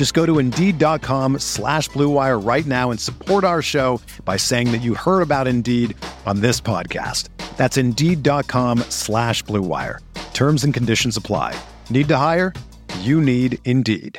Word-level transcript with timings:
Just 0.00 0.14
go 0.14 0.24
to 0.24 0.38
Indeed.com 0.38 1.40
slash 1.40 1.90
BlueWire 1.90 2.42
right 2.42 2.64
now 2.64 2.90
and 2.90 2.98
support 2.98 3.44
our 3.44 3.60
show 3.60 4.00
by 4.24 4.38
saying 4.38 4.72
that 4.72 4.78
you 4.78 4.94
heard 4.94 5.20
about 5.20 5.46
Indeed 5.46 5.94
on 6.24 6.40
this 6.40 6.58
podcast. 6.58 7.28
That's 7.58 7.76
Indeed.com 7.76 8.78
slash 8.88 9.44
BlueWire. 9.44 9.98
Terms 10.32 10.64
and 10.64 10.72
conditions 10.72 11.18
apply. 11.18 11.54
Need 11.90 12.08
to 12.08 12.16
hire? 12.16 12.54
You 13.00 13.20
need 13.20 13.58
Indeed. 13.66 14.18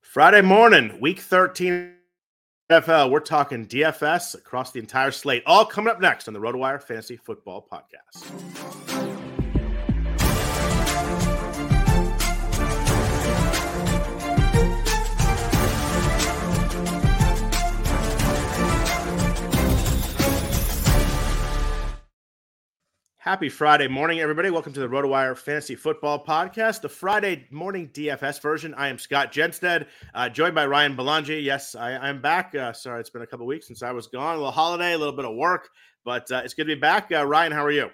Friday 0.00 0.42
morning, 0.42 0.98
week 1.00 1.20
13 1.20 1.92
NFL. 2.68 3.12
We're 3.12 3.20
talking 3.20 3.64
DFS 3.64 4.34
across 4.34 4.72
the 4.72 4.80
entire 4.80 5.12
slate. 5.12 5.44
All 5.46 5.64
coming 5.64 5.88
up 5.88 6.00
next 6.00 6.26
on 6.26 6.34
the 6.34 6.40
RotoWire 6.40 6.82
Fantasy 6.82 7.16
Football 7.16 7.64
Podcast. 7.70 9.23
Happy 23.24 23.48
Friday 23.48 23.88
morning, 23.88 24.20
everybody. 24.20 24.50
Welcome 24.50 24.74
to 24.74 24.80
the 24.80 24.86
RotoWire 24.86 25.34
Fantasy 25.34 25.76
Football 25.76 26.22
Podcast, 26.22 26.82
the 26.82 26.90
Friday 26.90 27.46
morning 27.50 27.88
DFS 27.88 28.38
version. 28.42 28.74
I 28.74 28.88
am 28.88 28.98
Scott 28.98 29.32
Jenstad, 29.32 29.86
uh, 30.14 30.28
joined 30.28 30.54
by 30.54 30.66
Ryan 30.66 30.94
Belongia. 30.94 31.38
Yes, 31.38 31.74
I, 31.74 32.06
am 32.06 32.20
back. 32.20 32.54
Uh, 32.54 32.74
sorry, 32.74 33.00
it's 33.00 33.08
been 33.08 33.22
a 33.22 33.26
couple 33.26 33.46
weeks 33.46 33.66
since 33.66 33.82
I 33.82 33.92
was 33.92 34.08
gone. 34.08 34.34
A 34.34 34.36
little 34.36 34.52
holiday, 34.52 34.92
a 34.92 34.98
little 34.98 35.16
bit 35.16 35.24
of 35.24 35.34
work, 35.36 35.70
but 36.04 36.30
uh, 36.30 36.42
it's 36.44 36.52
good 36.52 36.64
to 36.66 36.74
be 36.74 36.78
back. 36.78 37.10
Uh, 37.10 37.24
Ryan, 37.24 37.52
how 37.52 37.64
are 37.64 37.70
you? 37.70 37.88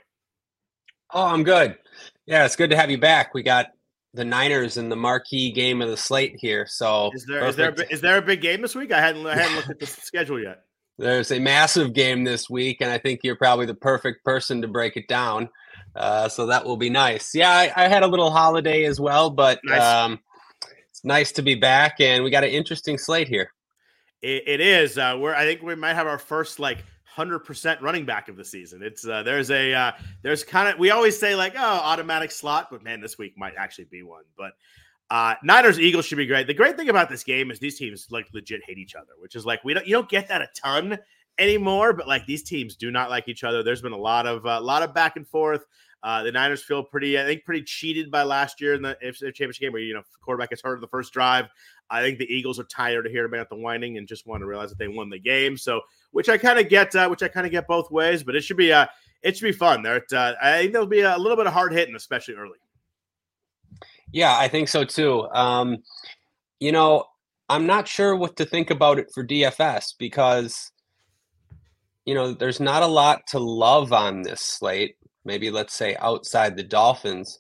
Oh, 1.14 1.26
I'm 1.26 1.44
good. 1.44 1.78
Yeah, 2.26 2.44
it's 2.44 2.56
good 2.56 2.70
to 2.70 2.76
have 2.76 2.90
you 2.90 2.98
back. 2.98 3.32
We 3.32 3.44
got 3.44 3.68
the 4.12 4.24
Niners 4.24 4.78
in 4.78 4.88
the 4.88 4.96
marquee 4.96 5.52
game 5.52 5.80
of 5.80 5.90
the 5.90 5.96
slate 5.96 6.34
here. 6.40 6.66
So 6.68 7.12
is 7.14 7.24
there 7.24 7.46
is 7.46 7.54
there, 7.54 7.70
a, 7.70 7.92
is 7.92 8.00
there 8.00 8.16
a 8.16 8.22
big 8.22 8.40
game 8.40 8.62
this 8.62 8.74
week? 8.74 8.90
I 8.90 9.00
hadn't 9.00 9.24
I 9.24 9.36
hadn't 9.36 9.54
looked 9.68 9.70
at 9.70 9.78
the 9.78 9.86
schedule 9.86 10.42
yet. 10.42 10.64
There's 11.00 11.30
a 11.30 11.38
massive 11.38 11.94
game 11.94 12.24
this 12.24 12.50
week, 12.50 12.82
and 12.82 12.90
I 12.90 12.98
think 12.98 13.20
you're 13.22 13.34
probably 13.34 13.64
the 13.64 13.74
perfect 13.74 14.22
person 14.22 14.60
to 14.60 14.68
break 14.68 14.98
it 14.98 15.08
down. 15.08 15.48
Uh, 15.96 16.28
so 16.28 16.44
that 16.44 16.62
will 16.62 16.76
be 16.76 16.90
nice. 16.90 17.34
Yeah, 17.34 17.50
I, 17.50 17.72
I, 17.74 17.88
had 17.88 18.02
a 18.02 18.06
little 18.06 18.30
holiday 18.30 18.84
as 18.84 19.00
well, 19.00 19.30
but 19.30 19.60
nice. 19.64 19.80
um, 19.80 20.20
it's 20.90 21.02
nice 21.02 21.32
to 21.32 21.42
be 21.42 21.54
back, 21.54 22.00
and 22.00 22.22
we 22.22 22.30
got 22.30 22.44
an 22.44 22.50
interesting 22.50 22.98
slate 22.98 23.28
here. 23.28 23.50
it, 24.20 24.44
it 24.46 24.60
is. 24.60 24.98
Uh, 24.98 25.16
we're 25.18 25.34
I 25.34 25.46
think 25.46 25.62
we 25.62 25.74
might 25.74 25.94
have 25.94 26.06
our 26.06 26.18
first 26.18 26.58
like 26.58 26.84
hundred 27.06 27.40
percent 27.40 27.80
running 27.80 28.04
back 28.04 28.28
of 28.28 28.36
the 28.36 28.44
season. 28.44 28.82
It's 28.82 29.06
uh, 29.06 29.22
there's 29.22 29.50
a 29.50 29.72
uh, 29.72 29.92
there's 30.22 30.44
kind 30.44 30.68
of 30.68 30.78
we 30.78 30.90
always 30.90 31.18
say 31.18 31.34
like 31.34 31.54
oh 31.56 31.80
automatic 31.82 32.30
slot, 32.30 32.68
but 32.70 32.84
man, 32.84 33.00
this 33.00 33.16
week 33.16 33.32
might 33.38 33.54
actually 33.56 33.86
be 33.86 34.02
one. 34.02 34.24
But 34.36 34.52
uh, 35.10 35.34
Niners 35.42 35.80
Eagles 35.80 36.06
should 36.06 36.18
be 36.18 36.26
great. 36.26 36.46
The 36.46 36.54
great 36.54 36.76
thing 36.76 36.88
about 36.88 37.08
this 37.08 37.24
game 37.24 37.50
is 37.50 37.58
these 37.58 37.76
teams 37.76 38.06
like 38.10 38.28
legit 38.32 38.62
hate 38.64 38.78
each 38.78 38.94
other, 38.94 39.12
which 39.18 39.34
is 39.34 39.44
like 39.44 39.62
we 39.64 39.74
don't 39.74 39.86
you 39.86 39.92
don't 39.92 40.08
get 40.08 40.28
that 40.28 40.40
a 40.40 40.48
ton 40.54 40.98
anymore, 41.36 41.92
but 41.92 42.06
like 42.06 42.26
these 42.26 42.44
teams 42.44 42.76
do 42.76 42.90
not 42.92 43.10
like 43.10 43.26
each 43.26 43.42
other. 43.42 43.62
There's 43.62 43.82
been 43.82 43.92
a 43.92 43.98
lot 43.98 44.26
of 44.26 44.44
a 44.46 44.50
uh, 44.50 44.60
lot 44.60 44.82
of 44.82 44.94
back 44.94 45.16
and 45.16 45.26
forth. 45.26 45.64
Uh, 46.02 46.22
the 46.22 46.32
Niners 46.32 46.62
feel 46.62 46.82
pretty, 46.82 47.18
I 47.18 47.24
think, 47.24 47.44
pretty 47.44 47.62
cheated 47.62 48.10
by 48.10 48.22
last 48.22 48.60
year 48.60 48.72
in 48.72 48.80
the 48.80 48.96
championship 49.02 49.60
game 49.60 49.72
where 49.72 49.82
you 49.82 49.94
know 49.94 50.02
quarterback 50.22 50.50
gets 50.50 50.62
hurt 50.62 50.76
in 50.76 50.80
the 50.80 50.88
first 50.88 51.12
drive. 51.12 51.48
I 51.90 52.02
think 52.02 52.18
the 52.18 52.32
Eagles 52.32 52.60
are 52.60 52.64
tired 52.64 53.04
of 53.04 53.12
hearing 53.12 53.32
about 53.34 53.50
the 53.50 53.56
whining 53.56 53.98
and 53.98 54.06
just 54.06 54.26
want 54.26 54.42
to 54.42 54.46
realize 54.46 54.70
that 54.70 54.78
they 54.78 54.88
won 54.88 55.10
the 55.10 55.18
game. 55.18 55.56
So, 55.56 55.80
which 56.12 56.28
I 56.28 56.38
kind 56.38 56.58
of 56.58 56.68
get, 56.68 56.94
uh, 56.94 57.08
which 57.08 57.22
I 57.22 57.28
kind 57.28 57.46
of 57.46 57.52
get 57.52 57.66
both 57.66 57.90
ways, 57.90 58.22
but 58.22 58.36
it 58.36 58.42
should 58.42 58.56
be 58.56 58.72
uh, 58.72 58.86
it 59.22 59.36
should 59.36 59.46
be 59.46 59.52
fun. 59.52 59.82
There, 59.82 60.02
uh, 60.12 60.34
I 60.40 60.60
think 60.60 60.72
there'll 60.72 60.86
be 60.86 61.00
a 61.00 61.18
little 61.18 61.36
bit 61.36 61.46
of 61.46 61.52
hard 61.52 61.72
hitting, 61.72 61.96
especially 61.96 62.34
early. 62.34 62.58
Yeah, 64.12 64.36
I 64.36 64.48
think 64.48 64.68
so 64.68 64.84
too. 64.84 65.28
Um, 65.32 65.78
you 66.58 66.72
know, 66.72 67.04
I'm 67.48 67.66
not 67.66 67.88
sure 67.88 68.14
what 68.16 68.36
to 68.36 68.44
think 68.44 68.70
about 68.70 68.98
it 68.98 69.10
for 69.12 69.24
DFS 69.24 69.94
because, 69.98 70.70
you 72.04 72.14
know, 72.14 72.32
there's 72.32 72.60
not 72.60 72.82
a 72.82 72.86
lot 72.86 73.26
to 73.28 73.38
love 73.38 73.92
on 73.92 74.22
this 74.22 74.40
slate. 74.40 74.96
Maybe 75.24 75.50
let's 75.50 75.74
say 75.74 75.96
outside 75.96 76.56
the 76.56 76.62
Dolphins. 76.62 77.38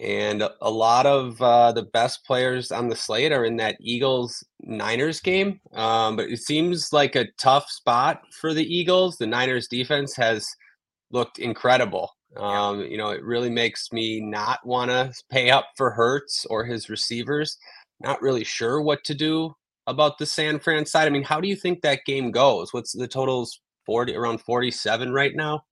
And 0.00 0.42
a 0.60 0.70
lot 0.70 1.06
of 1.06 1.40
uh, 1.40 1.70
the 1.72 1.84
best 1.84 2.24
players 2.24 2.72
on 2.72 2.88
the 2.88 2.96
slate 2.96 3.30
are 3.30 3.44
in 3.44 3.56
that 3.58 3.76
Eagles 3.80 4.42
Niners 4.62 5.20
game. 5.20 5.60
Um, 5.74 6.16
but 6.16 6.28
it 6.28 6.40
seems 6.40 6.92
like 6.92 7.14
a 7.14 7.28
tough 7.38 7.70
spot 7.70 8.22
for 8.40 8.54
the 8.54 8.64
Eagles. 8.64 9.16
The 9.16 9.26
Niners 9.26 9.68
defense 9.68 10.16
has 10.16 10.48
looked 11.12 11.38
incredible. 11.38 12.10
Um, 12.36 12.80
you 12.82 12.96
know, 12.96 13.10
it 13.10 13.22
really 13.22 13.50
makes 13.50 13.92
me 13.92 14.20
not 14.20 14.64
want 14.66 14.90
to 14.90 15.12
pay 15.30 15.50
up 15.50 15.68
for 15.76 15.90
Hurts 15.90 16.46
or 16.46 16.64
his 16.64 16.88
receivers. 16.88 17.58
Not 18.00 18.22
really 18.22 18.44
sure 18.44 18.80
what 18.80 19.04
to 19.04 19.14
do 19.14 19.54
about 19.86 20.18
the 20.18 20.26
San 20.26 20.58
Fran 20.58 20.86
side. 20.86 21.06
I 21.06 21.10
mean, 21.10 21.22
how 21.22 21.40
do 21.40 21.48
you 21.48 21.56
think 21.56 21.82
that 21.82 22.04
game 22.06 22.30
goes? 22.30 22.72
What's 22.72 22.92
the 22.92 23.08
totals? 23.08 23.60
Forty 23.84 24.14
around 24.14 24.40
forty-seven 24.40 25.12
right 25.12 25.34
now. 25.34 25.64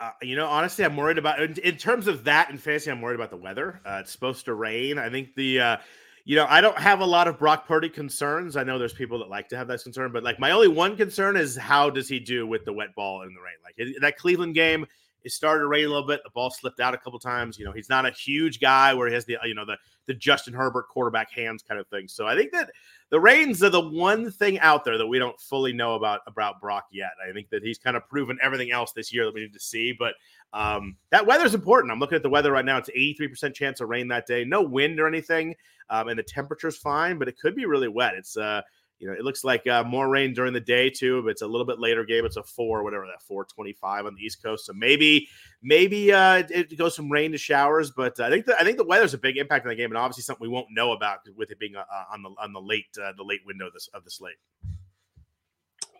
Uh, 0.00 0.10
you 0.22 0.36
know, 0.36 0.46
honestly, 0.46 0.84
I'm 0.84 0.96
worried 0.96 1.18
about 1.18 1.40
in, 1.40 1.56
in, 1.58 1.76
terms 1.76 2.06
of 2.06 2.24
that 2.24 2.50
in 2.50 2.58
fantasy. 2.58 2.90
I'm 2.90 3.00
worried 3.00 3.14
about 3.14 3.30
the 3.30 3.36
weather. 3.36 3.80
Uh, 3.84 3.98
it's 4.00 4.12
supposed 4.12 4.44
to 4.44 4.54
rain. 4.54 4.98
I 4.98 5.08
think 5.08 5.34
the, 5.34 5.60
uh, 5.60 5.76
you 6.24 6.36
know, 6.36 6.46
I 6.48 6.60
don't 6.60 6.76
have 6.78 7.00
a 7.00 7.06
lot 7.06 7.26
of 7.26 7.38
Brock 7.38 7.66
Purdy 7.66 7.88
concerns. 7.88 8.56
I 8.56 8.64
know 8.64 8.78
there's 8.78 8.92
people 8.92 9.18
that 9.20 9.28
like 9.28 9.48
to 9.48 9.56
have 9.56 9.68
that 9.68 9.82
concern, 9.82 10.12
but 10.12 10.22
like 10.22 10.38
my 10.38 10.50
only 10.50 10.68
one 10.68 10.96
concern 10.96 11.36
is 11.36 11.56
how 11.56 11.90
does 11.90 12.08
he 12.08 12.20
do 12.20 12.46
with 12.46 12.64
the 12.64 12.72
wet 12.72 12.94
ball 12.94 13.22
in 13.22 13.28
the 13.28 13.40
rain? 13.40 13.54
Like 13.64 14.00
that 14.00 14.16
Cleveland 14.18 14.54
game, 14.54 14.86
it 15.24 15.32
started 15.32 15.60
to 15.60 15.66
rain 15.66 15.86
a 15.86 15.88
little 15.88 16.06
bit. 16.06 16.20
The 16.22 16.30
ball 16.30 16.50
slipped 16.50 16.80
out 16.80 16.94
a 16.94 16.98
couple 16.98 17.18
times. 17.18 17.58
You 17.58 17.64
know, 17.64 17.72
he's 17.72 17.88
not 17.88 18.06
a 18.06 18.10
huge 18.10 18.60
guy 18.60 18.92
where 18.92 19.08
he 19.08 19.14
has 19.14 19.24
the 19.24 19.38
you 19.44 19.54
know 19.54 19.64
the 19.64 19.76
the 20.06 20.14
Justin 20.14 20.52
Herbert 20.52 20.88
quarterback 20.88 21.30
hands 21.30 21.62
kind 21.62 21.80
of 21.80 21.86
thing. 21.88 22.08
So 22.08 22.26
I 22.26 22.36
think 22.36 22.52
that 22.52 22.70
the 23.08 23.18
rains 23.18 23.62
are 23.62 23.70
the 23.70 23.80
one 23.80 24.30
thing 24.30 24.58
out 24.60 24.84
there 24.84 24.98
that 24.98 25.06
we 25.06 25.18
don't 25.18 25.40
fully 25.40 25.72
know 25.72 25.94
about 25.94 26.20
about 26.26 26.60
Brock 26.60 26.84
yet. 26.92 27.12
I 27.26 27.32
think 27.32 27.48
that 27.50 27.62
he's 27.62 27.78
kind 27.78 27.96
of 27.96 28.06
proven 28.08 28.38
everything 28.42 28.70
else 28.70 28.92
this 28.92 29.12
year 29.12 29.24
that 29.24 29.34
we 29.34 29.40
need 29.40 29.54
to 29.54 29.60
see. 29.60 29.92
But 29.92 30.14
um, 30.52 30.96
that 31.10 31.26
weather's 31.26 31.54
important. 31.54 31.90
I'm 31.90 31.98
looking 31.98 32.16
at 32.16 32.22
the 32.22 32.28
weather 32.28 32.52
right 32.52 32.64
now. 32.64 32.78
It's 32.78 32.90
83% 32.90 33.54
chance 33.54 33.80
of 33.80 33.88
rain 33.88 34.08
that 34.08 34.26
day. 34.26 34.44
No 34.44 34.62
wind 34.62 35.00
or 35.00 35.08
anything, 35.08 35.54
um, 35.88 36.08
and 36.08 36.18
the 36.18 36.22
temperature's 36.22 36.76
fine, 36.76 37.18
but 37.18 37.28
it 37.28 37.38
could 37.38 37.56
be 37.56 37.64
really 37.64 37.88
wet. 37.88 38.14
It's 38.14 38.36
uh 38.36 38.60
you 38.98 39.08
know, 39.08 39.12
it 39.12 39.22
looks 39.22 39.44
like 39.44 39.66
uh, 39.66 39.82
more 39.84 40.08
rain 40.08 40.32
during 40.32 40.52
the 40.52 40.60
day 40.60 40.88
too, 40.88 41.22
but 41.22 41.30
it's 41.30 41.42
a 41.42 41.46
little 41.46 41.66
bit 41.66 41.78
later 41.78 42.04
game. 42.04 42.24
It's 42.24 42.36
a 42.36 42.42
four, 42.42 42.82
whatever 42.82 43.06
that 43.06 43.22
four 43.22 43.44
twenty 43.44 43.72
five 43.72 44.06
on 44.06 44.14
the 44.14 44.22
East 44.22 44.42
Coast. 44.42 44.66
So 44.66 44.72
maybe, 44.72 45.28
maybe 45.62 46.12
uh, 46.12 46.44
it 46.48 46.76
goes 46.78 46.94
from 46.94 47.10
rain 47.10 47.32
to 47.32 47.38
showers. 47.38 47.90
But 47.90 48.18
uh, 48.20 48.24
I 48.24 48.30
think 48.30 48.46
the, 48.46 48.58
I 48.58 48.64
think 48.64 48.78
the 48.78 48.84
weather's 48.84 49.14
a 49.14 49.18
big 49.18 49.36
impact 49.36 49.66
on 49.66 49.70
the 49.70 49.76
game, 49.76 49.90
and 49.90 49.98
obviously 49.98 50.22
something 50.22 50.42
we 50.42 50.52
won't 50.52 50.68
know 50.70 50.92
about 50.92 51.18
with 51.36 51.50
it 51.50 51.58
being 51.58 51.76
uh, 51.76 51.80
uh, 51.80 52.04
on 52.12 52.22
the 52.22 52.30
on 52.38 52.52
the 52.52 52.60
late 52.60 52.86
uh, 53.02 53.12
the 53.16 53.24
late 53.24 53.40
window 53.44 53.66
of, 53.66 53.72
this, 53.72 53.88
of 53.94 54.04
the 54.04 54.10
slate. 54.10 54.36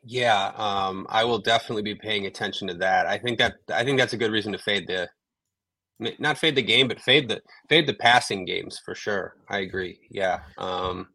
Yeah, 0.07 0.53
um, 0.57 1.07
I 1.09 1.25
will 1.25 1.39
definitely 1.39 1.83
be 1.83 1.95
paying 1.95 2.27
attention 2.27 2.69
to 2.69 2.75
that. 2.75 3.07
I 3.07 3.19
think 3.19 3.39
that 3.39 3.55
I 3.73 3.85
think 3.85 3.99
that's 3.99 4.13
a 4.13 4.19
good 4.19 4.31
reason 4.31 4.53
to 4.53 4.59
fade 4.59 4.87
the 4.87 5.09
not 6.19 6.39
fade 6.39 6.57
the 6.57 6.63
game, 6.63 6.89
but 6.89 7.01
fade 7.01 7.29
the 7.29 7.41
fade 7.69 7.87
the 7.87 7.95
passing 7.95 8.45
games 8.45 8.81
for 8.85 8.95
sure. 8.95 9.37
I 9.49 9.59
agree. 9.59 10.01
Yeah. 10.11 10.41
Um, 10.59 11.09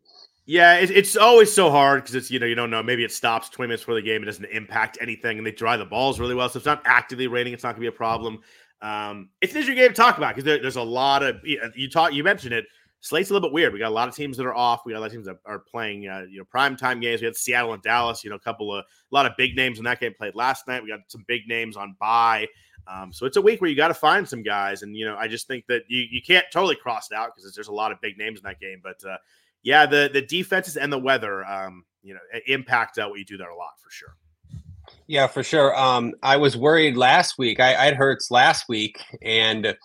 yeah, 0.49 0.77
it, 0.77 0.89
it's 0.89 1.15
always 1.15 1.53
so 1.53 1.69
hard 1.69 2.01
because 2.01 2.15
it's 2.15 2.31
you 2.31 2.39
know 2.39 2.47
you 2.47 2.55
don't 2.55 2.71
know. 2.71 2.81
Maybe 2.81 3.03
it 3.03 3.11
stops 3.11 3.49
twenty 3.49 3.67
minutes 3.67 3.83
before 3.83 3.93
the 3.93 4.01
game. 4.01 4.23
It 4.23 4.25
doesn't 4.25 4.45
impact 4.45 4.97
anything, 4.99 5.37
and 5.37 5.45
they 5.45 5.51
dry 5.51 5.77
the 5.77 5.85
balls 5.85 6.19
really 6.19 6.33
well. 6.33 6.49
So 6.49 6.57
it's 6.57 6.65
not 6.65 6.81
actively 6.85 7.27
raining. 7.27 7.53
It's 7.53 7.61
not 7.61 7.75
to 7.75 7.79
be 7.79 7.85
a 7.85 7.91
problem. 7.91 8.39
Um, 8.81 9.29
it's 9.41 9.53
an 9.53 9.59
interesting 9.59 9.75
game 9.75 9.89
to 9.89 9.95
talk 9.95 10.17
about 10.17 10.29
because 10.29 10.45
there, 10.45 10.59
there's 10.59 10.75
a 10.75 10.81
lot 10.81 11.21
of 11.21 11.35
you 11.43 11.87
talk. 11.87 12.13
You 12.13 12.23
mentioned 12.23 12.55
it. 12.55 12.65
slate's 12.99 13.29
a 13.29 13.33
little 13.33 13.47
bit 13.47 13.53
weird. 13.53 13.73
We 13.73 13.77
got 13.77 13.89
a 13.89 13.93
lot 13.93 14.09
of 14.09 14.15
teams 14.15 14.37
that 14.37 14.45
are 14.47 14.55
off. 14.55 14.87
We 14.87 14.93
got 14.93 14.97
a 14.97 15.01
lot 15.01 15.05
of 15.05 15.11
teams 15.11 15.27
that 15.27 15.37
are 15.45 15.59
playing, 15.59 16.07
uh, 16.07 16.25
you 16.27 16.39
know, 16.39 16.45
prime 16.45 16.75
time 16.75 16.99
games. 16.99 17.21
We 17.21 17.25
had 17.25 17.35
Seattle 17.35 17.73
and 17.73 17.83
Dallas. 17.83 18.23
You 18.23 18.31
know, 18.31 18.35
a 18.35 18.39
couple 18.39 18.73
of 18.73 18.79
a 18.79 19.15
lot 19.15 19.27
of 19.27 19.33
big 19.37 19.55
names 19.55 19.77
in 19.77 19.83
that 19.83 19.99
game 19.99 20.15
played 20.17 20.33
last 20.33 20.67
night. 20.67 20.81
We 20.81 20.89
got 20.89 21.01
some 21.09 21.25
big 21.27 21.47
names 21.47 21.77
on 21.77 21.95
bye. 21.99 22.47
Um, 22.87 23.13
so 23.13 23.27
it's 23.27 23.37
a 23.37 23.41
week 23.41 23.61
where 23.61 23.69
you 23.69 23.75
got 23.75 23.89
to 23.89 23.93
find 23.93 24.27
some 24.27 24.41
guys, 24.41 24.81
and 24.81 24.95
you 24.95 25.05
know, 25.05 25.15
I 25.15 25.27
just 25.27 25.45
think 25.45 25.67
that 25.67 25.83
you 25.89 26.07
you 26.09 26.23
can't 26.23 26.47
totally 26.51 26.75
cross 26.75 27.11
it 27.11 27.15
out 27.15 27.35
because 27.35 27.53
there's 27.53 27.67
a 27.67 27.71
lot 27.71 27.91
of 27.91 28.01
big 28.01 28.17
names 28.17 28.39
in 28.39 28.45
that 28.45 28.59
game. 28.59 28.81
But 28.81 29.03
uh, 29.07 29.17
yeah, 29.63 29.85
the 29.85 30.09
the 30.11 30.21
defenses 30.21 30.77
and 30.77 30.91
the 30.91 30.99
weather, 30.99 31.45
um, 31.45 31.83
you 32.01 32.13
know, 32.13 32.19
impact 32.47 32.97
uh, 32.97 33.07
what 33.07 33.19
you 33.19 33.25
do 33.25 33.37
there 33.37 33.49
a 33.49 33.55
lot 33.55 33.71
for 33.83 33.91
sure. 33.91 34.15
Yeah, 35.07 35.27
for 35.27 35.43
sure. 35.43 35.77
Um, 35.77 36.13
I 36.23 36.37
was 36.37 36.55
worried 36.55 36.97
last 36.97 37.37
week. 37.37 37.59
I, 37.59 37.87
I'd 37.87 37.95
Hurts 37.95 38.31
last 38.31 38.69
week, 38.69 39.01
and 39.21 39.75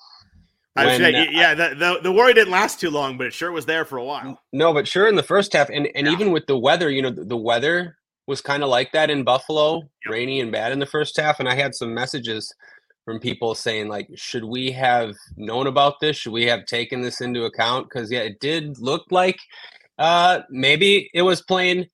when, 0.74 1.00
say, 1.00 1.28
yeah, 1.30 1.54
the, 1.54 1.74
the, 1.74 2.00
the 2.02 2.12
worry 2.12 2.34
didn't 2.34 2.52
last 2.52 2.80
too 2.80 2.90
long, 2.90 3.16
but 3.16 3.28
it 3.28 3.32
sure 3.32 3.52
was 3.52 3.64
there 3.64 3.84
for 3.84 3.98
a 3.98 4.04
while. 4.04 4.40
No, 4.52 4.72
but 4.72 4.88
sure 4.88 5.06
in 5.08 5.14
the 5.14 5.22
first 5.22 5.52
half, 5.52 5.68
and 5.70 5.88
and 5.94 6.06
yeah. 6.06 6.12
even 6.12 6.32
with 6.32 6.46
the 6.46 6.58
weather, 6.58 6.90
you 6.90 7.00
know, 7.00 7.10
the, 7.10 7.24
the 7.24 7.36
weather 7.36 7.96
was 8.26 8.40
kind 8.40 8.62
of 8.62 8.68
like 8.68 8.90
that 8.92 9.10
in 9.10 9.22
Buffalo, 9.22 9.76
yep. 9.76 10.12
rainy 10.12 10.40
and 10.40 10.50
bad 10.50 10.72
in 10.72 10.78
the 10.78 10.86
first 10.86 11.16
half, 11.16 11.40
and 11.40 11.48
I 11.48 11.54
had 11.54 11.74
some 11.74 11.94
messages 11.94 12.52
from 13.04 13.20
people 13.20 13.54
saying 13.54 13.88
like, 13.88 14.08
should 14.14 14.44
we 14.44 14.70
have 14.72 15.14
known 15.36 15.66
about 15.66 16.00
this? 16.00 16.16
Should 16.16 16.32
we 16.32 16.46
have 16.46 16.66
taken 16.66 17.02
this 17.02 17.20
into 17.20 17.44
account? 17.44 17.88
Because 17.88 18.10
yeah, 18.10 18.20
it 18.20 18.40
did 18.40 18.78
look 18.78 19.04
like 19.10 19.38
uh, 19.98 20.40
maybe 20.50 21.10
it 21.14 21.22
was 21.22 21.42
playing 21.42 21.86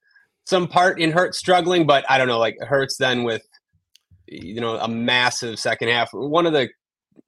some 0.46 0.66
part 0.66 1.00
in 1.00 1.12
Hurts 1.12 1.38
struggling, 1.38 1.86
but 1.86 2.04
I 2.08 2.18
don't 2.18 2.28
know. 2.28 2.38
Like 2.38 2.56
Hurts 2.60 2.96
then 2.96 3.24
with 3.24 3.42
you 4.26 4.60
know 4.60 4.76
a 4.76 4.88
massive 4.88 5.58
second 5.58 5.88
half. 5.88 6.10
One 6.12 6.46
of 6.46 6.52
the 6.52 6.68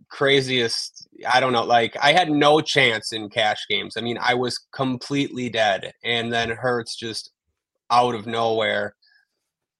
craziest. 0.08 1.08
I 1.32 1.40
don't 1.40 1.52
know. 1.52 1.64
Like 1.64 1.96
I 2.00 2.12
had 2.12 2.30
no 2.30 2.60
chance 2.60 3.12
in 3.12 3.28
cash 3.28 3.66
games. 3.68 3.96
I 3.96 4.00
mean, 4.00 4.18
I 4.20 4.34
was 4.34 4.58
completely 4.72 5.48
dead, 5.50 5.92
and 6.04 6.32
then 6.32 6.50
Hurts 6.50 6.96
just 6.96 7.30
out 7.90 8.14
of 8.14 8.26
nowhere 8.26 8.94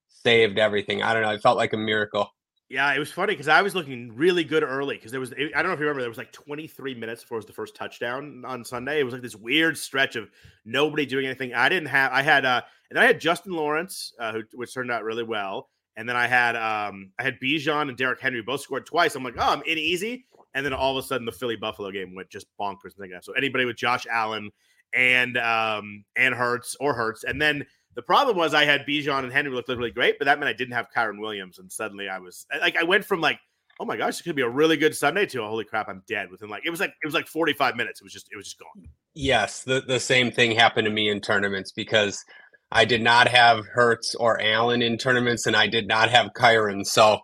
saved 0.07 0.57
everything. 0.59 1.01
I 1.01 1.13
don't 1.13 1.23
know. 1.23 1.31
It 1.31 1.41
felt 1.41 1.57
like 1.57 1.73
a 1.73 1.77
miracle. 1.77 2.29
Yeah, 2.73 2.91
it 2.91 2.97
was 2.97 3.11
funny 3.11 3.33
because 3.33 3.47
I 3.47 3.61
was 3.61 3.75
looking 3.75 4.15
really 4.15 4.43
good 4.43 4.63
early 4.63 4.95
because 4.95 5.11
there 5.11 5.19
was 5.19 5.31
I 5.31 5.61
don't 5.61 5.67
know 5.67 5.73
if 5.73 5.79
you 5.79 5.85
remember 5.85 6.01
there 6.01 6.09
was 6.09 6.17
like 6.17 6.31
23 6.31 6.95
minutes 6.95 7.21
before 7.21 7.35
it 7.35 7.41
was 7.41 7.45
the 7.45 7.53
first 7.53 7.75
touchdown 7.75 8.43
on 8.47 8.65
Sunday. 8.65 8.99
It 8.99 9.03
was 9.03 9.13
like 9.13 9.21
this 9.21 9.35
weird 9.35 9.77
stretch 9.77 10.15
of 10.15 10.31
nobody 10.65 11.05
doing 11.05 11.27
anything. 11.27 11.53
I 11.53 11.69
didn't 11.69 11.89
have 11.89 12.11
I 12.11 12.23
had 12.23 12.45
uh 12.45 12.63
and 12.89 12.97
I 12.97 13.05
had 13.05 13.19
Justin 13.21 13.53
Lawrence 13.53 14.13
uh, 14.19 14.31
who 14.31 14.41
which 14.55 14.73
turned 14.73 14.89
out 14.89 15.03
really 15.03 15.21
well, 15.21 15.69
and 15.97 16.09
then 16.09 16.15
I 16.15 16.25
had 16.25 16.55
um 16.55 17.11
I 17.19 17.21
had 17.21 17.39
Bijan 17.39 17.89
and 17.89 17.95
Derrick 17.95 18.19
Henry 18.19 18.41
both 18.41 18.61
scored 18.61 18.87
twice. 18.87 19.13
I'm 19.13 19.23
like 19.23 19.35
oh 19.37 19.53
I'm 19.53 19.61
in 19.67 19.77
easy, 19.77 20.25
and 20.55 20.65
then 20.65 20.73
all 20.73 20.97
of 20.97 21.05
a 21.05 21.07
sudden 21.07 21.27
the 21.27 21.31
Philly 21.31 21.57
Buffalo 21.57 21.91
game 21.91 22.15
went 22.15 22.31
just 22.31 22.47
bonkers. 22.59 22.95
And 22.95 23.03
everything. 23.03 23.19
So 23.21 23.33
anybody 23.33 23.65
with 23.65 23.77
Josh 23.77 24.07
Allen 24.09 24.49
and 24.95 25.37
um 25.37 26.05
and 26.15 26.33
Hurts 26.33 26.75
or 26.79 26.95
Hurts, 26.95 27.23
and 27.23 27.39
then 27.39 27.67
the 27.95 28.01
problem 28.01 28.37
was 28.37 28.53
I 28.53 28.65
had 28.65 28.85
Bijan 28.85 29.23
and 29.23 29.31
Henry 29.31 29.51
looked 29.51 29.69
really 29.69 29.91
great, 29.91 30.17
but 30.19 30.25
that 30.25 30.39
meant 30.39 30.49
I 30.49 30.53
didn't 30.53 30.73
have 30.73 30.87
Kyren 30.95 31.19
Williams, 31.19 31.59
and 31.59 31.71
suddenly 31.71 32.09
I 32.09 32.19
was 32.19 32.45
like, 32.61 32.77
I 32.77 32.83
went 32.83 33.05
from 33.05 33.21
like, 33.21 33.39
oh 33.79 33.85
my 33.85 33.97
gosh, 33.97 34.19
it 34.19 34.23
could 34.23 34.35
be 34.35 34.41
a 34.41 34.49
really 34.49 34.77
good 34.77 34.95
Sunday 34.95 35.25
to 35.27 35.43
holy 35.43 35.65
crap, 35.65 35.89
I'm 35.89 36.03
dead 36.07 36.29
within 36.31 36.49
like 36.49 36.65
it 36.65 36.69
was 36.69 36.79
like 36.79 36.93
it 37.01 37.05
was 37.05 37.13
like 37.13 37.27
45 37.27 37.75
minutes. 37.75 38.01
It 38.01 38.03
was 38.03 38.13
just 38.13 38.27
it 38.31 38.37
was 38.37 38.45
just 38.45 38.59
gone. 38.59 38.87
Yes, 39.13 39.63
the 39.63 39.81
the 39.81 39.99
same 39.99 40.31
thing 40.31 40.51
happened 40.55 40.85
to 40.85 40.91
me 40.91 41.09
in 41.09 41.21
tournaments 41.21 41.71
because 41.71 42.23
I 42.71 42.85
did 42.85 43.03
not 43.03 43.27
have 43.27 43.67
Hurts 43.67 44.15
or 44.15 44.41
Allen 44.41 44.81
in 44.81 44.97
tournaments, 44.97 45.45
and 45.45 45.55
I 45.55 45.67
did 45.67 45.87
not 45.87 46.09
have 46.09 46.33
Kyren. 46.33 46.85
So 46.85 47.19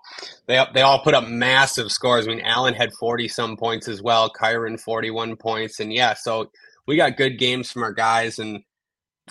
they 0.45 0.63
they 0.74 0.81
all 0.81 1.00
put 1.00 1.16
up 1.16 1.27
massive 1.27 1.92
scores. 1.92 2.27
I 2.27 2.30
mean, 2.30 2.42
Allen 2.42 2.75
had 2.75 2.94
40 2.94 3.27
some 3.27 3.57
points 3.57 3.88
as 3.88 4.01
well, 4.01 4.31
Kyren 4.31 4.80
41 4.80 5.36
points, 5.38 5.80
and 5.80 5.92
yeah, 5.92 6.13
so 6.13 6.51
we 6.88 6.95
got 6.95 7.18
good 7.18 7.39
games 7.39 7.71
from 7.71 7.83
our 7.83 7.94
guys 7.94 8.39
and 8.39 8.63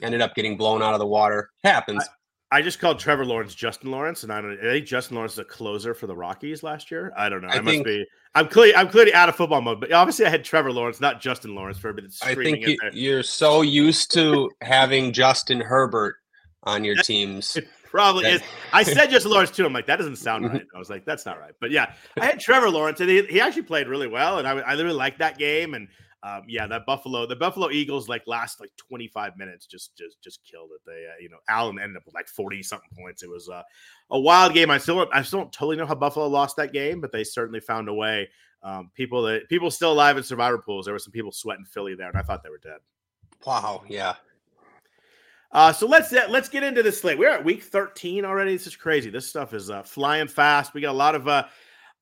ended 0.02 0.20
up 0.20 0.34
getting 0.34 0.56
blown 0.56 0.82
out 0.82 0.94
of 0.94 1.00
the 1.00 1.06
water. 1.06 1.50
Happens. 1.64 2.04
I, 2.50 2.58
I 2.58 2.62
just 2.62 2.78
called 2.78 2.98
Trevor 2.98 3.26
Lawrence 3.26 3.54
Justin 3.54 3.90
Lawrence, 3.90 4.22
and 4.22 4.32
I 4.32 4.40
don't. 4.40 4.58
I 4.58 4.72
think 4.72 4.86
Justin 4.86 5.16
Lawrence 5.16 5.34
is 5.34 5.38
a 5.40 5.44
closer 5.44 5.92
for 5.92 6.06
the 6.06 6.16
Rockies 6.16 6.62
last 6.62 6.90
year. 6.90 7.12
I 7.16 7.28
don't 7.28 7.42
know. 7.42 7.48
I, 7.48 7.56
I 7.56 7.60
must 7.60 7.84
be. 7.84 8.06
I'm 8.34 8.48
clearly. 8.48 8.74
I'm 8.74 8.88
clearly 8.88 9.12
out 9.12 9.28
of 9.28 9.36
football 9.36 9.60
mode. 9.60 9.80
But 9.80 9.92
obviously, 9.92 10.24
I 10.24 10.30
had 10.30 10.44
Trevor 10.44 10.72
Lawrence, 10.72 11.00
not 11.00 11.20
Justin 11.20 11.54
Lawrence, 11.54 11.78
for 11.78 11.90
a 11.90 11.94
bit. 11.94 12.06
I 12.22 12.34
think 12.34 12.66
you, 12.66 12.78
you're 12.92 13.22
so 13.22 13.60
used 13.60 14.12
to 14.14 14.50
having 14.62 15.12
Justin 15.12 15.60
Herbert 15.60 16.16
on 16.62 16.84
your 16.84 16.96
teams. 17.02 17.58
Probably 17.90 18.24
that, 18.24 18.34
is. 18.34 18.42
I 18.72 18.82
said 18.84 19.10
Justin 19.10 19.32
Lawrence 19.32 19.50
too. 19.50 19.66
I'm 19.66 19.72
like, 19.74 19.86
that 19.86 19.96
doesn't 19.96 20.16
sound 20.16 20.46
mm-hmm. 20.46 20.56
right. 20.56 20.66
I 20.74 20.78
was 20.78 20.88
like, 20.88 21.04
that's 21.04 21.26
not 21.26 21.38
right. 21.38 21.52
But 21.60 21.70
yeah, 21.70 21.92
I 22.18 22.24
had 22.26 22.40
Trevor 22.40 22.70
Lawrence, 22.70 23.00
and 23.00 23.10
he, 23.10 23.22
he 23.24 23.40
actually 23.42 23.62
played 23.62 23.88
really 23.88 24.08
well, 24.08 24.38
and 24.38 24.48
I, 24.48 24.52
I 24.58 24.72
really 24.72 24.92
liked 24.92 25.18
that 25.18 25.36
game. 25.36 25.74
And 25.74 25.88
um, 26.22 26.42
yeah, 26.48 26.66
that 26.66 26.84
Buffalo, 26.84 27.26
the 27.26 27.36
Buffalo 27.36 27.70
Eagles, 27.70 28.08
like 28.08 28.22
last 28.26 28.60
like 28.60 28.70
25 28.76 29.36
minutes, 29.36 29.66
just 29.66 29.96
just 29.96 30.20
just 30.20 30.40
killed 30.44 30.70
it. 30.74 30.80
They, 30.84 31.06
uh, 31.06 31.20
you 31.20 31.28
know, 31.28 31.36
Allen 31.48 31.78
ended 31.78 31.96
up 31.96 32.06
with 32.06 32.14
like 32.14 32.28
40 32.28 32.62
something 32.62 32.90
points. 32.98 33.22
It 33.22 33.30
was 33.30 33.48
uh, 33.48 33.62
a 34.10 34.18
wild 34.18 34.52
game. 34.52 34.70
I 34.70 34.78
still 34.78 35.06
I 35.12 35.22
still 35.22 35.40
don't 35.40 35.52
totally 35.52 35.76
know 35.76 35.86
how 35.86 35.94
Buffalo 35.94 36.26
lost 36.26 36.56
that 36.56 36.72
game, 36.72 37.00
but 37.00 37.12
they 37.12 37.22
certainly 37.22 37.60
found 37.60 37.88
a 37.88 37.94
way. 37.94 38.28
Um, 38.64 38.90
people 38.94 39.22
that 39.22 39.48
people 39.48 39.70
still 39.70 39.92
alive 39.92 40.16
in 40.16 40.24
survivor 40.24 40.58
pools. 40.58 40.86
There 40.86 40.94
were 40.94 40.98
some 40.98 41.12
people 41.12 41.30
sweating 41.30 41.64
Philly 41.64 41.94
there, 41.94 42.08
and 42.08 42.16
I 42.18 42.22
thought 42.22 42.42
they 42.42 42.50
were 42.50 42.58
dead. 42.58 42.78
Wow, 43.46 43.84
yeah. 43.88 44.14
Uh, 45.52 45.72
so 45.72 45.86
let's 45.86 46.12
uh, 46.12 46.26
let's 46.28 46.48
get 46.48 46.64
into 46.64 46.82
this 46.82 47.00
slate. 47.00 47.18
We're 47.18 47.30
at 47.30 47.44
week 47.44 47.62
13 47.62 48.24
already. 48.24 48.52
This 48.54 48.66
is 48.66 48.74
crazy. 48.74 49.08
This 49.08 49.28
stuff 49.28 49.54
is 49.54 49.70
uh, 49.70 49.84
flying 49.84 50.26
fast. 50.26 50.74
We 50.74 50.80
got 50.80 50.90
a 50.90 50.98
lot 50.98 51.14
of 51.14 51.28
uh, 51.28 51.44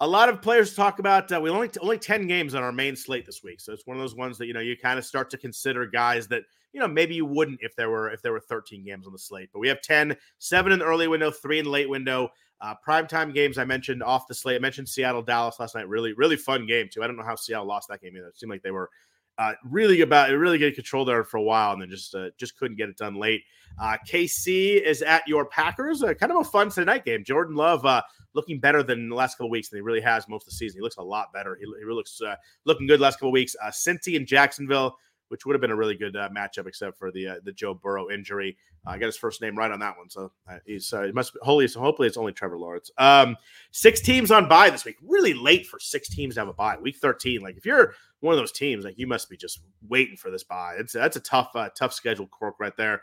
a 0.00 0.06
lot 0.06 0.28
of 0.28 0.42
players 0.42 0.74
talk 0.74 0.98
about. 0.98 1.30
Uh, 1.32 1.40
we 1.40 1.50
only 1.50 1.70
only 1.80 1.98
ten 1.98 2.26
games 2.26 2.54
on 2.54 2.62
our 2.62 2.72
main 2.72 2.96
slate 2.96 3.24
this 3.24 3.42
week, 3.42 3.60
so 3.60 3.72
it's 3.72 3.86
one 3.86 3.96
of 3.96 4.02
those 4.02 4.14
ones 4.14 4.36
that 4.38 4.46
you 4.46 4.52
know 4.52 4.60
you 4.60 4.76
kind 4.76 4.98
of 4.98 5.04
start 5.04 5.30
to 5.30 5.38
consider 5.38 5.86
guys 5.86 6.28
that 6.28 6.42
you 6.72 6.80
know 6.80 6.88
maybe 6.88 7.14
you 7.14 7.24
wouldn't 7.24 7.58
if 7.62 7.74
there 7.76 7.88
were 7.88 8.10
if 8.10 8.20
there 8.20 8.32
were 8.32 8.40
13 8.40 8.84
games 8.84 9.06
on 9.06 9.12
the 9.12 9.18
slate. 9.18 9.48
But 9.52 9.60
we 9.60 9.68
have 9.68 9.80
10, 9.80 10.16
seven 10.38 10.72
in 10.72 10.78
the 10.78 10.84
early 10.84 11.08
window, 11.08 11.30
three 11.30 11.58
in 11.58 11.64
the 11.64 11.70
late 11.70 11.88
window. 11.88 12.28
Uh, 12.60 12.74
primetime 12.86 13.34
games 13.34 13.58
I 13.58 13.64
mentioned 13.64 14.02
off 14.02 14.26
the 14.26 14.34
slate. 14.34 14.56
I 14.56 14.60
mentioned 14.60 14.88
Seattle 14.88 15.22
Dallas 15.22 15.60
last 15.60 15.74
night. 15.74 15.88
Really 15.88 16.12
really 16.12 16.36
fun 16.36 16.66
game 16.66 16.88
too. 16.92 17.02
I 17.02 17.06
don't 17.06 17.16
know 17.16 17.24
how 17.24 17.36
Seattle 17.36 17.66
lost 17.66 17.88
that 17.88 18.02
game 18.02 18.16
either. 18.16 18.28
It 18.28 18.38
seemed 18.38 18.50
like 18.50 18.62
they 18.62 18.70
were 18.70 18.90
uh, 19.38 19.52
really 19.64 20.00
about 20.00 20.30
really 20.30 20.58
getting 20.58 20.74
control 20.74 21.04
there 21.04 21.24
for 21.24 21.36
a 21.36 21.42
while, 21.42 21.72
and 21.72 21.82
then 21.82 21.90
just 21.90 22.14
uh, 22.14 22.30
just 22.38 22.58
couldn't 22.58 22.76
get 22.76 22.88
it 22.88 22.96
done 22.96 23.14
late. 23.14 23.42
Uh, 23.80 23.96
KC 24.08 24.82
is 24.82 25.02
at 25.02 25.26
your 25.28 25.44
Packers, 25.44 26.02
uh, 26.02 26.14
kind 26.14 26.32
of 26.32 26.38
a 26.38 26.44
fun 26.44 26.70
Sunday 26.70 26.90
night 26.90 27.04
game. 27.04 27.22
Jordan 27.24 27.54
Love 27.54 27.84
uh, 27.84 28.02
looking 28.36 28.60
better 28.60 28.84
than 28.84 29.08
the 29.08 29.16
last 29.16 29.36
couple 29.36 29.50
weeks 29.50 29.68
than 29.68 29.78
he 29.78 29.80
really 29.80 30.00
has 30.00 30.28
most 30.28 30.42
of 30.42 30.50
the 30.50 30.52
season. 30.52 30.78
He 30.78 30.82
looks 30.82 30.98
a 30.98 31.02
lot 31.02 31.32
better. 31.32 31.56
He, 31.56 31.66
he 31.78 31.84
really 31.84 31.96
looks 31.96 32.20
uh, 32.20 32.36
looking 32.64 32.86
good 32.86 33.00
last 33.00 33.16
couple 33.16 33.32
weeks. 33.32 33.56
Uh, 33.60 33.70
Cincy 33.70 34.16
and 34.16 34.26
Jacksonville 34.26 34.96
which 35.28 35.44
would 35.44 35.54
have 35.54 35.60
been 35.60 35.70
a 35.70 35.76
really 35.76 35.96
good 35.96 36.16
uh, 36.16 36.28
matchup, 36.28 36.66
except 36.66 36.98
for 36.98 37.10
the 37.10 37.28
uh, 37.28 37.34
the 37.44 37.52
Joe 37.52 37.74
Burrow 37.74 38.10
injury. 38.10 38.56
Uh, 38.86 38.90
I 38.90 38.98
got 38.98 39.06
his 39.06 39.16
first 39.16 39.40
name 39.40 39.56
right 39.56 39.70
on 39.70 39.80
that 39.80 39.96
one, 39.96 40.08
so 40.08 40.32
uh, 40.48 40.58
he's 40.64 40.92
it 40.92 41.14
must 41.14 41.34
be, 41.34 41.40
hopefully, 41.42 41.68
hopefully 41.68 42.08
it's 42.08 42.16
only 42.16 42.32
Trevor 42.32 42.58
Lawrence. 42.58 42.90
Um, 42.98 43.36
six 43.72 44.00
teams 44.00 44.30
on 44.30 44.48
bye 44.48 44.70
this 44.70 44.84
week. 44.84 44.96
Really 45.02 45.34
late 45.34 45.66
for 45.66 45.78
six 45.78 46.08
teams 46.08 46.34
to 46.34 46.40
have 46.40 46.48
a 46.48 46.52
bye. 46.52 46.76
Week 46.78 46.96
thirteen. 46.96 47.40
Like 47.40 47.56
if 47.56 47.66
you're 47.66 47.94
one 48.20 48.32
of 48.32 48.38
those 48.38 48.52
teams, 48.52 48.84
like 48.84 48.98
you 48.98 49.06
must 49.06 49.28
be 49.28 49.36
just 49.36 49.60
waiting 49.88 50.16
for 50.16 50.30
this 50.30 50.44
bye. 50.44 50.76
It's 50.78 50.92
that's 50.92 51.16
a 51.16 51.20
tough 51.20 51.56
tough 51.76 51.92
schedule 51.92 52.26
cork 52.26 52.56
right 52.60 52.76
there. 52.76 53.02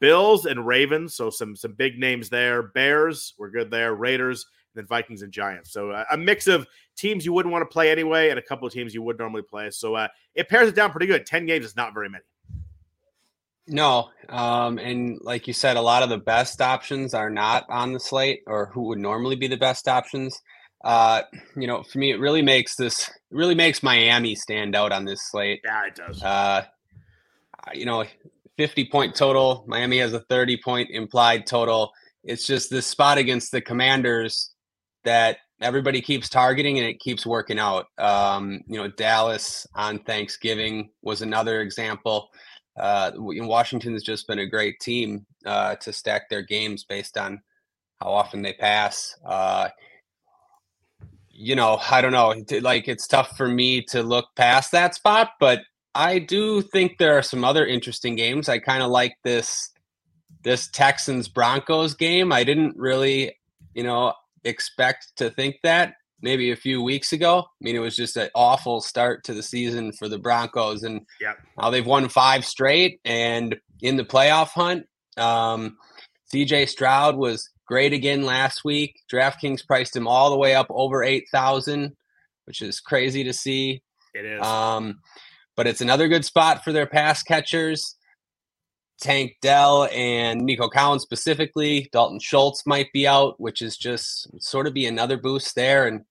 Bills 0.00 0.46
and 0.46 0.66
Ravens, 0.66 1.14
so 1.14 1.30
some 1.30 1.56
some 1.56 1.72
big 1.72 1.98
names 1.98 2.28
there. 2.28 2.62
Bears, 2.62 3.34
we're 3.38 3.50
good 3.50 3.70
there. 3.70 3.94
Raiders 3.94 4.46
then 4.76 4.86
Vikings 4.86 5.22
and 5.22 5.32
Giants. 5.32 5.72
So 5.72 5.90
uh, 5.90 6.04
a 6.12 6.16
mix 6.16 6.46
of 6.46 6.66
teams 6.96 7.26
you 7.26 7.32
wouldn't 7.32 7.52
want 7.52 7.62
to 7.62 7.72
play 7.72 7.90
anyway, 7.90 8.30
and 8.30 8.38
a 8.38 8.42
couple 8.42 8.66
of 8.66 8.72
teams 8.72 8.94
you 8.94 9.02
would 9.02 9.18
normally 9.18 9.42
play. 9.42 9.70
So 9.70 9.96
uh, 9.96 10.08
it 10.34 10.48
pairs 10.48 10.68
it 10.68 10.76
down 10.76 10.92
pretty 10.92 11.06
good. 11.06 11.26
Ten 11.26 11.46
games 11.46 11.64
is 11.64 11.74
not 11.74 11.92
very 11.92 12.08
many. 12.08 12.24
No, 13.68 14.10
um, 14.28 14.78
and 14.78 15.18
like 15.22 15.48
you 15.48 15.52
said, 15.52 15.76
a 15.76 15.80
lot 15.80 16.04
of 16.04 16.08
the 16.08 16.18
best 16.18 16.62
options 16.62 17.14
are 17.14 17.30
not 17.30 17.66
on 17.68 17.92
the 17.92 17.98
slate, 17.98 18.42
or 18.46 18.66
who 18.66 18.82
would 18.82 18.98
normally 18.98 19.34
be 19.34 19.48
the 19.48 19.56
best 19.56 19.88
options. 19.88 20.40
Uh, 20.84 21.22
you 21.56 21.66
know, 21.66 21.82
for 21.82 21.98
me, 21.98 22.12
it 22.12 22.20
really 22.20 22.42
makes 22.42 22.76
this 22.76 23.10
really 23.30 23.56
makes 23.56 23.82
Miami 23.82 24.36
stand 24.36 24.76
out 24.76 24.92
on 24.92 25.04
this 25.04 25.20
slate. 25.30 25.62
Yeah, 25.64 25.86
it 25.86 25.96
does. 25.96 26.22
Uh, 26.22 26.64
you 27.74 27.86
know, 27.86 28.04
fifty 28.56 28.84
point 28.88 29.16
total. 29.16 29.64
Miami 29.66 29.98
has 29.98 30.12
a 30.12 30.20
thirty 30.20 30.56
point 30.56 30.90
implied 30.90 31.44
total. 31.44 31.92
It's 32.22 32.46
just 32.46 32.70
this 32.70 32.86
spot 32.86 33.18
against 33.18 33.50
the 33.50 33.60
Commanders 33.60 34.52
that 35.06 35.38
everybody 35.60 36.02
keeps 36.02 36.28
targeting 36.28 36.78
and 36.78 36.86
it 36.86 37.00
keeps 37.00 37.24
working 37.24 37.58
out. 37.58 37.86
Um, 37.96 38.60
you 38.66 38.76
know, 38.76 38.88
Dallas 38.88 39.66
on 39.74 40.00
Thanksgiving 40.00 40.90
was 41.02 41.22
another 41.22 41.62
example. 41.62 42.28
Uh, 42.78 43.12
Washington 43.16 43.94
has 43.94 44.02
just 44.02 44.26
been 44.28 44.38
a 44.38 44.46
great 44.46 44.78
team 44.80 45.24
uh, 45.46 45.76
to 45.76 45.92
stack 45.92 46.28
their 46.28 46.42
games 46.42 46.84
based 46.84 47.16
on 47.16 47.40
how 48.00 48.08
often 48.08 48.42
they 48.42 48.52
pass. 48.52 49.16
Uh, 49.24 49.68
you 51.30 51.54
know, 51.54 51.78
I 51.90 52.02
don't 52.02 52.12
know. 52.12 52.34
Like, 52.60 52.88
it's 52.88 53.06
tough 53.06 53.36
for 53.36 53.48
me 53.48 53.82
to 53.84 54.02
look 54.02 54.26
past 54.36 54.72
that 54.72 54.94
spot, 54.94 55.30
but 55.40 55.60
I 55.94 56.18
do 56.18 56.60
think 56.60 56.98
there 56.98 57.16
are 57.16 57.22
some 57.22 57.44
other 57.44 57.66
interesting 57.66 58.16
games. 58.16 58.50
I 58.50 58.58
kind 58.58 58.82
of 58.82 58.90
like 58.90 59.16
this 59.24 59.70
this 60.42 60.68
Texans 60.68 61.26
Broncos 61.28 61.94
game. 61.94 62.30
I 62.30 62.44
didn't 62.44 62.76
really, 62.76 63.36
you 63.74 63.82
know, 63.82 64.12
expect 64.46 65.12
to 65.16 65.30
think 65.30 65.56
that 65.62 65.94
maybe 66.22 66.50
a 66.50 66.56
few 66.56 66.82
weeks 66.82 67.12
ago. 67.12 67.40
I 67.40 67.60
mean, 67.60 67.76
it 67.76 67.80
was 67.80 67.96
just 67.96 68.16
an 68.16 68.30
awful 68.34 68.80
start 68.80 69.24
to 69.24 69.34
the 69.34 69.42
season 69.42 69.92
for 69.92 70.08
the 70.08 70.18
Broncos, 70.18 70.82
and 70.82 71.02
yep. 71.20 71.38
now 71.58 71.70
they've 71.70 71.86
won 71.86 72.08
five 72.08 72.44
straight 72.44 73.00
and 73.04 73.56
in 73.80 73.96
the 73.96 74.04
playoff 74.04 74.48
hunt. 74.48 74.86
Um, 75.16 75.76
CJ 76.32 76.68
Stroud 76.68 77.16
was 77.16 77.50
great 77.66 77.92
again 77.92 78.24
last 78.24 78.64
week. 78.64 79.00
DraftKings 79.12 79.66
priced 79.66 79.94
him 79.94 80.08
all 80.08 80.30
the 80.30 80.38
way 80.38 80.54
up 80.54 80.66
over 80.70 81.02
eight 81.02 81.24
thousand, 81.30 81.96
which 82.44 82.62
is 82.62 82.80
crazy 82.80 83.24
to 83.24 83.32
see. 83.32 83.82
It 84.14 84.24
is. 84.24 84.42
Um, 84.42 85.00
but 85.56 85.66
it's 85.66 85.80
another 85.80 86.08
good 86.08 86.24
spot 86.24 86.64
for 86.64 86.72
their 86.72 86.86
pass 86.86 87.22
catchers. 87.22 87.96
Tank 89.00 89.36
Dell 89.42 89.88
and 89.92 90.40
Nico 90.40 90.68
Collins 90.68 91.02
specifically. 91.02 91.88
Dalton 91.92 92.18
Schultz 92.20 92.66
might 92.66 92.92
be 92.92 93.06
out, 93.06 93.38
which 93.40 93.62
is 93.62 93.76
just 93.76 94.28
sort 94.42 94.66
of 94.66 94.74
be 94.74 94.86
another 94.86 95.16
boost 95.16 95.54
there, 95.54 95.86
and 95.86 96.02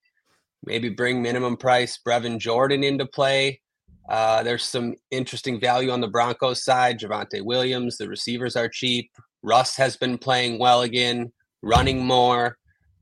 maybe 0.65 0.89
bring 0.89 1.21
minimum 1.21 1.57
price 1.57 1.99
Brevin 2.05 2.37
Jordan 2.39 2.83
into 2.83 3.05
play. 3.05 3.61
Uh, 4.07 4.43
there's 4.43 4.63
some 4.63 4.93
interesting 5.09 5.59
value 5.59 5.89
on 5.89 6.01
the 6.01 6.07
Broncos 6.07 6.63
side. 6.63 6.99
Javonte 6.99 7.43
Williams, 7.43 7.97
the 7.97 8.07
receivers 8.07 8.55
are 8.55 8.69
cheap. 8.69 9.09
Russ 9.41 9.75
has 9.77 9.97
been 9.97 10.17
playing 10.17 10.59
well 10.59 10.81
again, 10.83 11.31
running 11.61 12.05
more. 12.05 12.57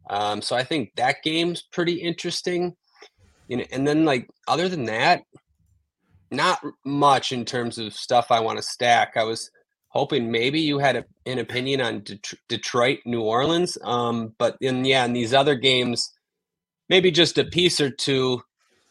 Um, 0.09 0.41
so 0.41 0.55
I 0.55 0.63
think 0.63 0.91
that 0.95 1.23
game's 1.23 1.61
pretty 1.61 1.95
interesting. 1.95 2.75
You 3.47 3.57
know, 3.57 3.65
and 3.71 3.87
then 3.87 4.05
like 4.05 4.29
other 4.47 4.69
than 4.69 4.85
that, 4.85 5.23
not 6.31 6.61
much 6.85 7.31
in 7.31 7.45
terms 7.45 7.77
of 7.77 7.93
stuff 7.93 8.31
I 8.31 8.39
want 8.39 8.57
to 8.57 8.63
stack. 8.63 9.13
I 9.15 9.23
was 9.23 9.51
hoping 9.93 10.31
maybe 10.31 10.59
you 10.59 10.79
had 10.79 10.95
a, 10.95 11.05
an 11.27 11.37
opinion 11.37 11.79
on 11.79 12.01
Det- 12.01 12.33
Detroit, 12.49 12.99
New 13.05 13.21
Orleans. 13.21 13.77
Um, 13.83 14.33
but 14.39 14.57
in 14.59 14.83
yeah, 14.83 15.05
in 15.05 15.13
these 15.13 15.33
other 15.33 15.55
games, 15.55 16.11
maybe 16.89 17.11
just 17.11 17.37
a 17.37 17.45
piece 17.45 17.79
or 17.79 17.91
two 17.91 18.41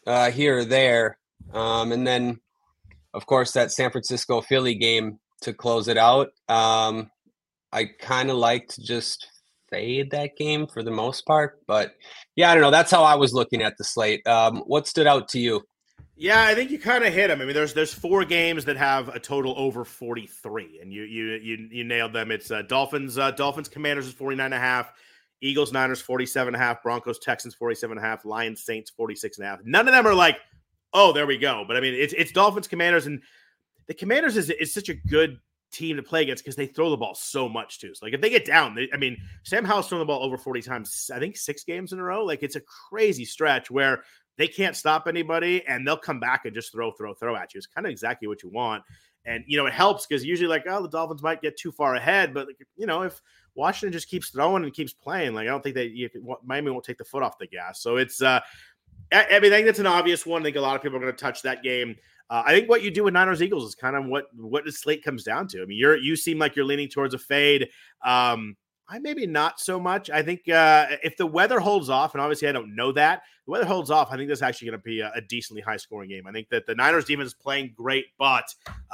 uh, 0.07 0.31
here 0.31 0.59
or 0.59 0.65
there, 0.65 1.17
um, 1.53 1.91
and 1.91 2.07
then 2.07 2.39
of 3.13 3.25
course 3.25 3.51
that 3.51 3.71
San 3.71 3.91
Francisco 3.91 4.41
Philly 4.41 4.75
game 4.75 5.19
to 5.41 5.53
close 5.53 5.87
it 5.87 5.97
out. 5.97 6.29
Um, 6.47 7.11
I 7.71 7.85
kind 7.99 8.29
of 8.29 8.37
like 8.37 8.67
to 8.69 8.81
just 8.81 9.27
fade 9.69 10.11
that 10.11 10.37
game 10.37 10.67
for 10.67 10.83
the 10.83 10.91
most 10.91 11.25
part, 11.25 11.59
but 11.67 11.95
yeah, 12.35 12.49
I 12.49 12.53
don't 12.53 12.61
know. 12.61 12.71
That's 12.71 12.91
how 12.91 13.03
I 13.03 13.15
was 13.15 13.33
looking 13.33 13.61
at 13.61 13.77
the 13.77 13.83
slate. 13.83 14.25
Um, 14.25 14.63
what 14.67 14.87
stood 14.87 15.07
out 15.07 15.27
to 15.29 15.39
you? 15.39 15.63
Yeah, 16.15 16.43
I 16.43 16.53
think 16.53 16.69
you 16.69 16.77
kind 16.77 17.03
of 17.03 17.11
hit 17.11 17.29
them. 17.29 17.41
I 17.41 17.45
mean, 17.45 17.55
there's 17.55 17.73
there's 17.73 17.93
four 17.93 18.23
games 18.23 18.65
that 18.65 18.77
have 18.77 19.09
a 19.09 19.19
total 19.19 19.55
over 19.57 19.83
43, 19.83 20.79
and 20.81 20.93
you 20.93 21.03
you 21.03 21.25
you, 21.33 21.67
you 21.71 21.83
nailed 21.83 22.13
them. 22.13 22.29
It's 22.29 22.51
uh, 22.51 22.61
Dolphins 22.63 23.17
uh, 23.17 23.31
Dolphins 23.31 23.67
Commanders 23.67 24.05
is 24.05 24.13
49 24.13 24.45
and 24.45 24.53
a 24.53 24.59
half, 24.59 24.93
Eagles 25.41 25.73
Niners 25.73 26.01
47 26.01 26.53
and 26.53 26.61
a 26.61 26.65
half, 26.65 26.83
Broncos 26.83 27.17
Texans 27.17 27.55
47 27.55 27.97
and 27.97 28.05
a 28.05 28.07
half, 28.07 28.25
Lions 28.25 28.63
Saints 28.63 28.91
46 28.91 29.39
and 29.39 29.47
a 29.47 29.49
half. 29.49 29.59
None 29.65 29.87
of 29.87 29.93
them 29.93 30.05
are 30.05 30.13
like, 30.13 30.37
oh, 30.93 31.13
there 31.13 31.25
we 31.25 31.37
go. 31.37 31.65
But 31.67 31.77
I 31.77 31.79
mean, 31.79 31.95
it's 31.95 32.13
it's 32.13 32.31
Dolphins 32.31 32.67
Commanders, 32.67 33.07
and 33.07 33.21
the 33.87 33.95
Commanders 33.95 34.37
is 34.37 34.51
is 34.51 34.71
such 34.71 34.89
a 34.89 34.93
good 34.93 35.39
team 35.71 35.95
to 35.95 36.03
play 36.03 36.21
against 36.21 36.43
because 36.43 36.55
they 36.55 36.67
throw 36.67 36.91
the 36.91 36.97
ball 36.97 37.15
so 37.15 37.49
much 37.49 37.79
too. 37.79 37.95
So 37.95 38.05
like 38.05 38.13
if 38.13 38.21
they 38.21 38.29
get 38.29 38.45
down, 38.45 38.75
they, 38.75 38.87
I 38.93 38.97
mean, 38.97 39.17
Sam 39.41 39.65
Howell's 39.65 39.89
thrown 39.89 39.99
the 39.99 40.05
ball 40.05 40.23
over 40.23 40.37
40 40.37 40.61
times, 40.61 41.09
I 41.11 41.17
think 41.17 41.35
six 41.35 41.63
games 41.63 41.91
in 41.91 41.99
a 41.99 42.03
row. 42.03 42.23
Like 42.23 42.43
it's 42.43 42.55
a 42.55 42.61
crazy 42.61 43.25
stretch 43.25 43.71
where 43.71 44.03
they 44.37 44.47
can't 44.47 44.75
stop 44.75 45.07
anybody 45.07 45.63
and 45.67 45.87
they'll 45.87 45.97
come 45.97 46.19
back 46.19 46.45
and 46.45 46.53
just 46.53 46.71
throw, 46.71 46.91
throw, 46.91 47.13
throw 47.13 47.35
at 47.35 47.53
you. 47.53 47.57
It's 47.57 47.67
kind 47.67 47.85
of 47.85 47.91
exactly 47.91 48.27
what 48.27 48.43
you 48.43 48.49
want. 48.49 48.83
And, 49.25 49.43
you 49.47 49.57
know, 49.57 49.65
it 49.65 49.73
helps 49.73 50.05
because 50.05 50.25
usually, 50.25 50.49
like, 50.49 50.65
oh, 50.67 50.81
the 50.81 50.89
Dolphins 50.89 51.23
might 51.23 51.41
get 51.41 51.57
too 51.57 51.71
far 51.71 51.95
ahead. 51.95 52.33
But, 52.33 52.47
you 52.75 52.85
know, 52.85 53.03
if 53.03 53.21
Washington 53.55 53.93
just 53.93 54.09
keeps 54.09 54.29
throwing 54.29 54.63
and 54.63 54.73
keeps 54.73 54.91
playing, 54.91 55.33
like, 55.33 55.43
I 55.43 55.51
don't 55.51 55.63
think 55.63 55.75
that 55.75 55.91
you 55.91 56.09
Miami 56.43 56.71
won't 56.71 56.83
take 56.83 56.97
the 56.97 57.05
foot 57.05 57.23
off 57.23 57.37
the 57.37 57.47
gas. 57.47 57.81
So 57.81 57.95
it's, 57.95 58.21
uh, 58.21 58.41
I, 59.13 59.27
I 59.31 59.39
mean, 59.39 59.53
I 59.53 59.57
think 59.57 59.67
that's 59.67 59.79
an 59.79 59.87
obvious 59.87 60.25
one. 60.25 60.41
I 60.41 60.45
think 60.45 60.57
a 60.57 60.61
lot 60.61 60.75
of 60.75 60.81
people 60.81 60.97
are 60.97 61.01
going 61.01 61.13
to 61.13 61.17
touch 61.17 61.41
that 61.43 61.63
game. 61.63 61.95
Uh, 62.29 62.43
I 62.45 62.53
think 62.53 62.67
what 62.67 62.81
you 62.81 62.91
do 62.91 63.03
with 63.03 63.13
Niners 63.13 63.41
Eagles 63.41 63.65
is 63.65 63.75
kind 63.75 63.95
of 63.95 64.05
what 64.05 64.25
what 64.35 64.65
the 64.65 64.71
slate 64.71 65.03
comes 65.03 65.23
down 65.23 65.47
to. 65.49 65.61
I 65.61 65.65
mean, 65.65 65.77
you're 65.77 65.97
you 65.97 66.15
seem 66.15 66.39
like 66.39 66.55
you're 66.55 66.65
leaning 66.65 66.89
towards 66.89 67.13
a 67.13 67.19
fade. 67.19 67.69
Um, 68.03 68.55
I 68.89 68.99
maybe 68.99 69.25
not 69.25 69.59
so 69.59 69.79
much. 69.79 70.09
I 70.09 70.21
think 70.21 70.49
uh, 70.49 70.87
if 71.03 71.15
the 71.15 71.25
weather 71.25 71.59
holds 71.59 71.89
off, 71.89 72.13
and 72.13 72.21
obviously 72.21 72.47
I 72.47 72.51
don't 72.51 72.75
know 72.75 72.91
that, 72.91 73.23
the 73.45 73.51
weather 73.51 73.65
holds 73.65 73.89
off. 73.89 74.09
I 74.11 74.17
think 74.17 74.29
this 74.29 74.39
is 74.39 74.43
actually 74.43 74.69
going 74.69 74.79
to 74.79 74.83
be 74.83 74.99
a, 74.99 75.11
a, 75.15 75.21
decently 75.21 75.61
high 75.61 75.77
scoring 75.77 76.09
game. 76.09 76.27
I 76.27 76.31
think 76.31 76.49
that 76.49 76.65
the 76.65 76.75
Niners 76.75 77.05
defense 77.05 77.27
is 77.27 77.33
playing 77.33 77.73
great, 77.75 78.07
but 78.17 78.45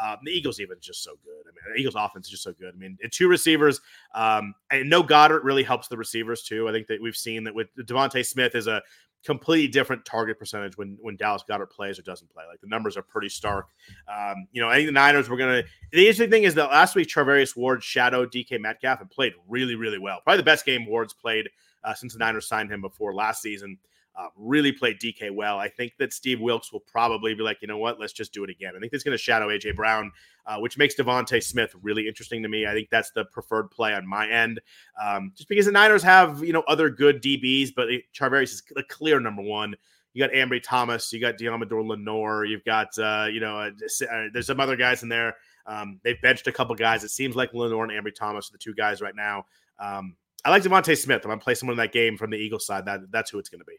uh, 0.01 0.15
the 0.23 0.31
Eagles 0.31 0.59
even 0.59 0.77
is 0.77 0.85
just 0.85 1.03
so 1.03 1.11
good. 1.23 1.43
I 1.45 1.49
mean, 1.49 1.75
the 1.75 1.79
Eagles 1.79 1.95
offense 1.97 2.27
is 2.27 2.31
just 2.31 2.43
so 2.43 2.53
good. 2.53 2.73
I 2.73 2.77
mean, 2.77 2.97
two 3.11 3.27
receivers, 3.27 3.81
um, 4.13 4.53
and 4.71 4.89
no 4.89 5.03
Goedert 5.03 5.43
really 5.43 5.63
helps 5.63 5.87
the 5.87 5.97
receivers 5.97 6.43
too. 6.43 6.69
I 6.69 6.71
think 6.71 6.87
that 6.87 7.01
we've 7.01 7.15
seen 7.15 7.43
that 7.45 7.55
with 7.55 7.67
DeVonta 7.75 8.25
Smith 8.25 8.55
is 8.55 8.67
a 8.67 8.81
completely 9.25 9.67
different 9.67 10.05
target 10.05 10.39
percentage 10.39 10.77
when 10.77 10.97
when 11.01 11.15
Dallas 11.15 11.43
Goedert 11.47 11.69
plays 11.71 11.99
or 11.99 12.03
doesn't 12.03 12.29
play. 12.29 12.43
Like 12.49 12.61
the 12.61 12.67
numbers 12.67 12.97
are 12.97 13.01
pretty 13.01 13.29
stark. 13.29 13.67
Um, 14.07 14.47
you 14.51 14.61
know, 14.61 14.69
I 14.69 14.75
think 14.75 14.87
the 14.87 14.93
Niners 14.93 15.29
were 15.29 15.37
gonna. 15.37 15.63
The 15.91 15.99
interesting 15.99 16.29
thing 16.29 16.43
is 16.43 16.55
that 16.55 16.71
last 16.71 16.95
week 16.95 17.07
Charvarius 17.07 17.55
Ward 17.55 17.83
shadowed 17.83 18.31
DK 18.31 18.59
Metcalf 18.59 19.01
and 19.01 19.09
played 19.09 19.33
really, 19.47 19.75
really 19.75 19.99
well. 19.99 20.19
Probably 20.23 20.37
the 20.37 20.43
best 20.43 20.65
game 20.65 20.85
Ward's 20.85 21.13
played 21.13 21.49
uh, 21.83 21.93
since 21.93 22.13
the 22.13 22.19
Niners 22.19 22.47
signed 22.47 22.71
him 22.71 22.81
before 22.81 23.13
last 23.13 23.41
season 23.41 23.77
uh, 24.15 24.27
really 24.35 24.71
played 24.71 24.99
DK 24.99 25.31
well. 25.31 25.57
I 25.57 25.69
think 25.69 25.93
that 25.99 26.13
Steve 26.13 26.41
Wilks 26.41 26.73
will 26.73 26.81
probably 26.81 27.33
be 27.33 27.43
like, 27.43 27.61
you 27.61 27.67
know 27.67 27.77
what, 27.77 27.99
let's 27.99 28.13
just 28.13 28.33
do 28.33 28.43
it 28.43 28.49
again. 28.49 28.73
I 28.75 28.79
think 28.79 28.91
that's 28.91 29.03
going 29.03 29.17
to 29.17 29.21
shadow 29.21 29.47
AJ 29.47 29.75
Brown, 29.75 30.11
uh, 30.45 30.57
which 30.57 30.77
makes 30.77 30.95
DeVonta 30.95 31.41
Smith 31.41 31.73
really 31.81 32.07
interesting 32.07 32.43
to 32.43 32.49
me. 32.49 32.65
I 32.65 32.73
think 32.73 32.89
that's 32.89 33.11
the 33.11 33.25
preferred 33.25 33.71
play 33.71 33.93
on 33.93 34.05
my 34.07 34.27
end, 34.27 34.59
um, 35.01 35.31
just 35.35 35.47
because 35.47 35.65
the 35.67 35.71
Niners 35.71 36.03
have 36.03 36.43
you 36.43 36.53
know 36.53 36.63
other 36.67 36.89
good 36.89 37.21
DBs, 37.21 37.69
but 37.75 37.87
Charvarius 38.13 38.53
is 38.53 38.63
the 38.75 38.83
clear 38.83 39.19
number 39.19 39.41
one. 39.41 39.75
You 40.13 40.25
got 40.25 40.33
Ambry 40.33 40.61
Thomas, 40.61 41.13
you 41.13 41.21
got 41.21 41.37
Deommodore 41.37 41.87
Lenoir, 41.87 42.43
you've 42.43 42.65
got 42.65 42.97
uh, 42.97 43.27
you 43.31 43.39
know 43.39 43.57
uh, 43.57 43.69
uh, 44.11 44.23
there's 44.33 44.47
some 44.47 44.59
other 44.59 44.75
guys 44.75 45.03
in 45.03 45.09
there. 45.09 45.35
Um, 45.65 45.99
they've 46.03 46.21
benched 46.21 46.47
a 46.47 46.51
couple 46.51 46.75
guys. 46.75 47.03
It 47.03 47.11
seems 47.11 47.35
like 47.35 47.53
Lenoir 47.53 47.85
and 47.85 47.93
Ambry 47.93 48.13
Thomas 48.13 48.49
are 48.49 48.53
the 48.53 48.57
two 48.57 48.73
guys 48.73 49.01
right 49.01 49.15
now. 49.15 49.45
Um, 49.79 50.15
I 50.43 50.49
like 50.49 50.63
DeVonta 50.63 50.97
Smith. 50.97 51.21
I'm 51.23 51.29
gonna 51.29 51.41
play 51.41 51.53
someone 51.53 51.73
in 51.73 51.77
that 51.77 51.93
game 51.93 52.17
from 52.17 52.31
the 52.31 52.37
Eagles 52.37 52.65
side. 52.65 52.85
That 52.85 53.11
that's 53.11 53.29
who 53.29 53.39
it's 53.39 53.49
gonna 53.49 53.65
be. 53.65 53.77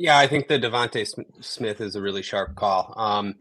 Yeah, 0.00 0.16
I 0.16 0.28
think 0.28 0.48
the 0.48 0.58
DeVonta 0.58 1.06
Smith 1.42 1.82
is 1.82 1.94
a 1.94 2.00
really 2.00 2.22
sharp 2.22 2.54
call. 2.56 2.94
Um, 2.96 3.34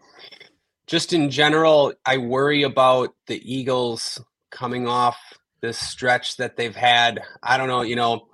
just 0.87 1.13
in 1.13 1.29
general, 1.29 1.93
I 2.05 2.17
worry 2.17 2.63
about 2.63 3.15
the 3.27 3.41
Eagles 3.49 4.21
coming 4.51 4.85
off 4.85 5.17
this 5.61 5.77
stretch 5.77 6.35
that 6.35 6.57
they've 6.57 6.75
had. 6.75 7.21
I 7.41 7.55
don't 7.55 7.69
know, 7.69 7.83
you 7.83 7.95
know, 7.95 8.27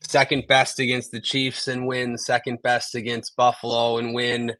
second 0.00 0.48
best 0.48 0.80
against 0.80 1.12
the 1.12 1.20
Chiefs 1.20 1.68
and 1.68 1.86
win, 1.86 2.18
second 2.18 2.62
best 2.64 2.96
against 2.96 3.36
Buffalo 3.36 3.98
and 3.98 4.12
win. 4.12 4.54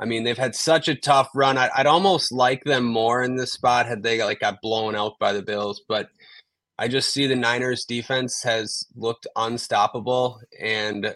I 0.00 0.04
mean, 0.04 0.24
they've 0.24 0.36
had 0.36 0.56
such 0.56 0.88
a 0.88 0.96
tough 0.96 1.28
run. 1.32 1.56
I, 1.56 1.70
would 1.76 1.86
almost 1.86 2.32
like 2.32 2.64
them 2.64 2.82
more 2.82 3.22
in 3.22 3.36
this 3.36 3.52
spot 3.52 3.86
had 3.86 4.02
they 4.02 4.20
like 4.24 4.40
got 4.40 4.60
blown 4.60 4.96
out 4.96 5.12
by 5.20 5.32
the 5.32 5.42
Bills, 5.42 5.80
but 5.88 6.08
I 6.76 6.88
just 6.88 7.12
see 7.12 7.28
the 7.28 7.36
Niners 7.36 7.84
defense 7.84 8.42
has 8.42 8.84
looked 8.96 9.28
unstoppable 9.36 10.40
and 10.60 11.14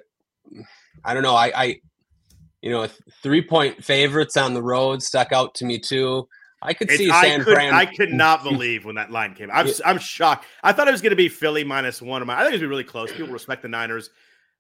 I 1.05 1.15
don't 1.15 1.23
know. 1.23 1.35
I, 1.35 1.53
I 1.55 1.81
you 2.63 2.71
know, 2.71 2.89
three 3.23 3.43
point 3.43 3.83
favorites 3.85 4.37
on 4.37 4.55
the 4.55 4.63
road 4.63 5.03
stuck 5.03 5.33
out 5.33 5.55
to 5.57 5.65
me 5.65 5.79
too. 5.79 6.29
I 6.61 6.75
could 6.75 6.91
see 6.91 7.09
San 7.09 7.41
I 7.41 7.45
could, 7.45 7.55
Fran. 7.55 7.75
I 7.75 7.87
could 7.87 8.13
not 8.13 8.43
believe 8.43 8.85
when 8.85 8.97
that 8.97 9.13
line 9.13 9.35
came. 9.35 9.49
I'm, 9.53 9.69
I'm 9.87 9.99
shocked. 9.99 10.45
I 10.65 10.73
thought 10.73 10.89
it 10.89 10.93
was 10.93 11.01
going 11.01 11.11
to 11.11 11.17
be 11.17 11.29
Philly 11.29 11.63
minus 11.63 12.03
one. 12.03 12.29
I 12.29 12.39
think 12.39 12.49
it 12.49 12.53
was 12.55 12.61
be 12.61 12.67
really 12.67 12.85
close. 12.85 13.13
People 13.13 13.33
respect 13.33 13.63
the 13.63 13.69
Niners, 13.69 14.11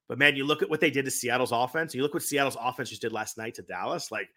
but 0.09 0.16
man, 0.18 0.37
you 0.37 0.45
look 0.45 0.62
at 0.62 0.71
what 0.71 0.80
they 0.80 0.90
did 0.90 1.04
to 1.07 1.11
Seattle's 1.11 1.50
offense. 1.50 1.95
You 1.95 2.02
look 2.02 2.14
what 2.14 2.23
Seattle's 2.23 2.57
offense 2.61 2.90
just 2.90 3.02
did 3.02 3.12
last 3.12 3.37
night 3.37 3.54
to 3.54 3.62
Dallas. 3.62 4.12
Like, 4.12 4.28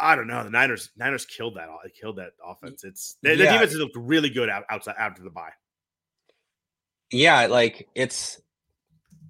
I 0.00 0.16
don't 0.16 0.26
know. 0.26 0.42
The 0.42 0.50
Niners, 0.50 0.90
Niners 0.96 1.24
killed 1.24 1.56
that. 1.56 1.68
It 1.84 1.92
Killed 1.98 2.16
that 2.16 2.32
offense. 2.44 2.82
It's 2.82 3.16
the, 3.22 3.36
yeah. 3.36 3.52
defense 3.52 3.74
looked 3.74 3.96
really 3.96 4.28
good 4.28 4.50
out, 4.50 4.64
outside 4.68 4.96
after 4.98 5.22
the 5.22 5.30
bye. 5.30 5.52
Yeah, 7.12 7.46
like 7.46 7.88
it's 7.94 8.40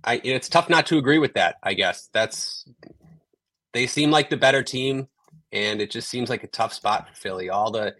I 0.06 0.20
it's 0.22 0.48
tough 0.48 0.68
not 0.68 0.86
to 0.86 0.98
agree 0.98 1.18
with 1.18 1.34
that. 1.34 1.56
I 1.62 1.74
guess 1.74 2.08
that's 2.12 2.64
they 3.72 3.86
seem 3.86 4.10
like 4.10 4.30
the 4.30 4.36
better 4.36 4.62
team, 4.62 5.08
and 5.52 5.80
it 5.82 5.90
just 5.90 6.08
seems 6.08 6.30
like 6.30 6.44
a 6.44 6.48
tough 6.48 6.72
spot 6.72 7.08
for 7.08 7.14
Philly. 7.14 7.50
All 7.50 7.70
the 7.70 7.94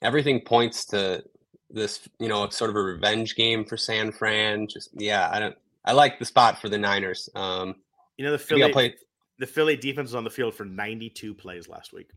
everything 0.00 0.40
points 0.40 0.86
to 0.86 1.22
this, 1.70 2.08
you 2.18 2.28
know, 2.28 2.48
sort 2.48 2.70
of 2.70 2.76
a 2.76 2.82
revenge 2.82 3.36
game 3.36 3.64
for 3.64 3.76
San 3.76 4.10
Fran. 4.12 4.66
Just 4.68 4.90
yeah, 4.94 5.28
I 5.30 5.38
don't. 5.38 5.56
I 5.84 5.92
like 5.92 6.18
the 6.18 6.24
spot 6.24 6.60
for 6.60 6.68
the 6.68 6.78
Niners. 6.78 7.28
Um, 7.34 7.76
you 8.16 8.24
know, 8.24 8.32
the 8.32 8.38
Philly 8.38 8.72
play, 8.72 8.94
the 9.38 9.46
Philly 9.46 9.76
defense 9.76 10.06
was 10.06 10.14
on 10.14 10.24
the 10.24 10.30
field 10.30 10.54
for 10.54 10.64
92 10.64 11.34
plays 11.34 11.68
last 11.68 11.92
week. 11.92 12.10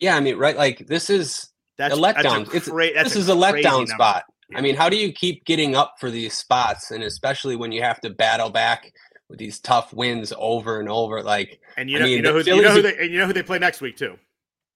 Yeah, 0.00 0.16
I 0.16 0.20
mean, 0.20 0.36
right? 0.36 0.56
Like 0.56 0.86
this 0.86 1.08
is 1.10 1.48
that's 1.78 1.94
a 1.94 1.96
letdown. 1.96 2.50
That's 2.50 2.66
a 2.66 2.70
cra- 2.70 2.86
it's 2.86 3.04
this 3.04 3.16
is 3.16 3.28
a 3.28 3.34
letdown 3.34 3.64
number. 3.64 3.86
spot. 3.86 4.24
I 4.54 4.60
mean, 4.60 4.74
how 4.74 4.88
do 4.88 4.96
you 4.96 5.12
keep 5.12 5.44
getting 5.44 5.74
up 5.74 5.94
for 5.98 6.10
these 6.10 6.34
spots, 6.34 6.90
and 6.90 7.02
especially 7.02 7.56
when 7.56 7.72
you 7.72 7.82
have 7.82 8.00
to 8.02 8.10
battle 8.10 8.50
back 8.50 8.92
with 9.28 9.38
these 9.38 9.60
tough 9.60 9.92
wins 9.92 10.32
over 10.36 10.80
and 10.80 10.88
over? 10.88 11.22
Like, 11.22 11.60
and 11.76 11.88
you 11.88 11.98
know, 11.98 12.04
I 12.04 12.08
mean, 12.08 12.16
you 12.16 12.22
know, 12.22 12.32
who, 12.32 12.38
you 12.40 12.62
know 12.62 12.72
who 12.72 12.82
they, 12.82 12.96
and 12.98 13.10
you 13.10 13.18
know 13.18 13.26
who 13.26 13.32
they 13.32 13.42
play 13.42 13.58
next 13.58 13.80
week 13.80 13.96
too. 13.96 14.18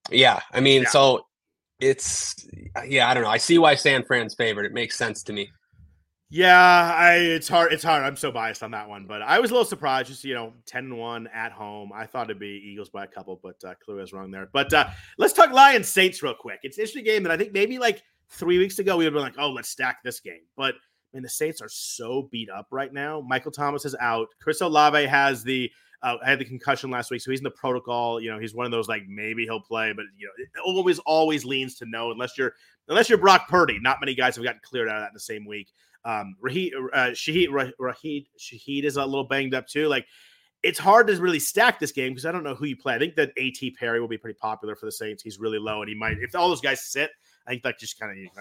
Yeah, 0.09 0.39
I 0.51 0.61
mean, 0.61 0.83
yeah. 0.83 0.89
so 0.89 1.25
it's 1.79 2.47
yeah, 2.85 3.09
I 3.09 3.13
don't 3.13 3.23
know. 3.23 3.29
I 3.29 3.37
see 3.37 3.57
why 3.57 3.75
San 3.75 4.03
Fran's 4.03 4.35
favored. 4.35 4.65
It 4.65 4.73
makes 4.73 4.97
sense 4.97 5.23
to 5.23 5.33
me. 5.33 5.49
Yeah, 6.29 6.93
I 6.93 7.15
it's 7.15 7.47
hard. 7.47 7.71
It's 7.71 7.83
hard. 7.83 8.03
I'm 8.03 8.17
so 8.17 8.31
biased 8.31 8.61
on 8.61 8.71
that 8.71 8.89
one, 8.89 9.05
but 9.05 9.21
I 9.21 9.39
was 9.39 9.49
a 9.51 9.53
little 9.53 9.65
surprised. 9.65 10.09
Just 10.09 10.25
you 10.25 10.33
know, 10.33 10.53
ten 10.65 10.85
and 10.85 10.97
one 10.97 11.27
at 11.27 11.53
home. 11.53 11.91
I 11.93 12.05
thought 12.05 12.25
it'd 12.25 12.39
be 12.39 12.61
Eagles 12.65 12.89
by 12.89 13.05
a 13.05 13.07
couple, 13.07 13.39
but 13.41 13.55
uh, 13.65 13.75
clearly 13.83 14.01
I 14.01 14.03
was 14.03 14.13
wrong 14.13 14.31
there. 14.31 14.49
But 14.51 14.73
uh, 14.73 14.89
let's 15.17 15.33
talk 15.33 15.51
Lions 15.51 15.87
Saints 15.87 16.21
real 16.21 16.33
quick. 16.33 16.59
It's 16.63 16.77
an 16.77 16.81
interesting 16.81 17.05
game 17.05 17.23
that 17.23 17.31
I 17.31 17.37
think 17.37 17.53
maybe 17.53 17.79
like 17.79 18.03
three 18.29 18.57
weeks 18.57 18.79
ago 18.79 18.97
we 18.97 19.05
would 19.05 19.13
have 19.13 19.13
been 19.13 19.23
like, 19.23 19.45
oh, 19.45 19.51
let's 19.51 19.69
stack 19.69 20.03
this 20.03 20.19
game. 20.19 20.41
But 20.55 20.75
I 20.75 21.17
mean, 21.17 21.23
the 21.23 21.29
Saints 21.29 21.61
are 21.61 21.69
so 21.69 22.27
beat 22.31 22.49
up 22.49 22.67
right 22.71 22.91
now. 22.91 23.21
Michael 23.21 23.51
Thomas 23.51 23.85
is 23.85 23.95
out. 23.99 24.27
Chris 24.41 24.61
Olave 24.61 25.05
has 25.05 25.43
the 25.43 25.71
uh, 26.03 26.17
had 26.23 26.39
the 26.39 26.45
concussion 26.45 26.91
last 26.91 27.09
week, 27.09 27.21
so 27.21 27.31
he's 27.31 27.39
in 27.39 27.45
the 27.45 27.51
protocol. 27.51 28.21
You 28.21 28.31
know, 28.31 28.39
he's 28.39 28.53
one 28.53 28.65
of 28.65 28.71
those 28.71 28.87
like 28.87 29.03
maybe 29.07 29.45
he'll 29.45 29.61
play, 29.61 29.93
but 29.95 30.05
you 30.17 30.27
know, 30.27 30.61
always 30.63 30.99
always 30.99 31.43
leans 31.45 31.75
to 31.75 31.85
no 31.85 32.11
unless 32.11 32.37
you're 32.37 32.53
unless 32.87 33.09
you're 33.09 33.17
Brock 33.17 33.47
Purdy. 33.47 33.79
Not 33.81 33.99
many 33.99 34.13
guys 34.13 34.35
have 34.35 34.45
gotten 34.45 34.61
cleared 34.63 34.89
out 34.89 34.97
of 34.97 35.01
that 35.01 35.09
in 35.09 35.13
the 35.15 35.19
same 35.19 35.45
week. 35.45 35.69
Um, 36.05 36.35
Rahid, 36.41 36.71
uh, 36.93 37.09
Shaheed, 37.09 37.49
Rahid, 37.79 38.27
Shaheed 38.39 38.83
is 38.83 38.97
a 38.97 39.05
little 39.05 39.25
banged 39.27 39.55
up 39.55 39.67
too. 39.67 39.87
Like 39.87 40.05
it's 40.63 40.79
hard 40.79 41.07
to 41.07 41.15
really 41.17 41.39
stack 41.39 41.79
this 41.79 41.91
game 41.91 42.11
because 42.11 42.25
I 42.25 42.31
don't 42.31 42.43
know 42.43 42.55
who 42.55 42.65
you 42.65 42.77
play. 42.77 42.95
I 42.95 42.99
think 42.99 43.15
that 43.15 43.31
A.T. 43.37 43.71
Perry 43.71 43.99
will 43.99 44.07
be 44.07 44.17
pretty 44.17 44.37
popular 44.39 44.75
for 44.75 44.85
the 44.85 44.91
Saints. 44.91 45.23
He's 45.23 45.39
really 45.39 45.59
low, 45.59 45.81
and 45.81 45.89
he 45.89 45.95
might 45.95 46.17
if 46.19 46.35
all 46.35 46.49
those 46.49 46.61
guys 46.61 46.85
sit. 46.85 47.11
I 47.47 47.51
think 47.51 47.63
like 47.63 47.79
just 47.79 47.97
kind 47.97 48.11
of 48.11 48.33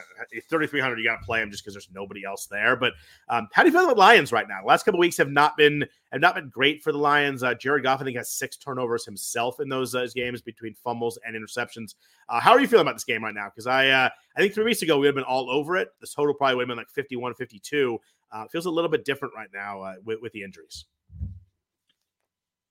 3,300, 0.49 0.99
you 0.99 1.05
got 1.05 1.21
to 1.21 1.25
play 1.25 1.41
him 1.41 1.51
just 1.51 1.63
because 1.63 1.75
there's 1.75 1.89
nobody 1.95 2.25
else 2.25 2.47
there. 2.47 2.75
But 2.75 2.95
um, 3.29 3.47
how 3.53 3.63
do 3.63 3.69
you 3.69 3.73
feel 3.73 3.85
about 3.85 3.97
Lions 3.97 4.33
right 4.33 4.49
now? 4.49 4.63
The 4.63 4.67
last 4.67 4.85
couple 4.85 4.99
weeks 4.99 5.17
have 5.19 5.31
not 5.31 5.57
been 5.57 5.85
have 6.11 6.21
not 6.21 6.35
been 6.35 6.49
great 6.49 6.83
for 6.83 6.91
the 6.91 6.99
Lions. 6.99 7.43
Uh, 7.43 7.55
Jared 7.55 7.85
Goff, 7.85 8.01
I 8.01 8.05
think, 8.05 8.17
has 8.17 8.31
six 8.31 8.57
turnovers 8.57 9.05
himself 9.05 9.61
in 9.61 9.69
those, 9.69 9.93
those 9.93 10.13
games 10.13 10.43
between 10.43 10.75
fumbles 10.75 11.19
and 11.25 11.37
interceptions. 11.37 11.95
Uh, 12.29 12.41
how 12.41 12.53
are 12.53 12.61
you 12.61 12.67
feeling 12.67 12.83
about 12.83 12.97
this 12.97 13.05
game 13.05 13.23
right 13.23 13.35
now? 13.35 13.47
Because 13.47 13.69
I 13.69 13.89
uh, 13.91 14.09
I 14.37 14.41
think 14.41 14.55
three 14.55 14.65
weeks 14.65 14.83
ago 14.83 14.97
we 14.97 15.03
would 15.03 15.07
have 15.09 15.15
been 15.15 15.25
all 15.25 15.51
over 15.51 15.77
it. 15.77 15.89
The 16.01 16.07
total 16.09 16.35
probably 16.35 16.57
would 16.57 16.63
have 16.63 16.69
been 16.69 16.79
like 16.79 16.91
51, 16.91 17.35
52. 17.35 17.99
Uh, 18.33 18.49
feels 18.49 18.67
a 18.67 18.71
little 18.71 18.91
bit 18.91 19.05
different 19.05 19.35
right 19.37 19.49
now 19.55 19.83
uh, 19.83 19.95
with, 20.05 20.21
with 20.21 20.33
the 20.33 20.43
injuries. 20.43 20.87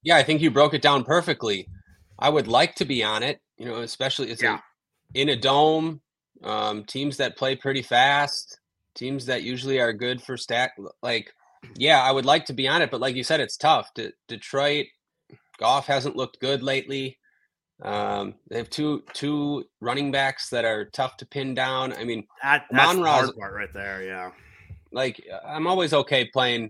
Yeah, 0.03 0.17
I 0.17 0.23
think 0.23 0.41
you 0.41 0.51
broke 0.51 0.73
it 0.73 0.81
down 0.81 1.05
perfectly. 1.05 1.67
I 2.19 2.29
would 2.29 2.47
like 2.47 2.75
to 2.75 2.85
be 2.85 3.03
on 3.03 3.23
it, 3.23 3.41
you 3.57 3.65
know, 3.65 3.77
especially 3.77 4.29
it's 4.29 4.43
yeah. 4.43 4.59
a, 5.15 5.19
in 5.19 5.29
a 5.29 5.35
dome 5.35 6.01
um, 6.43 6.83
teams 6.83 7.17
that 7.17 7.37
play 7.37 7.55
pretty 7.55 7.81
fast, 7.81 8.59
teams 8.95 9.25
that 9.27 9.43
usually 9.43 9.79
are 9.79 9.93
good 9.93 10.21
for 10.21 10.37
stack. 10.37 10.77
Like, 11.01 11.33
yeah, 11.75 12.01
I 12.01 12.11
would 12.11 12.25
like 12.25 12.45
to 12.45 12.53
be 12.53 12.67
on 12.67 12.81
it, 12.81 12.91
but 12.91 13.01
like 13.01 13.15
you 13.15 13.23
said, 13.23 13.39
it's 13.39 13.57
tough. 13.57 13.93
De- 13.95 14.13
Detroit, 14.27 14.87
Goff 15.57 15.87
hasn't 15.87 16.15
looked 16.15 16.39
good 16.39 16.63
lately. 16.63 17.17
Um, 17.81 18.35
they 18.49 18.57
have 18.57 18.69
two 18.69 19.03
two 19.13 19.65
running 19.81 20.11
backs 20.11 20.49
that 20.49 20.63
are 20.63 20.85
tough 20.85 21.17
to 21.17 21.25
pin 21.25 21.53
down. 21.53 21.91
I 21.93 22.05
mean, 22.05 22.25
that, 22.41 22.65
that's 22.71 22.95
the 22.95 23.03
hard 23.03 23.35
part 23.35 23.53
right 23.53 23.73
there. 23.73 24.03
Yeah, 24.03 24.31
like 24.93 25.21
I'm 25.45 25.67
always 25.67 25.93
okay 25.93 26.29
playing 26.31 26.69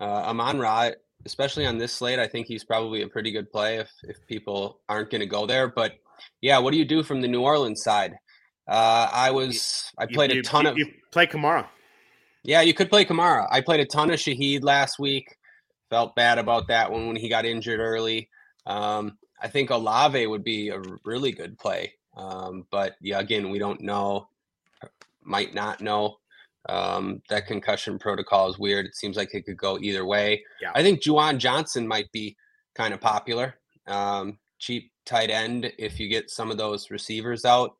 uh, 0.00 0.04
Amon 0.04 0.60
Ra, 0.60 0.90
especially 1.24 1.66
on 1.66 1.78
this 1.78 1.92
slate. 1.92 2.20
I 2.20 2.28
think 2.28 2.46
he's 2.46 2.64
probably 2.64 3.02
a 3.02 3.08
pretty 3.08 3.32
good 3.32 3.50
play 3.50 3.78
if 3.78 3.90
if 4.04 4.24
people 4.28 4.80
aren't 4.88 5.10
going 5.10 5.22
to 5.22 5.26
go 5.26 5.44
there. 5.44 5.66
But 5.66 5.94
yeah, 6.40 6.58
what 6.58 6.70
do 6.70 6.78
you 6.78 6.84
do 6.84 7.02
from 7.02 7.20
the 7.20 7.28
New 7.28 7.42
Orleans 7.42 7.82
side? 7.82 8.14
Uh, 8.68 9.08
I 9.12 9.30
was 9.30 9.92
I 9.98 10.06
played 10.06 10.32
you, 10.32 10.40
a 10.40 10.42
ton 10.42 10.64
you, 10.64 10.70
of 10.70 10.78
you 10.78 10.86
play 11.12 11.26
Kamara. 11.26 11.66
Yeah, 12.42 12.62
you 12.62 12.74
could 12.74 12.90
play 12.90 13.04
Kamara. 13.04 13.46
I 13.50 13.60
played 13.60 13.80
a 13.80 13.86
ton 13.86 14.10
of 14.10 14.18
Shaheed 14.18 14.62
last 14.62 14.98
week. 14.98 15.36
Felt 15.90 16.16
bad 16.16 16.38
about 16.38 16.68
that 16.68 16.90
one 16.90 17.06
when 17.06 17.16
he 17.16 17.28
got 17.28 17.44
injured 17.44 17.80
early. 17.80 18.28
Um, 18.66 19.18
I 19.40 19.48
think 19.48 19.70
Olave 19.70 20.26
would 20.26 20.44
be 20.44 20.70
a 20.70 20.80
really 21.04 21.32
good 21.32 21.58
play. 21.58 21.92
Um, 22.16 22.66
but 22.70 22.96
yeah, 23.00 23.20
again, 23.20 23.50
we 23.50 23.58
don't 23.58 23.80
know, 23.80 24.28
might 25.22 25.54
not 25.54 25.80
know. 25.80 26.16
Um, 26.68 27.22
that 27.28 27.46
concussion 27.46 27.98
protocol 27.98 28.48
is 28.50 28.58
weird. 28.58 28.86
It 28.86 28.96
seems 28.96 29.16
like 29.16 29.34
it 29.34 29.44
could 29.44 29.56
go 29.56 29.78
either 29.80 30.04
way. 30.04 30.42
Yeah. 30.60 30.72
I 30.74 30.82
think 30.82 31.02
Juwan 31.02 31.38
Johnson 31.38 31.86
might 31.86 32.10
be 32.10 32.36
kind 32.74 32.92
of 32.92 33.00
popular. 33.00 33.54
Um, 33.86 34.38
cheap 34.58 34.90
tight 35.04 35.30
end 35.30 35.72
if 35.78 36.00
you 36.00 36.08
get 36.08 36.30
some 36.30 36.50
of 36.50 36.56
those 36.58 36.90
receivers 36.90 37.44
out. 37.44 37.76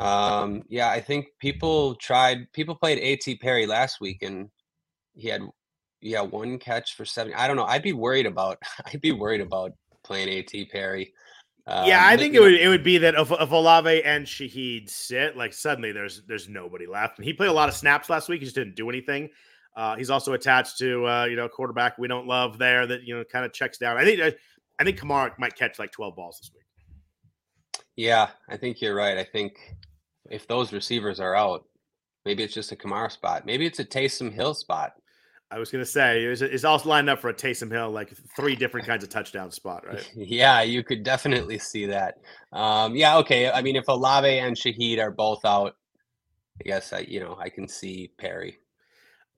Um, 0.00 0.62
yeah, 0.68 0.88
I 0.88 1.00
think 1.00 1.26
people 1.38 1.94
tried. 1.96 2.50
People 2.52 2.74
played 2.74 2.98
A.T. 2.98 3.36
Perry 3.36 3.66
last 3.66 4.00
week, 4.00 4.22
and 4.22 4.48
he 5.14 5.28
had 5.28 5.42
yeah 6.00 6.22
one 6.22 6.58
catch 6.58 6.96
for 6.96 7.04
seven. 7.04 7.34
I 7.36 7.46
don't 7.46 7.56
know. 7.56 7.64
I'd 7.64 7.82
be 7.82 7.92
worried 7.92 8.26
about. 8.26 8.58
I'd 8.86 9.00
be 9.00 9.12
worried 9.12 9.42
about 9.42 9.72
playing 10.02 10.28
A.T. 10.28 10.66
Perry. 10.66 11.12
Um, 11.66 11.86
yeah, 11.86 12.06
I 12.06 12.16
think 12.16 12.34
it 12.34 12.40
would 12.40 12.54
it 12.54 12.68
would 12.68 12.82
be 12.82 12.96
that 12.98 13.14
if, 13.14 13.30
if 13.30 13.50
Olave 13.50 14.02
and 14.04 14.26
Shaheed 14.26 14.88
sit, 14.88 15.36
like 15.36 15.52
suddenly 15.52 15.92
there's 15.92 16.22
there's 16.26 16.48
nobody 16.48 16.86
left. 16.86 17.18
And 17.18 17.24
he 17.24 17.34
played 17.34 17.50
a 17.50 17.52
lot 17.52 17.68
of 17.68 17.74
snaps 17.74 18.08
last 18.08 18.28
week. 18.28 18.40
He 18.40 18.46
just 18.46 18.56
didn't 18.56 18.76
do 18.76 18.88
anything. 18.88 19.28
Uh, 19.76 19.96
he's 19.96 20.10
also 20.10 20.32
attached 20.32 20.78
to 20.78 21.06
uh, 21.06 21.24
you 21.26 21.36
know 21.36 21.48
quarterback 21.48 21.98
we 21.98 22.08
don't 22.08 22.26
love 22.26 22.58
there 22.58 22.86
that 22.86 23.02
you 23.04 23.14
know 23.14 23.22
kind 23.24 23.44
of 23.44 23.52
checks 23.52 23.76
down. 23.76 23.98
I 23.98 24.04
think 24.04 24.20
I 24.80 24.84
think 24.84 24.98
Kamara 24.98 25.38
might 25.38 25.54
catch 25.54 25.78
like 25.78 25.92
12 25.92 26.16
balls 26.16 26.38
this 26.40 26.50
week. 26.54 26.64
Yeah, 27.96 28.30
I 28.48 28.56
think 28.56 28.80
you're 28.80 28.94
right. 28.94 29.18
I 29.18 29.24
think 29.24 29.58
if 30.30 30.46
those 30.46 30.72
receivers 30.72 31.20
are 31.20 31.34
out, 31.34 31.64
maybe 32.24 32.42
it's 32.42 32.54
just 32.54 32.72
a 32.72 32.76
Kamara 32.76 33.10
spot. 33.10 33.44
Maybe 33.44 33.66
it's 33.66 33.80
a 33.80 33.84
Taysom 33.84 34.32
Hill 34.32 34.54
spot. 34.54 34.92
I 35.52 35.58
was 35.58 35.70
going 35.70 35.84
to 35.84 35.90
say 35.90 36.22
it's 36.22 36.62
also 36.62 36.88
lined 36.88 37.10
up 37.10 37.18
for 37.18 37.28
a 37.28 37.34
Taysom 37.34 37.72
Hill, 37.72 37.90
like 37.90 38.12
three 38.36 38.54
different 38.54 38.86
kinds 38.86 39.02
of 39.02 39.10
touchdown 39.10 39.50
spot, 39.50 39.84
right? 39.84 40.08
yeah, 40.16 40.62
you 40.62 40.84
could 40.84 41.02
definitely 41.02 41.58
see 41.58 41.86
that. 41.86 42.18
Um, 42.52 42.94
yeah, 42.94 43.16
okay. 43.18 43.50
I 43.50 43.60
mean, 43.60 43.74
if 43.74 43.88
Olave 43.88 44.28
and 44.28 44.56
Shaheed 44.56 45.00
are 45.00 45.10
both 45.10 45.44
out, 45.44 45.74
I 46.60 46.68
guess 46.68 46.92
I, 46.92 47.00
you 47.00 47.18
know, 47.18 47.36
I 47.40 47.48
can 47.48 47.66
see 47.66 48.12
Perry. 48.16 48.58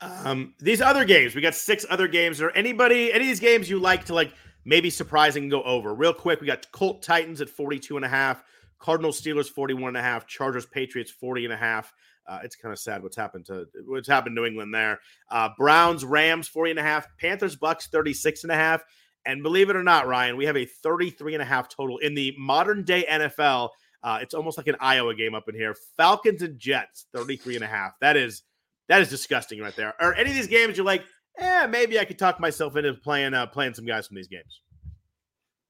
Um, 0.02 0.54
these 0.58 0.82
other 0.82 1.06
games, 1.06 1.34
we 1.34 1.40
got 1.40 1.54
six 1.54 1.86
other 1.88 2.08
games. 2.08 2.42
Or 2.42 2.50
anybody, 2.50 3.10
any 3.12 3.24
of 3.24 3.28
these 3.28 3.40
games 3.40 3.70
you 3.70 3.78
like 3.78 4.04
to 4.06 4.14
like 4.14 4.34
maybe 4.66 4.90
surprising 4.90 5.48
go 5.48 5.62
over 5.62 5.94
real 5.94 6.12
quick? 6.12 6.42
We 6.42 6.46
got 6.46 6.70
Colt 6.72 7.02
Titans 7.02 7.40
at 7.40 7.48
42 7.48 7.96
and 7.96 8.04
a 8.04 8.08
half. 8.08 8.42
Cardinals 8.82 9.20
Steelers 9.20 9.48
41 9.48 9.88
and 9.88 9.96
a 9.96 10.02
half, 10.02 10.26
Chargers 10.26 10.66
Patriots 10.66 11.10
40 11.10 11.44
and 11.44 11.54
a 11.54 11.56
half. 11.56 11.92
Uh, 12.28 12.40
it's 12.44 12.56
kind 12.56 12.72
of 12.72 12.78
sad 12.78 13.02
what's 13.02 13.16
happened 13.16 13.46
to 13.46 13.66
what's 13.86 14.08
happened 14.08 14.36
to 14.36 14.44
England 14.44 14.74
there. 14.74 15.00
Uh, 15.30 15.48
Browns 15.56 16.04
Rams 16.04 16.48
40 16.48 16.72
and 16.72 16.80
a 16.80 16.82
half, 16.82 17.06
Panthers 17.18 17.56
Bucks 17.56 17.88
36 17.88 18.44
and 18.44 18.52
a 18.52 18.56
half. 18.56 18.82
And 19.24 19.42
believe 19.42 19.70
it 19.70 19.76
or 19.76 19.84
not, 19.84 20.08
Ryan, 20.08 20.36
we 20.36 20.46
have 20.46 20.56
a 20.56 20.64
33 20.64 21.34
and 21.34 21.42
a 21.42 21.46
half 21.46 21.68
total 21.68 21.98
in 21.98 22.14
the 22.14 22.34
modern 22.38 22.84
day 22.84 23.04
NFL. 23.08 23.70
Uh, 24.02 24.18
it's 24.20 24.34
almost 24.34 24.56
like 24.56 24.66
an 24.66 24.76
Iowa 24.80 25.14
game 25.14 25.34
up 25.34 25.48
in 25.48 25.54
here. 25.54 25.76
Falcons 25.96 26.42
and 26.42 26.58
Jets 26.58 27.06
33 27.14 27.56
and 27.56 27.64
a 27.64 27.68
half. 27.68 27.92
That 28.00 28.16
is 28.16 28.42
that 28.88 29.00
is 29.00 29.08
disgusting 29.08 29.60
right 29.60 29.74
there. 29.76 29.94
Are 30.00 30.14
any 30.14 30.30
of 30.30 30.36
these 30.36 30.48
games 30.48 30.76
you're 30.76 30.86
like, 30.86 31.04
eh, 31.38 31.66
maybe 31.66 32.00
I 32.00 32.04
could 32.04 32.18
talk 32.18 32.40
myself 32.40 32.76
into 32.76 32.94
playing 32.94 33.34
uh, 33.34 33.46
playing 33.46 33.74
some 33.74 33.86
guys 33.86 34.08
from 34.08 34.16
these 34.16 34.28
games? 34.28 34.60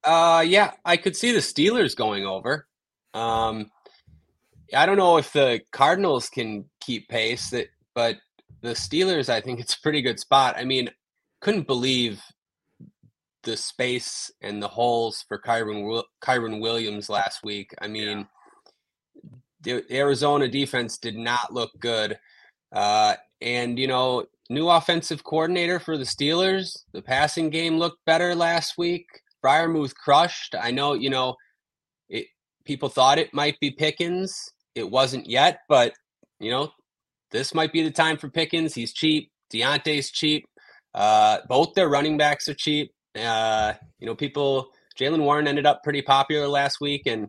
Uh 0.04 0.42
yeah, 0.46 0.72
I 0.84 0.96
could 0.96 1.16
see 1.16 1.32
the 1.32 1.38
Steelers 1.38 1.94
going 1.94 2.26
over. 2.26 2.66
Um, 3.14 3.70
I 4.74 4.86
don't 4.86 4.96
know 4.96 5.18
if 5.18 5.32
the 5.32 5.60
Cardinals 5.70 6.28
can 6.28 6.64
keep 6.80 7.08
pace, 7.08 7.50
that, 7.50 7.68
but 7.94 8.16
the 8.62 8.70
Steelers, 8.70 9.28
I 9.28 9.40
think 9.40 9.60
it's 9.60 9.74
a 9.76 9.80
pretty 9.80 10.02
good 10.02 10.18
spot. 10.18 10.56
I 10.56 10.64
mean, 10.64 10.90
couldn't 11.40 11.66
believe 11.66 12.22
the 13.42 13.56
space 13.56 14.30
and 14.40 14.62
the 14.62 14.68
holes 14.68 15.24
for 15.28 15.38
Kyren 15.38 16.02
Kyren 16.22 16.60
Williams 16.60 17.08
last 17.10 17.42
week. 17.42 17.74
I 17.80 17.88
mean, 17.88 18.26
yeah. 19.64 19.80
the 19.88 19.96
Arizona 19.96 20.48
defense 20.48 20.98
did 20.98 21.16
not 21.16 21.52
look 21.52 21.72
good, 21.80 22.18
uh, 22.72 23.16
and 23.40 23.78
you 23.78 23.88
know, 23.88 24.26
new 24.48 24.68
offensive 24.68 25.24
coordinator 25.24 25.80
for 25.80 25.98
the 25.98 26.04
Steelers. 26.04 26.78
The 26.92 27.02
passing 27.02 27.50
game 27.50 27.78
looked 27.78 28.04
better 28.06 28.34
last 28.34 28.78
week. 28.78 29.06
Freiermuth 29.44 29.94
crushed. 29.94 30.54
I 30.58 30.70
know, 30.70 30.94
you 30.94 31.10
know, 31.10 31.34
people 32.64 32.88
thought 32.88 33.18
it 33.18 33.32
might 33.34 33.58
be 33.60 33.70
Pickens. 33.70 34.34
It 34.74 34.90
wasn't 34.90 35.28
yet, 35.28 35.60
but 35.68 35.92
you 36.40 36.50
know, 36.50 36.72
this 37.30 37.54
might 37.54 37.72
be 37.72 37.82
the 37.82 37.90
time 37.90 38.16
for 38.16 38.28
Pickens. 38.28 38.74
He's 38.74 38.92
cheap. 38.92 39.30
Diontae's 39.52 40.10
cheap. 40.10 40.44
Uh, 40.94 41.38
both 41.48 41.74
their 41.74 41.88
running 41.88 42.16
backs 42.16 42.48
are 42.48 42.54
cheap. 42.54 42.92
Uh, 43.18 43.74
you 43.98 44.06
know, 44.06 44.14
people. 44.14 44.68
Jaylen 45.00 45.20
Warren 45.20 45.48
ended 45.48 45.64
up 45.64 45.82
pretty 45.82 46.02
popular 46.02 46.46
last 46.46 46.78
week, 46.78 47.06
and 47.06 47.28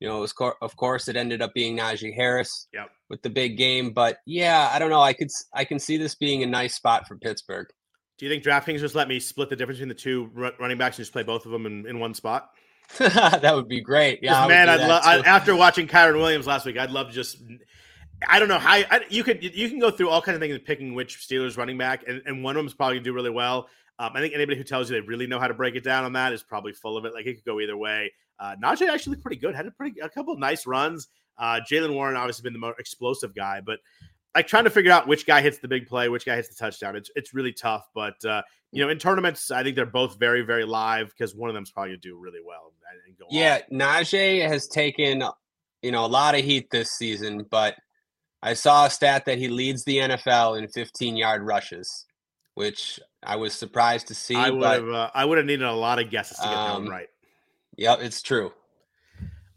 you 0.00 0.08
know, 0.08 0.20
was 0.20 0.32
co- 0.32 0.54
of 0.62 0.74
course 0.76 1.06
it 1.08 1.14
ended 1.14 1.42
up 1.42 1.54
being 1.54 1.76
Najee 1.76 2.14
Harris 2.14 2.66
yep. 2.72 2.90
with 3.08 3.22
the 3.22 3.30
big 3.30 3.56
game. 3.56 3.92
But 3.92 4.18
yeah, 4.26 4.70
I 4.72 4.78
don't 4.78 4.90
know. 4.90 5.00
I 5.00 5.12
could 5.12 5.28
I 5.54 5.64
can 5.64 5.78
see 5.78 5.96
this 5.96 6.14
being 6.14 6.42
a 6.42 6.46
nice 6.46 6.74
spot 6.74 7.06
for 7.06 7.16
Pittsburgh. 7.16 7.68
Do 8.18 8.26
you 8.26 8.30
think 8.30 8.42
DraftKings 8.42 8.80
just 8.80 8.94
let 8.94 9.08
me 9.08 9.20
split 9.20 9.48
the 9.48 9.56
difference 9.56 9.78
between 9.78 9.88
the 9.88 9.94
two 9.94 10.30
running 10.58 10.78
backs 10.78 10.96
and 10.96 11.02
just 11.02 11.12
play 11.12 11.22
both 11.22 11.46
of 11.46 11.52
them 11.52 11.66
in, 11.66 11.86
in 11.86 12.00
one 12.00 12.14
spot? 12.14 12.50
that 12.98 13.54
would 13.54 13.68
be 13.68 13.80
great. 13.80 14.20
Yeah, 14.22 14.46
man, 14.46 14.68
I'd 14.68 14.86
love 14.86 15.24
after 15.26 15.56
watching 15.56 15.86
Kyren 15.86 16.16
Williams 16.16 16.46
last 16.46 16.66
week. 16.66 16.78
I'd 16.78 16.90
love 16.90 17.08
to 17.08 17.14
just. 17.14 17.42
I 18.28 18.38
don't 18.38 18.46
know 18.46 18.58
how 18.58 18.74
I, 18.74 19.00
you 19.08 19.24
could 19.24 19.42
you 19.42 19.68
can 19.68 19.80
go 19.80 19.90
through 19.90 20.08
all 20.08 20.22
kinds 20.22 20.36
of 20.36 20.40
things 20.40 20.56
picking 20.64 20.94
which 20.94 21.18
Steelers 21.18 21.56
running 21.56 21.76
back, 21.76 22.04
and, 22.06 22.22
and 22.26 22.44
one 22.44 22.54
of 22.54 22.60
them 22.60 22.66
is 22.66 22.74
probably 22.74 22.96
gonna 22.96 23.04
do 23.04 23.12
really 23.12 23.30
well. 23.30 23.68
Um, 23.98 24.12
I 24.14 24.20
think 24.20 24.34
anybody 24.34 24.56
who 24.58 24.64
tells 24.64 24.90
you 24.90 25.00
they 25.00 25.06
really 25.06 25.26
know 25.26 25.38
how 25.38 25.48
to 25.48 25.54
break 25.54 25.74
it 25.74 25.84
down 25.84 26.04
on 26.04 26.12
that 26.12 26.32
is 26.32 26.42
probably 26.42 26.72
full 26.72 26.96
of 26.96 27.04
it. 27.04 27.14
Like 27.14 27.26
it 27.26 27.34
could 27.34 27.44
go 27.44 27.60
either 27.60 27.76
way. 27.76 28.12
Uh, 28.38 28.56
Najee 28.62 28.88
actually 28.88 29.12
looked 29.12 29.22
pretty 29.22 29.40
good. 29.40 29.54
Had 29.54 29.66
a 29.66 29.70
pretty 29.70 30.00
a 30.00 30.08
couple 30.08 30.36
nice 30.36 30.66
runs. 30.66 31.08
Uh, 31.38 31.60
Jaylen 31.68 31.94
Warren 31.94 32.16
obviously 32.16 32.42
been 32.42 32.52
the 32.52 32.58
more 32.58 32.74
explosive 32.78 33.34
guy, 33.34 33.60
but 33.64 33.80
like 34.34 34.46
trying 34.46 34.64
to 34.64 34.70
figure 34.70 34.92
out 34.92 35.06
which 35.06 35.26
guy 35.26 35.42
hits 35.42 35.58
the 35.58 35.68
big 35.68 35.86
play, 35.86 36.08
which 36.08 36.24
guy 36.24 36.36
hits 36.36 36.48
the 36.48 36.54
touchdown. 36.54 36.96
It's 36.96 37.10
it's 37.14 37.34
really 37.34 37.52
tough, 37.52 37.88
but 37.94 38.22
uh, 38.24 38.42
you 38.70 38.82
know, 38.82 38.88
in 38.88 38.98
tournaments, 38.98 39.50
I 39.50 39.62
think 39.62 39.76
they're 39.76 39.86
both 39.86 40.18
very 40.18 40.42
very 40.42 40.64
live 40.64 41.08
because 41.08 41.34
one 41.34 41.50
of 41.50 41.54
them's 41.54 41.70
probably 41.70 41.90
gonna 41.90 41.98
do 41.98 42.16
really 42.16 42.40
well 42.44 42.72
and, 43.06 43.18
go. 43.18 43.26
Yeah, 43.30 43.60
on. 43.70 43.78
Najee 43.78 44.46
has 44.46 44.66
taken 44.68 45.22
you 45.82 45.92
know 45.92 46.04
a 46.04 46.08
lot 46.08 46.34
of 46.34 46.44
heat 46.44 46.70
this 46.70 46.92
season, 46.92 47.46
but 47.50 47.76
I 48.42 48.54
saw 48.54 48.86
a 48.86 48.90
stat 48.90 49.26
that 49.26 49.38
he 49.38 49.48
leads 49.48 49.84
the 49.84 49.98
NFL 49.98 50.58
in 50.58 50.66
15 50.68 51.16
yard 51.16 51.42
rushes, 51.42 52.06
which 52.54 52.98
I 53.22 53.36
was 53.36 53.52
surprised 53.52 54.08
to 54.08 54.14
see. 54.14 54.34
I 54.34 54.50
would 54.50 54.64
have 54.64 54.88
uh, 54.88 55.10
I 55.14 55.24
would 55.24 55.38
have 55.38 55.46
needed 55.46 55.66
a 55.66 55.72
lot 55.72 55.98
of 55.98 56.10
guesses 56.10 56.38
to 56.38 56.44
get 56.44 56.52
um, 56.52 56.84
that 56.86 56.90
right. 56.90 57.08
Yep, 57.76 58.00
it's 58.00 58.22
true. 58.22 58.52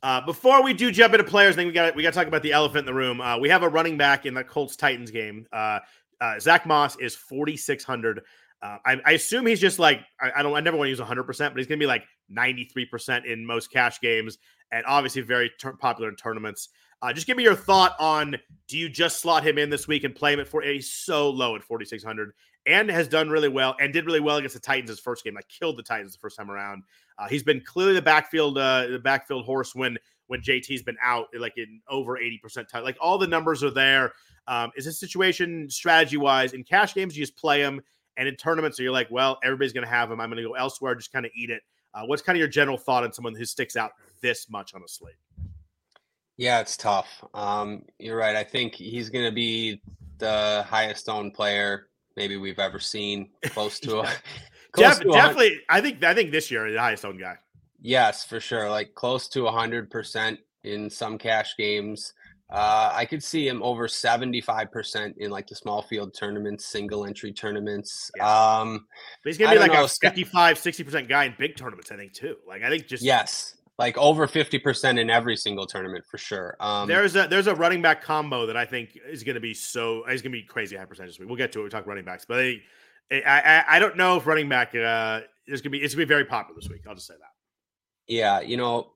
Uh, 0.05 0.21
before 0.23 0.61
we 0.61 0.71
do 0.71 0.91
jump 0.91 1.15
into 1.15 1.23
players, 1.23 1.55
I 1.55 1.57
think 1.57 1.69
we 1.69 1.73
got 1.73 1.95
we 1.95 2.03
got 2.03 2.13
to 2.13 2.15
talk 2.15 2.27
about 2.27 2.43
the 2.43 2.53
elephant 2.53 2.81
in 2.81 2.85
the 2.85 2.93
room. 2.93 3.19
Uh, 3.19 3.39
we 3.39 3.49
have 3.49 3.63
a 3.63 3.69
running 3.69 3.97
back 3.97 4.27
in 4.27 4.35
the 4.35 4.43
Colts 4.43 4.75
Titans 4.75 5.09
game. 5.09 5.47
Uh, 5.51 5.79
uh 6.21 6.39
Zack 6.39 6.67
Moss 6.67 6.95
is 6.97 7.15
forty 7.15 7.57
six 7.57 7.83
hundred. 7.83 8.21
Uh, 8.61 8.77
I, 8.85 9.01
I, 9.03 9.11
assume 9.13 9.47
he's 9.47 9.59
just 9.59 9.79
like 9.79 10.01
I, 10.21 10.31
I, 10.37 10.43
don't. 10.43 10.55
I 10.55 10.59
never 10.59 10.77
want 10.77 10.85
to 10.85 10.89
use 10.91 10.99
hundred 10.99 11.23
percent, 11.23 11.55
but 11.55 11.57
he's 11.57 11.65
going 11.65 11.79
to 11.79 11.83
be 11.83 11.87
like 11.87 12.03
ninety 12.29 12.65
three 12.65 12.85
percent 12.85 13.25
in 13.25 13.43
most 13.43 13.71
cash 13.71 13.99
games, 13.99 14.37
and 14.71 14.85
obviously 14.85 15.23
very 15.23 15.51
ter- 15.59 15.73
popular 15.73 16.07
in 16.09 16.15
tournaments. 16.15 16.69
Uh, 17.01 17.11
just 17.11 17.25
give 17.25 17.35
me 17.35 17.41
your 17.41 17.55
thought 17.55 17.95
on: 17.99 18.35
Do 18.67 18.77
you 18.77 18.89
just 18.89 19.19
slot 19.19 19.43
him 19.43 19.57
in 19.57 19.71
this 19.71 19.87
week 19.87 20.03
and 20.03 20.13
play 20.13 20.33
him 20.33 20.39
at 20.39 20.47
four? 20.47 20.61
He's 20.61 20.93
so 20.93 21.31
low 21.31 21.55
at 21.55 21.63
forty 21.63 21.85
six 21.85 22.03
hundred, 22.03 22.31
and 22.65 22.89
has 22.89 23.07
done 23.07 23.29
really 23.29 23.49
well, 23.49 23.75
and 23.79 23.93
did 23.93 24.05
really 24.05 24.19
well 24.19 24.37
against 24.37 24.55
the 24.55 24.61
Titans 24.61 24.89
his 24.89 24.99
first 24.99 25.23
game. 25.23 25.37
I 25.37 25.41
killed 25.43 25.77
the 25.77 25.83
Titans 25.83 26.13
the 26.13 26.19
first 26.19 26.37
time 26.37 26.49
around. 26.49 26.83
Uh, 27.17 27.27
he's 27.27 27.43
been 27.43 27.61
clearly 27.61 27.93
the 27.93 28.01
backfield, 28.01 28.57
uh, 28.57 28.87
the 28.87 28.99
backfield 28.99 29.45
horse 29.45 29.75
when 29.75 29.97
when 30.27 30.41
JT's 30.41 30.81
been 30.81 30.97
out, 31.03 31.27
like 31.37 31.53
in 31.57 31.81
over 31.87 32.17
80% 32.17 32.67
time. 32.67 32.83
Like 32.83 32.97
all 32.99 33.19
the 33.19 33.27
numbers 33.27 33.63
are 33.63 33.69
there. 33.69 34.13
Um, 34.47 34.71
is 34.75 34.85
this 34.85 34.99
situation 34.99 35.69
strategy 35.69 36.17
wise 36.17 36.53
in 36.53 36.63
cash 36.63 36.95
games? 36.95 37.15
You 37.15 37.23
just 37.23 37.37
play 37.37 37.61
them, 37.61 37.81
and 38.17 38.27
in 38.27 38.35
tournaments, 38.35 38.79
you're 38.79 38.91
like, 38.91 39.09
well, 39.11 39.39
everybody's 39.43 39.73
going 39.73 39.85
to 39.85 39.91
have 39.91 40.09
them. 40.09 40.19
I'm 40.19 40.29
going 40.29 40.41
to 40.41 40.47
go 40.47 40.55
elsewhere, 40.55 40.95
just 40.95 41.11
kind 41.11 41.25
of 41.25 41.31
eat 41.35 41.51
it. 41.51 41.61
Uh, 41.93 42.03
what's 42.05 42.21
kind 42.21 42.35
of 42.35 42.39
your 42.39 42.49
general 42.49 42.77
thought 42.77 43.03
on 43.03 43.13
someone 43.13 43.35
who 43.35 43.45
sticks 43.45 43.75
out 43.75 43.91
this 44.21 44.49
much 44.49 44.73
on 44.73 44.81
a 44.83 44.87
slate? 44.87 45.15
Yeah, 46.37 46.59
it's 46.59 46.75
tough. 46.75 47.23
Um, 47.33 47.83
you're 47.99 48.17
right. 48.17 48.35
I 48.35 48.43
think 48.43 48.75
he's 48.75 49.09
going 49.09 49.25
to 49.25 49.31
be 49.31 49.81
the 50.17 50.65
highest 50.67 51.07
owned 51.07 51.33
player 51.33 51.87
maybe 52.15 52.37
we've 52.37 52.59
ever 52.59 52.79
seen, 52.79 53.29
close 53.45 53.79
to 53.81 53.99
a. 54.01 54.09
Def, 54.75 54.99
definitely, 54.99 55.61
I 55.69 55.79
think 55.79 56.03
I 56.03 56.13
think 56.13 56.31
this 56.31 56.51
year 56.51 56.69
the 56.69 56.77
highest 56.77 57.05
owned 57.05 57.19
guy. 57.19 57.37
Yes, 57.81 58.25
for 58.25 58.39
sure. 58.39 58.69
Like 58.69 58.93
close 58.93 59.27
to 59.29 59.41
100% 59.41 60.37
in 60.63 60.89
some 60.89 61.17
cash 61.17 61.55
games. 61.55 62.13
Uh, 62.49 62.91
I 62.93 63.05
could 63.05 63.23
see 63.23 63.47
him 63.47 63.61
over 63.63 63.87
75% 63.87 65.17
in 65.17 65.31
like 65.31 65.47
the 65.47 65.55
small 65.55 65.81
field 65.81 66.13
tournaments, 66.13 66.65
single 66.65 67.05
entry 67.05 67.31
tournaments. 67.31 68.11
Um, 68.19 68.85
but 69.23 69.29
he's 69.29 69.37
going 69.37 69.51
to 69.51 69.55
be 69.55 69.59
like 69.59 69.73
know, 69.73 69.85
a 69.85 69.87
55, 69.87 70.57
60% 70.57 71.09
guy 71.09 71.25
in 71.25 71.35
big 71.37 71.55
tournaments, 71.55 71.91
I 71.91 71.95
think, 71.95 72.13
too. 72.13 72.37
Like, 72.47 72.63
I 72.63 72.69
think 72.69 72.87
just. 72.87 73.03
Yes. 73.03 73.54
Like 73.77 73.97
over 73.97 74.25
50% 74.25 74.99
in 74.99 75.09
every 75.09 75.35
single 75.35 75.65
tournament 75.65 76.05
for 76.09 76.17
sure. 76.17 76.55
Um, 76.61 76.87
there's 76.87 77.15
a 77.15 77.27
there's 77.27 77.47
a 77.47 77.55
running 77.55 77.81
back 77.81 78.01
combo 78.01 78.45
that 78.45 78.55
I 78.55 78.65
think 78.65 78.97
is 79.09 79.23
going 79.23 79.35
to 79.35 79.41
be 79.41 79.53
so 79.53 80.05
is 80.05 80.21
going 80.21 80.31
to 80.31 80.37
be 80.37 80.43
crazy 80.43 80.77
high 80.77 80.85
percentage. 80.85 81.13
This 81.13 81.19
week. 81.19 81.27
We'll 81.27 81.37
get 81.37 81.51
to 81.53 81.59
it. 81.59 81.63
We 81.63 81.69
talk 81.69 81.85
running 81.85 82.05
backs, 82.05 82.25
but 82.25 82.39
I, 82.39 82.61
I, 83.11 83.63
I 83.67 83.79
don't 83.79 83.97
know 83.97 84.17
if 84.17 84.25
running 84.25 84.47
back 84.47 84.73
uh, 84.73 85.21
is 85.47 85.61
going 85.61 85.71
to 85.73 85.77
be 85.77 85.79
it's 85.79 85.93
going 85.93 86.03
to 86.03 86.07
be 86.07 86.13
very 86.13 86.25
popular 86.25 86.59
this 86.59 86.69
week. 86.69 86.81
I'll 86.87 86.95
just 86.95 87.07
say 87.07 87.15
that. 87.15 87.31
Yeah, 88.07 88.39
you 88.39 88.55
know, 88.55 88.91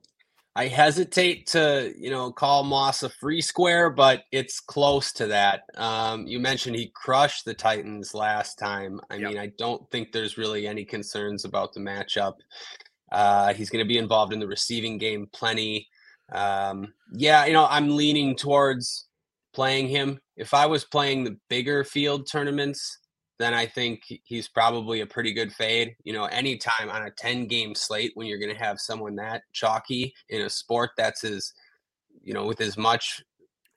I 0.56 0.66
hesitate 0.66 1.46
to, 1.48 1.92
you 1.96 2.10
know, 2.10 2.32
call 2.32 2.64
Moss 2.64 3.04
a 3.04 3.08
free 3.08 3.40
square, 3.40 3.88
but 3.88 4.24
it's 4.32 4.58
close 4.58 5.12
to 5.12 5.28
that. 5.28 5.62
Um, 5.76 6.26
you 6.26 6.40
mentioned 6.40 6.74
he 6.74 6.90
crushed 6.94 7.44
the 7.44 7.54
Titans 7.54 8.14
last 8.14 8.58
time. 8.58 9.00
I 9.10 9.16
yep. 9.16 9.28
mean, 9.28 9.38
I 9.38 9.52
don't 9.58 9.88
think 9.90 10.10
there's 10.10 10.38
really 10.38 10.66
any 10.66 10.84
concerns 10.84 11.44
about 11.44 11.72
the 11.72 11.80
matchup. 11.80 12.34
Uh, 13.12 13.52
he's 13.54 13.70
going 13.70 13.84
to 13.84 13.88
be 13.88 13.98
involved 13.98 14.32
in 14.32 14.40
the 14.40 14.46
receiving 14.46 14.98
game 14.98 15.28
plenty. 15.32 15.88
Um, 16.32 16.92
yeah, 17.12 17.46
you 17.46 17.52
know, 17.52 17.66
I'm 17.68 17.96
leaning 17.96 18.36
towards 18.36 19.08
playing 19.52 19.88
him. 19.88 20.20
If 20.36 20.54
I 20.54 20.66
was 20.66 20.84
playing 20.84 21.24
the 21.24 21.36
bigger 21.48 21.84
field 21.84 22.28
tournaments, 22.30 22.98
then 23.38 23.54
I 23.54 23.66
think 23.66 24.02
he's 24.24 24.48
probably 24.48 25.00
a 25.00 25.06
pretty 25.06 25.32
good 25.32 25.52
fade. 25.52 25.96
You 26.04 26.12
know, 26.12 26.26
anytime 26.26 26.90
on 26.90 27.02
a 27.02 27.10
10 27.10 27.46
game 27.46 27.74
slate 27.74 28.12
when 28.14 28.26
you're 28.26 28.38
going 28.38 28.54
to 28.54 28.62
have 28.62 28.78
someone 28.78 29.16
that 29.16 29.42
chalky 29.52 30.14
in 30.28 30.42
a 30.42 30.50
sport 30.50 30.90
that's 30.96 31.24
as, 31.24 31.52
you 32.22 32.34
know, 32.34 32.46
with 32.46 32.60
as 32.60 32.76
much 32.76 33.22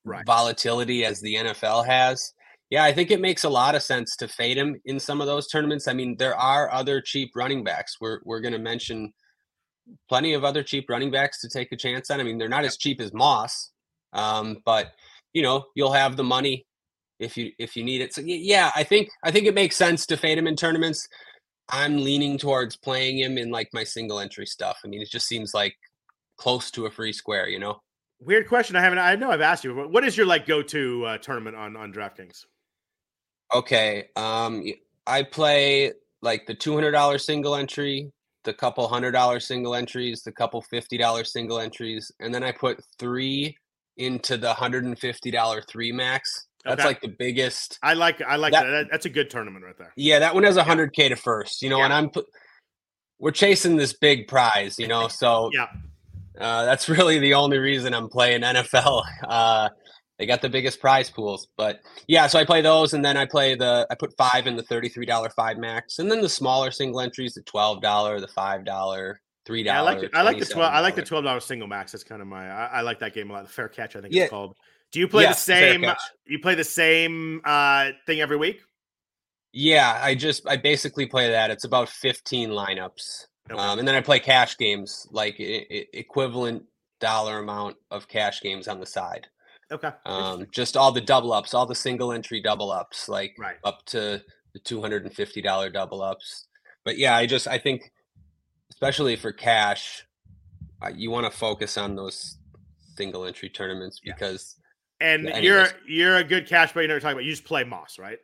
right. 0.04 0.26
volatility 0.26 1.06
as 1.06 1.20
the 1.22 1.36
NFL 1.36 1.86
has. 1.86 2.34
Yeah, 2.70 2.84
I 2.84 2.92
think 2.92 3.12
it 3.12 3.22
makes 3.22 3.44
a 3.44 3.50
lot 3.50 3.76
of 3.76 3.84
sense 3.84 4.16
to 4.18 4.28
fade 4.28 4.58
him 4.58 4.76
in 4.86 5.00
some 5.00 5.22
of 5.22 5.28
those 5.28 5.48
tournaments. 5.48 5.88
I 5.88 5.94
mean, 5.94 6.18
there 6.18 6.36
are 6.36 6.72
other 6.72 7.02
cheap 7.02 7.32
running 7.36 7.64
backs. 7.64 7.98
We're 8.02 8.20
we're 8.24 8.42
going 8.42 8.54
to 8.54 8.60
mention 8.60 9.14
plenty 10.10 10.34
of 10.34 10.44
other 10.44 10.64
cheap 10.64 10.90
running 10.90 11.12
backs 11.12 11.42
to 11.42 11.50
take 11.50 11.72
a 11.72 11.78
chance 11.78 12.10
on. 12.10 12.20
I 12.20 12.24
mean, 12.24 12.38
they're 12.38 12.50
not 12.50 12.66
as 12.66 12.78
cheap 12.78 13.00
as 13.02 13.14
Moss, 13.14 13.72
um, 14.14 14.58
but 14.66 14.92
you 15.34 15.42
know, 15.42 15.66
you'll 15.76 15.94
have 15.94 16.16
the 16.16 16.24
money 16.24 16.66
if 17.20 17.38
you 17.38 17.52
if 17.58 17.76
you 17.76 17.84
need 17.84 18.02
it. 18.02 18.14
So 18.14 18.22
yeah, 18.22 18.72
I 18.76 18.84
think 18.84 19.10
I 19.24 19.32
think 19.32 19.48
it 19.48 19.56
makes 19.56 19.76
sense 19.76 20.06
to 20.08 20.18
fade 20.18 20.38
him 20.38 20.48
in 20.48 20.56
tournaments. 20.56 21.08
I'm 21.70 21.98
leaning 21.98 22.38
towards 22.38 22.76
playing 22.76 23.20
him 23.20 23.38
in 23.38 23.50
like 23.50 23.70
my 23.74 23.84
single 23.84 24.20
entry 24.20 24.46
stuff. 24.46 24.80
I 24.84 24.88
mean, 24.88 25.02
it 25.02 25.10
just 25.10 25.28
seems 25.28 25.54
like 25.54 25.76
close 26.38 26.70
to 26.72 26.86
a 26.86 26.92
free 26.92 27.14
square, 27.14 27.48
you 27.48 27.60
know. 27.60 27.82
Weird 28.20 28.48
question. 28.48 28.76
I 28.76 28.82
haven't. 28.82 29.00
I 29.00 29.16
know 29.16 29.32
I've 29.32 29.42
asked 29.42 29.64
you. 29.64 29.76
What 29.76 30.04
is 30.04 30.16
your 30.16 30.26
like 30.26 30.46
go 30.46 30.62
to 30.62 31.06
uh, 31.06 31.18
tournament 31.18 31.56
on 31.56 31.76
on 31.76 31.92
DraftKings? 31.92 32.46
Okay, 33.54 34.06
um, 34.16 34.64
I 35.06 35.24
play 35.24 35.92
like 36.22 36.46
the 36.46 36.54
two 36.54 36.74
hundred 36.74 36.92
dollar 36.92 37.18
single 37.18 37.56
entry, 37.56 38.12
the 38.44 38.54
couple 38.54 38.88
hundred 38.88 39.12
dollar 39.12 39.40
single 39.40 39.76
entries, 39.76 40.22
the 40.24 40.32
couple 40.32 40.62
fifty 40.62 40.98
dollar 40.98 41.24
single 41.24 41.60
entries, 41.60 42.12
and 42.20 42.34
then 42.34 42.44
I 42.44 42.52
put 42.52 42.84
three 43.00 43.56
into 43.98 44.38
the 44.38 44.54
hundred 44.54 44.86
and 44.86 44.98
fifty 44.98 45.32
dollar 45.32 45.62
three 45.62 45.92
max. 45.92 46.48
That's 46.66 46.80
okay. 46.80 46.88
like 46.88 47.02
the 47.02 47.10
biggest. 47.10 47.78
I 47.84 47.94
like. 47.94 48.22
I 48.22 48.38
like 48.38 48.54
that, 48.54 48.64
that, 48.64 48.88
That's 48.90 49.06
a 49.06 49.10
good 49.10 49.30
tournament 49.30 49.66
right 49.66 49.78
there. 49.78 49.92
Yeah, 49.98 50.20
that 50.20 50.34
one 50.34 50.44
has 50.44 50.58
a 50.58 50.64
hundred 50.64 50.94
k 50.94 51.10
to 51.10 51.16
first. 51.16 51.62
You 51.62 51.70
know, 51.70 51.80
yeah. 51.80 51.86
and 51.86 51.94
I'm. 51.94 52.12
We're 53.20 53.32
chasing 53.32 53.76
this 53.76 53.94
big 53.94 54.28
prize, 54.28 54.80
you 54.80 54.88
know. 54.88 55.08
So 55.08 55.50
yeah, 55.54 55.68
uh, 56.40 56.66
that's 56.66 56.88
really 56.90 57.20
the 57.20 57.34
only 57.34 57.58
reason 57.58 57.94
I'm 57.94 58.10
playing 58.10 58.42
NFL. 58.42 59.04
Uh, 59.24 59.70
they 60.20 60.26
got 60.26 60.42
the 60.42 60.50
biggest 60.50 60.80
prize 60.80 61.10
pools, 61.10 61.48
but 61.58 61.80
yeah. 62.08 62.28
So 62.28 62.38
I 62.40 62.46
play 62.46 62.62
those, 62.62 62.94
and 62.94 63.04
then 63.04 63.18
I 63.18 63.26
play 63.26 63.56
the. 63.56 63.88
I 63.90 63.96
put 63.96 64.16
five 64.16 64.46
in 64.46 64.56
the 64.56 64.64
thirty-three 64.64 65.06
dollar 65.06 65.30
five 65.30 65.58
max, 65.58 66.00
and 66.00 66.10
then 66.10 66.22
the 66.22 66.30
smaller 66.30 66.70
single 66.72 67.02
entries, 67.02 67.34
the 67.34 67.42
twelve 67.42 67.82
dollar, 67.82 68.20
the 68.20 68.28
five 68.28 68.64
dollar, 68.64 69.20
three 69.46 69.64
dollar. 69.64 69.78
Yeah, 69.78 69.82
I 69.82 70.02
like. 70.02 70.12
The, 70.12 70.18
I 70.18 70.22
like 70.22 70.40
the 70.40 70.46
twelve. 70.46 70.74
I 70.74 70.80
like 70.82 70.96
the 70.96 71.04
twelve 71.04 71.24
dollar 71.24 71.40
single 71.40 71.68
max. 71.68 71.92
That's 71.92 72.04
kind 72.04 72.22
of 72.22 72.28
my. 72.28 72.48
I, 72.48 72.66
I, 72.66 72.82
like 72.82 73.00
that 73.00 73.16
game 73.16 73.32
a 73.32 73.34
lot. 73.34 73.44
The 73.44 73.52
fair 73.52 73.68
catch, 73.68 73.96
I 73.96 74.02
think 74.02 74.14
yeah. 74.14 74.24
it's 74.24 74.30
called. 74.30 74.56
Do 74.92 75.00
you 75.00 75.08
play 75.08 75.24
yes, 75.24 75.44
the 75.44 75.54
same? 75.54 75.86
You 76.28 76.40
play 76.40 76.54
the 76.54 76.64
same 76.64 77.42
uh, 77.44 77.90
thing 78.06 78.22
every 78.22 78.38
week? 78.38 78.62
Yeah, 79.52 80.00
I 80.02 80.14
just 80.14 80.48
I 80.48 80.58
basically 80.58 81.08
play 81.08 81.32
that. 81.32 81.50
It's 81.50 81.64
about 81.64 81.90
fifteen 81.90 82.50
lineups, 82.50 83.26
okay. 83.52 83.60
um, 83.60 83.80
and 83.80 83.88
then 83.88 83.96
I 83.96 84.02
play 84.02 84.20
cash 84.20 84.58
games, 84.58 85.08
like 85.10 85.38
I- 85.40 85.66
I- 85.72 85.88
equivalent 85.94 86.64
dollar 87.00 87.40
amount 87.40 87.78
of 87.90 88.08
cash 88.08 88.42
games 88.42 88.68
on 88.68 88.80
the 88.80 88.86
side. 88.86 89.28
Okay. 89.74 89.90
Um, 90.06 90.48
just 90.52 90.78
all 90.78 90.92
the 90.92 91.02
double 91.02 91.34
ups, 91.34 91.54
all 91.54 91.66
the 91.66 91.76
single 91.76 92.12
entry 92.12 92.42
double 92.42 92.72
ups, 92.72 93.10
like 93.10 93.36
right. 93.40 93.56
up 93.64 93.84
to 93.88 94.22
the 94.54 94.60
two 94.60 94.80
hundred 94.80 95.04
and 95.04 95.14
fifty 95.14 95.42
dollar 95.42 95.70
double 95.70 96.02
ups. 96.02 96.48
But 96.86 96.98
yeah, 96.98 97.16
I 97.16 97.26
just 97.26 97.48
I 97.48 97.58
think, 97.58 97.92
especially 98.72 99.16
for 99.16 99.32
cash, 99.32 100.06
uh, 100.82 100.92
you 100.96 101.10
want 101.10 101.26
to 101.26 101.32
focus 101.32 101.78
on 101.78 101.96
those 101.96 102.38
single 102.96 103.26
entry 103.26 103.50
tournaments 103.50 104.00
yeah. 104.04 104.14
because 104.14 104.58
and 105.02 105.26
yeah, 105.26 105.38
you're 105.40 105.68
you're 105.88 106.18
a 106.18 106.24
good 106.24 106.48
cash 106.48 106.72
player. 106.74 106.84
You 106.84 106.90
never 106.90 107.00
talk 107.00 107.14
about. 107.14 107.24
You 107.24 107.32
just 107.32 107.46
play 107.46 107.64
Moss, 107.64 107.98
right? 107.98 108.20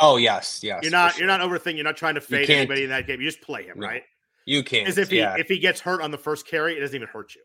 Oh 0.00 0.16
yes, 0.16 0.60
yes. 0.62 0.80
You're 0.82 0.92
not 0.92 1.14
sure. 1.14 1.26
you're 1.26 1.38
not 1.38 1.40
overthinking. 1.40 1.74
You're 1.76 1.84
not 1.84 1.96
trying 1.96 2.14
to 2.14 2.20
fade 2.20 2.48
anybody 2.48 2.84
in 2.84 2.90
that 2.90 3.06
game. 3.06 3.20
You 3.20 3.26
just 3.26 3.42
play 3.42 3.64
him, 3.64 3.80
no, 3.80 3.88
right? 3.88 4.02
You 4.46 4.62
can't. 4.62 4.86
Because 4.86 4.98
if 4.98 5.10
he 5.10 5.18
yeah. 5.18 5.36
if 5.36 5.48
he 5.48 5.58
gets 5.58 5.80
hurt 5.80 6.00
on 6.00 6.10
the 6.10 6.18
first 6.18 6.46
carry, 6.46 6.76
it 6.76 6.80
doesn't 6.80 6.94
even 6.94 7.08
hurt 7.08 7.34
you. 7.34 7.42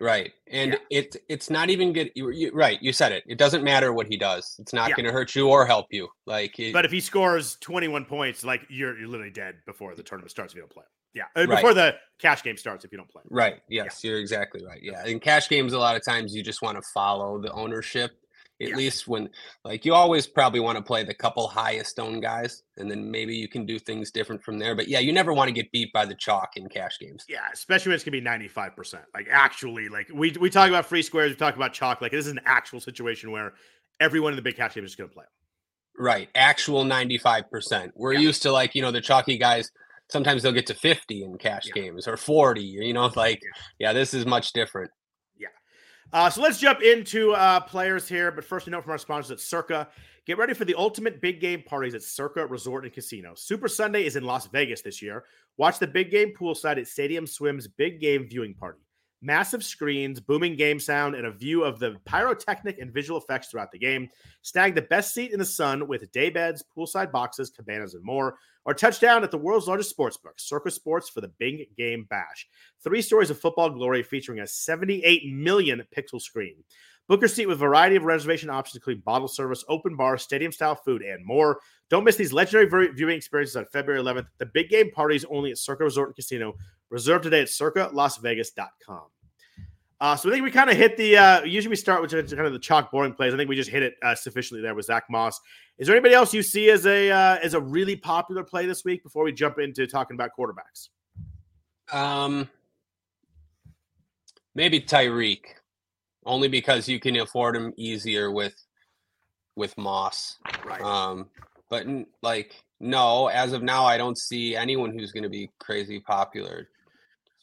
Right, 0.00 0.32
and 0.46 0.72
yeah. 0.72 0.98
it 0.98 1.16
it's 1.28 1.50
not 1.50 1.70
even 1.70 1.92
good. 1.92 2.12
You, 2.14 2.30
you, 2.30 2.52
right, 2.52 2.80
you 2.80 2.92
said 2.92 3.10
it. 3.10 3.24
It 3.26 3.36
doesn't 3.36 3.64
matter 3.64 3.92
what 3.92 4.06
he 4.06 4.16
does. 4.16 4.56
It's 4.60 4.72
not 4.72 4.90
yeah. 4.90 4.96
going 4.96 5.06
to 5.06 5.12
hurt 5.12 5.34
you 5.34 5.48
or 5.48 5.66
help 5.66 5.86
you. 5.90 6.08
Like, 6.24 6.58
it, 6.60 6.72
but 6.72 6.84
if 6.84 6.92
he 6.92 7.00
scores 7.00 7.56
21 7.60 8.04
points, 8.04 8.44
like 8.44 8.62
you're 8.68 8.96
you're 8.96 9.08
literally 9.08 9.32
dead 9.32 9.56
before 9.66 9.94
the 9.96 10.02
tournament 10.02 10.30
starts 10.30 10.52
if 10.52 10.56
you 10.56 10.62
don't 10.62 10.70
play. 10.70 10.84
Yeah, 11.14 11.24
right. 11.36 11.48
before 11.48 11.74
the 11.74 11.96
cash 12.20 12.42
game 12.42 12.56
starts 12.56 12.84
if 12.84 12.92
you 12.92 12.98
don't 12.98 13.10
play. 13.10 13.22
Right. 13.28 13.60
Yes, 13.68 14.02
yeah. 14.02 14.10
you're 14.10 14.20
exactly 14.20 14.64
right. 14.64 14.80
Yeah, 14.82 15.04
in 15.04 15.18
cash 15.18 15.48
games, 15.48 15.72
a 15.72 15.78
lot 15.78 15.96
of 15.96 16.04
times 16.04 16.34
you 16.34 16.44
just 16.44 16.62
want 16.62 16.76
to 16.76 16.82
follow 16.94 17.40
the 17.40 17.50
ownership 17.52 18.12
at 18.60 18.70
yeah. 18.70 18.76
least 18.76 19.06
when 19.06 19.28
like 19.64 19.84
you 19.84 19.94
always 19.94 20.26
probably 20.26 20.60
want 20.60 20.76
to 20.76 20.82
play 20.82 21.04
the 21.04 21.14
couple 21.14 21.46
highest 21.46 21.98
owned 21.98 22.22
guys 22.22 22.62
and 22.76 22.90
then 22.90 23.10
maybe 23.10 23.34
you 23.34 23.48
can 23.48 23.64
do 23.64 23.78
things 23.78 24.10
different 24.10 24.42
from 24.42 24.58
there 24.58 24.74
but 24.74 24.88
yeah 24.88 24.98
you 24.98 25.12
never 25.12 25.32
want 25.32 25.48
to 25.48 25.52
get 25.52 25.70
beat 25.70 25.92
by 25.92 26.04
the 26.04 26.14
chalk 26.14 26.56
in 26.56 26.68
cash 26.68 26.98
games 26.98 27.24
yeah 27.28 27.48
especially 27.52 27.90
when 27.90 27.94
it's 27.94 28.04
gonna 28.04 28.12
be 28.12 28.22
95% 28.22 28.96
like 29.14 29.28
actually 29.30 29.88
like 29.88 30.08
we 30.12 30.32
we 30.40 30.50
talk 30.50 30.68
about 30.68 30.86
free 30.86 31.02
squares 31.02 31.30
we 31.30 31.36
talk 31.36 31.56
about 31.56 31.72
chalk 31.72 32.00
like 32.00 32.12
this 32.12 32.26
is 32.26 32.32
an 32.32 32.40
actual 32.44 32.80
situation 32.80 33.30
where 33.30 33.54
everyone 34.00 34.32
in 34.32 34.36
the 34.36 34.42
big 34.42 34.56
cash 34.56 34.74
game 34.74 34.84
is 34.84 34.94
going 34.94 35.08
to 35.08 35.14
play. 35.14 35.24
Right, 35.98 36.28
actual 36.34 36.84
ninety 36.84 37.18
five 37.18 37.50
percent. 37.50 37.92
We're 37.96 38.12
yeah. 38.12 38.20
used 38.20 38.42
to 38.42 38.52
like 38.52 38.74
you 38.76 38.82
know 38.82 38.92
the 38.92 39.00
chalky 39.00 39.36
guys. 39.36 39.70
Sometimes 40.10 40.42
they'll 40.42 40.52
get 40.52 40.66
to 40.68 40.74
fifty 40.74 41.24
in 41.24 41.36
cash 41.38 41.66
yeah. 41.66 41.82
games 41.82 42.06
or 42.06 42.16
forty. 42.16 42.62
You 42.62 42.92
know, 42.92 43.10
like 43.16 43.40
yeah, 43.80 43.92
this 43.92 44.14
is 44.14 44.24
much 44.24 44.52
different. 44.52 44.92
Uh, 46.12 46.30
so 46.30 46.40
let's 46.40 46.58
jump 46.58 46.82
into 46.82 47.32
uh, 47.32 47.60
players 47.60 48.08
here. 48.08 48.30
But 48.30 48.44
first, 48.44 48.66
a 48.66 48.70
note 48.70 48.84
from 48.84 48.92
our 48.92 48.98
sponsors 48.98 49.30
at 49.30 49.40
Circa. 49.40 49.88
Get 50.26 50.38
ready 50.38 50.54
for 50.54 50.64
the 50.64 50.74
ultimate 50.74 51.20
big 51.20 51.40
game 51.40 51.62
parties 51.62 51.94
at 51.94 52.02
Circa 52.02 52.46
Resort 52.46 52.84
and 52.84 52.92
Casino. 52.92 53.34
Super 53.34 53.68
Sunday 53.68 54.04
is 54.04 54.16
in 54.16 54.24
Las 54.24 54.46
Vegas 54.46 54.82
this 54.82 55.00
year. 55.00 55.24
Watch 55.56 55.78
the 55.78 55.86
big 55.86 56.10
game 56.10 56.34
poolside 56.38 56.78
at 56.78 56.86
Stadium 56.86 57.26
Swim's 57.26 57.66
big 57.66 58.00
game 58.00 58.28
viewing 58.28 58.54
party. 58.54 58.80
Massive 59.20 59.64
screens, 59.64 60.20
booming 60.20 60.54
game 60.54 60.78
sound, 60.78 61.16
and 61.16 61.26
a 61.26 61.32
view 61.32 61.64
of 61.64 61.80
the 61.80 61.96
pyrotechnic 62.04 62.78
and 62.78 62.92
visual 62.92 63.20
effects 63.20 63.48
throughout 63.48 63.72
the 63.72 63.78
game. 63.78 64.08
Snag 64.42 64.74
the 64.74 64.82
best 64.82 65.12
seat 65.12 65.32
in 65.32 65.40
the 65.40 65.44
sun 65.44 65.88
with 65.88 66.10
day 66.12 66.30
beds, 66.30 66.62
poolside 66.76 67.10
boxes, 67.10 67.50
cabanas, 67.50 67.94
and 67.94 68.04
more. 68.04 68.36
Or 68.64 68.74
touchdown 68.74 69.24
at 69.24 69.30
the 69.30 69.38
world's 69.38 69.66
largest 69.66 69.90
sports 69.90 70.16
book, 70.16 70.34
Circa 70.36 70.70
Sports, 70.70 71.08
for 71.08 71.20
the 71.20 71.32
big 71.38 71.74
game 71.76 72.06
bash. 72.10 72.46
Three 72.84 73.02
stories 73.02 73.30
of 73.30 73.40
football 73.40 73.70
glory 73.70 74.02
featuring 74.02 74.40
a 74.40 74.46
78 74.46 75.32
million 75.32 75.82
pixel 75.96 76.20
screen. 76.20 76.56
Book 77.08 77.22
your 77.22 77.28
seat 77.28 77.46
with 77.46 77.56
a 77.56 77.58
variety 77.58 77.96
of 77.96 78.04
reservation 78.04 78.50
options, 78.50 78.76
including 78.76 79.02
bottle 79.04 79.28
service, 79.28 79.64
open 79.68 79.96
bar, 79.96 80.18
stadium 80.18 80.52
style 80.52 80.74
food, 80.74 81.00
and 81.02 81.24
more. 81.24 81.58
Don't 81.88 82.04
miss 82.04 82.16
these 82.16 82.34
legendary 82.34 82.92
viewing 82.92 83.16
experiences 83.16 83.56
on 83.56 83.64
February 83.72 84.02
11th. 84.02 84.26
The 84.36 84.46
big 84.46 84.68
game 84.68 84.90
party 84.90 85.16
is 85.16 85.24
only 85.30 85.50
at 85.50 85.56
Circa 85.56 85.84
Resort 85.84 86.10
and 86.10 86.16
Casino. 86.16 86.54
Reserve 86.90 87.22
today 87.22 87.40
at 87.40 87.48
circalasvegas.com. 87.48 89.04
Uh, 90.00 90.16
so 90.16 90.28
I 90.28 90.32
think 90.32 90.44
we 90.44 90.50
kind 90.50 90.70
of 90.70 90.76
hit 90.76 90.96
the. 90.96 91.16
Uh, 91.16 91.42
usually 91.44 91.70
we 91.70 91.76
start 91.76 92.02
with 92.02 92.10
kind 92.10 92.46
of 92.46 92.52
the 92.52 92.58
chalk 92.58 92.92
boring 92.92 93.14
plays. 93.14 93.34
I 93.34 93.36
think 93.36 93.48
we 93.48 93.56
just 93.56 93.70
hit 93.70 93.82
it 93.82 93.94
uh, 94.02 94.14
sufficiently 94.14 94.62
there 94.62 94.74
with 94.74 94.84
Zack 94.86 95.04
Moss. 95.10 95.40
Is 95.78 95.86
there 95.86 95.96
anybody 95.96 96.14
else 96.14 96.32
you 96.32 96.42
see 96.42 96.70
as 96.70 96.86
a 96.86 97.10
uh, 97.10 97.38
as 97.42 97.54
a 97.54 97.60
really 97.60 97.96
popular 97.96 98.44
play 98.44 98.66
this 98.66 98.84
week 98.84 99.02
before 99.02 99.24
we 99.24 99.32
jump 99.32 99.58
into 99.58 99.86
talking 99.86 100.14
about 100.14 100.30
quarterbacks? 100.38 100.90
Um, 101.92 102.48
maybe 104.54 104.80
Tyreek 104.80 105.57
only 106.28 106.48
because 106.48 106.88
you 106.88 107.00
can 107.00 107.16
afford 107.16 107.56
them 107.56 107.72
easier 107.76 108.30
with 108.30 108.54
with 109.56 109.76
Moss. 109.76 110.38
Right. 110.64 110.80
Um, 110.80 111.28
but 111.68 111.86
like 112.22 112.62
no, 112.80 113.26
as 113.26 113.52
of 113.52 113.62
now, 113.62 113.84
I 113.84 113.98
don't 113.98 114.16
see 114.16 114.54
anyone 114.54 114.96
who's 114.96 115.10
going 115.10 115.24
to 115.24 115.28
be 115.28 115.50
crazy 115.58 115.98
popular, 115.98 116.68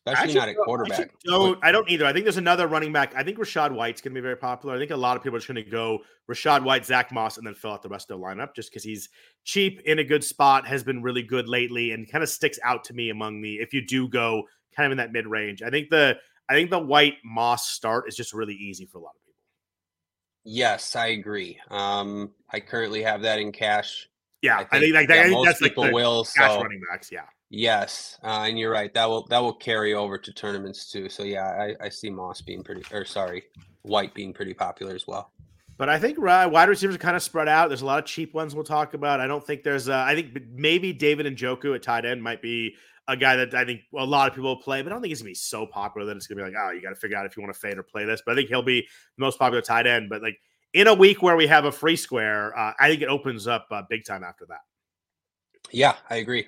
especially 0.07 0.35
not 0.35 0.47
at 0.47 0.55
quarterback. 0.55 1.11
don't 1.25 1.59
I 1.61 1.71
don't 1.71 1.89
either. 1.89 2.05
I 2.05 2.13
think 2.13 2.23
there's 2.23 2.37
another 2.37 2.67
running 2.67 2.93
back. 2.93 3.13
I 3.15 3.23
think 3.23 3.37
Rashad 3.37 3.71
White's 3.71 4.01
going 4.01 4.13
to 4.13 4.19
be 4.19 4.23
very 4.23 4.37
popular. 4.37 4.75
I 4.75 4.79
think 4.79 4.91
a 4.91 4.97
lot 4.97 5.17
of 5.17 5.23
people 5.23 5.35
are 5.35 5.39
just 5.39 5.51
going 5.51 5.63
to 5.63 5.69
go 5.69 5.99
Rashad 6.31 6.63
White, 6.63 6.85
Zack 6.85 7.11
Moss, 7.11 7.37
and 7.37 7.45
then 7.45 7.53
fill 7.53 7.71
out 7.71 7.83
the 7.83 7.89
rest 7.89 8.09
of 8.09 8.19
the 8.19 8.25
lineup 8.25 8.55
just 8.55 8.71
because 8.71 8.83
he's 8.83 9.09
cheap 9.43 9.81
in 9.81 9.99
a 9.99 10.03
good 10.03 10.23
spot, 10.23 10.65
has 10.65 10.83
been 10.83 11.03
really 11.03 11.23
good 11.23 11.49
lately, 11.49 11.91
and 11.91 12.09
kind 12.09 12.23
of 12.23 12.29
sticks 12.29 12.59
out 12.63 12.85
to 12.85 12.93
me 12.93 13.09
among 13.09 13.41
the. 13.41 13.55
If 13.55 13.73
you 13.73 13.85
do 13.85 14.07
go 14.07 14.43
kind 14.75 14.85
of 14.85 14.91
in 14.91 14.97
that 14.97 15.11
mid 15.11 15.27
range, 15.27 15.61
I 15.61 15.69
think 15.69 15.89
the 15.89 16.17
I 16.49 16.53
think 16.53 16.69
the 16.69 16.79
White 16.79 17.15
Moss 17.23 17.69
start 17.69 18.07
is 18.07 18.15
just 18.15 18.33
really 18.33 18.53
easy 18.53 18.85
for 18.85 18.99
a 18.99 19.01
lot 19.01 19.09
of 19.15 19.25
people. 19.25 19.41
Yes, 20.43 20.95
I 20.95 21.07
agree. 21.07 21.59
Um, 21.71 22.31
I 22.51 22.59
currently 22.59 23.01
have 23.01 23.21
that 23.23 23.39
in 23.39 23.51
cash. 23.51 24.07
Yeah, 24.41 24.57
I 24.57 24.59
think, 24.59 24.73
I 24.73 24.79
think 24.79 24.93
like 24.93 25.07
that, 25.07 25.25
I 25.25 25.29
think 25.29 25.45
that's 25.45 25.59
people 25.59 25.85
like 25.85 25.93
will. 25.93 26.23
Cash 26.23 26.51
so, 26.51 26.61
running 26.61 26.81
backs, 26.91 27.11
yeah. 27.11 27.25
Yes, 27.49 28.19
uh, 28.23 28.45
and 28.47 28.59
you're 28.59 28.71
right. 28.71 28.93
That 28.93 29.09
will 29.09 29.25
that 29.27 29.39
will 29.39 29.53
carry 29.53 29.93
over 29.93 30.17
to 30.17 30.33
tournaments 30.33 30.91
too. 30.91 31.09
So 31.09 31.23
yeah, 31.23 31.73
I, 31.81 31.85
I 31.85 31.89
see 31.89 32.09
Moss 32.09 32.41
being 32.41 32.63
pretty, 32.63 32.83
or 32.91 33.05
sorry, 33.05 33.43
White 33.83 34.13
being 34.13 34.33
pretty 34.33 34.53
popular 34.53 34.93
as 34.93 35.07
well. 35.07 35.31
But 35.77 35.89
I 35.89 35.99
think 35.99 36.17
wide 36.19 36.69
receivers 36.69 36.95
are 36.95 36.99
kind 36.99 37.15
of 37.15 37.23
spread 37.23 37.47
out. 37.47 37.69
There's 37.69 37.81
a 37.81 37.85
lot 37.85 37.99
of 37.99 38.05
cheap 38.05 38.33
ones 38.33 38.55
we'll 38.55 38.63
talk 38.63 38.93
about. 38.93 39.19
I 39.19 39.27
don't 39.27 39.45
think 39.45 39.63
there's. 39.63 39.89
A, 39.89 39.95
I 39.95 40.15
think 40.15 40.37
maybe 40.53 40.93
David 40.93 41.25
Njoku 41.25 41.75
at 41.75 41.83
tight 41.83 42.05
end 42.05 42.23
might 42.23 42.41
be 42.41 42.75
a 43.07 43.15
guy 43.15 43.35
that 43.35 43.53
I 43.53 43.65
think 43.65 43.81
a 43.95 44.05
lot 44.05 44.27
of 44.27 44.35
people 44.35 44.49
will 44.49 44.61
play, 44.61 44.81
but 44.81 44.91
I 44.91 44.95
don't 44.95 45.01
think 45.01 45.09
he's 45.09 45.21
gonna 45.21 45.29
be 45.29 45.35
so 45.35 45.65
popular 45.65 46.07
that 46.07 46.17
it's 46.17 46.27
gonna 46.27 46.43
be 46.43 46.51
like, 46.51 46.59
oh, 46.59 46.71
you 46.71 46.81
got 46.81 46.89
to 46.89 46.95
figure 46.95 47.17
out 47.17 47.25
if 47.25 47.37
you 47.37 47.43
want 47.43 47.53
to 47.53 47.59
fade 47.59 47.77
or 47.77 47.83
play 47.83 48.05
this. 48.05 48.21
But 48.25 48.33
I 48.33 48.35
think 48.35 48.49
he'll 48.49 48.63
be 48.63 48.81
the 48.81 49.21
most 49.21 49.37
popular 49.37 49.61
tight 49.61 49.87
end. 49.87 50.09
But 50.09 50.21
like 50.21 50.39
in 50.73 50.87
a 50.87 50.93
week 50.93 51.21
where 51.21 51.35
we 51.35 51.47
have 51.47 51.65
a 51.65 51.71
free 51.71 51.95
square, 51.95 52.57
uh, 52.57 52.73
I 52.79 52.89
think 52.89 53.01
it 53.01 53.07
opens 53.07 53.47
up 53.47 53.67
uh, 53.71 53.83
big 53.89 54.05
time 54.05 54.23
after 54.23 54.45
that. 54.47 54.61
Yeah, 55.71 55.95
I 56.09 56.17
agree. 56.17 56.47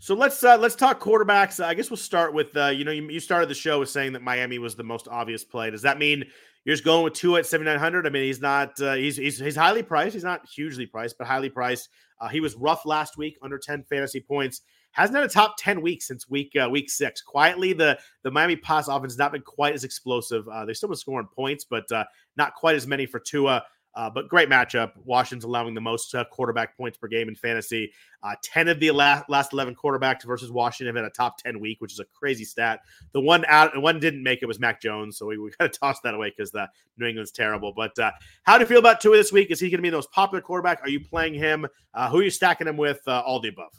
So 0.00 0.14
let's 0.14 0.44
uh, 0.44 0.56
let's 0.56 0.76
talk 0.76 1.00
quarterbacks. 1.00 1.62
I 1.62 1.74
guess 1.74 1.90
we'll 1.90 1.96
start 1.96 2.32
with 2.32 2.56
uh, 2.56 2.66
you 2.66 2.84
know 2.84 2.92
you, 2.92 3.08
you 3.08 3.20
started 3.20 3.48
the 3.48 3.54
show 3.54 3.80
with 3.80 3.90
saying 3.90 4.12
that 4.12 4.22
Miami 4.22 4.58
was 4.58 4.76
the 4.76 4.84
most 4.84 5.08
obvious 5.08 5.42
play. 5.42 5.70
Does 5.70 5.82
that 5.82 5.98
mean 5.98 6.24
you're 6.64 6.74
just 6.74 6.84
going 6.84 7.02
with 7.02 7.14
Tua 7.14 7.40
at 7.40 7.46
seventy 7.46 7.68
nine 7.70 7.80
hundred? 7.80 8.06
I 8.06 8.10
mean 8.10 8.22
he's 8.22 8.40
not 8.40 8.80
uh, 8.80 8.94
he's, 8.94 9.16
he's 9.16 9.38
he's 9.38 9.56
highly 9.56 9.82
priced. 9.82 10.14
He's 10.14 10.24
not 10.24 10.48
hugely 10.48 10.86
priced, 10.86 11.18
but 11.18 11.26
highly 11.26 11.50
priced. 11.50 11.88
Uh, 12.20 12.28
he 12.28 12.40
was 12.40 12.54
rough 12.54 12.86
last 12.86 13.16
week, 13.16 13.38
under 13.42 13.58
ten 13.58 13.82
fantasy 13.82 14.20
points 14.20 14.62
hasn't 14.92 15.16
had 15.16 15.24
a 15.24 15.28
top 15.28 15.56
10 15.58 15.80
week 15.80 16.02
since 16.02 16.28
week 16.28 16.52
uh, 16.60 16.68
week 16.68 16.90
six. 16.90 17.22
Quietly, 17.22 17.72
the 17.72 17.98
the 18.22 18.30
Miami 18.30 18.56
pass 18.56 18.88
offense 18.88 19.12
has 19.12 19.18
not 19.18 19.32
been 19.32 19.42
quite 19.42 19.74
as 19.74 19.84
explosive. 19.84 20.48
Uh, 20.48 20.64
they 20.64 20.74
still 20.74 20.88
been 20.88 20.96
scoring 20.96 21.28
points, 21.34 21.64
but 21.64 21.90
uh, 21.92 22.04
not 22.36 22.54
quite 22.54 22.76
as 22.76 22.86
many 22.86 23.06
for 23.06 23.20
Tua. 23.20 23.64
Uh, 23.98 24.08
but 24.08 24.28
great 24.28 24.48
matchup. 24.48 24.92
Washington's 25.04 25.42
allowing 25.42 25.74
the 25.74 25.80
most 25.80 26.14
uh, 26.14 26.22
quarterback 26.30 26.76
points 26.76 26.96
per 26.96 27.08
game 27.08 27.28
in 27.28 27.34
fantasy. 27.34 27.92
Uh, 28.22 28.34
10 28.44 28.68
of 28.68 28.78
the 28.78 28.92
last, 28.92 29.28
last 29.28 29.52
11 29.52 29.74
quarterbacks 29.74 30.24
versus 30.24 30.52
Washington 30.52 30.94
have 30.94 31.02
had 31.02 31.10
a 31.10 31.12
top 31.12 31.38
10 31.38 31.58
week, 31.58 31.80
which 31.80 31.92
is 31.92 31.98
a 31.98 32.04
crazy 32.04 32.44
stat. 32.44 32.78
The 33.12 33.20
one 33.20 33.44
out, 33.48 33.74
the 33.74 33.80
one 33.80 33.98
didn't 33.98 34.22
make 34.22 34.40
it 34.40 34.46
was 34.46 34.60
Mac 34.60 34.80
Jones. 34.80 35.18
So 35.18 35.26
we, 35.26 35.38
we 35.38 35.50
got 35.58 35.72
to 35.72 35.78
toss 35.78 36.00
that 36.02 36.14
away 36.14 36.32
because 36.36 36.52
the 36.52 36.68
New 36.96 37.06
England's 37.06 37.32
terrible. 37.32 37.72
But 37.74 37.98
uh, 37.98 38.12
how 38.44 38.56
do 38.56 38.62
you 38.62 38.68
feel 38.68 38.78
about 38.78 39.00
Tua 39.00 39.16
this 39.16 39.32
week? 39.32 39.50
Is 39.50 39.58
he 39.58 39.68
going 39.68 39.78
to 39.78 39.82
be 39.82 39.90
the 39.90 39.96
most 39.96 40.12
popular 40.12 40.42
quarterback? 40.42 40.80
Are 40.82 40.90
you 40.90 41.00
playing 41.00 41.34
him? 41.34 41.66
Uh, 41.92 42.08
who 42.08 42.20
are 42.20 42.24
you 42.24 42.30
stacking 42.30 42.68
him 42.68 42.76
with? 42.76 43.00
Uh, 43.06 43.22
all 43.26 43.40
the 43.40 43.48
above. 43.48 43.72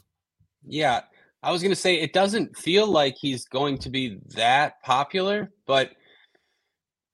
Yeah, 0.66 1.00
I 1.42 1.52
was 1.52 1.62
going 1.62 1.72
to 1.72 1.76
say 1.76 2.00
it 2.00 2.12
doesn't 2.12 2.56
feel 2.56 2.86
like 2.86 3.16
he's 3.16 3.46
going 3.46 3.78
to 3.78 3.90
be 3.90 4.18
that 4.34 4.82
popular, 4.82 5.52
but 5.66 5.92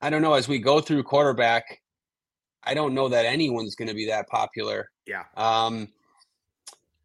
I 0.00 0.10
don't 0.10 0.22
know. 0.22 0.34
As 0.34 0.48
we 0.48 0.58
go 0.58 0.80
through 0.80 1.04
quarterback, 1.04 1.80
I 2.62 2.74
don't 2.74 2.94
know 2.94 3.08
that 3.08 3.24
anyone's 3.24 3.76
going 3.76 3.88
to 3.88 3.94
be 3.94 4.06
that 4.06 4.28
popular. 4.28 4.90
Yeah. 5.06 5.22
Um, 5.36 5.88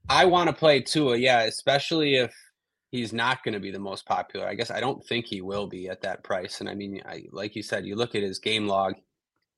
I 0.09 0.25
want 0.25 0.49
to 0.49 0.53
play 0.53 0.81
Tua, 0.81 1.17
yeah, 1.17 1.41
especially 1.43 2.15
if 2.15 2.33
he's 2.89 3.13
not 3.13 3.43
going 3.43 3.53
to 3.53 3.59
be 3.59 3.71
the 3.71 3.79
most 3.79 4.05
popular. 4.05 4.47
I 4.47 4.55
guess 4.55 4.71
I 4.71 4.79
don't 4.79 5.05
think 5.05 5.25
he 5.25 5.41
will 5.41 5.67
be 5.67 5.87
at 5.89 6.01
that 6.01 6.23
price. 6.23 6.59
And 6.59 6.69
I 6.69 6.73
mean, 6.73 7.01
I, 7.05 7.23
like 7.31 7.55
you 7.55 7.63
said, 7.63 7.85
you 7.85 7.95
look 7.95 8.15
at 8.15 8.23
his 8.23 8.39
game 8.39 8.67
log; 8.67 8.95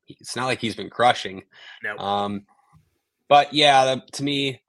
it's 0.08 0.36
not 0.36 0.46
like 0.46 0.60
he's 0.60 0.76
been 0.76 0.90
crushing. 0.90 1.44
No. 1.84 1.98
Um, 1.98 2.46
but 3.30 3.54
yeah, 3.54 3.96
the, 3.96 4.04
to 4.14 4.24
me, 4.24 4.62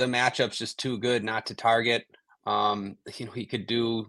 the 0.00 0.06
matchup's 0.06 0.56
just 0.56 0.78
too 0.78 0.98
good 0.98 1.22
not 1.22 1.46
to 1.46 1.54
target. 1.54 2.06
Um, 2.46 2.96
you 3.16 3.26
know, 3.26 3.32
he 3.32 3.46
could 3.46 3.66
do 3.66 4.06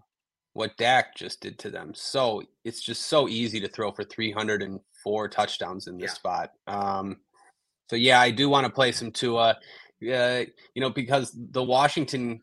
what 0.54 0.75
Dak 0.77 1.15
just 1.15 1.41
did 1.41 1.60
to 1.60 1.69
them. 1.69 1.93
So 1.93 2.43
it's 2.65 2.82
just 2.82 3.06
so 3.06 3.30
easy 3.30 3.60
to 3.62 3.69
throw 3.69 3.91
for 3.91 4.04
304 4.04 5.30
touchdowns 5.30 5.88
in 5.88 5.97
this 5.97 6.12
yeah. 6.12 6.13
spot. 6.13 6.51
Um, 6.67 7.17
so 7.89 7.95
yeah, 7.95 8.19
I 8.19 8.32
do 8.32 8.49
want 8.49 8.65
to 8.65 8.71
play 8.71 8.91
some 8.91 9.12
Tua. 9.12 9.58
Uh, 10.01 10.43
you 10.73 10.82
know, 10.82 10.89
because 10.89 11.32
the 11.36 11.63
Washington 11.63 12.41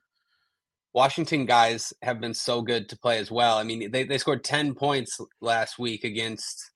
Washington 0.94 1.44
guys 1.44 1.92
have 2.02 2.20
been 2.20 2.34
so 2.34 2.62
good 2.62 2.88
to 2.88 2.98
play 2.98 3.18
as 3.18 3.30
well. 3.30 3.58
I 3.58 3.64
mean, 3.64 3.90
they, 3.90 4.04
they 4.04 4.18
scored 4.18 4.44
10 4.44 4.74
points 4.74 5.18
last 5.40 5.78
week 5.78 6.04
against 6.04 6.70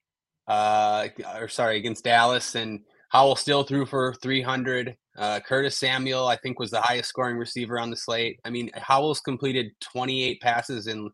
uh 0.47 1.07
or 1.35 1.47
sorry, 1.47 1.77
against 1.77 2.03
Dallas 2.03 2.55
and 2.55 2.81
Howell 3.13 3.35
still 3.35 3.63
threw 3.63 3.85
for 3.85 4.15
300. 4.23 4.97
Uh, 5.15 5.39
Curtis 5.39 5.77
Samuel, 5.77 6.27
I 6.27 6.35
think, 6.35 6.57
was 6.59 6.71
the 6.71 6.81
highest 6.81 7.09
scoring 7.09 7.37
receiver 7.37 7.79
on 7.79 7.91
the 7.91 7.95
slate. 7.95 8.39
I 8.43 8.49
mean, 8.49 8.71
Howell's 8.73 9.19
completed 9.19 9.71
28 9.81 10.41
passes 10.41 10.87
in 10.87 11.11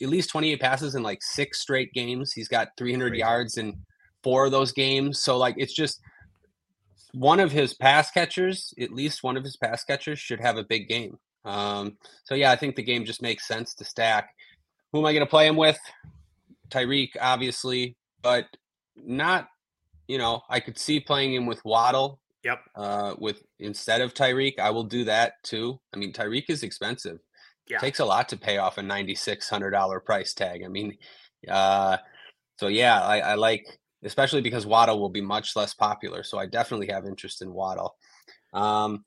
at 0.00 0.08
least 0.08 0.30
28 0.30 0.60
passes 0.60 0.94
in 0.94 1.02
like 1.02 1.20
six 1.20 1.60
straight 1.60 1.92
games. 1.92 2.32
He's 2.32 2.46
got 2.46 2.68
300 2.78 3.08
Crazy. 3.08 3.18
yards 3.18 3.58
in 3.58 3.76
four 4.22 4.44
of 4.44 4.52
those 4.52 4.70
games. 4.70 5.20
So, 5.20 5.36
like, 5.36 5.56
it's 5.58 5.74
just 5.74 6.00
one 7.14 7.40
of 7.40 7.50
his 7.50 7.74
pass 7.74 8.12
catchers, 8.12 8.72
at 8.80 8.92
least 8.92 9.24
one 9.24 9.36
of 9.36 9.42
his 9.42 9.56
pass 9.56 9.82
catchers, 9.82 10.20
should 10.20 10.40
have 10.40 10.56
a 10.56 10.62
big 10.62 10.88
game. 10.88 11.18
Um, 11.44 11.98
so, 12.22 12.36
yeah, 12.36 12.52
I 12.52 12.56
think 12.56 12.76
the 12.76 12.84
game 12.84 13.04
just 13.04 13.22
makes 13.22 13.48
sense 13.48 13.74
to 13.74 13.84
stack. 13.84 14.30
Who 14.92 15.00
am 15.00 15.06
I 15.06 15.12
going 15.12 15.26
to 15.26 15.30
play 15.30 15.48
him 15.48 15.56
with? 15.56 15.80
Tyreek, 16.68 17.10
obviously, 17.20 17.96
but 18.22 18.46
not 18.94 19.48
you 20.10 20.18
know, 20.18 20.42
I 20.50 20.58
could 20.58 20.76
see 20.76 20.98
playing 20.98 21.34
him 21.34 21.46
with 21.46 21.64
Waddle. 21.64 22.18
Yep. 22.42 22.58
Uh, 22.74 23.14
with 23.18 23.44
instead 23.60 24.00
of 24.00 24.12
Tyreek, 24.12 24.58
I 24.58 24.70
will 24.70 24.82
do 24.82 25.04
that 25.04 25.34
too. 25.44 25.78
I 25.94 25.98
mean, 25.98 26.12
Tyreek 26.12 26.46
is 26.48 26.64
expensive. 26.64 27.20
Yeah. 27.68 27.76
It 27.76 27.80
takes 27.80 28.00
a 28.00 28.04
lot 28.04 28.28
to 28.30 28.36
pay 28.36 28.58
off 28.58 28.78
a 28.78 28.82
ninety 28.82 29.14
six 29.14 29.48
hundred 29.48 29.70
dollar 29.70 30.00
price 30.00 30.34
tag. 30.34 30.62
I 30.64 30.68
mean, 30.68 30.96
uh, 31.48 31.98
so 32.56 32.66
yeah, 32.66 33.00
I, 33.00 33.20
I 33.20 33.34
like 33.34 33.64
especially 34.02 34.40
because 34.40 34.66
Waddle 34.66 34.98
will 34.98 35.10
be 35.10 35.20
much 35.20 35.54
less 35.54 35.74
popular. 35.74 36.24
So 36.24 36.38
I 36.38 36.46
definitely 36.46 36.88
have 36.88 37.06
interest 37.06 37.42
in 37.42 37.52
Waddle. 37.52 37.94
Um, 38.52 39.04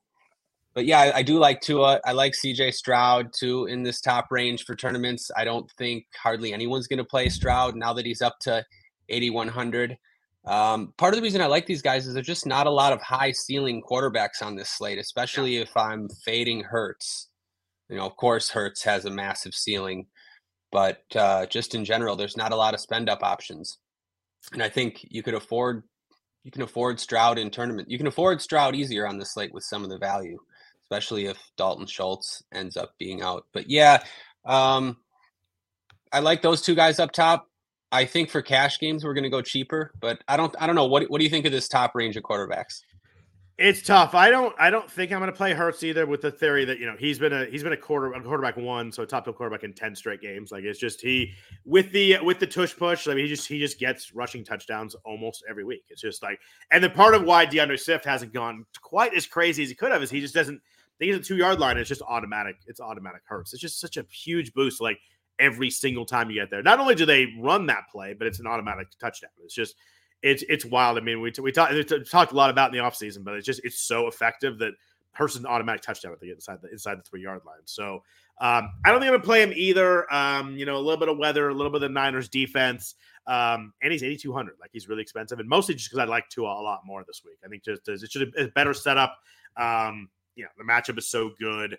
but 0.73 0.85
yeah, 0.85 0.99
I, 0.99 1.17
I, 1.17 1.23
do 1.23 1.37
like 1.37 1.59
Tua. 1.61 1.99
I 2.05 2.13
like 2.13 2.33
CJ 2.33 2.73
Stroud 2.73 3.33
too 3.33 3.65
in 3.65 3.83
this 3.83 3.99
top 3.99 4.27
range 4.31 4.63
for 4.63 4.75
tournaments. 4.75 5.29
I 5.35 5.43
don't 5.43 5.69
think 5.71 6.05
hardly 6.15 6.53
anyone's 6.53 6.87
going 6.87 6.99
to 6.99 7.03
play 7.03 7.27
Stroud 7.29 7.75
now 7.75 7.91
that 7.93 8.05
he's 8.05 8.21
up 8.21 8.39
to 8.41 8.63
8,100. 9.09 9.97
Um, 10.45 10.93
part 10.97 11.13
of 11.13 11.17
the 11.17 11.23
reason 11.23 11.41
I 11.41 11.45
like 11.45 11.65
these 11.65 11.81
guys 11.81 12.05
is 12.05 12.13
there's 12.13 12.27
just 12.27 12.45
not 12.45 12.67
a 12.67 12.71
lot 12.71 12.91
of 12.91 13.01
high 13.01 13.31
ceiling 13.31 13.81
quarterbacks 13.81 14.41
on 14.41 14.55
this 14.55 14.69
slate, 14.69 14.99
especially 14.99 15.55
yeah. 15.55 15.61
if 15.61 15.77
I'm 15.77 16.09
fading 16.09 16.61
Hurts. 16.61 17.29
You 17.89 17.97
know, 17.97 18.05
of 18.05 18.17
course, 18.17 18.49
Hurts 18.49 18.83
has 18.83 19.05
a 19.05 19.11
massive 19.11 19.53
ceiling, 19.53 20.07
but 20.71 21.03
uh, 21.15 21.45
just 21.45 21.75
in 21.75 21.85
general, 21.85 22.15
there's 22.15 22.37
not 22.37 22.51
a 22.51 22.57
lot 22.57 22.73
of 22.73 22.79
spend 22.79 23.09
up 23.09 23.23
options. 23.23 23.77
And 24.51 24.61
I 24.61 24.69
think 24.69 25.05
you 25.09 25.23
could 25.23 25.35
afford 25.35 25.83
you 26.43 26.51
can 26.51 26.61
afford 26.61 26.99
Stroud 26.99 27.37
in 27.37 27.49
tournament. 27.49 27.89
You 27.89 27.97
can 27.97 28.07
afford 28.07 28.41
Stroud 28.41 28.75
easier 28.75 29.07
on 29.07 29.17
the 29.17 29.25
slate 29.25 29.53
with 29.53 29.63
some 29.63 29.83
of 29.83 29.89
the 29.89 29.97
value, 29.97 30.39
especially 30.83 31.25
if 31.27 31.37
Dalton 31.55 31.85
Schultz 31.85 32.43
ends 32.51 32.75
up 32.75 32.95
being 32.97 33.21
out. 33.21 33.45
But 33.53 33.69
yeah, 33.69 34.03
um, 34.43 34.97
I 36.11 36.19
like 36.19 36.41
those 36.41 36.61
two 36.61 36.75
guys 36.75 36.99
up 36.99 37.13
top. 37.13 37.47
I 37.93 38.05
think 38.05 38.29
for 38.29 38.41
cash 38.41 38.79
games 38.79 39.05
we're 39.05 39.13
going 39.13 39.23
to 39.23 39.29
go 39.29 39.41
cheaper, 39.41 39.91
but 40.01 40.21
I 40.27 40.35
don't. 40.35 40.53
I 40.59 40.65
don't 40.65 40.75
know. 40.75 40.87
What 40.87 41.09
What 41.11 41.19
do 41.19 41.23
you 41.23 41.29
think 41.29 41.45
of 41.45 41.51
this 41.51 41.67
top 41.67 41.93
range 41.93 42.17
of 42.17 42.23
quarterbacks? 42.23 42.81
It's 43.59 43.83
tough. 43.83 44.15
I 44.15 44.31
don't. 44.31 44.55
I 44.59 44.71
don't 44.71 44.89
think 44.89 45.11
I'm 45.11 45.19
going 45.19 45.31
to 45.31 45.37
play 45.37 45.53
Hurts 45.53 45.83
either. 45.83 46.07
With 46.07 46.21
the 46.21 46.31
theory 46.31 46.65
that 46.65 46.79
you 46.79 46.87
know 46.87 46.95
he's 46.97 47.19
been 47.19 47.31
a 47.31 47.45
he's 47.45 47.61
been 47.61 47.71
a 47.71 47.77
quarter 47.77 48.11
a 48.11 48.19
quarterback 48.19 48.57
one, 48.57 48.91
so 48.91 49.05
top 49.05 49.25
top 49.25 49.35
quarterback 49.35 49.63
in 49.63 49.73
ten 49.73 49.95
straight 49.95 50.21
games. 50.21 50.51
Like 50.51 50.63
it's 50.63 50.79
just 50.79 51.01
he 51.01 51.33
with 51.65 51.91
the 51.91 52.17
with 52.23 52.39
the 52.39 52.47
tush 52.47 52.75
push. 52.75 53.07
I 53.07 53.13
mean, 53.13 53.25
he 53.25 53.29
just 53.29 53.47
he 53.47 53.59
just 53.59 53.79
gets 53.79 54.11
rushing 54.15 54.43
touchdowns 54.43 54.95
almost 55.05 55.43
every 55.47 55.63
week. 55.63 55.83
It's 55.89 56.01
just 56.01 56.23
like, 56.23 56.39
and 56.71 56.83
the 56.83 56.89
part 56.89 57.13
of 57.13 57.25
why 57.25 57.45
D'Andre 57.45 57.77
Swift 57.77 58.05
hasn't 58.05 58.33
gone 58.33 58.65
quite 58.81 59.13
as 59.13 59.27
crazy 59.27 59.61
as 59.61 59.69
he 59.69 59.75
could 59.75 59.91
have 59.91 60.01
is 60.01 60.09
he 60.09 60.19
just 60.19 60.33
doesn't. 60.33 60.59
think 60.97 61.11
he's 61.13 61.17
a 61.17 61.23
two 61.23 61.37
yard 61.37 61.59
line. 61.59 61.77
It's 61.77 61.89
just 61.89 62.01
automatic. 62.01 62.55
It's 62.65 62.81
automatic 62.81 63.21
Hurts. 63.27 63.53
It's 63.53 63.61
just 63.61 63.79
such 63.79 63.97
a 63.97 64.05
huge 64.09 64.51
boost. 64.55 64.81
Like 64.81 64.97
every 65.39 65.69
single 65.69 66.05
time 66.05 66.29
you 66.29 66.39
get 66.39 66.49
there. 66.49 66.61
Not 66.61 66.79
only 66.79 66.95
do 66.95 67.05
they 67.05 67.33
run 67.39 67.65
that 67.67 67.89
play, 67.91 68.13
but 68.13 68.27
it's 68.27 68.39
an 68.39 68.47
automatic 68.47 68.87
touchdown. 68.99 69.31
It's 69.43 69.53
just 69.53 69.75
it's 70.21 70.43
it's 70.47 70.65
wild. 70.65 70.97
I 70.97 71.01
mean, 71.01 71.21
we 71.21 71.31
we 71.41 71.51
talked 71.51 71.73
talked 72.09 72.31
a 72.31 72.35
lot 72.35 72.49
about 72.49 72.73
in 72.73 72.77
the 72.77 72.83
offseason, 72.83 73.23
but 73.23 73.35
it's 73.35 73.45
just 73.45 73.61
it's 73.63 73.79
so 73.79 74.07
effective 74.07 74.57
that 74.59 74.73
person's 75.13 75.45
automatic 75.45 75.81
touchdown 75.81 76.11
if 76.11 76.19
they 76.19 76.27
get 76.27 76.35
inside 76.35 76.59
the 76.61 76.71
inside 76.71 76.97
the 76.97 77.03
three 77.03 77.21
yard 77.21 77.41
line. 77.45 77.61
So 77.65 78.03
um, 78.39 78.71
I 78.83 78.91
don't 78.91 78.99
think 78.99 79.11
I'm 79.11 79.17
gonna 79.17 79.23
play 79.23 79.43
him 79.43 79.53
either. 79.55 80.11
Um, 80.13 80.55
you 80.55 80.65
know, 80.65 80.75
a 80.75 80.79
little 80.79 80.97
bit 80.97 81.09
of 81.09 81.17
weather, 81.17 81.49
a 81.49 81.53
little 81.53 81.71
bit 81.71 81.77
of 81.77 81.81
the 81.81 81.89
Niners 81.89 82.29
defense. 82.29 82.95
Um, 83.25 83.73
and 83.81 83.91
he's 83.91 84.03
8,200. 84.03 84.55
Like 84.59 84.71
he's 84.73 84.89
really 84.89 85.01
expensive, 85.01 85.39
and 85.39 85.47
mostly 85.47 85.75
just 85.75 85.89
because 85.89 85.99
I 85.99 86.05
like 86.05 86.27
Tua 86.29 86.49
a 86.49 86.63
lot 86.63 86.81
more 86.85 87.03
this 87.05 87.21
week. 87.23 87.37
I 87.45 87.47
think 87.47 87.63
just 87.63 87.87
it 87.87 88.11
should 88.11 88.33
a 88.37 88.47
better 88.47 88.73
setup. 88.73 89.17
Um, 89.55 90.09
you 90.35 90.43
know, 90.43 90.49
the 90.57 90.63
matchup 90.63 90.97
is 90.97 91.07
so 91.07 91.31
good. 91.39 91.77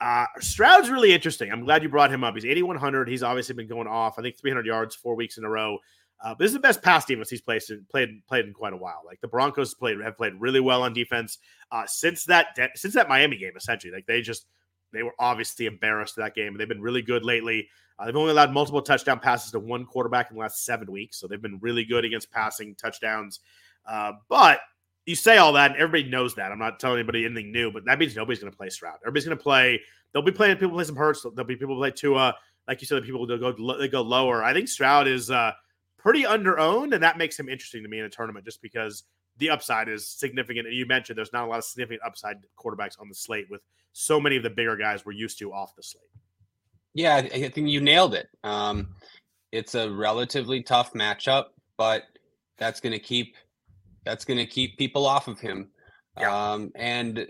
Uh, 0.00 0.26
Stroud's 0.40 0.90
really 0.90 1.12
interesting. 1.12 1.50
I'm 1.50 1.64
glad 1.64 1.82
you 1.82 1.88
brought 1.88 2.12
him 2.12 2.22
up. 2.22 2.34
He's 2.34 2.44
8,100. 2.44 3.08
He's 3.08 3.22
obviously 3.22 3.54
been 3.54 3.68
going 3.68 3.86
off. 3.86 4.18
I 4.18 4.22
think 4.22 4.36
300 4.36 4.66
yards 4.66 4.94
four 4.94 5.14
weeks 5.14 5.38
in 5.38 5.44
a 5.44 5.48
row. 5.48 5.78
Uh, 6.22 6.34
this 6.38 6.48
is 6.48 6.54
the 6.54 6.60
best 6.60 6.82
pass 6.82 7.04
defense 7.04 7.28
he's 7.28 7.42
played 7.42 7.62
in, 7.68 7.84
played 7.90 8.26
played 8.26 8.46
in 8.46 8.52
quite 8.52 8.72
a 8.72 8.76
while. 8.76 9.02
Like 9.04 9.20
the 9.20 9.28
Broncos 9.28 9.74
played 9.74 10.00
have 10.00 10.16
played 10.16 10.32
really 10.38 10.60
well 10.60 10.82
on 10.82 10.94
defense 10.94 11.38
uh, 11.70 11.84
since 11.86 12.24
that 12.24 12.54
de- 12.54 12.70
since 12.74 12.94
that 12.94 13.08
Miami 13.08 13.36
game. 13.36 13.52
Essentially, 13.54 13.92
like 13.92 14.06
they 14.06 14.22
just 14.22 14.46
they 14.92 15.02
were 15.02 15.14
obviously 15.18 15.66
embarrassed 15.66 16.16
that 16.16 16.34
game. 16.34 16.56
They've 16.56 16.68
been 16.68 16.80
really 16.80 17.02
good 17.02 17.22
lately. 17.22 17.68
Uh, 17.98 18.06
they've 18.06 18.16
only 18.16 18.30
allowed 18.30 18.52
multiple 18.52 18.80
touchdown 18.80 19.18
passes 19.18 19.52
to 19.52 19.58
one 19.58 19.84
quarterback 19.84 20.30
in 20.30 20.36
the 20.36 20.40
last 20.40 20.64
seven 20.64 20.90
weeks, 20.90 21.18
so 21.18 21.26
they've 21.26 21.40
been 21.40 21.58
really 21.60 21.84
good 21.84 22.04
against 22.04 22.30
passing 22.30 22.74
touchdowns. 22.74 23.40
Uh, 23.86 24.12
but 24.28 24.60
you 25.06 25.14
say 25.14 25.38
all 25.38 25.52
that, 25.52 25.70
and 25.70 25.80
everybody 25.80 26.10
knows 26.10 26.34
that. 26.34 26.50
I'm 26.52 26.58
not 26.58 26.80
telling 26.80 26.98
anybody 26.98 27.24
anything 27.24 27.52
new, 27.52 27.70
but 27.70 27.84
that 27.86 27.98
means 27.98 28.16
nobody's 28.16 28.40
going 28.40 28.50
to 28.50 28.56
play 28.56 28.68
Stroud. 28.68 28.98
Everybody's 29.02 29.24
going 29.24 29.38
to 29.38 29.42
play. 29.42 29.80
They'll 30.12 30.22
be 30.22 30.32
playing 30.32 30.56
people 30.56 30.74
play 30.74 30.84
some 30.84 30.96
Hurts. 30.96 31.22
There'll 31.22 31.46
be 31.46 31.56
people 31.56 31.76
play 31.76 31.92
Tua. 31.92 32.34
Like 32.66 32.80
you 32.80 32.86
said, 32.86 32.96
the 32.96 33.06
people 33.06 33.20
will 33.20 33.38
go 33.38 33.78
they 33.78 33.88
go 33.88 34.02
lower. 34.02 34.42
I 34.42 34.52
think 34.52 34.68
Stroud 34.68 35.06
is 35.06 35.30
uh, 35.30 35.52
pretty 35.96 36.24
underowned, 36.24 36.92
and 36.92 37.02
that 37.02 37.18
makes 37.18 37.38
him 37.38 37.48
interesting 37.48 37.84
to 37.84 37.88
me 37.88 38.00
in 38.00 38.04
a 38.04 38.10
tournament 38.10 38.44
just 38.44 38.60
because 38.60 39.04
the 39.38 39.50
upside 39.50 39.88
is 39.88 40.08
significant. 40.08 40.66
And 40.66 40.76
you 40.76 40.86
mentioned 40.86 41.16
there's 41.16 41.32
not 41.32 41.44
a 41.44 41.46
lot 41.46 41.58
of 41.58 41.64
significant 41.64 42.02
upside 42.04 42.38
quarterbacks 42.58 43.00
on 43.00 43.08
the 43.08 43.14
slate 43.14 43.46
with 43.48 43.60
so 43.92 44.20
many 44.20 44.36
of 44.36 44.42
the 44.42 44.50
bigger 44.50 44.76
guys 44.76 45.06
we're 45.06 45.12
used 45.12 45.38
to 45.38 45.52
off 45.52 45.76
the 45.76 45.82
slate. 45.82 46.02
Yeah, 46.94 47.16
I 47.16 47.48
think 47.48 47.68
you 47.68 47.80
nailed 47.80 48.14
it. 48.14 48.28
Um, 48.42 48.88
it's 49.52 49.74
a 49.74 49.90
relatively 49.90 50.62
tough 50.62 50.94
matchup, 50.94 51.46
but 51.76 52.04
that's 52.58 52.80
going 52.80 52.94
to 52.94 52.98
keep 52.98 53.36
that's 54.06 54.24
going 54.24 54.38
to 54.38 54.46
keep 54.46 54.78
people 54.78 55.04
off 55.04 55.28
of 55.28 55.38
him. 55.38 55.68
Yeah. 56.18 56.52
Um, 56.52 56.72
and 56.76 57.26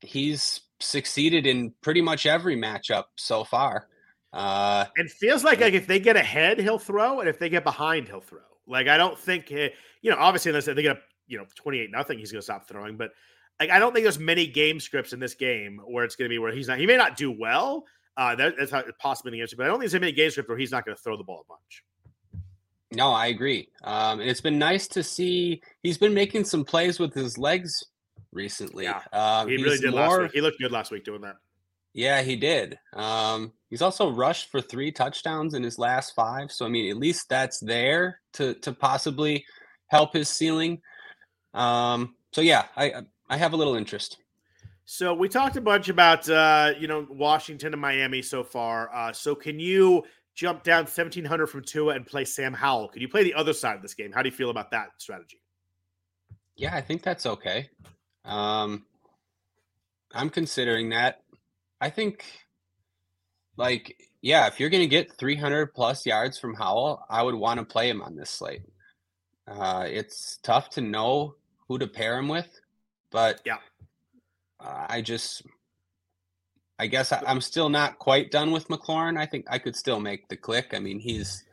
he's 0.00 0.60
succeeded 0.78 1.46
in 1.46 1.74
pretty 1.80 2.00
much 2.00 2.26
every 2.26 2.56
matchup 2.56 3.04
so 3.16 3.42
far. 3.42 3.88
Uh, 4.32 4.84
it 4.94 5.10
feels 5.10 5.42
like, 5.42 5.60
like 5.60 5.74
if 5.74 5.88
they 5.88 5.98
get 5.98 6.14
ahead, 6.14 6.60
he'll 6.60 6.78
throw, 6.78 7.18
and 7.18 7.28
if 7.28 7.40
they 7.40 7.48
get 7.48 7.64
behind, 7.64 8.06
he'll 8.06 8.20
throw. 8.20 8.38
Like 8.68 8.86
I 8.86 8.96
don't 8.96 9.18
think 9.18 9.50
you 9.50 9.70
know. 10.04 10.16
Obviously, 10.16 10.50
unless 10.50 10.66
they 10.66 10.74
get 10.74 10.96
a 10.96 11.00
you 11.26 11.38
know 11.38 11.46
twenty 11.56 11.80
eight 11.80 11.90
nothing, 11.90 12.18
he's 12.18 12.30
going 12.30 12.38
to 12.38 12.44
stop 12.44 12.68
throwing. 12.68 12.96
But 12.96 13.10
like 13.58 13.70
I 13.70 13.80
don't 13.80 13.92
think 13.92 14.04
there's 14.04 14.20
many 14.20 14.46
game 14.46 14.78
scripts 14.78 15.12
in 15.12 15.18
this 15.18 15.34
game 15.34 15.80
where 15.84 16.04
it's 16.04 16.14
going 16.14 16.28
to 16.28 16.32
be 16.32 16.38
where 16.38 16.52
he's 16.52 16.68
not. 16.68 16.78
He 16.78 16.86
may 16.86 16.96
not 16.96 17.16
do 17.16 17.32
well. 17.32 17.84
Uh, 18.16 18.36
that, 18.36 18.54
that's 18.58 18.70
how, 18.70 18.84
possibly 19.00 19.32
the 19.32 19.40
answer. 19.40 19.56
But 19.56 19.64
I 19.64 19.68
don't 19.68 19.80
think 19.80 19.90
there's 19.90 20.00
many 20.00 20.12
game 20.12 20.30
scripts 20.30 20.48
where 20.48 20.58
he's 20.58 20.70
not 20.70 20.84
going 20.84 20.96
to 20.96 21.02
throw 21.02 21.16
the 21.16 21.24
ball 21.24 21.44
a 21.44 21.48
bunch. 21.48 21.84
No, 22.92 23.12
I 23.12 23.26
agree. 23.26 23.68
Um, 23.84 24.20
and 24.20 24.28
it's 24.28 24.40
been 24.40 24.58
nice 24.58 24.88
to 24.88 25.02
see 25.02 25.62
he's 25.82 25.98
been 25.98 26.14
making 26.14 26.44
some 26.44 26.64
plays 26.64 26.98
with 26.98 27.14
his 27.14 27.38
legs 27.38 27.72
recently. 28.32 28.84
Yeah, 28.84 29.02
um, 29.12 29.48
he 29.48 29.56
really 29.56 29.78
did 29.78 29.92
more, 29.92 30.00
last 30.00 30.20
week. 30.22 30.30
He 30.32 30.40
looked 30.40 30.58
good 30.58 30.72
last 30.72 30.90
week 30.90 31.04
doing 31.04 31.20
that. 31.20 31.36
Yeah, 31.92 32.22
he 32.22 32.36
did. 32.36 32.78
Um, 32.92 33.52
he's 33.68 33.82
also 33.82 34.10
rushed 34.10 34.50
for 34.50 34.60
three 34.60 34.92
touchdowns 34.92 35.54
in 35.54 35.62
his 35.62 35.78
last 35.78 36.14
five. 36.14 36.50
So 36.52 36.66
I 36.66 36.68
mean, 36.68 36.90
at 36.90 36.96
least 36.96 37.28
that's 37.28 37.60
there 37.60 38.20
to 38.34 38.54
to 38.54 38.72
possibly 38.72 39.44
help 39.88 40.12
his 40.12 40.28
ceiling. 40.28 40.80
Um, 41.54 42.14
so 42.32 42.40
yeah, 42.40 42.66
I 42.76 43.02
I 43.28 43.36
have 43.36 43.52
a 43.52 43.56
little 43.56 43.76
interest. 43.76 44.18
So 44.84 45.14
we 45.14 45.28
talked 45.28 45.56
a 45.56 45.60
bunch 45.60 45.88
about 45.88 46.28
uh, 46.28 46.72
you 46.78 46.88
know 46.88 47.06
Washington 47.08 47.72
and 47.72 47.80
Miami 47.80 48.22
so 48.22 48.42
far. 48.42 48.92
Uh, 48.92 49.12
so 49.12 49.36
can 49.36 49.60
you 49.60 50.02
jump 50.40 50.62
down 50.62 50.84
1700 50.84 51.48
from 51.48 51.62
Tua 51.62 51.94
and 51.94 52.06
play 52.06 52.24
Sam 52.24 52.54
Howell. 52.54 52.88
Could 52.88 53.02
you 53.02 53.10
play 53.10 53.22
the 53.22 53.34
other 53.34 53.52
side 53.52 53.76
of 53.76 53.82
this 53.82 53.92
game? 53.92 54.10
How 54.10 54.22
do 54.22 54.30
you 54.30 54.34
feel 54.34 54.48
about 54.48 54.70
that 54.70 54.88
strategy? 54.96 55.42
Yeah, 56.56 56.74
I 56.74 56.80
think 56.80 57.02
that's 57.02 57.26
okay. 57.26 57.68
Um, 58.24 58.86
I'm 60.14 60.30
considering 60.30 60.88
that. 60.90 61.20
I 61.78 61.90
think, 61.90 62.24
like, 63.58 63.94
yeah, 64.22 64.46
if 64.46 64.58
you're 64.58 64.70
going 64.70 64.82
to 64.82 64.88
get 64.88 65.12
300 65.18 65.74
plus 65.74 66.06
yards 66.06 66.38
from 66.38 66.54
Howell, 66.54 67.04
I 67.10 67.22
would 67.22 67.34
want 67.34 67.60
to 67.60 67.66
play 67.66 67.90
him 67.90 68.00
on 68.00 68.16
this 68.16 68.30
slate. 68.30 68.62
Uh, 69.46 69.84
it's 69.88 70.38
tough 70.42 70.70
to 70.70 70.80
know 70.80 71.34
who 71.68 71.78
to 71.78 71.86
pair 71.86 72.18
him 72.18 72.28
with, 72.28 72.48
but 73.10 73.42
yeah, 73.44 73.58
uh, 74.58 74.86
I 74.88 75.02
just 75.02 75.42
I 76.80 76.86
guess 76.86 77.12
I, 77.12 77.22
am 77.26 77.42
still 77.42 77.68
not 77.68 77.98
quite 77.98 78.30
done 78.30 78.52
with 78.52 78.66
McLaurin. 78.68 79.18
I 79.18 79.26
think 79.26 79.46
I 79.50 79.58
could 79.58 79.76
still 79.76 80.00
make 80.00 80.28
the 80.28 80.36
click. 80.36 80.72
I 80.72 80.78
mean, 80.78 80.98
he's, 80.98 81.44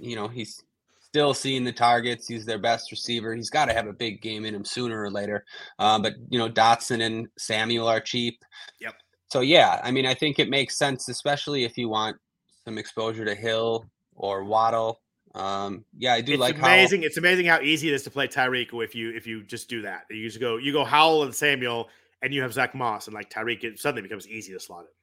you 0.00 0.16
know, 0.16 0.26
he's 0.26 0.64
still 1.00 1.34
seeing 1.34 1.62
the 1.62 1.72
targets. 1.72 2.26
He's 2.26 2.44
their 2.44 2.58
best 2.58 2.90
receiver. 2.90 3.32
He's 3.32 3.48
got 3.48 3.66
to 3.66 3.74
have 3.74 3.86
a 3.86 3.92
big 3.92 4.20
game 4.20 4.44
in 4.44 4.52
him 4.52 4.64
sooner 4.64 5.00
or 5.00 5.08
later. 5.08 5.44
Uh, 5.78 6.00
but 6.00 6.14
you 6.30 6.38
know, 6.38 6.48
Dotson 6.48 7.00
and 7.00 7.28
Samuel 7.38 7.86
are 7.86 8.00
cheap. 8.00 8.44
Yep. 8.80 8.94
So 9.28 9.40
yeah, 9.40 9.80
I 9.84 9.92
mean, 9.92 10.04
I 10.04 10.14
think 10.14 10.40
it 10.40 10.50
makes 10.50 10.76
sense, 10.76 11.08
especially 11.08 11.62
if 11.62 11.78
you 11.78 11.88
want 11.88 12.16
some 12.64 12.76
exposure 12.76 13.24
to 13.24 13.36
Hill 13.36 13.86
or 14.16 14.42
Waddle. 14.42 15.00
Um, 15.36 15.84
yeah, 15.96 16.14
I 16.14 16.22
do 16.22 16.32
it's 16.32 16.40
like 16.40 16.58
amazing. 16.58 17.02
Howell. 17.02 17.06
It's 17.06 17.16
amazing 17.18 17.46
how 17.46 17.60
easy 17.60 17.88
it 17.88 17.94
is 17.94 18.02
to 18.02 18.10
play 18.10 18.26
Tyreek 18.26 18.68
if 18.82 18.96
you 18.96 19.14
if 19.14 19.28
you 19.28 19.44
just 19.44 19.68
do 19.68 19.82
that. 19.82 20.06
You 20.10 20.26
just 20.26 20.40
go 20.40 20.56
you 20.56 20.72
go 20.72 20.84
Howell 20.84 21.22
and 21.22 21.32
Samuel 21.32 21.88
and 22.22 22.32
you 22.32 22.42
have 22.42 22.52
Zack 22.52 22.74
Moss 22.74 23.06
and 23.06 23.14
like 23.14 23.30
Tyreek, 23.30 23.64
it 23.64 23.78
suddenly 23.78 24.02
becomes 24.02 24.28
easy 24.28 24.52
to 24.52 24.60
slot 24.60 24.84
it. 24.84 24.94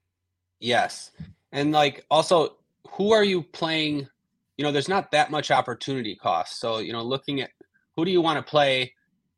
Yes. 0.60 1.12
And 1.52 1.72
like 1.72 2.06
also, 2.10 2.56
who 2.92 3.12
are 3.12 3.24
you 3.24 3.44
playing? 3.44 4.08
You 4.58 4.66
know, 4.66 4.72
there's 4.72 4.90
not 4.90 5.12
that 5.12 5.32
much 5.32 5.52
opportunity 5.52 6.16
cost. 6.16 6.60
So, 6.60 6.80
you 6.80 6.94
know, 6.94 7.04
looking 7.04 7.42
at 7.42 7.52
who 7.96 8.06
do 8.06 8.12
you 8.12 8.22
want 8.22 8.38
to 8.38 8.50
play 8.50 8.94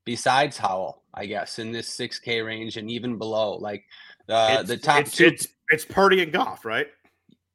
besides 0.05 0.57
Howell, 0.57 1.03
I 1.13 1.25
guess, 1.25 1.59
in 1.59 1.71
this 1.71 1.89
6K 1.97 2.45
range 2.45 2.77
and 2.77 2.89
even 2.89 3.17
below? 3.17 3.55
Like 3.55 3.85
uh, 4.29 4.57
it's, 4.59 4.69
the 4.69 4.77
top 4.77 5.01
it's, 5.01 5.15
two. 5.15 5.25
It's, 5.25 5.47
it's 5.69 5.85
Purdy 5.85 6.21
and 6.21 6.31
Goff, 6.31 6.65
right? 6.65 6.87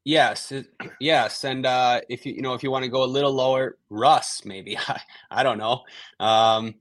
Yes, 0.05 0.53
yes, 1.01 1.43
and 1.43 1.67
uh, 1.67 2.01
if 2.09 2.25
you 2.25 2.33
you 2.35 2.41
know 2.41 2.55
if 2.55 2.63
you 2.63 2.71
want 2.71 2.85
to 2.85 2.89
go 2.89 3.03
a 3.03 3.05
little 3.07 3.33
lower, 3.33 3.77
Russ 3.91 4.45
maybe 4.45 4.79
I, 4.89 5.01
I 5.33 5.43
don't 5.43 5.59
know. 5.59 5.83
Um, 6.21 6.77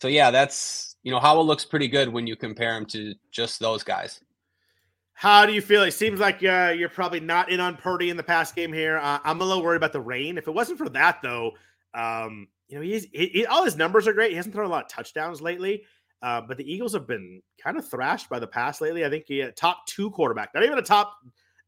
so 0.00 0.06
yeah, 0.06 0.30
that's 0.30 0.89
you 1.02 1.10
know, 1.10 1.18
Howell 1.18 1.46
looks 1.46 1.64
pretty 1.64 1.88
good 1.88 2.08
when 2.08 2.26
you 2.26 2.36
compare 2.36 2.76
him 2.76 2.86
to 2.86 3.14
just 3.30 3.60
those 3.60 3.82
guys. 3.82 4.20
How 5.14 5.44
do 5.44 5.52
you 5.52 5.60
feel? 5.60 5.82
It 5.82 5.92
seems 5.92 6.18
like 6.18 6.42
uh, 6.42 6.74
you're 6.76 6.88
probably 6.88 7.20
not 7.20 7.50
in 7.50 7.60
on 7.60 7.76
Purdy 7.76 8.08
in 8.08 8.16
the 8.16 8.22
past 8.22 8.56
game 8.56 8.72
here. 8.72 8.96
Uh, 8.98 9.18
I'm 9.22 9.40
a 9.40 9.44
little 9.44 9.62
worried 9.62 9.76
about 9.76 9.92
the 9.92 10.00
rain. 10.00 10.38
If 10.38 10.48
it 10.48 10.54
wasn't 10.54 10.78
for 10.78 10.88
that, 10.90 11.20
though, 11.22 11.52
um, 11.92 12.48
you 12.68 12.76
know, 12.76 12.82
he's 12.82 13.06
he, 13.12 13.26
he, 13.26 13.46
all 13.46 13.64
his 13.64 13.76
numbers 13.76 14.08
are 14.08 14.14
great. 14.14 14.30
He 14.30 14.36
hasn't 14.36 14.54
thrown 14.54 14.66
a 14.66 14.70
lot 14.70 14.84
of 14.84 14.90
touchdowns 14.90 15.42
lately, 15.42 15.82
uh, 16.22 16.40
but 16.40 16.56
the 16.56 16.72
Eagles 16.72 16.94
have 16.94 17.06
been 17.06 17.42
kind 17.62 17.76
of 17.76 17.86
thrashed 17.86 18.30
by 18.30 18.38
the 18.38 18.46
pass 18.46 18.80
lately. 18.80 19.04
I 19.04 19.10
think 19.10 19.24
he 19.26 19.38
had 19.38 19.56
top 19.56 19.86
two 19.86 20.10
quarterback, 20.10 20.54
not 20.54 20.64
even 20.64 20.78
a 20.78 20.82
top 20.82 21.18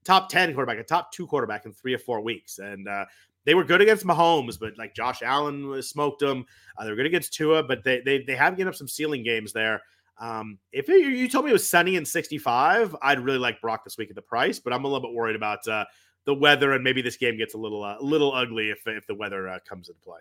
top 0.05 0.31
ten 0.31 0.55
quarterback, 0.55 0.79
a 0.79 0.85
top 0.85 1.13
two 1.13 1.27
quarterback 1.27 1.67
in 1.67 1.73
three 1.73 1.93
or 1.93 1.99
four 1.99 2.23
weeks, 2.23 2.59
and 2.59 2.89
uh, 2.89 3.05
they 3.45 3.55
were 3.55 3.65
good 3.65 3.81
against 3.81 4.07
Mahomes, 4.07 4.59
but 4.59 4.79
like 4.79 4.95
Josh 4.95 5.23
Allen 5.23 5.83
smoked 5.83 6.21
them. 6.21 6.45
Uh, 6.77 6.85
they 6.85 6.91
were 6.91 6.97
good 6.97 7.07
against 7.07 7.33
Tua, 7.33 7.63
but 7.63 7.85
they 7.85 8.01
they 8.01 8.23
they 8.23 8.37
have 8.37 8.57
given 8.57 8.69
up 8.69 8.75
some 8.75 8.89
ceiling 8.89 9.23
games 9.23 9.53
there. 9.53 9.83
Um, 10.19 10.59
if 10.73 10.89
it, 10.89 11.01
you 11.01 11.29
told 11.29 11.45
me 11.45 11.51
it 11.51 11.55
was 11.55 11.69
sunny 11.69 11.97
and 11.97 12.07
65, 12.07 12.95
I'd 13.03 13.21
really 13.21 13.39
like 13.39 13.61
Brock 13.61 13.83
this 13.83 13.99
week 13.99 14.11
at 14.11 14.15
the 14.15 14.23
price, 14.23 14.61
but 14.61 14.73
I'm 14.73 14.85
a 14.85 14.87
little 14.87 15.01
bit 15.01 15.15
worried 15.15 15.35
about 15.35 15.67
uh, 15.67 15.85
the 16.25 16.35
weather 16.35 16.73
and 16.73 16.85
maybe 16.85 17.03
this 17.03 17.17
game 17.17 17.37
gets 17.37 17.55
a 17.55 17.59
little 17.59 17.83
uh, 17.83 17.97
a 17.99 18.03
little 18.03 18.33
ugly 18.33 18.71
if 18.71 18.87
if 18.87 19.07
the 19.07 19.15
weather 19.15 19.49
uh, 19.49 19.59
comes 19.69 19.89
into 19.89 20.01
play. 20.01 20.21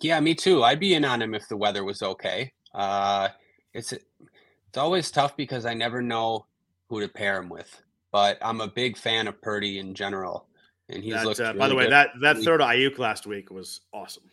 Yeah, 0.00 0.20
me 0.20 0.34
too. 0.34 0.62
I'd 0.62 0.80
be 0.80 0.94
in 0.94 1.04
on 1.04 1.22
him 1.22 1.34
if 1.34 1.48
the 1.48 1.56
weather 1.56 1.84
was 1.84 2.02
okay. 2.02 2.52
Uh, 2.74 3.28
it's 3.72 3.92
it's 3.92 4.76
always 4.76 5.10
tough 5.10 5.36
because 5.36 5.64
I 5.64 5.74
never 5.74 6.02
know 6.02 6.46
who 6.88 7.00
to 7.00 7.08
pair 7.08 7.40
him 7.40 7.48
with. 7.48 7.82
But 8.12 8.38
I'm 8.42 8.60
a 8.60 8.68
big 8.68 8.96
fan 8.96 9.26
of 9.26 9.40
Purdy 9.40 9.78
in 9.78 9.94
general, 9.94 10.46
and 10.88 11.02
he's 11.02 11.14
that. 11.14 11.26
Uh, 11.40 11.44
really 11.44 11.58
by 11.58 11.68
the 11.68 11.74
way, 11.74 11.84
good. 11.84 11.92
that 11.92 12.10
that 12.20 12.38
third 12.38 12.60
Aiyuk 12.60 12.98
last 12.98 13.26
week 13.26 13.50
was 13.50 13.80
awesome. 13.92 14.24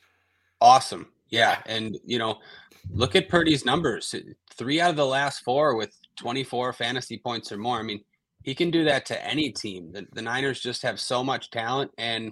Awesome, 0.61 1.07
yeah, 1.29 1.61
and 1.65 1.97
you 2.05 2.17
know, 2.17 2.39
look 2.89 3.15
at 3.15 3.29
Purdy's 3.29 3.65
numbers. 3.65 4.15
Three 4.53 4.79
out 4.79 4.91
of 4.91 4.95
the 4.95 5.05
last 5.05 5.43
four 5.43 5.75
with 5.75 5.95
24 6.17 6.73
fantasy 6.73 7.17
points 7.17 7.51
or 7.51 7.57
more. 7.57 7.77
I 7.79 7.83
mean, 7.83 8.01
he 8.43 8.55
can 8.55 8.71
do 8.71 8.83
that 8.85 9.05
to 9.07 9.25
any 9.27 9.51
team. 9.51 9.91
The, 9.91 10.07
the 10.13 10.21
Niners 10.21 10.61
just 10.61 10.81
have 10.83 10.99
so 10.99 11.23
much 11.23 11.51
talent, 11.51 11.91
and 11.97 12.31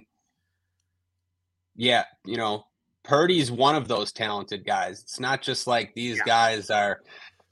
yeah, 1.76 2.04
you 2.24 2.36
know, 2.36 2.66
Purdy's 3.02 3.50
one 3.50 3.74
of 3.74 3.88
those 3.88 4.12
talented 4.12 4.64
guys. 4.64 5.02
It's 5.02 5.20
not 5.20 5.42
just 5.42 5.66
like 5.66 5.92
these 5.94 6.16
Yeah. 6.18 6.24
guys 6.24 6.70
are 6.70 7.02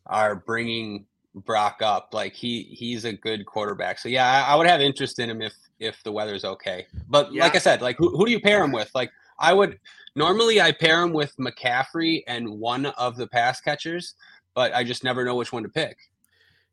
are 0.07 0.35
bringing 0.35 1.07
Brock 1.35 1.81
up. 1.83 2.11
Like 2.13 2.35
he 2.35 2.63
he's 2.63 3.05
a 3.05 3.13
good 3.13 3.45
quarterback. 3.47 3.99
So 3.99 4.09
yeah, 4.09 4.45
I, 4.47 4.53
I 4.53 4.57
would 4.57 4.67
have 4.67 4.81
interest 4.81 5.19
in 5.19 5.29
him 5.31 5.43
if 5.43 5.53
if 5.83 6.03
the 6.03 6.13
weather's 6.13 6.45
okay. 6.45 6.87
But 7.09 7.35
like 7.35 7.55
I 7.55 7.59
said, 7.59 7.83
like 7.83 7.97
who, 7.97 8.17
who 8.17 8.25
do 8.25 8.33
you 8.33 8.41
pair 8.41 8.63
him 8.63 8.73
with? 8.73 8.91
Like 8.95 9.11
I 9.39 9.53
would 9.53 9.79
normally 10.15 10.61
I 10.61 10.73
pair 10.73 11.03
him 11.03 11.13
with 11.13 11.37
McCaffrey 11.37 12.23
and 12.27 12.49
one 12.49 12.87
of 12.87 13.17
the 13.17 13.27
pass 13.27 13.61
catchers, 13.61 14.15
but 14.55 14.75
I 14.75 14.85
just 14.85 15.05
never 15.05 15.25
know 15.25 15.35
which 15.35 15.53
one 15.53 15.63
to 15.63 15.69
pick. 15.69 15.99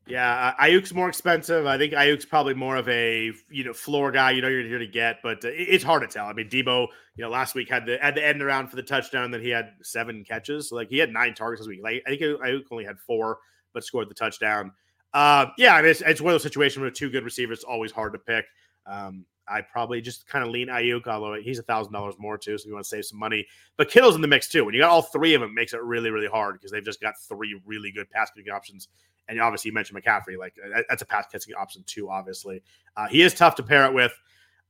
Yeah, 0.09 0.55
Aiyuk's 0.59 0.91
more 0.91 1.07
expensive. 1.07 1.67
I 1.67 1.77
think 1.77 1.93
Aiyuk's 1.93 2.25
probably 2.25 2.55
more 2.55 2.77
of 2.77 2.89
a 2.89 3.31
you 3.49 3.63
know 3.63 3.73
floor 3.73 4.11
guy. 4.11 4.31
You 4.31 4.41
know 4.41 4.47
you're 4.47 4.63
here 4.63 4.79
to 4.79 4.87
get, 4.87 5.17
but 5.21 5.45
uh, 5.45 5.49
it's 5.51 5.83
hard 5.83 6.01
to 6.01 6.07
tell. 6.07 6.25
I 6.25 6.33
mean, 6.33 6.49
Deebo, 6.49 6.87
you 7.15 7.23
know, 7.23 7.29
last 7.29 7.53
week 7.53 7.69
had 7.69 7.85
the 7.85 7.99
had 8.01 8.15
the 8.15 8.25
end 8.25 8.41
around 8.41 8.69
for 8.69 8.75
the 8.75 8.83
touchdown. 8.83 9.29
Then 9.29 9.41
he 9.41 9.49
had 9.49 9.73
seven 9.83 10.23
catches. 10.23 10.71
Like 10.71 10.89
he 10.89 10.97
had 10.97 11.11
nine 11.11 11.35
targets 11.35 11.61
this 11.61 11.67
week. 11.67 11.81
Like 11.83 12.01
I 12.07 12.09
think 12.09 12.21
Aiyuk 12.21 12.63
only 12.71 12.85
had 12.85 12.99
four, 12.99 13.37
but 13.73 13.83
scored 13.83 14.09
the 14.09 14.15
touchdown. 14.15 14.71
Uh, 15.13 15.47
yeah, 15.57 15.75
I 15.75 15.81
mean, 15.81 15.91
it's, 15.91 16.01
it's 16.01 16.21
one 16.21 16.31
of 16.31 16.35
those 16.35 16.43
situations 16.43 16.83
with 16.83 16.93
two 16.93 17.09
good 17.09 17.23
receivers. 17.23 17.59
It's 17.59 17.65
always 17.65 17.91
hard 17.91 18.13
to 18.13 18.19
pick. 18.19 18.45
Um, 18.89 19.25
I 19.47 19.61
probably 19.61 20.01
just 20.01 20.27
kind 20.27 20.45
of 20.45 20.51
lean 20.51 20.67
Aiyuk, 20.67 21.07
although 21.07 21.33
he's 21.41 21.59
a 21.59 21.63
thousand 21.63 21.91
dollars 21.91 22.15
more 22.19 22.37
too, 22.37 22.57
so 22.57 22.67
you 22.67 22.73
want 22.73 22.83
to 22.85 22.89
save 22.89 23.05
some 23.05 23.19
money. 23.19 23.47
But 23.77 23.89
Kittle's 23.89 24.15
in 24.15 24.21
the 24.21 24.27
mix 24.27 24.47
too. 24.47 24.63
When 24.63 24.73
you 24.73 24.81
got 24.81 24.91
all 24.91 25.01
three 25.01 25.33
of 25.33 25.41
them, 25.41 25.53
makes 25.55 25.73
it 25.73 25.81
really, 25.81 26.11
really 26.11 26.27
hard 26.27 26.55
because 26.55 26.71
they've 26.71 26.83
just 26.83 27.01
got 27.01 27.15
three 27.19 27.59
really 27.65 27.91
good 27.91 28.09
pass 28.09 28.29
catching 28.35 28.51
options. 28.51 28.89
And 29.27 29.39
obviously, 29.41 29.69
you 29.69 29.73
mentioned 29.73 30.01
McCaffrey, 30.03 30.37
like 30.37 30.55
that's 30.87 31.01
a 31.01 31.05
pass 31.05 31.25
catching 31.31 31.55
option 31.55 31.83
too. 31.85 32.09
Obviously, 32.09 32.61
uh, 32.95 33.07
he 33.07 33.21
is 33.21 33.33
tough 33.33 33.55
to 33.55 33.63
pair 33.63 33.85
it 33.85 33.93
with. 33.93 34.13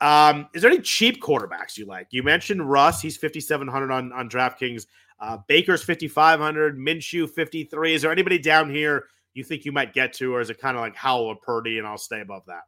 Um, 0.01 0.47
is 0.53 0.61
there 0.61 0.71
any 0.71 0.81
cheap 0.81 1.21
quarterbacks 1.21 1.77
you 1.77 1.85
like? 1.85 2.07
You 2.11 2.23
mentioned 2.23 2.69
Russ; 2.69 3.01
he's 3.01 3.17
fifty 3.17 3.41
seven 3.41 3.67
hundred 3.67 3.91
on 3.91 4.11
on 4.13 4.29
DraftKings. 4.29 4.85
Uh, 5.19 5.37
Baker's 5.47 5.83
fifty 5.83 6.07
five 6.07 6.39
hundred. 6.39 6.77
Minshew 6.77 7.29
fifty 7.29 7.65
three. 7.65 7.93
Is 7.95 8.01
there 8.01 8.11
anybody 8.11 8.39
down 8.39 8.69
here 8.69 9.05
you 9.33 9.43
think 9.43 9.65
you 9.65 9.71
might 9.71 9.93
get 9.93 10.13
to, 10.13 10.33
or 10.33 10.41
is 10.41 10.49
it 10.49 10.59
kind 10.59 10.77
of 10.77 10.81
like 10.81 10.95
Howell 10.95 11.25
or 11.25 11.35
Purdy, 11.35 11.79
and 11.79 11.87
I'll 11.87 11.97
stay 11.97 12.21
above 12.21 12.43
that? 12.47 12.63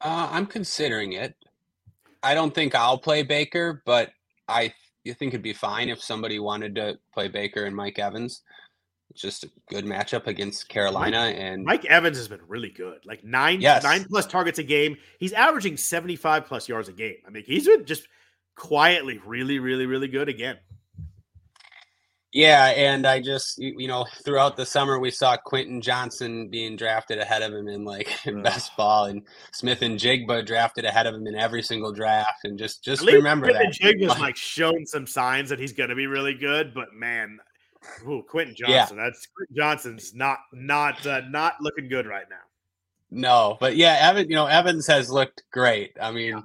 Uh, 0.00 0.28
I'm 0.30 0.46
considering 0.46 1.12
it. 1.12 1.34
I 2.22 2.34
don't 2.34 2.54
think 2.54 2.74
I'll 2.74 2.98
play 2.98 3.22
Baker, 3.22 3.82
but 3.84 4.10
I 4.48 4.72
you 5.04 5.12
think 5.14 5.34
it'd 5.34 5.42
be 5.42 5.52
fine 5.52 5.88
if 5.90 6.02
somebody 6.02 6.38
wanted 6.38 6.74
to 6.76 6.98
play 7.12 7.28
Baker 7.28 7.64
and 7.64 7.76
Mike 7.76 7.98
Evans. 7.98 8.42
It's 9.10 9.20
just 9.20 9.44
a 9.44 9.50
good 9.68 9.84
matchup 9.84 10.26
against 10.26 10.68
Carolina 10.68 11.18
and 11.36 11.64
Mike 11.64 11.84
Evans 11.84 12.16
has 12.16 12.26
been 12.26 12.40
really 12.48 12.70
good, 12.70 13.04
like 13.04 13.22
nine 13.22 13.60
Yes. 13.60 13.84
nine 13.84 14.04
plus 14.04 14.26
targets 14.26 14.58
a 14.58 14.62
game. 14.62 14.96
He's 15.20 15.32
averaging 15.34 15.76
seventy 15.76 16.16
five 16.16 16.46
plus 16.46 16.68
yards 16.68 16.88
a 16.88 16.92
game. 16.92 17.16
I 17.26 17.30
mean, 17.30 17.44
he's 17.46 17.66
been 17.66 17.84
just 17.84 18.08
quietly 18.56 19.20
really, 19.24 19.58
really, 19.58 19.86
really 19.86 20.08
good 20.08 20.28
again. 20.28 20.56
Yeah, 22.34 22.66
and 22.70 23.06
I 23.06 23.20
just 23.20 23.58
you 23.58 23.86
know 23.86 24.04
throughout 24.24 24.56
the 24.56 24.66
summer 24.66 24.98
we 24.98 25.12
saw 25.12 25.36
Quentin 25.36 25.80
Johnson 25.80 26.48
being 26.48 26.74
drafted 26.74 27.20
ahead 27.20 27.42
of 27.42 27.52
him 27.52 27.68
in 27.68 27.84
like 27.84 28.10
in 28.26 28.38
Ugh. 28.38 28.42
best 28.42 28.76
ball 28.76 29.04
and 29.04 29.22
Smith-Njigba 29.52 30.44
drafted 30.44 30.84
ahead 30.84 31.06
of 31.06 31.14
him 31.14 31.28
in 31.28 31.36
every 31.36 31.62
single 31.62 31.92
draft 31.92 32.40
and 32.42 32.58
just 32.58 32.82
just 32.82 33.06
remember 33.06 33.46
Quentin 33.46 33.70
that. 33.70 33.78
Jig 33.78 34.02
has 34.02 34.18
like 34.18 34.36
shown 34.36 34.84
some 34.84 35.06
signs 35.06 35.48
that 35.48 35.60
he's 35.60 35.72
going 35.72 35.90
to 35.90 35.94
be 35.94 36.08
really 36.08 36.34
good, 36.34 36.74
but 36.74 36.92
man, 36.92 37.38
ooh, 38.04 38.24
Quentin 38.28 38.56
Johnson, 38.56 38.96
that's 38.96 39.28
Quentin 39.28 39.56
Johnson's 39.56 40.12
not 40.12 40.38
not 40.52 41.06
uh, 41.06 41.20
not 41.30 41.54
looking 41.60 41.88
good 41.88 42.04
right 42.04 42.26
now. 42.28 42.36
No, 43.12 43.56
but 43.60 43.76
yeah, 43.76 43.96
Evan, 44.00 44.28
you 44.28 44.34
know, 44.34 44.46
Evans 44.46 44.88
has 44.88 45.08
looked 45.08 45.44
great. 45.52 45.96
I 46.02 46.10
mean, 46.10 46.42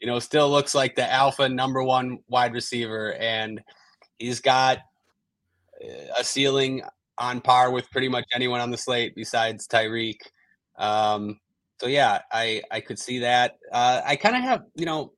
you 0.00 0.06
know, 0.06 0.18
still 0.18 0.50
looks 0.50 0.74
like 0.74 0.96
the 0.96 1.10
alpha 1.10 1.48
number 1.48 1.82
one 1.82 2.18
wide 2.28 2.52
receiver, 2.52 3.14
and 3.14 3.62
he's 4.18 4.42
got 4.42 4.80
a 6.16 6.24
ceiling 6.24 6.82
on 7.18 7.40
par 7.40 7.70
with 7.70 7.90
pretty 7.90 8.08
much 8.08 8.24
anyone 8.34 8.60
on 8.60 8.70
the 8.70 8.78
slate 8.78 9.14
besides 9.14 9.66
Tyreek. 9.66 10.20
Um, 10.78 11.38
so 11.80 11.86
yeah, 11.86 12.20
I 12.32 12.62
I 12.70 12.80
could 12.80 12.98
see 12.98 13.20
that. 13.20 13.58
Uh, 13.72 14.00
I 14.04 14.16
kind 14.16 14.36
of 14.36 14.42
have, 14.42 14.62
you 14.74 14.86
know, 14.86 15.12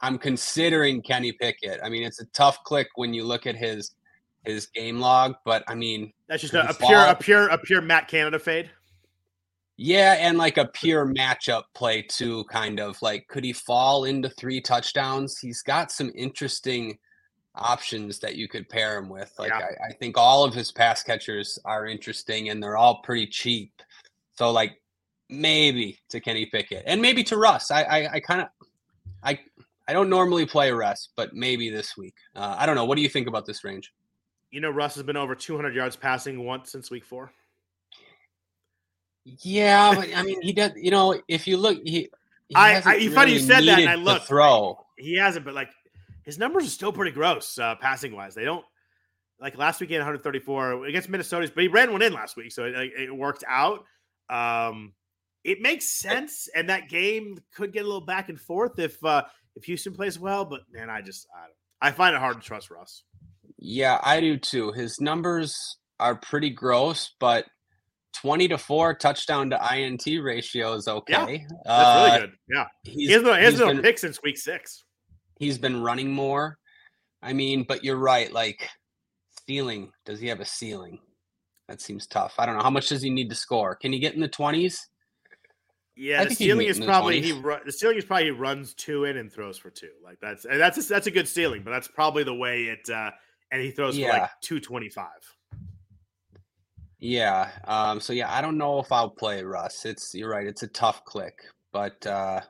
I'm 0.00 0.18
considering 0.18 1.02
Kenny 1.02 1.32
Pickett. 1.32 1.80
I 1.82 1.88
mean, 1.88 2.04
it's 2.04 2.20
a 2.20 2.26
tough 2.26 2.62
click 2.64 2.88
when 2.94 3.12
you 3.12 3.24
look 3.24 3.46
at 3.46 3.56
his 3.56 3.94
his 4.44 4.66
game 4.66 5.00
log, 5.00 5.34
but 5.44 5.64
I 5.68 5.74
mean, 5.74 6.12
That's 6.28 6.42
just 6.42 6.54
a, 6.54 6.70
a 6.70 6.74
pure 6.74 7.00
a 7.00 7.14
pure 7.14 7.48
a 7.48 7.58
pure 7.58 7.80
Matt 7.80 8.08
Canada 8.08 8.38
fade. 8.38 8.70
Yeah, 9.76 10.16
and 10.18 10.38
like 10.38 10.56
a 10.56 10.66
pure 10.66 11.06
matchup 11.06 11.64
play 11.74 12.02
too, 12.02 12.44
kind 12.44 12.80
of 12.80 13.00
like 13.02 13.26
could 13.28 13.44
he 13.44 13.52
fall 13.52 14.04
into 14.04 14.28
three 14.30 14.60
touchdowns? 14.60 15.38
He's 15.38 15.62
got 15.62 15.92
some 15.92 16.10
interesting 16.14 16.98
options 17.58 18.18
that 18.20 18.36
you 18.36 18.48
could 18.48 18.68
pair 18.68 18.98
him 18.98 19.08
with. 19.08 19.32
Like 19.38 19.50
Yeah. 19.50 19.66
I, 19.82 19.88
I 19.88 19.92
think 19.92 20.16
all 20.16 20.44
of 20.44 20.54
his 20.54 20.72
pass 20.72 21.02
catchers 21.02 21.58
are 21.64 21.86
interesting 21.86 22.48
and 22.50 22.62
they're 22.62 22.76
all 22.76 23.02
pretty 23.02 23.26
cheap. 23.26 23.72
So 24.34 24.50
like 24.50 24.80
maybe 25.28 25.98
to 26.10 26.20
Kenny 26.20 26.46
Pickett 26.46 26.84
and 26.86 27.02
maybe 27.02 27.22
to 27.24 27.36
Russ. 27.36 27.70
I 27.70 27.82
I, 27.82 28.12
I 28.14 28.20
kind 28.20 28.40
of 28.42 28.48
I 29.22 29.38
I 29.86 29.92
don't 29.92 30.10
normally 30.10 30.46
play 30.46 30.70
Russ, 30.70 31.08
but 31.16 31.34
maybe 31.34 31.70
this 31.70 31.96
week. 31.96 32.14
Uh, 32.36 32.54
I 32.58 32.66
don't 32.66 32.74
know. 32.76 32.84
What 32.84 32.96
do 32.96 33.02
you 33.02 33.08
think 33.08 33.26
about 33.26 33.46
this 33.46 33.64
range? 33.64 33.92
You 34.50 34.60
know, 34.60 34.70
Russ 34.70 34.94
has 34.94 35.02
been 35.02 35.16
over 35.16 35.34
200 35.34 35.74
yards 35.74 35.96
passing 35.96 36.44
once 36.44 36.70
since 36.72 36.90
week 36.90 37.04
four. 37.04 37.32
Yeah, 39.24 39.94
but 39.94 40.08
I 40.14 40.22
mean, 40.22 40.40
he 40.40 40.52
does. 40.52 40.72
You 40.76 40.90
know, 40.90 41.20
if 41.28 41.46
you 41.46 41.56
look, 41.58 41.78
he. 41.84 42.08
he 42.48 42.54
I- 42.54 42.80
I- 42.84 42.94
you 42.96 43.10
funny 43.12 43.32
you 43.34 43.40
said 43.40 43.64
that, 43.64 43.78
and 43.78 43.88
I 43.90 43.94
looked. 43.94 44.26
throw. 44.26 44.84
He 44.96 45.16
hasn't, 45.16 45.44
but 45.44 45.54
like 45.54 45.68
his 46.28 46.36
numbers 46.38 46.66
are 46.66 46.70
still 46.70 46.92
pretty 46.92 47.10
gross 47.10 47.58
uh, 47.58 47.74
passing 47.76 48.14
wise. 48.14 48.34
They 48.34 48.44
don't 48.44 48.64
like 49.40 49.56
last 49.56 49.80
week 49.80 49.88
he 49.88 49.96
134 49.96 50.84
against 50.84 51.08
Minnesota, 51.08 51.50
but 51.54 51.62
he 51.62 51.68
ran 51.68 51.90
one 51.90 52.02
in 52.02 52.12
last 52.12 52.36
week, 52.36 52.52
so 52.52 52.64
it, 52.64 52.74
it 52.74 53.16
worked 53.16 53.44
out. 53.48 53.86
Um, 54.28 54.92
it 55.42 55.62
makes 55.62 55.88
sense, 55.88 56.46
and 56.54 56.68
that 56.68 56.90
game 56.90 57.38
could 57.54 57.72
get 57.72 57.84
a 57.84 57.86
little 57.86 58.02
back 58.02 58.28
and 58.28 58.38
forth 58.38 58.78
if 58.78 59.02
uh, 59.02 59.22
if 59.56 59.64
Houston 59.64 59.94
plays 59.94 60.18
well. 60.18 60.44
But 60.44 60.60
man, 60.70 60.90
I 60.90 61.00
just 61.00 61.26
I, 61.80 61.88
I 61.88 61.92
find 61.92 62.14
it 62.14 62.18
hard 62.18 62.38
to 62.38 62.46
trust 62.46 62.70
Russ. 62.70 63.04
Yeah, 63.56 63.98
I 64.02 64.20
do 64.20 64.36
too. 64.36 64.72
His 64.72 65.00
numbers 65.00 65.56
are 65.98 66.14
pretty 66.14 66.50
gross, 66.50 67.14
but 67.18 67.46
20 68.20 68.48
to 68.48 68.58
4 68.58 68.94
touchdown 68.94 69.48
to 69.50 69.74
INT 69.74 70.04
ratio 70.22 70.74
is 70.74 70.88
okay. 70.88 71.12
Yeah, 71.48 71.56
That's 71.64 71.88
Uh, 71.88 72.06
really 72.06 72.20
good. 72.20 72.32
Yeah, 72.50 72.66
He's, 72.84 73.08
he 73.08 73.12
has 73.14 73.22
no, 73.22 73.34
he 73.34 73.44
has 73.44 73.58
no 73.58 73.66
been, 73.68 73.80
pick 73.80 73.98
since 73.98 74.22
week 74.22 74.36
six. 74.36 74.84
He's 75.38 75.58
been 75.58 75.82
running 75.82 76.10
more. 76.12 76.58
I 77.22 77.32
mean, 77.32 77.64
but 77.66 77.84
you're 77.84 77.96
right. 77.96 78.32
Like, 78.32 78.68
ceiling. 79.46 79.92
Does 80.04 80.20
he 80.20 80.28
have 80.28 80.40
a 80.40 80.44
ceiling? 80.44 81.00
That 81.68 81.80
seems 81.80 82.06
tough. 82.06 82.34
I 82.38 82.46
don't 82.46 82.56
know. 82.56 82.62
How 82.62 82.70
much 82.70 82.88
does 82.88 83.02
he 83.02 83.10
need 83.10 83.28
to 83.30 83.34
score? 83.34 83.74
Can 83.74 83.92
he 83.92 83.98
get 83.98 84.14
in 84.14 84.20
the 84.20 84.28
20s? 84.28 84.78
Yeah, 85.96 86.20
I 86.20 86.26
the 86.26 86.34
ceiling 86.34 86.68
is 86.68 86.76
in 86.76 86.82
the 86.82 86.86
probably 86.86 87.20
he 87.20 87.32
20s. 87.32 87.42
ru- 87.42 87.64
the 87.66 87.72
ceiling 87.72 87.98
is 87.98 88.04
probably 88.04 88.26
he 88.26 88.30
runs 88.30 88.72
two 88.74 89.04
in 89.04 89.16
and 89.16 89.32
throws 89.32 89.58
for 89.58 89.68
two. 89.68 89.90
Like 90.02 90.18
that's 90.22 90.44
and 90.44 90.60
that's 90.60 90.78
a, 90.78 90.88
that's 90.88 91.08
a 91.08 91.10
good 91.10 91.26
ceiling, 91.26 91.62
but 91.64 91.72
that's 91.72 91.88
probably 91.88 92.22
the 92.22 92.34
way 92.34 92.66
it. 92.66 92.88
uh 92.88 93.10
And 93.50 93.60
he 93.60 93.72
throws 93.72 93.96
for 93.98 94.06
like 94.08 94.30
two 94.40 94.60
twenty 94.60 94.90
five. 94.90 95.08
Yeah. 97.00 97.50
Um, 97.64 98.00
so 98.00 98.12
yeah, 98.12 98.32
I 98.32 98.40
don't 98.40 98.58
know 98.58 98.78
if 98.78 98.92
I'll 98.92 99.10
play 99.10 99.42
Russ. 99.42 99.84
It's 99.84 100.14
you're 100.14 100.30
right, 100.30 100.46
it's 100.46 100.62
a 100.62 100.68
tough 100.68 101.04
click. 101.04 101.34
But 101.72 102.06
uh 102.06 102.42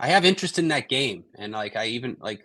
I 0.00 0.08
have 0.08 0.24
interest 0.24 0.58
in 0.58 0.68
that 0.68 0.88
game. 0.88 1.24
And 1.36 1.52
like 1.52 1.76
I 1.76 1.86
even 1.86 2.16
like 2.20 2.44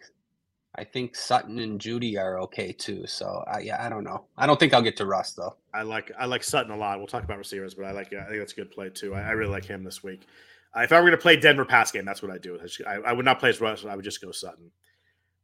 I 0.76 0.84
think 0.84 1.16
Sutton 1.16 1.60
and 1.60 1.80
Jeudy 1.80 2.20
are 2.20 2.39
okay 2.41 2.74
too. 2.74 3.08
So 3.08 3.43
I 3.47 3.60
yeah, 3.60 3.84
I 3.84 3.89
don't 3.89 4.03
know. 4.03 4.26
I 4.38 4.45
don't 4.45 4.60
think 4.60 4.74
I'll 4.74 4.82
get 4.82 4.97
to 4.97 5.06
Russ 5.06 5.34
though. 5.34 5.56
I 5.74 5.84
like 5.84 6.12
I 6.20 6.26
like 6.26 6.43
Sutton 6.43 6.72
a 6.72 6.78
lot. 6.78 6.97
We'll 6.97 7.08
talk 7.08 7.24
about 7.24 7.38
receivers, 7.38 7.74
but 7.74 7.86
I 7.86 7.91
like 7.91 8.14
I 8.14 8.26
think 8.26 8.39
that's 8.39 8.53
a 8.53 8.56
good 8.56 8.72
play 8.72 8.89
too. 8.89 9.16
I, 9.16 9.22
I 9.22 9.32
really 9.32 9.51
like 9.51 9.66
him 9.66 9.84
this 9.84 10.03
week. 10.03 10.28
Uh, 10.76 10.82
if 10.82 10.91
I 10.91 10.97
were 10.97 11.03
going 11.03 11.12
to 11.12 11.18
play 11.18 11.38
Denver 11.38 11.64
pass 11.64 11.91
game, 11.91 12.03
that's 12.03 12.22
what 12.22 12.32
I'd 12.32 12.41
do. 12.41 12.60
I, 12.86 12.95
I 12.95 13.14
would 13.14 13.24
not 13.24 13.39
play 13.39 13.49
as 13.49 13.62
Russ. 13.62 13.86
I 13.86 13.95
would 13.95 14.03
just 14.03 14.22
go 14.22 14.32
Sutton. 14.34 14.70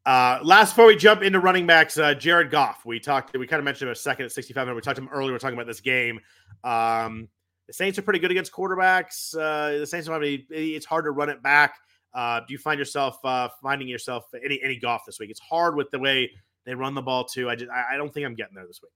Uh, 0.05 0.39
last 0.43 0.71
before 0.71 0.87
we 0.87 0.95
jump 0.97 1.21
into 1.21 1.39
running 1.39 1.65
backs, 1.65 1.97
uh, 1.97 2.13
Jared 2.13 2.51
Goff. 2.51 2.85
We 2.85 2.99
talked. 2.99 3.37
We 3.37 3.47
kind 3.47 3.59
of 3.59 3.63
mentioned 3.63 3.87
him 3.87 3.93
a 3.93 3.95
second 3.95 4.25
at 4.25 4.33
6,500. 4.33 4.75
We 4.75 4.81
talked 4.81 4.97
to 4.97 5.03
him 5.03 5.09
earlier. 5.09 5.31
We 5.31 5.35
are 5.35 5.39
talking 5.39 5.55
about 5.55 5.67
this 5.67 5.79
game. 5.79 6.19
Um, 6.65 7.29
the 7.67 7.73
Saints 7.73 7.97
are 7.97 8.01
pretty 8.01 8.19
good 8.19 8.31
against 8.31 8.51
quarterbacks. 8.51 9.33
Uh, 9.33 9.79
the 9.79 9.87
Saints, 9.87 10.09
I 10.09 10.19
it's 10.49 10.85
hard 10.85 11.05
to 11.05 11.11
run 11.11 11.29
it 11.29 11.41
back. 11.41 11.75
Uh, 12.13 12.39
do 12.39 12.53
you 12.53 12.57
find 12.57 12.77
yourself 12.77 13.23
uh, 13.23 13.49
finding 13.61 13.87
yourself 13.87 14.25
any 14.43 14.61
any 14.61 14.77
Goff 14.77 15.05
this 15.05 15.19
week? 15.19 15.29
It's 15.29 15.39
hard 15.39 15.75
with 15.75 15.89
the 15.91 15.99
way 15.99 16.31
they 16.65 16.75
run 16.75 16.93
the 16.93 17.01
ball 17.01 17.23
too. 17.23 17.49
I 17.49 17.55
just 17.55 17.71
I, 17.71 17.93
I 17.93 17.97
don't 17.97 18.13
think 18.13 18.25
I'm 18.25 18.35
getting 18.35 18.55
there 18.55 18.67
this 18.67 18.81
week. 18.81 18.91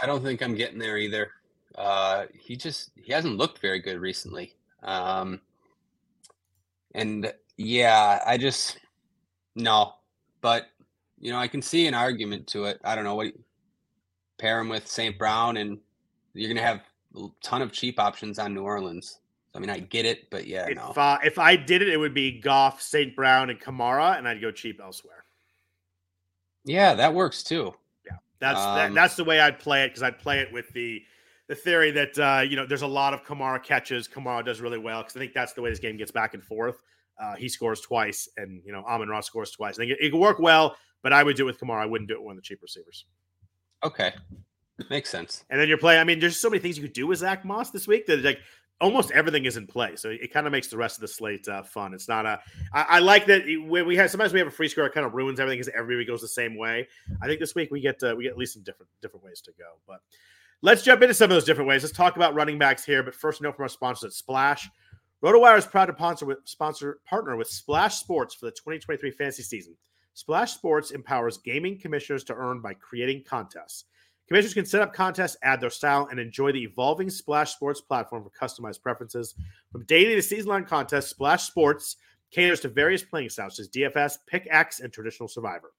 I 0.00 0.06
don't 0.06 0.22
think 0.22 0.42
I'm 0.42 0.54
getting 0.54 0.78
there 0.78 0.96
either. 0.96 1.30
Uh, 1.74 2.26
he 2.38 2.56
just 2.56 2.90
he 2.94 3.12
hasn't 3.12 3.36
looked 3.36 3.58
very 3.58 3.80
good 3.80 3.98
recently. 3.98 4.54
Um, 4.82 5.40
and 6.94 7.32
yeah, 7.56 8.22
I 8.24 8.38
just 8.38 8.78
no, 9.54 9.94
but 10.40 10.66
you 11.18 11.32
know 11.32 11.38
I 11.38 11.48
can 11.48 11.62
see 11.62 11.86
an 11.86 11.94
argument 11.94 12.46
to 12.48 12.64
it. 12.64 12.80
I 12.84 12.94
don't 12.94 13.04
know 13.04 13.16
what 13.16 13.32
pair 14.38 14.60
him 14.60 14.68
with 14.68 14.86
St. 14.86 15.18
Brown, 15.18 15.56
and 15.56 15.78
you're 16.34 16.48
gonna 16.48 16.66
have 16.66 16.82
a 17.16 17.26
ton 17.42 17.62
of 17.62 17.72
cheap 17.72 17.98
options 17.98 18.38
on 18.38 18.54
New 18.54 18.62
Orleans. 18.62 19.18
I 19.58 19.60
mean, 19.60 19.70
I 19.70 19.80
get 19.80 20.06
it, 20.06 20.30
but 20.30 20.46
yeah, 20.46 20.68
if, 20.68 20.76
no. 20.76 20.92
Uh, 20.96 21.18
if 21.24 21.36
I 21.36 21.56
did 21.56 21.82
it, 21.82 21.88
it 21.88 21.96
would 21.96 22.14
be 22.14 22.40
Goff, 22.40 22.80
St. 22.80 23.16
Brown, 23.16 23.50
and 23.50 23.60
Kamara, 23.60 24.16
and 24.16 24.28
I'd 24.28 24.40
go 24.40 24.52
cheap 24.52 24.80
elsewhere. 24.80 25.24
Yeah, 26.64 26.94
that 26.94 27.12
works 27.12 27.42
too. 27.42 27.74
Yeah, 28.06 28.18
that's 28.38 28.60
um, 28.60 28.76
that, 28.76 28.94
that's 28.94 29.16
the 29.16 29.24
way 29.24 29.40
I'd 29.40 29.58
play 29.58 29.82
it 29.82 29.88
because 29.88 30.04
I'd 30.04 30.20
play 30.20 30.38
it 30.38 30.52
with 30.52 30.68
the 30.74 31.02
the 31.48 31.56
theory 31.56 31.90
that 31.90 32.16
uh, 32.18 32.42
you 32.42 32.54
know 32.54 32.66
there's 32.66 32.82
a 32.82 32.86
lot 32.86 33.14
of 33.14 33.24
Kamara 33.24 33.60
catches. 33.60 34.06
Kamara 34.06 34.44
does 34.44 34.60
really 34.60 34.78
well 34.78 35.02
because 35.02 35.16
I 35.16 35.18
think 35.18 35.32
that's 35.32 35.54
the 35.54 35.62
way 35.62 35.70
this 35.70 35.80
game 35.80 35.96
gets 35.96 36.12
back 36.12 36.34
and 36.34 36.44
forth. 36.44 36.76
Uh, 37.20 37.34
he 37.34 37.48
scores 37.48 37.80
twice, 37.80 38.28
and 38.36 38.62
you 38.64 38.72
know 38.72 38.84
Amon-Ra 38.84 39.20
scores 39.22 39.50
twice. 39.50 39.76
I 39.76 39.82
think 39.82 39.90
it, 39.90 39.98
it 40.00 40.10
could 40.10 40.20
work 40.20 40.38
well, 40.38 40.76
but 41.02 41.12
I 41.12 41.24
would 41.24 41.34
do 41.34 41.42
it 41.42 41.46
with 41.46 41.58
Kamara. 41.58 41.80
I 41.80 41.86
wouldn't 41.86 42.06
do 42.06 42.14
it 42.14 42.20
with 42.20 42.26
one 42.26 42.36
of 42.36 42.42
the 42.42 42.46
cheap 42.46 42.62
receivers. 42.62 43.06
Okay, 43.82 44.12
makes 44.88 45.10
sense. 45.10 45.44
And 45.50 45.60
then 45.60 45.68
you're 45.68 45.78
playing. 45.78 46.00
I 46.00 46.04
mean, 46.04 46.20
there's 46.20 46.36
so 46.36 46.48
many 46.48 46.60
things 46.60 46.76
you 46.76 46.82
could 46.84 46.92
do 46.92 47.08
with 47.08 47.18
Zack 47.18 47.44
Moss 47.44 47.70
this 47.70 47.88
week 47.88 48.06
that 48.06 48.22
like 48.22 48.38
almost 48.80 49.10
everything 49.10 49.44
is 49.44 49.56
in 49.56 49.66
play. 49.66 49.96
So 49.96 50.10
it 50.10 50.32
kind 50.32 50.46
of 50.46 50.52
makes 50.52 50.68
the 50.68 50.76
rest 50.76 50.96
of 50.96 51.00
the 51.00 51.08
slate 51.08 51.46
uh, 51.48 51.62
fun. 51.62 51.94
It's 51.94 52.08
not 52.08 52.26
a. 52.26 52.40
I, 52.72 52.82
I 52.82 52.98
like 53.00 53.26
that 53.26 53.42
when 53.66 53.86
we 53.86 53.96
have 53.96 54.10
sometimes 54.10 54.32
we 54.32 54.38
have 54.38 54.48
a 54.48 54.52
free 54.52 54.68
score, 54.68 54.86
it 54.86 54.94
kind 54.94 55.06
of 55.06 55.14
ruins 55.14 55.40
everything 55.40 55.58
because 55.58 55.72
everybody 55.74 56.04
goes 56.04 56.20
the 56.20 56.28
same 56.28 56.56
way. 56.56 56.88
I 57.22 57.26
think 57.26 57.40
this 57.40 57.54
week 57.54 57.70
we 57.70 57.80
get 57.80 58.02
uh, 58.02 58.14
we 58.16 58.24
get 58.24 58.30
at 58.30 58.38
least 58.38 58.54
some 58.54 58.62
different 58.62 58.90
different 59.02 59.24
ways 59.24 59.40
to 59.42 59.52
go. 59.58 59.78
But 59.86 60.00
let's 60.62 60.82
jump 60.82 61.02
into 61.02 61.14
some 61.14 61.24
of 61.24 61.30
those 61.30 61.44
different 61.44 61.68
ways. 61.68 61.82
Let's 61.82 61.96
talk 61.96 62.16
about 62.16 62.34
running 62.34 62.58
backs 62.58 62.84
here. 62.84 63.02
But 63.02 63.14
first, 63.14 63.42
note 63.42 63.56
from 63.56 63.64
our 63.64 63.68
sponsors 63.68 64.04
at 64.04 64.12
Splash. 64.12 64.68
RotoWire 65.22 65.58
is 65.58 65.66
proud 65.66 65.86
to 65.86 65.92
sponsor 65.94 66.26
with 66.26 66.38
sponsor 66.44 67.00
partner 67.04 67.36
with 67.36 67.48
Splash 67.48 67.96
Sports 67.96 68.34
for 68.34 68.46
the 68.46 68.52
2023 68.52 69.10
fantasy 69.10 69.42
season. 69.42 69.76
Splash 70.14 70.52
Sports 70.52 70.92
empowers 70.92 71.38
gaming 71.38 71.78
commissioners 71.78 72.22
to 72.24 72.34
earn 72.34 72.60
by 72.60 72.74
creating 72.74 73.24
contests. 73.24 73.84
Commissioners 74.28 74.54
can 74.54 74.66
set 74.66 74.82
up 74.82 74.92
contests, 74.92 75.38
add 75.42 75.58
their 75.58 75.70
style, 75.70 76.06
and 76.10 76.20
enjoy 76.20 76.52
the 76.52 76.62
evolving 76.62 77.08
Splash 77.08 77.54
Sports 77.54 77.80
platform 77.80 78.22
for 78.22 78.30
customized 78.30 78.82
preferences. 78.82 79.34
From 79.72 79.84
daily 79.86 80.14
to 80.14 80.22
season 80.22 80.50
long 80.50 80.64
contests, 80.66 81.08
Splash 81.08 81.44
Sports 81.44 81.96
caters 82.30 82.60
to 82.60 82.68
various 82.68 83.02
playing 83.02 83.30
styles 83.30 83.56
such 83.56 83.62
as 83.62 83.68
DFS, 83.70 84.18
Pick 84.26 84.46
X, 84.50 84.80
and 84.80 84.92
traditional 84.92 85.28
Survivor. 85.28 85.72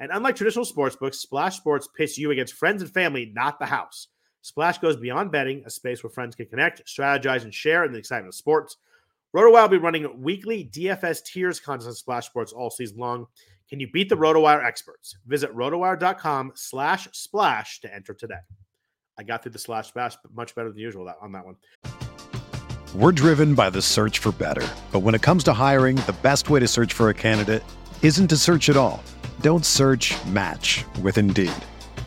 And 0.00 0.10
unlike 0.12 0.36
traditional 0.36 0.66
sports 0.66 0.96
books, 0.96 1.18
Splash 1.18 1.56
Sports 1.56 1.88
pits 1.96 2.18
you 2.18 2.30
against 2.30 2.54
friends 2.54 2.82
and 2.82 2.92
family, 2.92 3.32
not 3.34 3.58
the 3.58 3.66
house. 3.66 4.08
Splash 4.42 4.76
goes 4.78 4.96
beyond 4.96 5.32
betting, 5.32 5.62
a 5.64 5.70
space 5.70 6.02
where 6.02 6.10
friends 6.10 6.36
can 6.36 6.44
connect, 6.44 6.84
strategize, 6.86 7.44
and 7.44 7.54
share 7.54 7.84
in 7.84 7.92
the 7.92 7.98
excitement 7.98 8.28
of 8.28 8.34
sports. 8.34 8.76
RotoWire 9.34 9.62
will 9.62 9.68
be 9.68 9.78
running 9.78 10.22
weekly 10.22 10.68
DFS 10.70 11.24
tiers 11.24 11.58
contests 11.58 11.88
on 11.88 11.94
Splash 11.94 12.26
Sports 12.26 12.52
all 12.52 12.70
season 12.70 12.98
long. 12.98 13.26
Can 13.68 13.80
you 13.80 13.88
beat 13.90 14.08
the 14.08 14.16
RotoWire 14.16 14.62
experts? 14.62 15.16
Visit 15.26 15.54
rotowire.com 15.54 16.52
slash 16.54 17.08
splash 17.12 17.80
to 17.80 17.92
enter 17.92 18.12
today. 18.12 18.34
I 19.18 19.22
got 19.22 19.42
through 19.42 19.52
the 19.52 19.58
slash 19.58 19.88
splash 19.88 20.16
much 20.34 20.54
better 20.54 20.68
than 20.68 20.78
usual 20.78 21.12
on 21.20 21.32
that 21.32 21.44
one. 21.44 21.56
We're 22.94 23.12
driven 23.12 23.54
by 23.54 23.70
the 23.70 23.82
search 23.82 24.18
for 24.18 24.32
better. 24.32 24.66
But 24.92 25.00
when 25.00 25.14
it 25.14 25.22
comes 25.22 25.42
to 25.44 25.52
hiring, 25.52 25.96
the 25.96 26.14
best 26.22 26.50
way 26.50 26.60
to 26.60 26.68
search 26.68 26.92
for 26.92 27.08
a 27.08 27.14
candidate 27.14 27.64
isn't 28.02 28.28
to 28.28 28.36
search 28.36 28.68
at 28.68 28.76
all. 28.76 29.02
Don't 29.40 29.64
search 29.64 30.14
match 30.26 30.84
with 31.02 31.18
Indeed. 31.18 31.52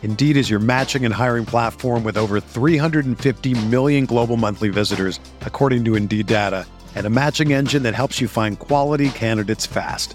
Indeed 0.02 0.36
is 0.36 0.48
your 0.48 0.60
matching 0.60 1.04
and 1.04 1.12
hiring 1.12 1.44
platform 1.44 2.04
with 2.04 2.16
over 2.16 2.40
350 2.40 3.66
million 3.66 4.06
global 4.06 4.36
monthly 4.36 4.70
visitors, 4.70 5.20
according 5.42 5.84
to 5.86 5.96
Indeed 5.96 6.26
data, 6.26 6.66
and 6.94 7.04
a 7.04 7.10
matching 7.10 7.52
engine 7.52 7.82
that 7.82 7.94
helps 7.94 8.20
you 8.20 8.28
find 8.28 8.58
quality 8.58 9.10
candidates 9.10 9.66
fast. 9.66 10.14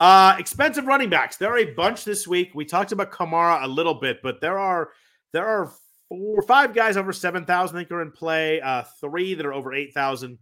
Uh, 0.00 0.34
expensive 0.38 0.86
running 0.86 1.10
backs. 1.10 1.36
There 1.36 1.52
are 1.52 1.58
a 1.58 1.74
bunch 1.74 2.04
this 2.04 2.26
week. 2.26 2.52
We 2.54 2.64
talked 2.64 2.90
about 2.90 3.12
Kamara 3.12 3.62
a 3.62 3.68
little 3.68 3.94
bit, 3.94 4.20
but 4.22 4.40
there 4.40 4.58
are 4.58 4.88
there 5.32 5.46
are 5.46 5.70
four 6.08 6.40
five 6.42 6.74
guys 6.74 6.96
over 6.96 7.12
seven 7.12 7.44
thousand. 7.44 7.76
I 7.76 7.80
think 7.80 7.90
are 7.92 8.00
in 8.00 8.10
play. 8.10 8.60
Uh, 8.62 8.82
three 9.00 9.34
that 9.34 9.44
are 9.44 9.52
over 9.52 9.74
eight 9.74 9.92
thousand. 9.92 10.38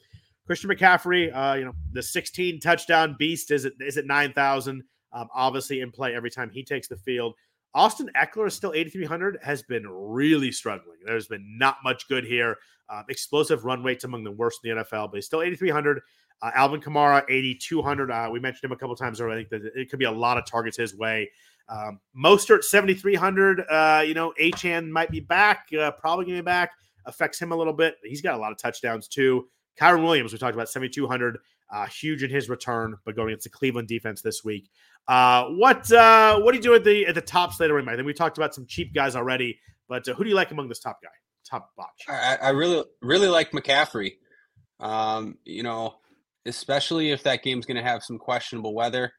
Christian 0.47 0.71
McCaffrey, 0.71 1.31
uh, 1.37 1.57
you 1.57 1.67
know, 1.67 1.75
the 1.93 2.03
16 2.03 2.59
touchdown 2.61 3.15
beast 3.19 3.51
is 3.51 3.67
it 3.67 3.75
is 3.81 3.99
at 3.99 4.07
nine 4.07 4.33
thousand. 4.33 4.85
Um, 5.13 5.29
obviously 5.35 5.81
in 5.81 5.91
play 5.91 6.15
every 6.15 6.31
time 6.31 6.51
he 6.51 6.63
takes 6.63 6.87
the 6.87 6.97
field. 6.97 7.35
Austin 7.75 8.11
Ekeler 8.17 8.49
is 8.49 8.55
still 8.55 8.73
8,300, 8.73 9.39
has 9.43 9.63
been 9.63 9.87
really 9.87 10.51
struggling. 10.51 10.97
There's 11.05 11.29
been 11.29 11.59
not 11.59 11.77
much 11.85 12.09
good 12.09 12.25
here. 12.25 12.57
Uh, 12.89 13.03
explosive 13.09 13.65
run 13.65 13.83
rates 13.83 14.05
among 14.05 14.25
the 14.25 14.33
worst 14.33 14.61
in 14.65 14.75
the 14.77 14.83
NFL, 14.83 15.11
but 15.11 15.17
he's 15.17 15.27
still 15.27 15.43
8,300. 15.43 16.01
Uh, 16.41 16.51
Alvin 16.55 16.81
Kamara, 16.81 17.25
8,200. 17.29 18.11
Uh, 18.11 18.29
we 18.31 18.41
mentioned 18.41 18.65
him 18.65 18.73
a 18.73 18.77
couple 18.77 18.95
times 18.95 19.21
already. 19.21 19.43
I 19.43 19.49
think 19.49 19.63
that 19.63 19.81
it 19.81 19.91
could 19.91 19.99
be 19.99 20.05
a 20.05 20.11
lot 20.11 20.39
of 20.39 20.47
targets 20.47 20.77
his 20.77 20.97
way. 20.97 21.31
Um, 21.69 22.01
Mostert, 22.17 22.65
7,300. 22.65 23.65
Uh, 23.69 24.05
you 24.07 24.15
know, 24.15 24.33
Achane 24.41 24.89
might 24.89 25.11
be 25.11 25.21
back, 25.21 25.69
uh, 25.79 25.91
probably 25.93 26.25
going 26.25 26.37
to 26.37 26.43
be 26.43 26.47
back. 26.47 26.71
Affects 27.05 27.41
him 27.41 27.53
a 27.53 27.57
little 27.57 27.73
bit. 27.73 27.97
He's 28.05 28.23
got 28.23 28.35
a 28.35 28.39
lot 28.39 28.53
of 28.53 28.59
touchdowns 28.59 29.09
too. 29.09 29.49
Kyren 29.81 30.03
Williams, 30.03 30.33
we 30.33 30.39
talked 30.39 30.55
about 30.55 30.69
7,200. 30.69 31.39
Uh, 31.71 31.87
huge 31.87 32.23
in 32.23 32.31
his 32.31 32.49
return, 32.49 32.97
but 33.05 33.15
going 33.15 33.29
against 33.29 33.45
the 33.45 33.51
Cleveland 33.51 33.89
defense 33.89 34.23
this 34.23 34.43
week. 34.43 34.71
Uh, 35.07 35.49
what 35.49 35.87
what 35.91 36.53
do 36.53 36.57
you 36.57 36.63
do 36.63 36.75
at 36.75 36.83
the 36.83 37.07
at 37.07 37.15
the 37.15 37.21
top 37.21 37.53
slate 37.53 37.71
of 37.71 37.89
I 37.89 37.95
think 37.95 38.07
we 38.07 38.15
talked 38.15 38.39
about 38.39 38.55
some 38.55 38.65
cheap 38.65 38.95
guys 38.95 39.15
already, 39.15 39.59
but 39.87 40.07
who 40.07 40.25
do 40.25 40.31
you 40.31 40.35
like 40.35 40.51
among 40.51 40.69
this 40.69 40.79
top 40.79 41.03
guy, 41.03 41.11
top 41.45 41.71
botch? 41.77 42.07
I, 42.09 42.39
I 42.41 42.49
really 42.51 42.85
really 43.03 43.29
like 43.29 43.51
McCaffrey. 43.51 44.15
Um, 44.81 45.37
you 45.45 45.63
know, 45.63 45.97
especially 46.47 47.11
if 47.11 47.23
that 47.23 47.43
game's 47.43 47.67
going 47.67 47.77
to 47.77 47.89
have 47.89 48.03
some 48.03 48.19
questionable 48.19 48.75
weather. 48.75 49.13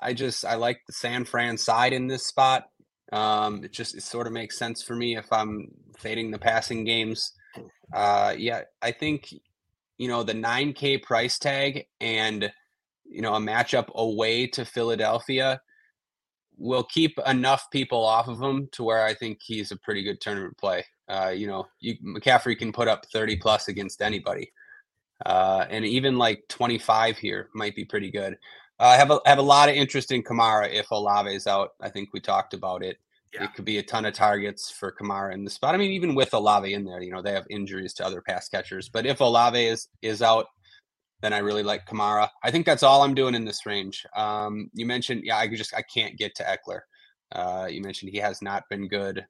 I 0.00 0.12
just 0.12 0.44
I 0.44 0.54
like 0.54 0.80
the 0.86 0.92
San 0.92 1.24
Fran 1.24 1.56
side 1.56 1.92
in 1.92 2.06
this 2.06 2.26
spot. 2.26 2.64
Um, 3.12 3.64
it 3.64 3.72
just 3.72 3.96
it 3.96 4.02
sort 4.02 4.26
of 4.26 4.32
makes 4.32 4.56
sense 4.56 4.82
for 4.82 4.94
me 4.94 5.16
if 5.16 5.32
I'm 5.32 5.68
fading 5.98 6.30
the 6.30 6.38
passing 6.38 6.84
games. 6.84 7.32
Uh, 7.92 8.34
yeah, 8.36 8.62
I 8.80 8.92
think 8.92 9.34
you 9.98 10.08
know 10.08 10.22
the 10.22 10.32
9K 10.32 11.02
price 11.02 11.38
tag 11.38 11.86
and 12.00 12.52
you 13.04 13.22
know 13.22 13.34
a 13.34 13.40
matchup 13.40 13.88
away 13.94 14.46
to 14.48 14.64
Philadelphia 14.64 15.60
will 16.56 16.84
keep 16.84 17.18
enough 17.26 17.66
people 17.72 18.04
off 18.04 18.28
of 18.28 18.40
him 18.40 18.68
to 18.72 18.84
where 18.84 19.04
I 19.04 19.14
think 19.14 19.38
he's 19.42 19.72
a 19.72 19.78
pretty 19.78 20.02
good 20.02 20.20
tournament 20.20 20.58
play. 20.58 20.84
Uh, 21.08 21.32
you 21.34 21.46
know, 21.46 21.66
you, 21.80 21.96
McCaffrey 22.04 22.56
can 22.56 22.70
put 22.70 22.86
up 22.86 23.06
30 23.12 23.36
plus 23.36 23.68
against 23.68 24.02
anybody. 24.02 24.52
Uh, 25.26 25.66
and 25.68 25.84
even 25.84 26.18
like 26.18 26.44
25 26.48 27.18
here 27.18 27.50
might 27.54 27.76
be 27.76 27.84
pretty 27.84 28.10
good. 28.10 28.38
Uh, 28.78 28.84
I 28.84 28.96
have 28.96 29.10
a 29.10 29.20
have 29.26 29.38
a 29.38 29.42
lot 29.42 29.68
of 29.68 29.74
interest 29.74 30.10
in 30.10 30.22
Kamara 30.22 30.72
if 30.72 30.90
Olave 30.90 31.34
is 31.34 31.46
out. 31.46 31.72
I 31.80 31.90
think 31.90 32.10
we 32.12 32.20
talked 32.20 32.54
about 32.54 32.82
it. 32.82 32.96
Yeah. 33.34 33.44
It 33.44 33.54
could 33.54 33.64
be 33.64 33.78
a 33.78 33.82
ton 33.82 34.06
of 34.06 34.14
targets 34.14 34.70
for 34.70 34.90
Kamara 34.90 35.34
in 35.34 35.44
the 35.44 35.50
spot. 35.50 35.74
I 35.74 35.78
mean, 35.78 35.92
even 35.92 36.14
with 36.14 36.34
Olave 36.34 36.72
in 36.72 36.84
there, 36.84 37.00
you 37.00 37.12
know, 37.12 37.22
they 37.22 37.32
have 37.32 37.46
injuries 37.48 37.94
to 37.94 38.06
other 38.06 38.22
pass 38.22 38.48
catchers. 38.48 38.88
But 38.88 39.06
if 39.06 39.20
Olave 39.20 39.62
is 39.62 39.88
is 40.02 40.22
out, 40.22 40.46
then 41.20 41.32
I 41.32 41.38
really 41.38 41.62
like 41.62 41.86
Kamara. 41.86 42.28
I 42.42 42.50
think 42.50 42.66
that's 42.66 42.82
all 42.82 43.02
I'm 43.02 43.14
doing 43.14 43.34
in 43.34 43.44
this 43.44 43.66
range. 43.66 44.06
Um, 44.16 44.70
you 44.72 44.86
mentioned, 44.86 45.22
yeah, 45.24 45.36
I 45.36 45.46
just 45.48 45.74
I 45.74 45.82
can't 45.82 46.16
get 46.16 46.34
to 46.36 46.44
Ekeler. 46.44 46.80
Uh, 47.32 47.68
you 47.70 47.82
mentioned 47.82 48.10
he 48.10 48.18
has 48.18 48.42
not 48.42 48.64
been 48.70 48.88
good. 48.88 49.26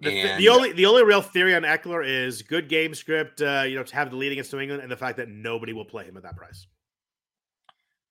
The, 0.00 0.36
the, 0.38 0.48
only 0.48 0.72
the 0.72 0.86
only 0.86 1.04
real 1.04 1.20
theory 1.20 1.54
on 1.54 1.62
Ekeler 1.62 2.06
is 2.06 2.42
good 2.42 2.68
game 2.68 2.94
script. 2.94 3.42
Uh, 3.42 3.64
you 3.66 3.76
know, 3.76 3.82
to 3.82 3.94
have 3.94 4.10
the 4.10 4.16
lead 4.16 4.32
against 4.32 4.52
New 4.52 4.60
England, 4.60 4.82
and 4.82 4.90
the 4.90 4.96
fact 4.96 5.18
that 5.18 5.28
nobody 5.28 5.72
will 5.72 5.84
play 5.84 6.04
him 6.04 6.16
at 6.16 6.22
that 6.22 6.36
price. 6.36 6.66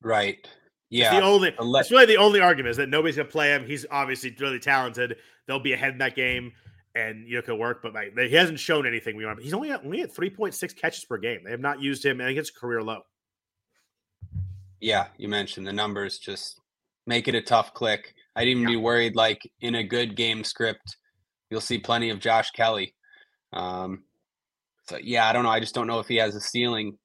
Right. 0.01 0.47
Yeah. 0.89 1.07
It's 1.07 1.19
the 1.19 1.25
only. 1.25 1.79
It's 1.79 1.91
really 1.91 2.05
the 2.05 2.17
only 2.17 2.41
argument 2.41 2.71
is 2.71 2.77
that 2.77 2.89
nobody's 2.89 3.15
gonna 3.15 3.29
play 3.29 3.53
him. 3.53 3.65
He's 3.65 3.85
obviously 3.89 4.35
really 4.39 4.59
talented. 4.59 5.17
They'll 5.47 5.59
be 5.59 5.73
ahead 5.73 5.93
in 5.93 5.97
that 5.99 6.15
game, 6.15 6.51
and 6.95 7.27
you 7.27 7.35
know 7.35 7.41
could 7.41 7.57
work. 7.57 7.81
But 7.81 7.93
like, 7.93 8.15
he 8.15 8.35
hasn't 8.35 8.59
shown 8.59 8.85
anything. 8.85 9.15
We 9.15 9.25
want. 9.25 9.41
He's 9.41 9.53
only 9.53 9.71
at, 9.71 9.83
only 9.83 10.01
at 10.01 10.13
three 10.13 10.29
point 10.29 10.53
six 10.53 10.73
catches 10.73 11.05
per 11.05 11.17
game. 11.17 11.41
They 11.43 11.51
have 11.51 11.59
not 11.59 11.81
used 11.81 12.05
him, 12.05 12.21
and 12.21 12.37
it's 12.37 12.51
career 12.51 12.83
low. 12.83 13.01
Yeah, 14.79 15.07
you 15.17 15.27
mentioned 15.27 15.67
the 15.67 15.73
numbers 15.73 16.19
just 16.19 16.59
make 17.05 17.27
it 17.27 17.35
a 17.35 17.41
tough 17.41 17.73
click. 17.73 18.13
I'd 18.35 18.47
even 18.47 18.63
yeah. 18.63 18.69
be 18.69 18.75
worried 18.77 19.15
like 19.15 19.41
in 19.61 19.75
a 19.75 19.83
good 19.83 20.15
game 20.15 20.43
script 20.43 20.97
you'll 21.49 21.61
see 21.61 21.79
plenty 21.79 22.09
of 22.09 22.19
Josh 22.19 22.51
Kelley. 22.51 22.93
Um, 23.53 24.03
so 24.87 24.97
yeah, 24.97 25.27
I 25.27 25.33
don't 25.33 25.43
know. 25.43 25.49
I 25.49 25.59
just 25.59 25.75
don't 25.75 25.87
know 25.87 25.99
if 25.99 26.07
he 26.07 26.15
has 26.17 26.35
a 26.35 26.41
ceiling 26.41 26.97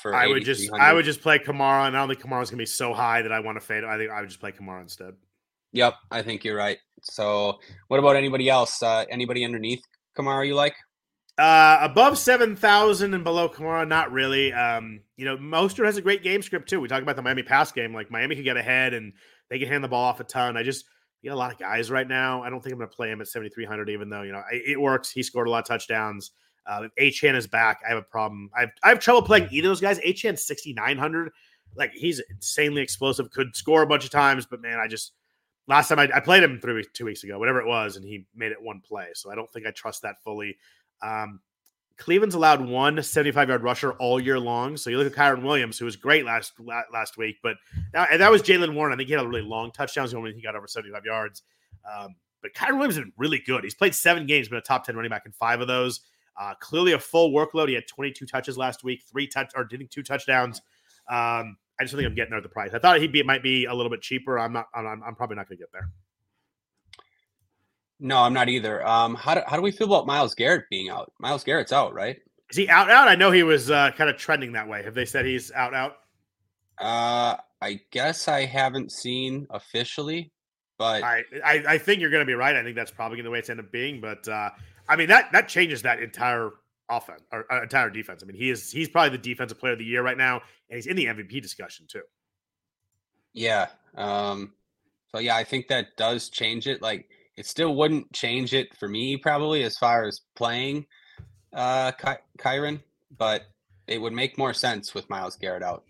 for. 0.00 0.14
I 0.14 0.26
would 0.26 0.44
just 0.44 0.70
I 0.72 0.92
would 0.92 1.04
just 1.04 1.20
play 1.20 1.38
Kamara, 1.38 1.86
and 1.86 1.96
I 1.96 2.00
don't 2.00 2.08
think 2.08 2.20
Kamara's 2.20 2.50
gonna 2.50 2.58
be 2.58 2.66
so 2.66 2.92
high 2.92 3.22
that 3.22 3.32
I 3.32 3.40
want 3.40 3.60
to 3.60 3.66
fade. 3.66 3.84
I 3.84 3.96
think 3.96 4.10
I 4.10 4.20
would 4.20 4.28
just 4.28 4.40
play 4.40 4.52
Kamara 4.52 4.82
instead. 4.82 5.14
Yep, 5.72 5.94
I 6.10 6.22
think 6.22 6.44
you're 6.44 6.56
right. 6.56 6.78
So, 7.02 7.58
what 7.88 7.98
about 7.98 8.16
anybody 8.16 8.48
else? 8.48 8.82
Uh, 8.82 9.04
anybody 9.10 9.44
underneath 9.44 9.82
Kamara 10.16 10.46
you 10.46 10.54
like? 10.54 10.74
Uh, 11.38 11.78
above 11.80 12.18
seven 12.18 12.54
thousand 12.54 13.14
and 13.14 13.24
below 13.24 13.48
Kamara, 13.48 13.88
not 13.88 14.12
really. 14.12 14.52
Um, 14.52 15.00
you 15.16 15.24
know, 15.24 15.36
Mostert 15.36 15.86
has 15.86 15.96
a 15.96 16.02
great 16.02 16.22
game 16.22 16.42
script 16.42 16.68
too. 16.68 16.80
We 16.80 16.88
talk 16.88 17.02
about 17.02 17.16
the 17.16 17.22
Miami 17.22 17.42
pass 17.42 17.72
game. 17.72 17.94
Like 17.94 18.10
Miami 18.10 18.36
could 18.36 18.44
get 18.44 18.56
ahead 18.56 18.92
and 18.92 19.14
they 19.48 19.58
can 19.58 19.68
hand 19.68 19.82
the 19.82 19.88
ball 19.88 20.04
off 20.04 20.20
a 20.20 20.24
ton. 20.24 20.56
I 20.56 20.62
just 20.62 20.84
you 21.22 21.30
got 21.30 21.36
a 21.36 21.38
lot 21.38 21.52
of 21.52 21.58
guys 21.58 21.90
right 21.90 22.06
now. 22.06 22.42
I 22.42 22.50
don't 22.50 22.60
think 22.60 22.72
I'm 22.72 22.78
going 22.78 22.90
to 22.90 22.96
play 22.96 23.10
him 23.10 23.20
at 23.20 23.28
7,300, 23.28 23.88
even 23.88 24.10
though, 24.10 24.22
you 24.22 24.32
know, 24.32 24.42
it 24.50 24.80
works. 24.80 25.10
He 25.10 25.22
scored 25.22 25.46
a 25.46 25.50
lot 25.50 25.60
of 25.60 25.66
touchdowns. 25.66 26.32
Uh, 26.66 26.88
if 26.96 27.14
Achane 27.14 27.36
is 27.36 27.46
back, 27.46 27.80
I 27.86 27.90
have 27.90 27.98
a 27.98 28.02
problem. 28.02 28.50
I 28.56 28.60
have, 28.60 28.70
I 28.82 28.88
have 28.88 28.98
trouble 28.98 29.22
playing 29.22 29.48
either 29.50 29.68
of 29.68 29.70
those 29.70 29.80
guys. 29.80 30.00
Achane 30.00 30.38
6,900. 30.38 31.30
Like, 31.76 31.92
he's 31.94 32.20
insanely 32.28 32.82
explosive, 32.82 33.30
could 33.30 33.54
score 33.56 33.82
a 33.82 33.86
bunch 33.86 34.04
of 34.04 34.10
times, 34.10 34.46
but 34.46 34.60
man, 34.60 34.78
I 34.78 34.88
just, 34.88 35.12
last 35.68 35.88
time 35.88 36.00
I, 36.00 36.10
I 36.14 36.20
played 36.20 36.42
him 36.42 36.60
three, 36.60 36.84
two 36.92 37.04
weeks 37.04 37.24
ago, 37.24 37.38
whatever 37.38 37.60
it 37.60 37.66
was, 37.66 37.96
and 37.96 38.04
he 38.04 38.26
made 38.34 38.52
it 38.52 38.60
one 38.60 38.80
play. 38.80 39.08
So 39.14 39.30
I 39.30 39.34
don't 39.34 39.50
think 39.50 39.66
I 39.66 39.70
trust 39.70 40.02
that 40.02 40.16
fully. 40.22 40.56
Um, 41.02 41.40
Cleveland's 41.96 42.34
allowed 42.34 42.66
one 42.66 43.02
75 43.02 43.48
yard 43.48 43.62
rusher 43.62 43.92
all 43.92 44.20
year 44.20 44.38
long. 44.38 44.76
So 44.76 44.90
you 44.90 44.98
look 44.98 45.06
at 45.06 45.12
Kyren 45.12 45.42
Williams, 45.42 45.78
who 45.78 45.84
was 45.84 45.96
great 45.96 46.24
last 46.24 46.52
last 46.92 47.16
week, 47.16 47.36
but 47.42 47.56
and 47.94 48.20
that 48.20 48.30
was 48.30 48.42
Jaylen 48.42 48.74
Warren. 48.74 48.92
I 48.92 48.96
think 48.96 49.08
he 49.08 49.14
had 49.14 49.24
a 49.24 49.28
really 49.28 49.42
long 49.42 49.70
touchdowns 49.72 50.14
when 50.14 50.34
he 50.34 50.42
got 50.42 50.56
over 50.56 50.66
75 50.66 51.04
yards. 51.04 51.42
Um, 51.90 52.16
but 52.42 52.54
Kyren 52.54 52.74
Williams 52.74 52.96
has 52.96 53.04
been 53.04 53.12
really 53.16 53.38
good. 53.38 53.64
He's 53.64 53.74
played 53.74 53.94
seven 53.94 54.26
games, 54.26 54.48
been 54.48 54.58
a 54.58 54.62
top 54.62 54.84
10 54.84 54.96
running 54.96 55.10
back 55.10 55.26
in 55.26 55.32
five 55.32 55.60
of 55.60 55.68
those. 55.68 56.00
Uh, 56.40 56.54
clearly 56.60 56.92
a 56.92 56.98
full 56.98 57.30
workload. 57.30 57.68
He 57.68 57.74
had 57.74 57.86
22 57.86 58.26
touches 58.26 58.56
last 58.56 58.82
week, 58.82 59.02
three 59.10 59.26
touch 59.26 59.52
or 59.54 59.64
did 59.64 59.88
two 59.90 60.02
touchdowns. 60.02 60.60
Um, 61.08 61.56
I 61.78 61.84
just 61.84 61.94
think 61.94 62.06
I'm 62.06 62.14
getting 62.14 62.30
there 62.30 62.38
at 62.38 62.42
the 62.42 62.48
price. 62.48 62.72
I 62.74 62.78
thought 62.78 63.00
be 63.12 63.22
might 63.22 63.42
be 63.42 63.66
a 63.66 63.74
little 63.74 63.90
bit 63.90 64.02
cheaper. 64.02 64.38
I'm 64.38 64.52
not. 64.52 64.66
I'm, 64.74 64.86
I'm 64.86 65.14
probably 65.14 65.36
not 65.36 65.48
going 65.48 65.58
to 65.58 65.62
get 65.62 65.72
there. 65.72 65.90
No, 68.04 68.18
I'm 68.18 68.34
not 68.34 68.48
either. 68.48 68.84
Um, 68.84 69.14
how 69.14 69.34
do, 69.34 69.42
how 69.46 69.54
do 69.54 69.62
we 69.62 69.70
feel 69.70 69.86
about 69.86 70.08
Myles 70.08 70.34
Garrett 70.34 70.64
being 70.68 70.90
out? 70.90 71.12
Myles 71.20 71.44
Garrett's 71.44 71.72
out, 71.72 71.94
right? 71.94 72.18
Is 72.50 72.56
he 72.56 72.68
out? 72.68 72.90
Out? 72.90 73.06
I 73.06 73.14
know 73.14 73.30
he 73.30 73.44
was 73.44 73.70
uh, 73.70 73.92
kind 73.92 74.10
of 74.10 74.16
trending 74.16 74.52
that 74.54 74.66
way. 74.66 74.82
Have 74.82 74.94
they 74.94 75.04
said 75.04 75.24
he's 75.24 75.52
out? 75.52 75.72
Out? 75.72 75.98
Uh, 76.78 77.36
I 77.62 77.80
guess 77.92 78.26
I 78.26 78.44
haven't 78.44 78.90
seen 78.90 79.46
officially, 79.50 80.32
but 80.78 81.04
I 81.04 81.22
I, 81.44 81.64
I 81.68 81.78
think 81.78 82.00
you're 82.00 82.10
going 82.10 82.22
to 82.22 82.26
be 82.26 82.34
right. 82.34 82.56
I 82.56 82.64
think 82.64 82.74
that's 82.74 82.90
probably 82.90 83.22
the 83.22 83.30
way 83.30 83.38
it's 83.38 83.48
end 83.48 83.60
up 83.60 83.70
being. 83.70 84.00
But 84.00 84.26
uh, 84.26 84.50
I 84.88 84.96
mean 84.96 85.06
that 85.06 85.30
that 85.30 85.48
changes 85.48 85.82
that 85.82 86.02
entire 86.02 86.50
offense 86.90 87.22
or 87.30 87.50
uh, 87.52 87.62
entire 87.62 87.88
defense. 87.88 88.24
I 88.24 88.26
mean 88.26 88.36
he 88.36 88.50
is 88.50 88.72
he's 88.72 88.88
probably 88.88 89.16
the 89.16 89.22
defensive 89.22 89.60
player 89.60 89.74
of 89.74 89.78
the 89.78 89.84
year 89.84 90.02
right 90.02 90.18
now, 90.18 90.42
and 90.68 90.76
he's 90.76 90.88
in 90.88 90.96
the 90.96 91.06
MVP 91.06 91.40
discussion 91.40 91.86
too. 91.88 92.02
Yeah. 93.32 93.68
Um. 93.94 94.54
So 95.14 95.20
yeah, 95.20 95.36
I 95.36 95.44
think 95.44 95.68
that 95.68 95.96
does 95.96 96.30
change 96.30 96.66
it. 96.66 96.82
Like 96.82 97.08
it 97.36 97.46
still 97.46 97.74
wouldn't 97.74 98.12
change 98.12 98.54
it 98.54 98.74
for 98.76 98.88
me 98.88 99.16
probably 99.16 99.62
as 99.62 99.76
far 99.78 100.04
as 100.04 100.22
playing 100.34 100.86
uh 101.52 101.92
Ky- 101.92 102.22
Kyren, 102.38 102.80
but 103.18 103.42
it 103.86 104.00
would 104.00 104.12
make 104.12 104.38
more 104.38 104.54
sense 104.54 104.94
with 104.94 105.08
Myles 105.10 105.36
Garrett 105.36 105.62
out. 105.62 105.84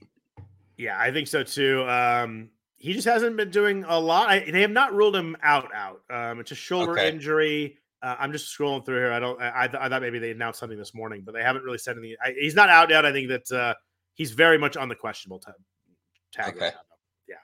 Yeah, 0.77 0.99
I 0.99 1.13
think 1.13 1.29
so 1.29 1.43
too. 1.43 1.89
Um 1.89 2.51
he 2.77 2.93
just 2.93 3.07
hasn't 3.07 3.37
been 3.37 3.51
doing 3.51 3.85
a 3.87 3.99
lot. 3.99 4.29
I, 4.29 4.51
they 4.51 4.63
have 4.63 4.73
not 4.73 4.93
ruled 4.93 5.15
him 5.15 5.37
out 5.43 5.73
out. 5.75 6.03
Um 6.11 6.41
it's 6.41 6.51
a 6.51 6.57
shoulder 6.57 6.93
okay. 6.93 7.09
injury. 7.09 7.79
Uh, 8.03 8.17
I'm 8.19 8.33
just 8.33 8.59
scrolling 8.59 8.85
through 8.85 8.97
here. 8.97 9.13
I 9.13 9.21
don't. 9.21 9.41
I, 9.41 9.69
I, 9.73 9.89
thought 9.89 10.03
maybe 10.03 10.19
they 10.19 10.33
announced 10.33 10.59
something 10.59 10.77
this 10.77 10.93
morning, 10.93 11.23
but 11.25 11.35
they 11.35 11.43
haven't 11.43 11.63
really 11.63 11.79
said 11.79 11.97
anything. 11.97 12.17
I, 12.21 12.35
he's 12.37 12.57
not 12.57 12.69
out 12.69 12.91
yet. 12.91 13.07
I 13.07 13.13
think 13.13 13.29
that 13.29 13.53
uh, 13.53 13.75
he's 14.15 14.33
very 14.33 14.59
much 14.59 14.77
on 14.77 14.89
the 14.89 14.97
questionable 14.97 15.39
tag. 15.39 15.55
tag 16.33 16.57
okay. 16.57 16.73
Yeah. 17.29 17.37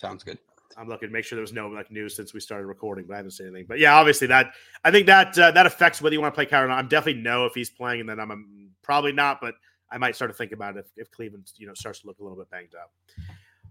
Sounds 0.00 0.22
good. 0.22 0.38
I'm 0.76 0.88
looking 0.88 1.08
to 1.08 1.12
make 1.12 1.24
sure 1.24 1.36
there 1.36 1.42
was 1.42 1.52
no 1.52 1.68
like 1.68 1.90
news 1.90 2.14
since 2.16 2.34
we 2.34 2.40
started 2.40 2.66
recording, 2.66 3.06
but 3.06 3.14
I 3.14 3.16
haven't 3.18 3.32
seen 3.32 3.46
anything. 3.46 3.66
But 3.68 3.78
yeah, 3.78 3.94
obviously 3.94 4.26
that 4.28 4.52
I 4.84 4.90
think 4.90 5.06
that 5.06 5.38
uh, 5.38 5.50
that 5.52 5.66
affects 5.66 6.02
whether 6.02 6.14
you 6.14 6.20
want 6.20 6.34
to 6.34 6.36
play 6.36 6.46
Kyren. 6.46 6.70
I'm 6.70 6.88
definitely 6.88 7.22
no 7.22 7.46
if 7.46 7.54
he's 7.54 7.70
playing, 7.70 8.00
and 8.00 8.08
then 8.08 8.20
I'm, 8.20 8.70
probably 8.82 9.12
not, 9.12 9.40
but 9.40 9.54
I 9.90 9.98
might 9.98 10.14
start 10.14 10.30
to 10.30 10.36
think 10.36 10.52
about 10.52 10.76
it 10.76 10.80
if, 10.96 11.06
if 11.06 11.10
Cleveland 11.10 11.50
you 11.56 11.66
know 11.66 11.74
starts 11.74 12.00
to 12.00 12.06
look 12.06 12.18
a 12.18 12.22
little 12.22 12.38
bit 12.38 12.50
banged 12.50 12.74
up. 12.74 12.92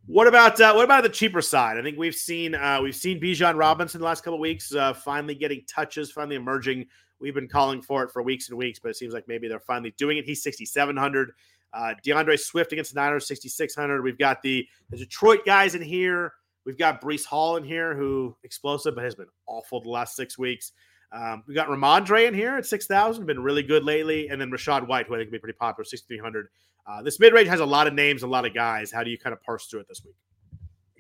What 0.06 0.28
about 0.28 0.60
uh, 0.60 0.74
what 0.74 0.86
about 0.86 1.04
the 1.04 1.10
cheaper 1.10 1.42
side? 1.42 1.78
I 1.78 1.82
think 1.82 1.98
we've 1.98 2.16
seen 2.16 2.56
uh, 2.56 2.80
we've 2.82 2.96
seen 2.96 3.22
Bijan 3.22 3.58
Robinson 3.58 4.00
the 4.00 4.06
last 4.06 4.24
couple 4.24 4.40
weeks 4.40 4.74
uh, 4.74 4.94
finally 4.94 5.36
getting 5.36 5.64
touches, 5.68 6.12
finally 6.12 6.36
emerging. 6.36 6.88
We've 7.20 7.34
been 7.34 7.48
calling 7.48 7.82
for 7.82 8.04
it 8.04 8.12
for 8.12 8.22
weeks 8.22 8.50
and 8.50 8.58
weeks, 8.58 8.80
but 8.80 8.90
it 8.90 8.98
seems 8.98 9.14
like 9.14 9.30
maybe 9.30 9.48
they're 9.48 9.60
finally 9.60 9.94
doing 9.98 10.18
it. 10.18 10.26
He's 10.26 10.44
6,700. 10.44 11.32
Uh, 11.74 11.94
D'Andre 12.04 12.36
Swift 12.36 12.74
against 12.74 12.94
the 12.94 13.00
Niners, 13.00 13.28
6,600. 13.28 14.04
We've 14.04 14.18
got 14.18 14.42
the, 14.42 14.68
the 14.90 14.98
Detroit 14.98 15.46
guys 15.46 15.74
in 15.74 15.82
here. 15.82 16.34
We've 16.66 16.78
got 16.78 17.02
Breece 17.02 17.26
Hall 17.26 17.58
in 17.58 17.64
here, 17.64 17.96
who 17.96 18.36
explosive, 18.44 18.96
but 18.96 19.04
has 19.04 19.16
been 19.16 19.28
awful 19.48 19.82
the 19.82 19.90
last 19.90 20.16
six 20.16 20.38
weeks. 20.38 20.72
Um, 21.12 21.44
we 21.48 21.54
got 21.54 21.68
Rhamondre 21.68 22.28
in 22.28 22.34
here 22.34 22.56
at 22.56 22.66
6,000, 22.66 23.26
been 23.26 23.44
really 23.44 23.62
good 23.62 23.84
lately. 23.84 24.30
And 24.30 24.42
then 24.42 24.50
Rachaad 24.50 24.88
White, 24.88 25.08
who 25.08 25.14
I 25.16 25.20
think 25.20 25.28
will 25.28 25.34
be 25.34 25.40
pretty 25.40 25.58
popular, 25.58 25.86
6,300. 25.86 26.48
Uh, 26.86 27.02
this 27.04 27.20
mid 27.20 27.34
range 27.34 27.48
has 27.50 27.60
a 27.60 27.66
lot 27.66 27.86
of 27.88 27.94
names, 27.94 28.24
a 28.24 28.28
lot 28.28 28.46
of 28.46 28.54
guys. 28.54 28.92
How 28.92 29.04
do 29.04 29.12
you 29.12 29.18
kind 29.18 29.34
of 29.34 29.42
parse 29.44 29.68
through 29.68 29.82
it 29.82 29.88
this 29.88 30.02
week? 30.04 30.16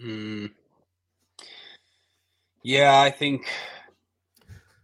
Mm. 0.05 0.51
Yeah, 2.61 3.01
I 3.01 3.09
think. 3.09 3.49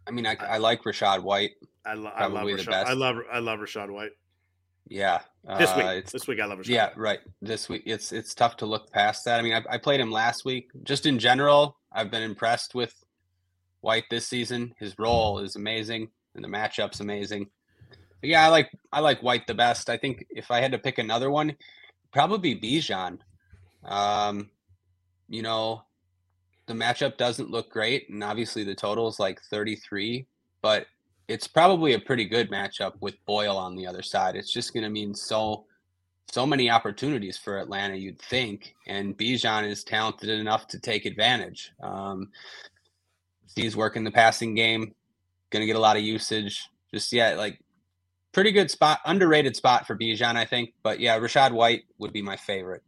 I 0.07 0.11
mean, 0.11 0.25
I, 0.25 0.35
I 0.41 0.57
like 0.57 0.83
Rachaad 0.83 1.23
White. 1.23 1.51
I, 1.85 1.93
lo- 1.93 2.11
I 2.13 2.25
love 2.25 2.45
Rachaad. 2.45 2.85
I 2.85 2.93
love 2.93 3.17
I 3.31 3.39
love 3.39 3.59
Rachaad 3.59 3.89
White. 3.91 4.11
Yeah, 4.89 5.19
this 5.57 5.75
week. 5.75 5.85
Uh, 5.85 6.01
this 6.11 6.27
week 6.27 6.39
I 6.39 6.45
love 6.45 6.59
Rachaad. 6.59 6.67
Yeah, 6.67 6.89
right. 6.95 7.19
This 7.41 7.69
week 7.69 7.83
it's 7.85 8.11
it's 8.11 8.33
tough 8.33 8.57
to 8.57 8.65
look 8.65 8.91
past 8.91 9.23
that. 9.25 9.39
I 9.39 9.43
mean, 9.43 9.53
I, 9.53 9.63
I 9.69 9.77
played 9.77 9.99
him 9.99 10.11
last 10.11 10.45
week. 10.45 10.71
Just 10.83 11.05
in 11.05 11.19
general, 11.19 11.77
I've 11.91 12.09
been 12.09 12.23
impressed 12.23 12.73
with 12.73 12.93
White 13.81 14.05
this 14.09 14.27
season. 14.27 14.73
His 14.79 14.97
role 14.97 15.39
is 15.39 15.55
amazing, 15.55 16.09
and 16.33 16.43
the 16.43 16.49
matchup's 16.49 17.01
amazing. 17.01 17.49
But 18.21 18.29
yeah, 18.29 18.45
I 18.45 18.49
like 18.49 18.71
I 18.91 18.99
like 18.99 19.21
White 19.21 19.45
the 19.45 19.53
best. 19.53 19.89
I 19.89 19.97
think 19.97 20.25
if 20.31 20.49
I 20.49 20.59
had 20.59 20.71
to 20.71 20.79
pick 20.79 20.97
another 20.97 21.29
one, 21.29 21.55
probably 22.11 22.59
Bijan. 22.59 23.19
Um, 23.85 24.49
you 25.29 25.43
know, 25.43 25.83
the 26.65 26.73
matchup 26.73 27.17
doesn't 27.17 27.51
look 27.51 27.69
great, 27.71 28.09
and 28.09 28.23
obviously 28.23 28.63
the 28.63 28.75
total 28.75 29.07
is 29.07 29.19
like 29.19 29.39
33, 29.49 30.25
but 30.61 30.87
it's 31.29 31.47
probably 31.47 31.93
a 31.93 31.99
pretty 31.99 32.25
good 32.25 32.49
matchup 32.51 32.93
with 32.99 33.23
Boyle 33.25 33.55
on 33.55 33.75
the 33.75 33.85
other 33.85 34.01
side. 34.01 34.35
It's 34.35 34.51
just 34.51 34.73
going 34.73 34.83
to 34.83 34.89
mean 34.89 35.13
so 35.13 35.65
so 36.31 36.45
many 36.45 36.69
opportunities 36.69 37.37
for 37.37 37.57
Atlanta, 37.57 37.95
you'd 37.95 38.21
think, 38.21 38.75
and 38.85 39.17
Bijan 39.17 39.67
is 39.67 39.83
talented 39.83 40.29
enough 40.29 40.67
to 40.67 40.79
take 40.79 41.05
advantage. 41.05 41.71
Um, 41.81 42.29
He's 43.55 43.75
working 43.75 44.03
the 44.03 44.11
passing 44.11 44.53
game, 44.53 44.93
going 45.49 45.61
to 45.61 45.65
get 45.65 45.75
a 45.75 45.79
lot 45.79 45.97
of 45.97 46.03
usage. 46.03 46.69
Just 46.93 47.11
yeah, 47.11 47.33
like 47.33 47.59
pretty 48.31 48.51
good 48.51 48.69
spot, 48.69 48.99
underrated 49.05 49.55
spot 49.55 49.87
for 49.87 49.97
Bijan, 49.97 50.35
I 50.35 50.45
think. 50.45 50.73
But 50.83 50.99
yeah, 50.99 51.17
Rachaad 51.19 51.51
White 51.51 51.83
would 51.97 52.13
be 52.13 52.21
my 52.21 52.37
favorite. 52.37 52.83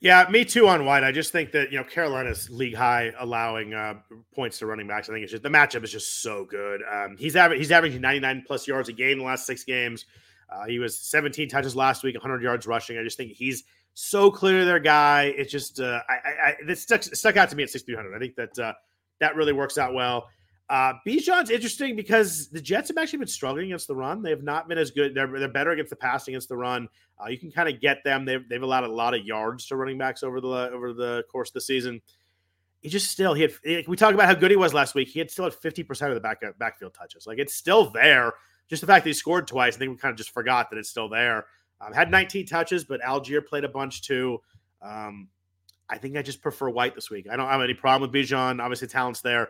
Yeah, 0.00 0.26
me 0.30 0.46
too 0.46 0.66
on 0.66 0.86
White. 0.86 1.04
I 1.04 1.12
just 1.12 1.30
think 1.30 1.52
that 1.52 1.70
you 1.70 1.78
know 1.78 1.84
Carolina's 1.84 2.48
league 2.48 2.74
high 2.74 3.12
allowing 3.18 3.74
uh, 3.74 3.94
points 4.34 4.58
to 4.58 4.66
running 4.66 4.86
backs. 4.88 5.10
I 5.10 5.12
think 5.12 5.24
it's 5.24 5.30
just 5.30 5.42
the 5.42 5.50
matchup 5.50 5.84
is 5.84 5.92
just 5.92 6.22
so 6.22 6.46
good. 6.46 6.80
Um, 6.90 7.16
he's 7.18 7.36
aver- 7.36 7.54
he's 7.54 7.70
averaging 7.70 8.00
99 8.00 8.44
plus 8.46 8.66
yards 8.66 8.88
a 8.88 8.94
game 8.94 9.12
in 9.12 9.18
the 9.18 9.24
last 9.24 9.46
six 9.46 9.62
games. 9.62 10.06
Uh, 10.50 10.64
he 10.64 10.78
was 10.78 10.98
17 10.98 11.48
touches 11.48 11.76
last 11.76 12.02
week, 12.02 12.14
100 12.14 12.42
yards 12.42 12.66
rushing. 12.66 12.98
I 12.98 13.04
just 13.04 13.18
think 13.18 13.32
he's 13.32 13.64
so 13.92 14.30
clear 14.30 14.64
their 14.64 14.80
guy. 14.80 15.34
It's 15.36 15.52
just 15.52 15.80
uh, 15.80 16.00
I, 16.08 16.14
I, 16.14 16.54
I 16.68 16.74
stuck, 16.74 17.02
stuck 17.02 17.36
out 17.36 17.50
to 17.50 17.56
me 17.56 17.62
at 17.62 17.70
6300. 17.70 18.16
I 18.16 18.18
think 18.18 18.36
that 18.36 18.58
uh, 18.58 18.72
that 19.20 19.36
really 19.36 19.52
works 19.52 19.76
out 19.76 19.92
well. 19.92 20.28
Uh, 20.70 20.92
Bijan's 21.04 21.50
interesting 21.50 21.96
because 21.96 22.48
the 22.50 22.60
Jets 22.60 22.88
have 22.88 22.96
actually 22.96 23.18
been 23.18 23.28
struggling 23.28 23.66
against 23.66 23.88
the 23.88 23.96
run. 23.96 24.22
They 24.22 24.30
have 24.30 24.44
not 24.44 24.68
been 24.68 24.78
as 24.78 24.92
good. 24.92 25.16
They're, 25.16 25.26
they're 25.26 25.48
better 25.48 25.72
against 25.72 25.90
the 25.90 25.96
pass 25.96 26.28
against 26.28 26.48
the 26.48 26.56
run. 26.56 26.88
Uh, 27.20 27.28
you 27.28 27.38
can 27.38 27.50
kind 27.50 27.68
of 27.68 27.80
get 27.80 28.04
them. 28.04 28.24
They've, 28.24 28.48
they've 28.48 28.62
allowed 28.62 28.84
a 28.84 28.88
lot 28.88 29.12
of 29.12 29.26
yards 29.26 29.66
to 29.66 29.76
running 29.76 29.98
backs 29.98 30.22
over 30.22 30.40
the 30.40 30.48
over 30.48 30.92
the 30.92 31.24
course 31.30 31.50
of 31.50 31.54
the 31.54 31.60
season. 31.60 32.00
He 32.82 32.88
just 32.88 33.10
still 33.10 33.34
he 33.34 33.42
had. 33.42 33.52
We 33.88 33.96
talked 33.96 34.14
about 34.14 34.26
how 34.26 34.34
good 34.34 34.52
he 34.52 34.56
was 34.56 34.72
last 34.72 34.94
week. 34.94 35.08
He 35.08 35.18
had 35.18 35.28
still 35.28 35.44
had 35.44 35.54
fifty 35.54 35.82
percent 35.82 36.12
of 36.12 36.14
the 36.14 36.20
back 36.20 36.40
backfield 36.58 36.94
touches. 36.94 37.26
Like 37.26 37.38
it's 37.38 37.52
still 37.52 37.90
there. 37.90 38.34
Just 38.68 38.80
the 38.80 38.86
fact 38.86 39.04
that 39.04 39.10
he 39.10 39.14
scored 39.14 39.48
twice, 39.48 39.74
I 39.74 39.78
think 39.80 39.90
we 39.90 39.96
kind 39.96 40.12
of 40.12 40.16
just 40.18 40.30
forgot 40.30 40.70
that 40.70 40.78
it's 40.78 40.88
still 40.88 41.08
there. 41.08 41.46
Um, 41.80 41.92
had 41.92 42.08
19 42.08 42.46
touches, 42.46 42.84
but 42.84 43.00
Allgeier 43.00 43.44
played 43.44 43.64
a 43.64 43.68
bunch 43.68 44.02
too. 44.02 44.40
Um, 44.80 45.28
I 45.88 45.98
think 45.98 46.16
I 46.16 46.22
just 46.22 46.40
prefer 46.40 46.70
White 46.70 46.94
this 46.94 47.10
week. 47.10 47.26
I 47.28 47.34
don't 47.34 47.48
have 47.48 47.60
any 47.60 47.74
problem 47.74 48.08
with 48.08 48.14
Bijan. 48.14 48.62
Obviously, 48.62 48.86
talent's 48.86 49.22
there. 49.22 49.48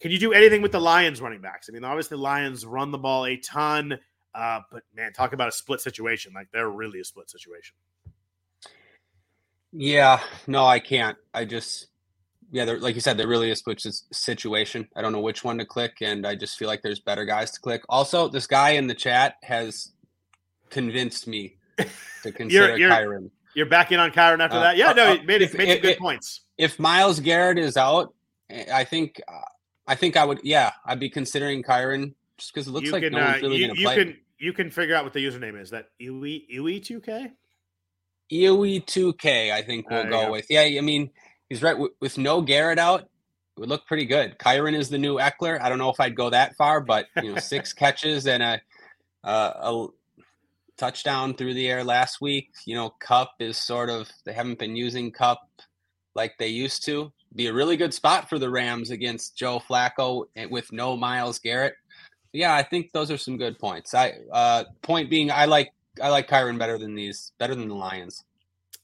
Can 0.00 0.10
you 0.10 0.18
do 0.18 0.32
anything 0.32 0.62
with 0.62 0.72
the 0.72 0.80
Lions 0.80 1.20
running 1.20 1.40
backs? 1.40 1.68
I 1.68 1.72
mean, 1.72 1.84
obviously, 1.84 2.16
the 2.16 2.22
Lions 2.22 2.66
run 2.66 2.90
the 2.90 2.98
ball 2.98 3.26
a 3.26 3.36
ton, 3.36 3.98
uh, 4.34 4.60
but 4.70 4.82
man, 4.94 5.12
talk 5.12 5.32
about 5.32 5.48
a 5.48 5.52
split 5.52 5.80
situation. 5.80 6.32
Like 6.34 6.48
they're 6.52 6.70
really 6.70 7.00
a 7.00 7.04
split 7.04 7.30
situation. 7.30 7.76
Yeah, 9.72 10.20
no, 10.46 10.64
I 10.64 10.78
can't. 10.78 11.16
I 11.32 11.44
just, 11.44 11.88
yeah, 12.52 12.64
like 12.64 12.94
you 12.94 13.00
said, 13.00 13.16
there 13.16 13.26
really 13.26 13.50
is 13.50 13.58
split 13.58 13.84
situation. 14.12 14.88
I 14.94 15.02
don't 15.02 15.12
know 15.12 15.20
which 15.20 15.42
one 15.42 15.58
to 15.58 15.64
click, 15.64 15.96
and 16.00 16.26
I 16.26 16.36
just 16.36 16.56
feel 16.56 16.68
like 16.68 16.82
there's 16.82 17.00
better 17.00 17.24
guys 17.24 17.50
to 17.52 17.60
click. 17.60 17.82
Also, 17.88 18.28
this 18.28 18.46
guy 18.46 18.70
in 18.70 18.86
the 18.86 18.94
chat 18.94 19.34
has 19.42 19.90
convinced 20.70 21.26
me 21.26 21.56
to 21.78 21.86
consider 22.32 22.76
you're, 22.76 22.78
you're, 22.78 22.90
Kyren. 22.90 23.30
You're 23.54 23.66
back 23.66 23.90
in 23.90 23.98
on 23.98 24.10
Kyren 24.12 24.40
after 24.40 24.58
uh, 24.58 24.60
that? 24.60 24.76
Yeah, 24.76 24.92
no, 24.92 25.12
uh, 25.12 25.16
made, 25.24 25.42
if, 25.42 25.54
made 25.54 25.68
if, 25.68 25.74
some 25.74 25.82
good 25.82 25.90
if, 25.92 25.98
points. 25.98 26.42
If 26.56 26.78
Myles 26.78 27.18
Garrett 27.18 27.58
is 27.58 27.76
out, 27.76 28.14
I 28.72 28.84
think 28.84 29.20
uh, 29.26 29.40
I 29.86 29.94
think 29.94 30.16
I 30.16 30.24
would. 30.24 30.40
Yeah, 30.42 30.72
I'd 30.84 31.00
be 31.00 31.10
considering 31.10 31.62
Kyren 31.62 32.14
just 32.38 32.52
because 32.52 32.66
it 32.66 32.70
looks 32.70 32.86
you 32.86 32.92
like 32.92 33.02
can, 33.02 33.12
no 33.12 33.20
one's 33.20 33.36
uh, 33.36 33.46
really 33.46 33.56
you, 33.56 33.66
going 33.66 33.76
to 33.76 33.82
play. 33.82 33.96
Can, 33.96 34.16
you 34.38 34.52
can 34.52 34.70
figure 34.70 34.94
out 34.94 35.04
what 35.04 35.12
the 35.12 35.24
username 35.24 35.60
is. 35.60 35.70
That 35.70 35.88
UE 35.98 36.42
UE 36.48 36.80
two 36.80 37.00
K. 37.00 37.30
UE 38.30 38.80
two 38.80 39.12
K. 39.14 39.52
I 39.52 39.62
think 39.62 39.90
we'll 39.90 40.04
go, 40.04 40.10
go, 40.10 40.32
with. 40.32 40.46
Yeah, 40.48 40.62
I 40.62 40.80
mean 40.80 41.10
he's 41.48 41.62
right 41.62 41.78
with, 41.78 41.92
with 42.00 42.18
no 42.18 42.40
Garrett 42.40 42.78
out. 42.78 43.02
It 43.02 43.60
would 43.60 43.68
look 43.68 43.86
pretty 43.86 44.06
good. 44.06 44.36
Kyren 44.38 44.74
is 44.74 44.88
the 44.88 44.98
new 44.98 45.16
Ekeler. 45.16 45.60
I 45.60 45.68
don't 45.68 45.78
know 45.78 45.90
if 45.90 46.00
I'd 46.00 46.16
go 46.16 46.30
that 46.30 46.56
far, 46.56 46.80
but 46.80 47.06
you 47.22 47.32
know, 47.34 47.40
six 47.40 47.72
catches 47.82 48.26
and 48.26 48.42
a, 48.42 48.60
uh, 49.22 49.52
a 49.56 49.86
touchdown 50.76 51.34
through 51.34 51.54
the 51.54 51.70
air 51.70 51.84
last 51.84 52.20
week. 52.20 52.50
You 52.64 52.74
know, 52.74 52.90
Kupp 52.90 53.34
is 53.38 53.56
sort 53.56 53.90
of 53.90 54.10
they 54.24 54.32
haven't 54.32 54.58
been 54.58 54.74
using 54.74 55.12
Kupp 55.12 55.40
like 56.16 56.36
they 56.38 56.48
used 56.48 56.84
to 56.86 57.12
be 57.34 57.48
a 57.48 57.52
really 57.52 57.76
good 57.76 57.92
spot 57.92 58.28
for 58.28 58.38
the 58.38 58.48
Rams 58.48 58.90
against 58.90 59.36
Joe 59.36 59.60
Flacco 59.60 60.26
with 60.50 60.72
no 60.72 60.96
Myles 60.96 61.38
Garrett. 61.38 61.74
Yeah, 62.32 62.54
I 62.54 62.62
think 62.62 62.92
those 62.92 63.10
are 63.10 63.16
some 63.16 63.36
good 63.36 63.58
points. 63.58 63.94
I 63.94 64.14
uh, 64.32 64.64
point 64.82 65.08
being, 65.10 65.30
I 65.30 65.44
like 65.44 65.72
I 66.02 66.08
like 66.08 66.28
Kyren 66.28 66.58
better 66.58 66.78
than 66.78 66.94
these, 66.94 67.32
better 67.38 67.54
than 67.54 67.68
the 67.68 67.74
Lions. 67.74 68.24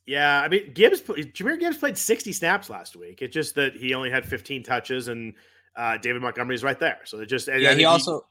Yeah, 0.07 0.41
I 0.41 0.49
mean 0.49 0.73
Gibbs, 0.73 1.01
Jahmyr 1.01 1.59
Gibbs 1.59 1.77
played 1.77 1.99
60 1.99 2.33
snaps 2.33 2.71
last 2.71 2.97
week. 2.97 3.23
It's 3.23 3.35
just 3.35 3.55
that 3.57 3.75
he 3.75 3.95
only 3.95 4.11
had 4.11 4.25
15 4.25 4.63
touches, 4.63 5.09
and 5.09 5.35
uh, 5.77 5.99
David 5.99 6.23
Montgomery's 6.23 6.63
right 6.63 6.79
there. 6.79 6.99
So 7.05 7.21
it 7.21 7.27
just 7.27 7.49
yeah, 7.49 7.75
he 7.75 7.85
also. 7.85 8.27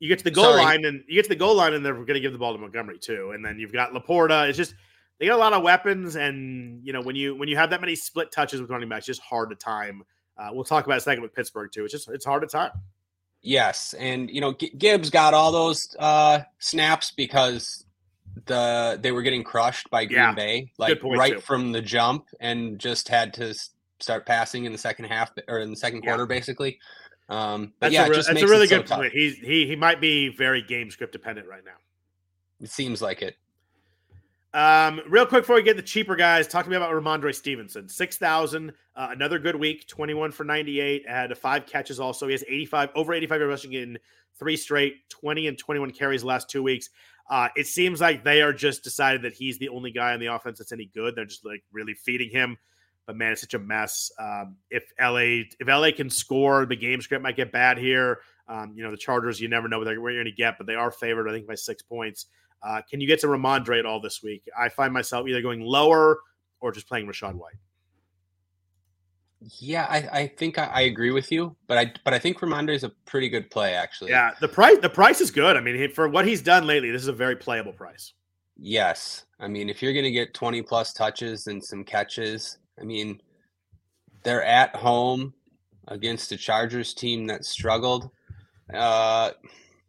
You 0.00 0.08
get 0.08 0.18
to 0.18 0.24
the 0.24 0.30
goal 0.30 0.44
sorry. 0.44 0.62
line, 0.62 0.84
and 0.84 1.02
you 1.08 1.16
get 1.16 1.24
to 1.24 1.28
the 1.30 1.36
goal 1.36 1.56
line, 1.56 1.74
and 1.74 1.84
they're 1.84 1.92
going 1.92 2.14
to 2.14 2.20
give 2.20 2.32
the 2.32 2.38
ball 2.38 2.52
to 2.52 2.58
Montgomery 2.58 2.98
too. 2.98 3.32
And 3.32 3.44
then 3.44 3.58
you've 3.58 3.72
got 3.72 3.92
LaPorta. 3.92 4.48
It's 4.48 4.56
just 4.56 4.74
they 5.18 5.26
got 5.26 5.36
a 5.36 5.38
lot 5.38 5.52
of 5.52 5.62
weapons, 5.62 6.16
and 6.16 6.84
you 6.84 6.92
know 6.92 7.00
when 7.00 7.16
you 7.16 7.34
when 7.34 7.48
you 7.48 7.56
have 7.56 7.70
that 7.70 7.80
many 7.80 7.96
split 7.96 8.30
touches 8.30 8.60
with 8.60 8.70
running 8.70 8.88
backs, 8.88 9.08
it's 9.08 9.18
just 9.18 9.20
hard 9.20 9.50
to 9.50 9.56
time. 9.56 10.04
Uh, 10.36 10.50
we'll 10.52 10.64
talk 10.64 10.86
about 10.86 10.98
a 10.98 11.00
second 11.00 11.22
with 11.22 11.34
Pittsburgh 11.34 11.70
too. 11.72 11.84
It's 11.84 11.92
just 11.92 12.08
it's 12.08 12.24
hard 12.24 12.42
to 12.42 12.48
time. 12.48 12.70
Yes, 13.42 13.94
and 13.94 14.30
you 14.30 14.40
know 14.40 14.52
Gibbs 14.52 15.10
got 15.10 15.34
all 15.34 15.52
those 15.52 15.94
uh, 15.98 16.40
snaps 16.58 17.10
because 17.10 17.84
the 18.46 18.98
they 19.00 19.12
were 19.12 19.22
getting 19.22 19.42
crushed 19.42 19.90
by 19.90 20.04
Green 20.04 20.18
yeah, 20.18 20.32
Bay, 20.32 20.72
like 20.78 21.02
right 21.02 21.34
too. 21.34 21.40
from 21.40 21.72
the 21.72 21.82
jump, 21.82 22.26
and 22.40 22.78
just 22.78 23.08
had 23.08 23.34
to 23.34 23.54
start 24.00 24.26
passing 24.26 24.64
in 24.64 24.72
the 24.72 24.78
second 24.78 25.06
half 25.06 25.32
or 25.48 25.58
in 25.58 25.70
the 25.70 25.76
second 25.76 26.02
quarter, 26.02 26.22
yeah. 26.22 26.26
basically. 26.26 26.78
Um, 27.28 27.72
but 27.78 27.92
that's 27.92 27.94
yeah, 27.94 28.06
a, 28.06 28.10
re- 28.10 28.16
that's 28.16 28.42
a 28.42 28.46
really 28.46 28.66
good 28.66 28.88
so 28.88 28.96
point. 28.96 29.12
He's 29.12 29.36
he 29.36 29.66
he 29.66 29.76
might 29.76 30.00
be 30.00 30.28
very 30.28 30.62
game 30.62 30.90
script 30.90 31.12
dependent 31.12 31.46
right 31.46 31.64
now. 31.64 31.76
It 32.60 32.70
seems 32.70 33.02
like 33.02 33.22
it. 33.22 33.36
Um, 34.54 35.02
real 35.08 35.26
quick 35.26 35.42
before 35.42 35.56
we 35.56 35.62
get 35.62 35.76
the 35.76 35.82
cheaper 35.82 36.16
guys, 36.16 36.48
talk 36.48 36.64
to 36.64 36.70
me 36.70 36.76
about 36.76 36.90
Rhamondre 36.92 37.34
Stevenson, 37.34 37.88
six 37.88 38.16
thousand, 38.16 38.72
uh, 38.96 39.08
another 39.10 39.38
good 39.38 39.56
week, 39.56 39.86
twenty-one 39.88 40.32
for 40.32 40.44
ninety-eight, 40.44 41.08
had 41.08 41.36
five 41.36 41.66
catches. 41.66 42.00
Also, 42.00 42.26
he 42.26 42.32
has 42.32 42.44
eighty-five 42.48 42.90
over 42.94 43.12
eighty-five 43.12 43.40
rushing 43.42 43.74
in 43.74 43.98
three 44.38 44.56
straight, 44.56 45.08
twenty 45.10 45.48
and 45.48 45.58
twenty-one 45.58 45.90
carries 45.90 46.24
last 46.24 46.48
two 46.48 46.62
weeks. 46.62 46.88
Uh, 47.28 47.48
it 47.56 47.66
seems 47.66 48.00
like 48.00 48.24
they 48.24 48.40
are 48.40 48.54
just 48.54 48.82
decided 48.82 49.22
that 49.22 49.34
he's 49.34 49.58
the 49.58 49.68
only 49.68 49.90
guy 49.90 50.14
on 50.14 50.20
the 50.20 50.26
offense 50.26 50.58
that's 50.58 50.72
any 50.72 50.86
good. 50.94 51.14
They're 51.14 51.26
just 51.26 51.44
like 51.44 51.62
really 51.70 51.94
feeding 51.94 52.30
him. 52.30 52.56
But 53.06 53.16
man, 53.16 53.32
it's 53.32 53.42
such 53.42 53.54
a 53.54 53.58
mess. 53.58 54.10
Um, 54.18 54.56
if 54.70 54.84
LA 55.00 55.44
if 55.60 55.66
LA 55.66 55.90
can 55.94 56.08
score, 56.08 56.64
the 56.64 56.76
game 56.76 57.02
script 57.02 57.22
might 57.22 57.36
get 57.36 57.52
bad 57.52 57.76
here. 57.76 58.20
Um, 58.48 58.72
you 58.74 58.82
know, 58.82 58.90
the 58.90 58.96
Chargers, 58.96 59.40
you 59.40 59.48
never 59.48 59.68
know 59.68 59.78
what, 59.78 59.88
you're 59.88 60.00
going 60.00 60.24
to 60.24 60.32
get, 60.32 60.56
but 60.56 60.66
they 60.66 60.74
are 60.74 60.90
favored, 60.90 61.28
I 61.28 61.32
think, 61.32 61.46
by 61.46 61.54
six 61.54 61.82
points. 61.82 62.26
Uh, 62.62 62.82
can 62.88 63.00
you 63.00 63.06
get 63.06 63.20
to 63.20 63.26
Rhamondre 63.26 63.78
at 63.78 63.86
all 63.86 64.00
this 64.00 64.22
week? 64.22 64.42
I 64.58 64.68
find 64.68 64.92
myself 64.92 65.26
either 65.28 65.42
going 65.42 65.60
lower 65.60 66.18
or 66.60 66.72
just 66.72 66.88
playing 66.88 67.06
Rachaad 67.06 67.34
White. 67.34 67.54
Yeah, 69.60 69.86
I, 69.88 70.20
I 70.20 70.26
think 70.26 70.58
I, 70.58 70.64
I, 70.64 70.80
agree 70.82 71.12
with 71.12 71.30
you, 71.30 71.54
but 71.68 71.78
I 71.78 71.92
but 72.04 72.12
I 72.12 72.18
think 72.18 72.40
Rhamondre 72.40 72.74
is 72.74 72.82
a 72.82 72.88
pretty 72.88 73.28
good 73.28 73.48
play 73.50 73.74
actually. 73.74 74.10
Yeah, 74.10 74.32
the 74.40 74.48
price 74.48 74.78
the 74.82 74.90
price 74.90 75.20
is 75.20 75.30
good. 75.30 75.56
I 75.56 75.60
mean, 75.60 75.92
for 75.92 76.08
what 76.08 76.26
he's 76.26 76.42
done 76.42 76.66
lately, 76.66 76.90
this 76.90 77.02
is 77.02 77.08
a 77.08 77.12
very 77.12 77.36
playable 77.36 77.72
price. 77.72 78.14
Yes, 78.56 79.26
I 79.38 79.46
mean 79.46 79.68
if 79.68 79.80
you're 79.80 79.92
going 79.92 80.04
to 80.04 80.10
get 80.10 80.34
20 80.34 80.62
plus 80.62 80.92
touches 80.92 81.46
and 81.46 81.64
some 81.64 81.84
catches, 81.84 82.58
I 82.80 82.84
mean 82.84 83.22
they're 84.24 84.42
at 84.42 84.74
home 84.74 85.34
against 85.86 86.32
a 86.32 86.36
Chargers 86.36 86.92
team 86.92 87.26
that 87.28 87.44
struggled. 87.44 88.10
Uh, 88.74 89.30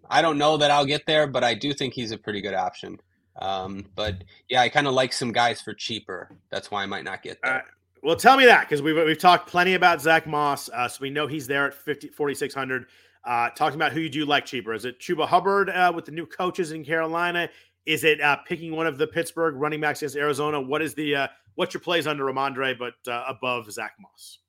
I 0.10 0.22
don't 0.22 0.38
know 0.38 0.58
that 0.58 0.72
I'll 0.72 0.86
get 0.86 1.06
there, 1.06 1.28
but 1.28 1.44
I 1.44 1.54
do 1.54 1.74
think 1.74 1.94
he's 1.94 2.12
a 2.12 2.18
pretty 2.18 2.42
good 2.42 2.54
option. 2.54 3.00
Um, 3.40 3.86
but 3.96 4.24
yeah, 4.50 4.62
I 4.62 4.70
kind 4.70 4.88
of 4.88 4.94
like 4.94 5.14
some 5.14 5.32
guys 5.32 5.62
for 5.62 5.74
cheaper. 5.74 6.30
That's 6.50 6.72
why 6.72 6.84
I 6.84 6.86
might 6.86 7.04
not 7.04 7.24
get 7.24 7.40
there. 7.42 7.60
Uh, 7.60 7.62
well, 8.02 8.16
tell 8.16 8.38
me 8.38 8.46
that 8.46 8.62
because 8.62 8.82
we've, 8.82 8.96
we've 8.96 9.20
talked 9.20 9.50
plenty 9.50 9.74
about 9.74 10.02
Zack 10.02 10.28
Moss. 10.28 10.70
Uh, 10.70 10.88
so 10.88 11.00
we 11.02 11.10
know 11.10 11.28
he's 11.28 11.48
there 11.48 11.68
at 11.68 11.74
50, 11.74 12.10
4,600. 12.10 12.86
Uh, 13.26 13.50
talking 13.50 13.76
about 13.76 13.92
who 13.92 14.00
you 14.00 14.10
do 14.10 14.26
like 14.26 14.46
cheaper. 14.46 14.74
Is 14.74 14.86
it 14.86 15.00
Chuba 15.00 15.28
Hubbard 15.28 15.70
uh, 15.70 15.92
with 15.94 16.06
the 16.06 16.12
new 16.12 16.26
coaches 16.26 16.72
in 16.72 16.86
Carolina? 16.86 17.50
Is 17.86 18.04
it 18.04 18.22
uh, 18.22 18.38
picking 18.38 18.76
one 18.76 18.88
of 18.88 18.98
the 18.98 19.08
Pittsburgh 19.08 19.56
running 19.56 19.82
backs 19.82 20.02
against 20.02 20.16
Arizona? 20.16 20.60
What 20.60 20.82
is 20.82 20.94
the 20.94 21.16
uh, 21.16 21.28
what's 21.56 21.74
your 21.74 21.82
plays 21.82 22.08
under 22.08 22.24
Rhamondre, 22.26 22.78
but 22.78 22.94
uh, 23.12 23.26
above 23.28 23.72
Zack 23.72 23.94
Moss? 24.00 24.40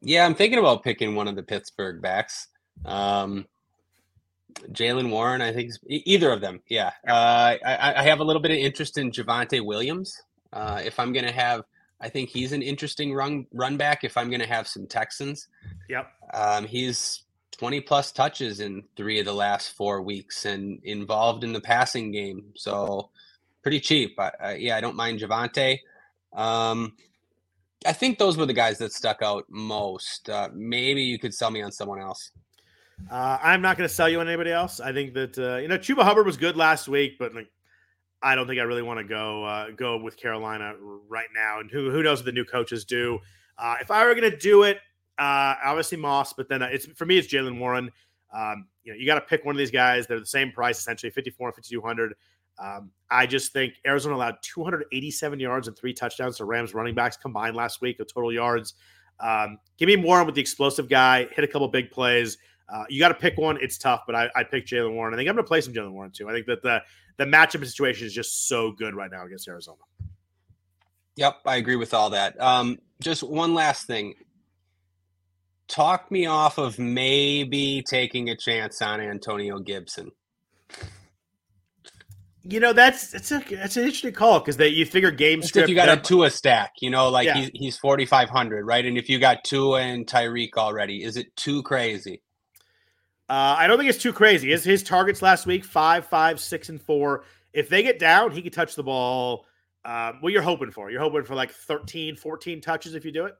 Yeah, 0.00 0.24
I'm 0.24 0.34
thinking 0.34 0.58
about 0.58 0.82
picking 0.82 1.14
one 1.14 1.28
of 1.28 1.36
the 1.36 1.42
Pittsburgh 1.42 2.00
backs. 2.00 2.48
Um, 2.84 3.46
Jaylen 4.72 5.10
Warren, 5.10 5.42
I 5.42 5.52
think 5.52 5.72
either 5.86 6.30
of 6.30 6.40
them. 6.40 6.60
Yeah, 6.68 6.90
uh, 7.08 7.56
I, 7.64 7.94
I, 7.96 8.02
have 8.02 8.20
a 8.20 8.24
little 8.24 8.42
bit 8.42 8.50
of 8.50 8.58
interest 8.58 8.98
in 8.98 9.10
Javonte 9.10 9.64
Williams. 9.64 10.22
Uh, 10.52 10.80
if 10.84 10.98
I'm 10.98 11.12
going 11.12 11.24
to 11.24 11.32
have, 11.32 11.62
I 12.00 12.08
think 12.08 12.30
he's 12.30 12.52
an 12.52 12.62
interesting 12.62 13.14
run 13.14 13.46
run 13.52 13.76
back. 13.76 14.04
If 14.04 14.16
I'm 14.16 14.28
going 14.28 14.40
to 14.40 14.48
have 14.48 14.66
some 14.66 14.86
Texans, 14.86 15.48
yep. 15.88 16.08
Um, 16.34 16.66
he's 16.66 17.24
20 17.58 17.80
plus 17.82 18.12
touches 18.12 18.60
in 18.60 18.82
three 18.96 19.18
of 19.18 19.26
the 19.26 19.34
last 19.34 19.72
four 19.76 20.02
weeks 20.02 20.44
and 20.44 20.80
involved 20.84 21.44
in 21.44 21.52
the 21.52 21.60
passing 21.60 22.10
game, 22.10 22.44
so 22.54 23.10
pretty 23.62 23.80
cheap. 23.80 24.18
I, 24.18 24.32
I, 24.40 24.54
yeah, 24.54 24.76
I 24.76 24.80
don't 24.80 24.96
mind 24.96 25.20
Javonte. 25.20 25.80
Um, 26.34 26.94
I 27.86 27.92
think 27.92 28.18
those 28.18 28.36
were 28.36 28.46
the 28.46 28.52
guys 28.52 28.78
that 28.78 28.92
stuck 28.92 29.22
out 29.22 29.44
most. 29.48 30.28
Uh, 30.28 30.48
maybe 30.54 31.02
you 31.02 31.18
could 31.18 31.34
sell 31.34 31.50
me 31.50 31.62
on 31.62 31.72
someone 31.72 32.00
else. 32.00 32.30
Uh, 33.10 33.38
I'm 33.42 33.62
not 33.62 33.76
going 33.76 33.88
to 33.88 33.94
sell 33.94 34.08
you 34.08 34.20
on 34.20 34.26
anybody 34.26 34.50
else. 34.50 34.80
I 34.80 34.92
think 34.92 35.14
that 35.14 35.38
uh, 35.38 35.56
you 35.56 35.68
know 35.68 35.78
Chuba 35.78 36.02
Hubbard 36.02 36.26
was 36.26 36.36
good 36.36 36.56
last 36.56 36.88
week, 36.88 37.18
but 37.18 37.34
like 37.34 37.48
I 38.22 38.34
don't 38.34 38.46
think 38.46 38.58
I 38.58 38.64
really 38.64 38.82
want 38.82 38.98
to 38.98 39.04
go 39.04 39.44
uh, 39.44 39.70
go 39.70 39.98
with 39.98 40.16
Carolina 40.16 40.74
right 41.08 41.28
now. 41.34 41.60
And 41.60 41.70
who 41.70 41.90
who 41.90 42.02
knows 42.02 42.18
what 42.18 42.26
the 42.26 42.32
new 42.32 42.44
coaches 42.44 42.84
do? 42.84 43.18
Uh, 43.58 43.76
if 43.80 43.90
I 43.90 44.04
were 44.04 44.14
going 44.14 44.30
to 44.30 44.36
do 44.36 44.64
it, 44.64 44.78
uh, 45.18 45.54
obviously 45.64 45.98
Moss, 45.98 46.32
but 46.32 46.48
then 46.48 46.62
uh, 46.62 46.68
it's 46.70 46.86
for 46.86 47.06
me 47.06 47.18
it's 47.18 47.28
Jaylen 47.28 47.58
Warren. 47.58 47.90
Um, 48.34 48.66
you 48.82 48.92
know, 48.92 48.98
you 48.98 49.06
got 49.06 49.16
to 49.16 49.20
pick 49.22 49.44
one 49.44 49.54
of 49.54 49.58
these 49.58 49.70
guys. 49.70 50.06
They're 50.06 50.20
the 50.20 50.26
same 50.26 50.50
price 50.50 50.78
essentially, 50.78 51.10
54 51.10 51.48
and 51.48 51.54
5200. 51.54 52.14
Um, 52.58 52.90
I 53.10 53.26
just 53.26 53.52
think 53.52 53.74
Arizona 53.86 54.16
allowed 54.16 54.36
287 54.42 55.38
yards 55.38 55.68
and 55.68 55.76
three 55.76 55.92
touchdowns 55.92 56.38
to 56.38 56.44
Rams 56.44 56.74
running 56.74 56.94
backs 56.94 57.16
combined 57.16 57.54
last 57.54 57.80
week 57.80 58.00
of 58.00 58.12
total 58.12 58.32
yards. 58.32 58.74
Um, 59.20 59.58
give 59.78 59.86
me 59.86 59.96
Warren 59.96 60.26
with 60.26 60.34
the 60.34 60.40
explosive 60.40 60.88
guy, 60.88 61.26
hit 61.32 61.44
a 61.44 61.48
couple 61.48 61.68
big 61.68 61.90
plays. 61.90 62.38
Uh, 62.68 62.84
you 62.88 62.98
got 62.98 63.08
to 63.08 63.14
pick 63.14 63.36
one. 63.38 63.58
It's 63.60 63.78
tough, 63.78 64.02
but 64.06 64.14
I, 64.16 64.28
I 64.34 64.42
pick 64.44 64.66
Jaylen 64.66 64.92
Warren. 64.94 65.14
I 65.14 65.16
think 65.16 65.28
I'm 65.28 65.36
going 65.36 65.44
to 65.44 65.48
play 65.48 65.60
some 65.60 65.72
Jaylen 65.72 65.92
Warren 65.92 66.10
too. 66.10 66.28
I 66.28 66.32
think 66.32 66.46
that 66.46 66.62
the 66.62 66.82
the 67.16 67.24
matchup 67.24 67.64
situation 67.64 68.06
is 68.06 68.12
just 68.12 68.48
so 68.48 68.72
good 68.72 68.94
right 68.94 69.10
now 69.10 69.24
against 69.24 69.48
Arizona. 69.48 69.78
Yep, 71.16 71.36
I 71.46 71.56
agree 71.56 71.76
with 71.76 71.94
all 71.94 72.10
that. 72.10 72.38
Um, 72.40 72.78
just 73.00 73.22
one 73.22 73.54
last 73.54 73.86
thing. 73.86 74.14
Talk 75.68 76.10
me 76.10 76.26
off 76.26 76.58
of 76.58 76.78
maybe 76.78 77.82
taking 77.88 78.28
a 78.30 78.36
chance 78.36 78.82
on 78.82 79.00
Antonio 79.00 79.58
Gibson. 79.58 80.12
You 82.48 82.60
know 82.60 82.72
that's 82.72 83.12
it's 83.12 83.32
a 83.32 83.42
that's 83.50 83.76
an 83.76 83.82
interesting 83.84 84.12
call 84.12 84.38
because 84.38 84.56
they 84.56 84.68
you 84.68 84.86
figure 84.86 85.10
game 85.10 85.40
If 85.40 85.46
script. 85.46 85.68
you 85.68 85.74
got 85.74 85.88
a 85.88 86.00
Tua 86.00 86.30
stack, 86.30 86.74
you 86.80 86.90
know, 86.90 87.08
like 87.08 87.26
Yeah. 87.26 87.34
he's 87.38 87.50
he's 87.54 87.78
forty 87.78 88.06
five 88.06 88.28
hundred, 88.28 88.64
right? 88.64 88.84
And 88.84 88.96
if 88.96 89.08
you 89.08 89.18
got 89.18 89.42
Tua 89.42 89.80
and 89.80 90.06
Tyreek 90.06 90.50
already, 90.56 91.02
is 91.02 91.16
it 91.16 91.34
too 91.34 91.64
crazy? 91.64 92.22
Uh, 93.28 93.56
I 93.58 93.66
don't 93.66 93.76
think 93.78 93.90
it's 93.90 94.02
too 94.02 94.12
crazy. 94.12 94.50
His 94.50 94.62
his 94.64 94.82
targets 94.82 95.20
last 95.20 95.46
week 95.46 95.64
five, 95.64 96.06
five, 96.06 96.38
six, 96.40 96.68
and 96.68 96.80
four. 96.80 97.24
If 97.52 97.68
they 97.68 97.82
get 97.82 97.98
down, 97.98 98.30
he 98.30 98.42
could 98.42 98.52
touch 98.52 98.74
the 98.74 98.82
ball. 98.82 99.46
Um, 99.84 100.18
what 100.20 100.32
you're 100.32 100.42
hoping 100.42 100.70
for? 100.70 100.90
You're 100.90 101.00
hoping 101.00 101.24
for 101.24 101.34
like 101.34 101.50
13, 101.52 102.16
14 102.16 102.60
touches 102.60 102.94
if 102.94 103.04
you 103.04 103.12
do 103.12 103.24
it. 103.26 103.34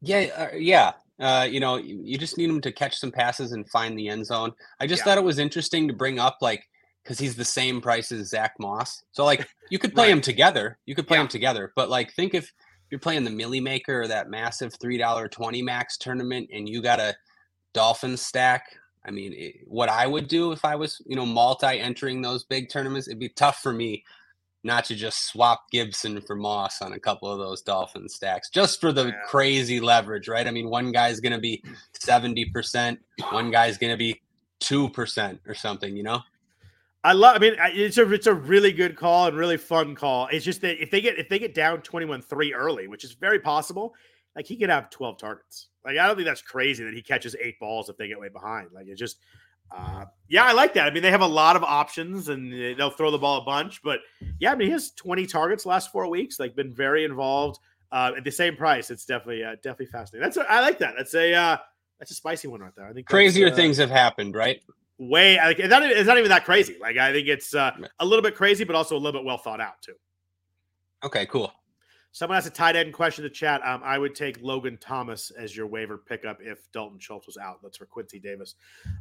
Yeah, 0.00 0.48
uh, 0.52 0.56
yeah. 0.56 0.92
Uh, 1.18 1.46
you 1.50 1.60
know, 1.60 1.76
you, 1.76 2.00
you 2.02 2.16
just 2.18 2.38
need 2.38 2.48
him 2.48 2.60
to 2.60 2.72
catch 2.72 2.96
some 2.96 3.10
passes 3.10 3.52
and 3.52 3.68
find 3.68 3.98
the 3.98 4.08
end 4.08 4.24
zone. 4.26 4.52
I 4.80 4.86
just 4.86 5.00
Yeah. 5.00 5.04
thought 5.04 5.18
it 5.18 5.24
was 5.24 5.38
interesting 5.38 5.86
to 5.88 5.94
bring 5.94 6.18
up, 6.18 6.38
like, 6.40 6.64
because 7.02 7.18
he's 7.18 7.34
the 7.36 7.44
same 7.44 7.80
price 7.80 8.12
as 8.12 8.28
Zack 8.28 8.52
Moss. 8.58 9.02
So, 9.12 9.24
like, 9.24 9.48
you 9.70 9.78
could 9.78 9.94
play 9.94 10.06
Right. 10.06 10.12
him 10.12 10.20
together. 10.20 10.78
You 10.86 10.94
could 10.94 11.06
play 11.08 11.16
Yeah. 11.16 11.22
them 11.24 11.28
together. 11.28 11.72
But, 11.76 11.90
like, 11.90 12.14
think 12.14 12.34
if 12.34 12.50
you're 12.90 13.00
playing 13.00 13.24
the 13.24 13.30
Millie 13.30 13.60
Maker 13.60 14.02
or 14.02 14.08
that 14.08 14.30
massive 14.30 14.72
$3.20 14.78 15.62
max 15.62 15.98
tournament 15.98 16.48
and 16.52 16.68
you 16.68 16.80
got 16.80 17.00
a 17.00 17.14
Dolphins 17.74 18.22
stack. 18.22 18.64
I 19.08 19.10
mean, 19.10 19.32
it, 19.32 19.54
what 19.66 19.88
I 19.88 20.06
would 20.06 20.28
do 20.28 20.52
if 20.52 20.64
I 20.64 20.76
was, 20.76 21.00
you 21.06 21.16
know, 21.16 21.26
multi 21.26 21.80
entering 21.80 22.20
those 22.20 22.44
big 22.44 22.68
tournaments, 22.68 23.08
it'd 23.08 23.18
be 23.18 23.30
tough 23.30 23.62
for 23.62 23.72
me 23.72 24.04
not 24.64 24.84
to 24.84 24.94
just 24.94 25.26
swap 25.26 25.70
Gibson 25.70 26.20
for 26.20 26.36
Moss 26.36 26.82
on 26.82 26.92
a 26.92 26.98
couple 27.00 27.30
of 27.30 27.38
those 27.38 27.62
Dolphin 27.62 28.08
stacks 28.08 28.50
just 28.50 28.80
for 28.80 28.92
the 28.92 29.06
Yeah. 29.06 29.20
crazy 29.26 29.80
leverage, 29.80 30.28
right? 30.28 30.46
I 30.46 30.50
mean, 30.50 30.68
one 30.68 30.92
guy's 30.92 31.20
going 31.20 31.32
to 31.32 31.38
be 31.38 31.62
70%, 31.98 32.98
one 33.30 33.50
guy's 33.50 33.78
going 33.78 33.92
to 33.92 33.96
be 33.96 34.20
2% 34.60 35.38
or 35.46 35.54
something, 35.54 35.96
you 35.96 36.02
know? 36.02 36.20
I 37.04 37.12
love. 37.12 37.36
I 37.36 37.38
mean, 37.38 37.54
it's 37.58 37.96
a 37.96 38.12
it's 38.12 38.26
a 38.26 38.34
really 38.34 38.72
good 38.72 38.96
call 38.96 39.28
and 39.28 39.36
really 39.36 39.56
fun 39.56 39.94
call. 39.94 40.26
It's 40.32 40.44
just 40.44 40.60
that 40.62 40.82
if 40.82 40.90
they 40.90 41.00
get 41.00 41.16
if 41.16 41.28
they 41.28 41.38
get 41.38 41.54
down 41.54 41.80
21-3 41.80 42.50
early, 42.54 42.88
which 42.88 43.04
is 43.04 43.12
very 43.12 43.38
possible, 43.38 43.94
like 44.38 44.46
he 44.46 44.56
could 44.56 44.70
have 44.70 44.88
12 44.90 45.18
targets. 45.18 45.66
Like 45.84 45.98
I 45.98 46.06
don't 46.06 46.14
think 46.14 46.26
that's 46.26 46.40
crazy 46.40 46.84
that 46.84 46.94
he 46.94 47.02
catches 47.02 47.34
eight 47.40 47.58
balls 47.58 47.88
if 47.88 47.96
they 47.96 48.06
get 48.06 48.20
way 48.20 48.28
behind. 48.28 48.68
Like 48.72 48.86
it's 48.86 49.00
just 49.00 49.18
uh 49.76 50.04
yeah, 50.28 50.44
I 50.44 50.52
like 50.52 50.74
that. 50.74 50.86
I 50.86 50.90
mean, 50.92 51.02
they 51.02 51.10
have 51.10 51.22
a 51.22 51.26
lot 51.26 51.56
of 51.56 51.64
options 51.64 52.28
and 52.28 52.52
they'll 52.78 52.88
throw 52.88 53.10
the 53.10 53.18
ball 53.18 53.42
a 53.42 53.44
bunch, 53.44 53.82
but 53.82 53.98
yeah, 54.38 54.52
I 54.52 54.54
mean, 54.54 54.68
he 54.68 54.72
has 54.72 54.92
20 54.92 55.26
targets 55.26 55.66
last 55.66 55.90
4 55.90 56.08
weeks, 56.08 56.38
like 56.38 56.54
been 56.54 56.72
very 56.72 57.04
involved 57.04 57.58
uh 57.90 58.12
at 58.16 58.22
the 58.22 58.30
same 58.30 58.54
price. 58.54 58.92
It's 58.92 59.04
definitely 59.04 59.42
uh, 59.42 59.56
definitely 59.56 59.86
fascinating. 59.86 60.22
That's 60.22 60.36
a, 60.36 60.48
I 60.48 60.60
like 60.60 60.78
that. 60.78 60.94
That's 60.96 61.14
a 61.14 61.34
uh 61.34 61.56
that's 61.98 62.12
a 62.12 62.14
spicy 62.14 62.46
one 62.46 62.60
right 62.60 62.72
there. 62.76 62.86
I 62.86 62.92
think 62.92 63.08
Crazier 63.08 63.48
uh, 63.48 63.56
things 63.56 63.76
have 63.78 63.90
happened, 63.90 64.36
right? 64.36 64.62
way 64.98 65.36
like 65.36 65.58
it's 65.58 65.68
not, 65.68 65.82
even, 65.82 65.96
it's 65.96 66.06
not 66.06 66.18
even 66.18 66.28
that 66.28 66.44
crazy. 66.44 66.76
Like 66.80 66.96
I 66.96 67.12
think 67.12 67.26
it's 67.26 67.54
uh, 67.54 67.72
a 67.98 68.06
little 68.06 68.22
bit 68.22 68.36
crazy, 68.36 68.62
but 68.62 68.76
also 68.76 68.94
a 68.94 68.98
little 68.98 69.20
bit 69.20 69.26
well 69.26 69.38
thought 69.38 69.60
out 69.60 69.80
too. 69.82 69.94
Okay, 71.04 71.26
cool. 71.26 71.52
Someone 72.12 72.36
has 72.36 72.46
a 72.46 72.50
tight 72.50 72.74
end 72.74 72.92
question 72.92 73.24
in 73.24 73.30
the 73.30 73.34
chat. 73.34 73.60
Um, 73.64 73.80
I 73.84 73.98
would 73.98 74.14
take 74.14 74.38
Logan 74.42 74.78
Thomas 74.80 75.30
as 75.30 75.56
your 75.56 75.66
waiver 75.66 75.98
pickup 75.98 76.38
if 76.40 76.70
Dalton 76.72 76.98
Schultz 76.98 77.26
was 77.26 77.36
out. 77.36 77.60
That's 77.62 77.76
for 77.76 77.86
Quincy 77.86 78.18
Davis. 78.18 78.54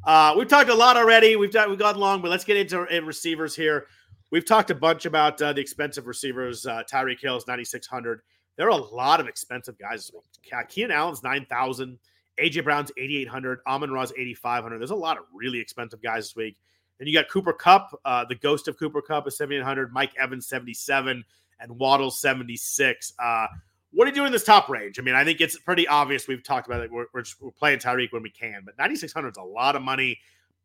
Uh, 0.06 0.36
we've 0.38 0.48
talked 0.48 0.70
a 0.70 0.76
lot 0.76 0.98
already. 0.98 1.36
We've 1.36 1.52
done, 1.52 1.70
we've 1.70 1.80
gone 1.80 1.98
long, 1.98 2.22
but 2.22 2.30
let's 2.30 2.44
get 2.44 2.58
into 2.58 2.80
receivers 3.04 3.56
here. 3.56 3.88
We've 4.30 4.46
talked 4.46 4.72
a 4.72 4.76
bunch 4.76 5.06
about 5.06 5.42
uh, 5.42 5.54
the 5.54 5.62
expensive 5.62 6.06
receivers. 6.06 6.66
Uh, 6.66 6.84
Tyreek 6.92 7.22
Hill 7.22 7.38
is 7.38 7.48
9,600. 7.48 8.22
There 8.58 8.68
are 8.68 8.72
a 8.72 8.76
lot 8.76 9.20
of 9.20 9.28
expensive 9.28 9.78
guys. 9.78 10.12
Ke- 10.46 10.68
Keenan 10.68 10.92
Allen's 10.92 11.24
9,000. 11.24 11.98
AJ 12.40 12.64
Brown's 12.66 12.92
8,800. 12.98 13.60
Amon 13.66 13.92
Ra's 13.92 14.12
8,500. 14.12 14.80
There's 14.80 14.92
a 14.92 14.96
lot 14.96 15.18
of 15.18 15.24
really 15.34 15.60
expensive 15.60 16.02
guys 16.02 16.26
this 16.26 16.36
week. 16.36 16.58
Then 17.00 17.08
you 17.08 17.14
got 17.14 17.30
Cooper 17.30 17.54
Kupp, 17.54 17.98
uh, 18.06 18.26
the 18.26 18.36
ghost 18.36 18.68
of 18.68 18.78
Cooper 18.78 19.02
Kupp 19.02 19.28
is 19.28 19.38
7,800. 19.38 19.94
Mike 19.94 20.12
Evans, 20.20 20.48
77 20.48 21.24
and 21.60 21.78
Waddle 21.78 22.12
76. 22.12 23.14
Uh, 23.20 23.48
what 23.92 24.06
are 24.06 24.10
you 24.10 24.16
doing 24.16 24.28
in 24.28 24.34
this 24.34 24.44
top 24.44 24.70
range? 24.70 25.00
I 25.00 25.02
mean, 25.02 25.16
I 25.16 25.24
think 25.24 25.42
it's 25.42 25.58
pretty 25.58 25.88
obvious. 25.88 26.28
We've 26.28 26.44
talked 26.44 26.68
about 26.68 26.82
it. 26.82 26.92
We're, 26.92 27.06
we're, 27.14 27.22
just, 27.22 27.42
we're 27.42 27.52
playing 27.52 27.80
Tyreek 27.80 28.12
when 28.12 28.22
we 28.22 28.30
can, 28.30 28.62
but 28.66 28.78
9,600 28.78 29.30
is 29.30 29.38
a 29.38 29.42
lot 29.42 29.76
of 29.76 29.82
money. 29.82 30.20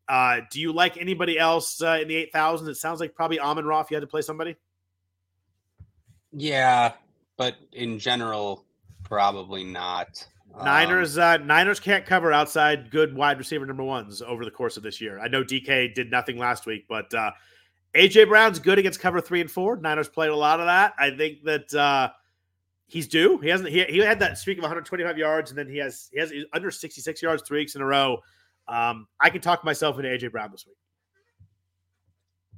Uh, 0.07 0.41
do 0.51 0.59
you 0.59 0.73
like 0.73 0.97
anybody 0.97 1.39
else 1.39 1.81
uh, 1.81 1.99
in 2.01 2.07
the 2.07 2.29
8,000s? 2.33 2.67
It 2.67 2.75
sounds 2.75 2.99
like 2.99 3.15
probably 3.15 3.39
Amon 3.39 3.65
if 3.65 3.89
you 3.89 3.95
had 3.95 4.01
to 4.01 4.07
play 4.07 4.21
somebody. 4.21 4.55
Yeah, 6.33 6.93
but 7.37 7.55
in 7.71 7.99
general, 7.99 8.65
probably 9.03 9.63
not. 9.63 10.25
Um, 10.55 10.65
Niners, 10.65 11.17
uh, 11.17 11.37
Niners 11.37 11.79
can't 11.79 12.05
cover 12.05 12.31
outside 12.31 12.91
good 12.91 13.15
wide 13.15 13.37
receiver 13.37 13.65
number 13.65 13.83
ones 13.83 14.21
over 14.21 14.45
the 14.45 14.51
course 14.51 14.77
of 14.77 14.83
this 14.83 14.99
year. 14.99 15.19
I 15.19 15.27
know 15.27 15.43
DK 15.43 15.93
did 15.93 16.11
nothing 16.11 16.37
last 16.37 16.65
week, 16.65 16.85
but 16.87 17.13
uh, 17.13 17.31
AJ 17.95 18.27
Brown's 18.27 18.59
good 18.59 18.79
against 18.79 18.99
cover 18.99 19.21
three 19.21 19.41
and 19.41 19.51
four. 19.51 19.77
Niners 19.77 20.09
played 20.09 20.29
a 20.31 20.35
lot 20.35 20.59
of 20.59 20.65
that. 20.65 20.93
I 20.97 21.11
think 21.11 21.43
that 21.43 21.73
uh, 21.73 22.09
he's 22.87 23.07
due. 23.07 23.37
He 23.39 23.49
hasn't. 23.49 23.69
He, 23.69 23.83
he 23.83 23.99
had 23.99 24.19
that 24.19 24.37
streak 24.37 24.57
of 24.57 24.63
125 24.63 25.17
yards, 25.17 25.51
and 25.51 25.57
then 25.57 25.67
he 25.67 25.77
has 25.77 26.09
he 26.11 26.19
has 26.19 26.33
under 26.53 26.71
66 26.71 27.21
yards 27.21 27.43
three 27.43 27.59
weeks 27.59 27.75
in 27.75 27.81
a 27.81 27.85
row. 27.85 28.17
Um, 28.67 29.07
I 29.19 29.29
can 29.29 29.41
talk 29.41 29.63
myself 29.63 29.97
into 29.97 30.09
AJ 30.09 30.31
Brown 30.31 30.51
this 30.51 30.65
week. 30.65 30.77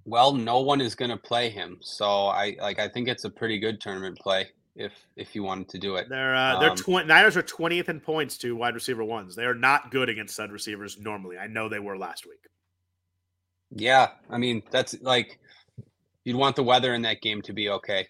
Well, 0.05 0.33
no 0.33 0.59
one 0.59 0.81
is 0.81 0.93
going 0.93 1.11
to 1.11 1.17
play 1.17 1.49
him, 1.49 1.79
so 1.81 2.27
I 2.27 2.55
like. 2.61 2.79
I 2.79 2.87
think 2.87 3.07
it's 3.07 3.25
a 3.25 3.29
pretty 3.29 3.59
good 3.59 3.81
tournament 3.81 4.17
play 4.19 4.47
if 4.75 4.93
if 5.15 5.35
you 5.35 5.43
wanted 5.43 5.67
to 5.69 5.79
do 5.79 5.95
it. 5.95 6.07
They're 6.09 6.35
uh, 6.35 6.59
they're 6.59 6.71
Um, 6.71 6.77
tw- 6.77 7.07
Niners 7.07 7.35
are 7.35 7.43
20th 7.43 7.89
in 7.89 7.99
points 7.99 8.37
to 8.39 8.55
wide 8.55 8.75
receiver 8.75 9.03
ones. 9.03 9.35
They 9.35 9.45
are 9.45 9.55
not 9.55 9.91
good 9.91 10.07
against 10.07 10.35
stud 10.35 10.51
receivers 10.51 10.99
normally. 10.99 11.37
I 11.37 11.47
know 11.47 11.67
they 11.67 11.79
were 11.79 11.97
last 11.97 12.25
week. 12.25 12.47
Yeah, 13.75 14.09
I 14.29 14.37
mean 14.37 14.63
that's 14.71 14.95
like 15.01 15.39
you'd 16.23 16.37
want 16.37 16.55
the 16.55 16.63
weather 16.63 16.93
in 16.93 17.03
that 17.03 17.21
game 17.21 17.41
to 17.43 17.53
be 17.53 17.69
okay. 17.69 18.07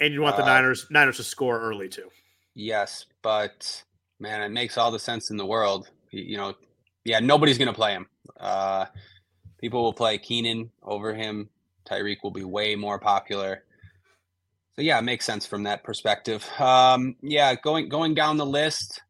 And 0.00 0.14
you 0.14 0.22
want 0.22 0.36
the 0.36 0.42
Uh, 0.42 0.46
Niners 0.46 0.86
Niners 0.90 1.16
to 1.18 1.24
score 1.24 1.60
early 1.60 1.88
too. 1.88 2.08
Yes, 2.54 3.06
but 3.22 3.84
man, 4.20 4.42
it 4.42 4.50
makes 4.50 4.78
all 4.78 4.90
the 4.90 4.98
sense 4.98 5.30
in 5.30 5.36
the 5.36 5.46
world. 5.46 5.90
Y- 6.12 6.20
You 6.20 6.36
know, 6.36 6.54
yeah, 7.04 7.20
nobody's 7.20 7.58
going 7.58 7.68
to 7.68 7.74
play 7.74 7.92
him. 7.92 8.06
Uh, 8.38 8.86
people 9.60 9.82
will 9.82 9.92
play 9.92 10.18
Keenan 10.18 10.70
over 10.82 11.14
him. 11.14 11.50
Tyreek 11.84 12.18
will 12.22 12.30
be 12.30 12.44
way 12.44 12.74
more 12.76 12.98
popular. 12.98 13.64
So 14.76 14.82
yeah, 14.82 14.98
it 14.98 15.02
makes 15.02 15.24
sense 15.24 15.46
from 15.46 15.64
that 15.64 15.82
perspective. 15.82 16.48
Um, 16.58 17.16
yeah, 17.22 17.54
going 17.56 17.88
going 17.88 18.14
down 18.14 18.36
the 18.36 18.46
list, 18.46 19.02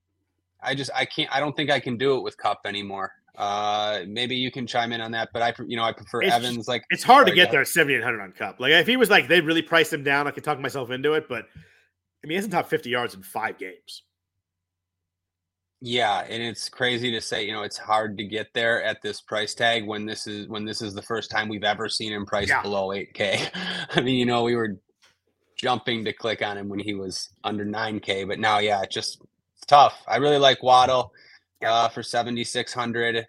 I 0.63 0.75
just 0.75 0.91
I 0.95 1.05
can't. 1.05 1.31
I 1.35 1.41
don't 1.41 1.55
think 1.55 1.71
I 1.71 1.81
can 1.81 1.99
do 1.99 2.17
it 2.17 2.23
with 2.23 2.39
Kupp 2.39 2.61
anymore. 2.65 3.13
Uh, 3.37 4.01
maybe 4.09 4.35
you 4.35 4.51
can 4.51 4.67
chime 4.67 4.93
in 4.93 5.01
on 5.01 5.13
that, 5.13 5.29
but 5.33 5.43
I 5.43 5.55
you 5.67 5.77
know 5.77 5.85
I 5.85 5.93
prefer 5.93 6.23
It's- 6.23 6.35
Evans. 6.37 6.67
Like 6.69 6.85
It's 6.91 7.05
hard 7.05 7.27
to 7.29 7.35
get 7.35 7.51
there 7.51 7.61
at 7.61 7.69
7,800 7.69 8.21
on 8.21 8.33
Kupp. 8.33 8.59
Like 8.61 8.73
if 8.73 8.87
he 8.87 8.97
was 8.97 9.11
like 9.11 9.29
they 9.29 9.41
really 9.41 9.63
priced 9.63 9.93
him 9.93 10.03
down, 10.03 10.27
I 10.27 10.31
could 10.33 10.45
talk 10.45 10.59
myself 10.59 10.91
into 10.91 11.15
it. 11.15 11.29
But 11.29 11.45
I 11.55 12.27
mean, 12.27 12.31
he 12.31 12.35
hasn't 12.35 12.53
top 12.53 12.69
50 12.69 12.91
yards 12.91 13.15
in 13.15 13.23
five 13.23 13.59
games. 13.59 14.03
Yeah, 15.81 16.25
and 16.29 16.43
it's 16.43 16.69
crazy 16.69 17.13
to 17.13 17.21
say, 17.21 17.47
you 17.47 17.53
know, 17.53 17.63
it's 17.63 17.79
hard 17.79 18.19
to 18.19 18.25
get 18.25 18.49
there 18.53 18.83
at 18.83 19.01
this 19.01 19.21
price 19.21 19.55
tag 19.55 19.87
when 19.87 20.07
this 20.07 20.27
is 20.27 20.49
when 20.49 20.65
this 20.65 20.83
is 20.83 20.93
the 20.93 21.03
first 21.03 21.31
time 21.31 21.49
we've 21.49 21.63
ever 21.63 21.89
seen 21.89 22.13
him 22.13 22.27
priced 22.27 22.49
Yeah. 22.49 22.63
below 22.63 22.89
8K. 22.89 23.49
I 23.91 24.01
mean, 24.01 24.17
you 24.17 24.27
know, 24.27 24.43
we 24.43 24.57
were 24.57 24.81
jumping 25.57 26.05
to 26.07 26.13
click 26.13 26.43
on 26.43 26.59
him 26.59 26.69
when 26.69 26.81
he 26.81 26.95
was 26.95 27.29
under 27.45 27.65
9K, 27.65 28.27
but 28.27 28.41
now 28.41 28.59
yeah, 28.59 28.83
it's 28.83 28.93
just 28.95 29.23
it's 29.57 29.67
tough. 29.67 30.03
I 30.09 30.17
really 30.17 30.39
like 30.39 30.65
Waddle 30.65 31.13
uh, 31.65 31.89
for 31.89 32.03
7600, 32.03 33.27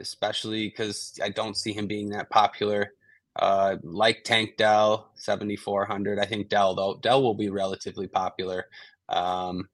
especially 0.00 0.68
because 0.68 1.18
I 1.22 1.28
don't 1.30 1.56
see 1.56 1.72
him 1.72 1.86
being 1.86 2.08
that 2.10 2.30
popular. 2.30 2.92
Uh, 3.36 3.76
like 3.82 4.24
Tank 4.24 4.56
Dell, 4.56 5.10
7400. 5.14 6.18
I 6.18 6.24
think 6.26 6.48
Dell 6.48 6.74
though 6.74 6.98
Dell 7.02 7.22
will 7.22 7.34
be 7.34 7.50
relatively 7.50 8.08
popular. 8.08 8.66
Um, 9.08 9.68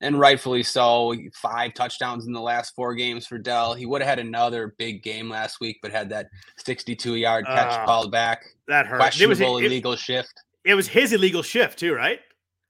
and 0.00 0.18
rightfully 0.20 0.62
so. 0.62 1.14
Five 1.32 1.74
touchdowns 1.74 2.26
in 2.26 2.32
the 2.32 2.40
last 2.40 2.74
four 2.76 2.94
games 2.94 3.26
for 3.26 3.38
Dell. 3.38 3.74
He 3.74 3.86
would 3.86 4.00
have 4.02 4.08
had 4.08 4.18
another 4.18 4.74
big 4.78 5.02
game 5.02 5.28
last 5.28 5.58
week, 5.60 5.78
but 5.82 5.90
had 5.90 6.08
that 6.10 6.26
62 6.58 7.16
yard 7.16 7.46
catch 7.46 7.72
Ah, 7.72 7.84
called 7.86 8.12
back. 8.12 8.44
That 8.68 8.86
hurt. 8.86 8.96
It 8.96 9.26
was, 9.26 9.38
Questionable 9.38 9.58
it, 9.58 9.64
illegal 9.64 9.96
shift. 9.96 10.32
it 10.64 10.74
was 10.74 10.86
his 10.86 11.12
illegal 11.12 11.42
shift 11.42 11.78
too, 11.78 11.94
right? 11.94 12.20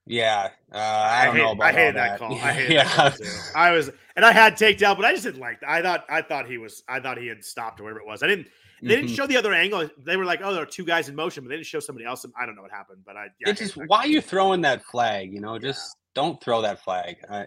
Yeah, 0.09 0.49
uh, 0.73 0.77
I, 0.77 1.23
I 1.23 1.25
don't 1.27 1.37
hate, 1.37 1.43
know 1.43 1.53
about 1.53 1.67
I 1.67 1.73
hated 1.73 1.97
that. 1.97 2.11
that. 2.11 2.19
call. 2.19 2.35
I 2.43 2.53
hated 2.53 2.73
yeah. 2.73 2.85
that 2.85 2.95
call 2.95 3.11
too. 3.11 3.31
I 3.55 3.71
was, 3.73 3.91
and 4.17 4.25
I 4.25 4.33
had 4.33 4.55
takedown, 4.55 4.97
but 4.97 5.05
I 5.05 5.13
just 5.13 5.25
didn't 5.25 5.41
like. 5.41 5.61
That. 5.61 5.69
I 5.69 5.83
thought, 5.83 6.05
I 6.09 6.23
thought 6.23 6.49
he 6.49 6.57
was, 6.57 6.83
I 6.89 6.99
thought 6.99 7.19
he 7.19 7.27
had 7.27 7.45
stopped 7.45 7.79
or 7.81 7.85
whatever 7.85 8.01
it 8.01 8.07
was. 8.07 8.23
I 8.23 8.27
didn't. 8.27 8.49
They 8.81 8.89
didn't 8.89 9.07
mm-hmm. 9.07 9.15
show 9.15 9.27
the 9.27 9.37
other 9.37 9.53
angle. 9.53 9.89
They 10.05 10.17
were 10.17 10.25
like, 10.25 10.41
"Oh, 10.43 10.55
there 10.55 10.63
are 10.63 10.67
two 10.67 10.85
guys 10.85 11.09
in 11.09 11.17
motion," 11.17 11.43
but 11.43 11.49
they 11.49 11.57
didn't 11.57 11.67
show 11.67 11.81
somebody 11.81 12.07
else. 12.07 12.25
I 12.41 12.47
don't 12.47 12.55
know 12.55 12.63
what 12.63 12.71
happened, 12.71 13.03
but 13.05 13.17
I. 13.17 13.27
Yeah, 13.45 13.53
just 13.53 13.77
why 13.77 13.99
are 13.99 14.07
you 14.07 14.21
throwing 14.21 14.61
that 14.63 14.85
flag? 14.85 15.33
You 15.33 15.41
know, 15.41 15.59
just 15.59 15.97
yeah. 15.97 16.23
don't 16.23 16.41
throw 16.41 16.63
that 16.63 16.83
flag. 16.85 17.17
I, 17.29 17.47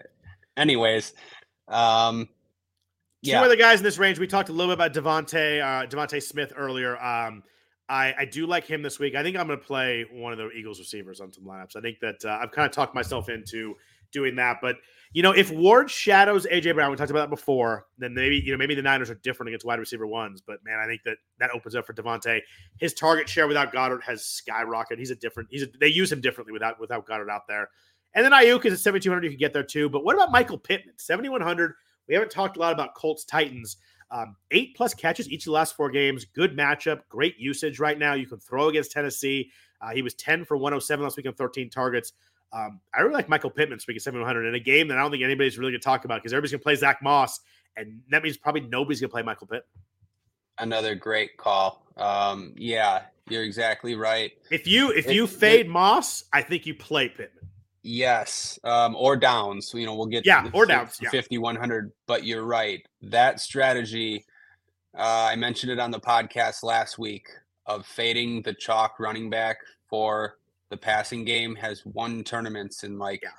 anyways, 0.58 1.14
um, 1.68 2.28
yeah. 3.22 3.38
Two 3.38 3.46
other 3.46 3.56
guys 3.56 3.78
in 3.78 3.84
this 3.84 3.98
range. 3.98 4.18
We 4.18 4.26
talked 4.26 4.48
a 4.48 4.52
little 4.52 4.74
bit 4.74 4.84
about 4.84 4.92
DeVonta 4.92 5.62
uh, 5.62 5.86
DeVonta 5.86 6.22
Smith 6.22 6.52
earlier. 6.56 7.02
Um, 7.02 7.42
I, 7.92 8.14
I 8.20 8.24
do 8.24 8.46
like 8.46 8.64
him 8.64 8.80
this 8.80 8.98
week. 8.98 9.14
I 9.14 9.22
think 9.22 9.36
I'm 9.36 9.46
going 9.46 9.58
to 9.58 9.64
play 9.64 10.06
one 10.10 10.32
of 10.32 10.38
the 10.38 10.50
Eagles 10.52 10.78
receivers 10.78 11.20
on 11.20 11.30
some 11.30 11.44
lineups. 11.44 11.76
I 11.76 11.82
think 11.82 12.00
that 12.00 12.24
uh, 12.24 12.38
I've 12.40 12.50
kind 12.50 12.64
of 12.64 12.72
talked 12.72 12.94
myself 12.94 13.28
into 13.28 13.74
doing 14.12 14.34
that. 14.36 14.58
But 14.62 14.76
you 15.12 15.22
know, 15.22 15.32
if 15.32 15.50
Ward 15.50 15.90
shadows 15.90 16.46
AJ 16.46 16.74
Brown, 16.74 16.90
we 16.90 16.96
talked 16.96 17.10
about 17.10 17.28
that 17.28 17.36
before, 17.36 17.84
then 17.98 18.14
maybe 18.14 18.36
you 18.36 18.52
know 18.52 18.56
maybe 18.56 18.74
the 18.74 18.80
Niners 18.80 19.10
are 19.10 19.16
different 19.16 19.48
against 19.48 19.66
wide 19.66 19.78
receiver 19.78 20.06
ones. 20.06 20.40
But 20.40 20.64
man, 20.64 20.78
I 20.82 20.86
think 20.86 21.02
that 21.04 21.18
that 21.38 21.50
opens 21.54 21.74
up 21.74 21.86
for 21.86 21.92
DeVonta. 21.92 22.40
His 22.78 22.94
target 22.94 23.28
share 23.28 23.46
without 23.46 23.72
Goddard 23.72 24.02
has 24.04 24.22
skyrocketed. 24.22 24.98
He's 24.98 25.10
a 25.10 25.16
different. 25.16 25.50
He's 25.52 25.64
a, 25.64 25.66
they 25.78 25.88
use 25.88 26.10
him 26.10 26.22
differently 26.22 26.54
without 26.54 26.80
without 26.80 27.06
Goedert 27.06 27.28
out 27.28 27.46
there. 27.46 27.68
And 28.14 28.24
then 28.24 28.32
Aiyuk 28.32 28.64
is 28.64 28.72
at 28.72 28.78
7,200. 28.80 29.24
You 29.24 29.30
can 29.30 29.38
get 29.38 29.52
there 29.52 29.62
too. 29.62 29.90
But 29.90 30.02
what 30.02 30.14
about 30.14 30.32
Michael 30.32 30.58
Pittman? 30.58 30.94
7,100. 30.98 31.74
We 32.08 32.14
haven't 32.14 32.30
talked 32.30 32.56
a 32.56 32.60
lot 32.60 32.72
about 32.72 32.94
Colts 32.94 33.24
Titans. 33.24 33.76
Um, 34.12 34.36
eight 34.50 34.76
plus 34.76 34.92
catches 34.92 35.28
each 35.30 35.42
of 35.42 35.46
the 35.46 35.52
last 35.52 35.74
four 35.74 35.90
games. 35.90 36.26
Good 36.26 36.54
matchup. 36.54 37.00
Great 37.08 37.38
usage 37.38 37.80
right 37.80 37.98
now. 37.98 38.12
You 38.12 38.26
can 38.26 38.38
throw 38.38 38.68
against 38.68 38.92
Tennessee. 38.92 39.50
Uh, 39.80 39.90
he 39.90 40.02
was 40.02 40.12
10 40.14 40.44
for 40.44 40.56
107 40.56 41.02
last 41.02 41.16
week 41.16 41.26
on 41.26 41.32
13 41.32 41.70
targets. 41.70 42.12
Um, 42.52 42.80
I 42.94 43.00
really 43.00 43.14
like 43.14 43.30
Michael 43.30 43.50
Pittman 43.50 43.78
speaking 43.78 44.00
700 44.00 44.46
in 44.46 44.54
a 44.54 44.60
game 44.60 44.88
that 44.88 44.98
I 44.98 45.00
don't 45.00 45.10
think 45.10 45.24
anybody's 45.24 45.58
really 45.58 45.72
going 45.72 45.80
to 45.80 45.84
talk 45.84 46.04
about 46.04 46.22
because 46.22 46.34
everybody's 46.34 46.52
going 46.52 46.60
to 46.60 46.64
play 46.64 46.74
Zack 46.74 47.02
Moss, 47.02 47.40
and 47.76 48.02
that 48.10 48.22
means 48.22 48.36
probably 48.36 48.60
nobody's 48.60 49.00
going 49.00 49.08
to 49.08 49.12
play 49.12 49.22
Michael 49.22 49.46
Pittman. 49.46 49.62
Another 50.58 50.94
great 50.94 51.38
call. 51.38 51.86
Um, 51.96 52.52
yeah, 52.56 53.04
you're 53.30 53.42
exactly 53.42 53.94
right. 53.94 54.32
If 54.50 54.66
you 54.66 54.90
if 54.90 55.10
you 55.10 55.26
fade 55.26 55.66
it, 55.66 55.68
Moss, 55.70 56.24
I 56.32 56.42
think 56.42 56.66
you 56.66 56.74
play 56.74 57.08
Pittman. 57.08 57.41
Yes, 57.82 58.58
um, 58.64 58.94
or 58.96 59.16
downs. 59.16 59.72
You 59.74 59.86
know, 59.86 59.94
we'll 59.94 60.06
get 60.06 60.24
yeah, 60.24 60.48
or 60.52 60.66
downs, 60.66 60.98
yeah. 61.02 61.10
50, 61.10 61.38
100. 61.38 61.92
But 62.06 62.24
you're 62.24 62.44
right. 62.44 62.86
That 63.02 63.40
strategy, 63.40 64.24
uh, 64.96 65.28
I 65.30 65.36
mentioned 65.36 65.72
it 65.72 65.80
on 65.80 65.90
the 65.90 66.00
podcast 66.00 66.62
last 66.62 66.98
week 66.98 67.26
of 67.66 67.84
fading 67.86 68.42
the 68.42 68.54
chalk 68.54 68.98
running 69.00 69.30
back 69.30 69.58
for 69.88 70.38
the 70.70 70.76
passing 70.76 71.24
game 71.24 71.54
has 71.56 71.84
won 71.84 72.24
tournaments 72.24 72.84
in 72.84 72.98
like 72.98 73.20
yeah. 73.22 73.30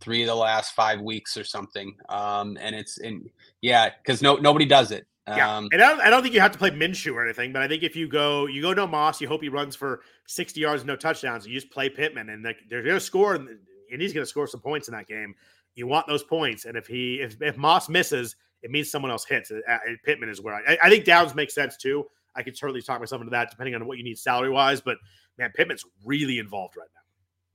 three 0.00 0.22
of 0.22 0.28
the 0.28 0.34
last 0.34 0.74
five 0.74 1.00
weeks 1.00 1.36
or 1.36 1.44
something. 1.44 1.96
Um, 2.08 2.58
and 2.60 2.76
it's 2.76 2.98
in 2.98 3.30
yeah, 3.62 3.90
because 4.02 4.20
no 4.20 4.36
nobody 4.36 4.66
does 4.66 4.90
it. 4.90 5.06
Yeah, 5.26 5.56
um, 5.56 5.68
and 5.72 5.82
I 5.82 5.88
don't, 5.88 6.00
I 6.02 6.10
don't 6.10 6.22
think 6.22 6.34
you 6.34 6.40
have 6.40 6.52
to 6.52 6.58
play 6.58 6.70
Minshew 6.70 7.14
or 7.14 7.24
anything, 7.24 7.52
but 7.52 7.60
I 7.60 7.66
think 7.66 7.82
if 7.82 7.96
you 7.96 8.06
go 8.06 8.46
you 8.46 8.62
go 8.62 8.72
no 8.72 8.86
Moss, 8.86 9.20
you 9.20 9.26
hope 9.26 9.42
he 9.42 9.48
runs 9.48 9.74
for 9.74 10.02
sixty 10.26 10.60
yards, 10.60 10.82
and 10.82 10.86
no 10.86 10.96
touchdowns. 10.96 11.46
You 11.46 11.54
just 11.54 11.70
play 11.70 11.88
Pittman, 11.88 12.28
and 12.28 12.44
they're 12.44 12.82
going 12.82 12.94
to 12.94 13.00
score 13.00 13.34
and 13.34 13.48
he's 13.90 14.12
going 14.12 14.24
to 14.24 14.28
score 14.28 14.46
some 14.46 14.60
points 14.60 14.88
in 14.88 14.94
that 14.94 15.06
game. 15.06 15.34
You 15.74 15.86
want 15.86 16.06
those 16.06 16.22
points, 16.22 16.64
and 16.64 16.76
if 16.76 16.86
he 16.86 17.16
if, 17.16 17.40
if 17.40 17.56
Moss 17.56 17.88
misses, 17.88 18.36
it 18.62 18.70
means 18.70 18.90
someone 18.90 19.10
else 19.10 19.24
hits. 19.24 19.50
Uh, 19.50 19.60
uh, 19.70 19.78
Pittman 20.04 20.28
is 20.28 20.40
where 20.40 20.54
I, 20.54 20.78
I 20.82 20.88
think 20.88 21.04
Downs 21.04 21.34
makes 21.34 21.54
sense 21.54 21.76
too. 21.76 22.06
I 22.34 22.42
could 22.42 22.56
certainly 22.56 22.82
talk 22.82 23.00
myself 23.00 23.20
into 23.20 23.30
that, 23.30 23.50
depending 23.50 23.74
on 23.74 23.86
what 23.86 23.98
you 23.98 24.04
need 24.04 24.18
salary 24.18 24.50
wise. 24.50 24.80
But 24.80 24.98
man, 25.38 25.52
Pittman's 25.54 25.84
really 26.04 26.38
involved 26.38 26.76
right 26.76 26.88
now. 26.94 27.00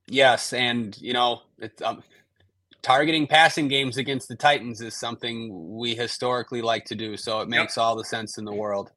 Yes, 0.07 0.53
and 0.53 0.97
you 1.01 1.13
know, 1.13 1.41
it's, 1.57 1.81
um, 1.81 2.03
targeting 2.81 3.27
passing 3.27 3.67
games 3.67 3.97
against 3.97 4.27
the 4.27 4.35
Titans 4.35 4.81
is 4.81 4.99
something 4.99 5.77
we 5.77 5.95
historically 5.95 6.61
like 6.61 6.85
to 6.85 6.95
do. 6.95 7.17
So 7.17 7.41
it 7.41 7.49
makes 7.49 7.77
yep. 7.77 7.83
all 7.83 7.95
the 7.95 8.05
sense 8.05 8.37
in 8.37 8.45
the 8.45 8.53
world. 8.53 8.91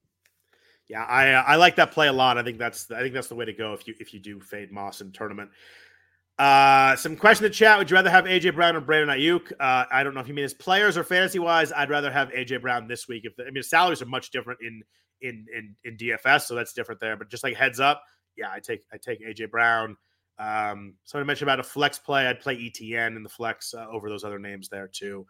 Yeah, 0.88 1.04
I 1.04 1.32
uh, 1.32 1.42
I 1.46 1.56
like 1.56 1.76
that 1.76 1.92
play 1.92 2.08
a 2.08 2.12
lot. 2.12 2.36
I 2.36 2.42
think 2.42 2.58
that's 2.58 2.90
I 2.90 3.00
think 3.00 3.14
that's 3.14 3.28
the 3.28 3.34
way 3.34 3.46
to 3.46 3.52
go 3.52 3.72
if 3.72 3.88
you 3.88 3.94
if 4.00 4.12
you 4.12 4.20
do 4.20 4.40
fade 4.40 4.70
Moss 4.70 5.00
in 5.00 5.12
tournament. 5.12 5.50
Uh, 6.38 6.96
some 6.96 7.16
question 7.16 7.44
in 7.44 7.50
the 7.50 7.54
chat. 7.54 7.78
Would 7.78 7.90
you 7.90 7.94
rather 7.94 8.10
have 8.10 8.24
AJ 8.24 8.54
Brown 8.54 8.74
or 8.74 8.80
Brandon 8.80 9.16
Aiyuk? 9.16 9.52
Uh, 9.60 9.84
I 9.90 10.02
don't 10.02 10.14
know 10.14 10.20
if 10.20 10.26
you 10.26 10.34
mean 10.34 10.44
as 10.44 10.54
players 10.54 10.96
or 10.96 11.04
fantasy 11.04 11.38
wise. 11.38 11.70
I'd 11.70 11.90
rather 11.90 12.10
have 12.10 12.30
AJ 12.30 12.60
Brown 12.60 12.88
this 12.88 13.06
week. 13.06 13.24
If 13.24 13.36
the, 13.36 13.46
I 13.46 13.50
mean 13.50 13.62
salaries 13.62 14.02
are 14.02 14.06
much 14.06 14.30
different 14.30 14.60
in 14.60 14.82
in 15.20 15.46
in 15.56 15.76
in 15.84 15.96
DFS, 15.96 16.42
so 16.42 16.54
that's 16.54 16.72
different 16.72 17.00
there. 17.00 17.16
But 17.16 17.30
just 17.30 17.44
like 17.44 17.56
heads 17.56 17.78
up, 17.78 18.02
yeah, 18.36 18.50
I 18.50 18.58
take 18.58 18.82
I 18.92 18.96
take 18.96 19.24
AJ 19.24 19.50
Brown. 19.50 19.96
Um, 20.38 20.94
somebody 21.04 21.28
mentioned 21.28 21.48
about 21.48 21.60
a 21.60 21.64
flex 21.64 21.98
play. 21.98 22.26
I'd 22.26 22.40
play 22.40 22.56
Etienne 22.56 23.16
in 23.16 23.22
the 23.22 23.28
flex 23.28 23.72
uh, 23.72 23.86
over 23.88 24.08
those 24.08 24.24
other 24.24 24.40
names 24.40 24.68
there 24.68 24.88
too. 24.88 25.26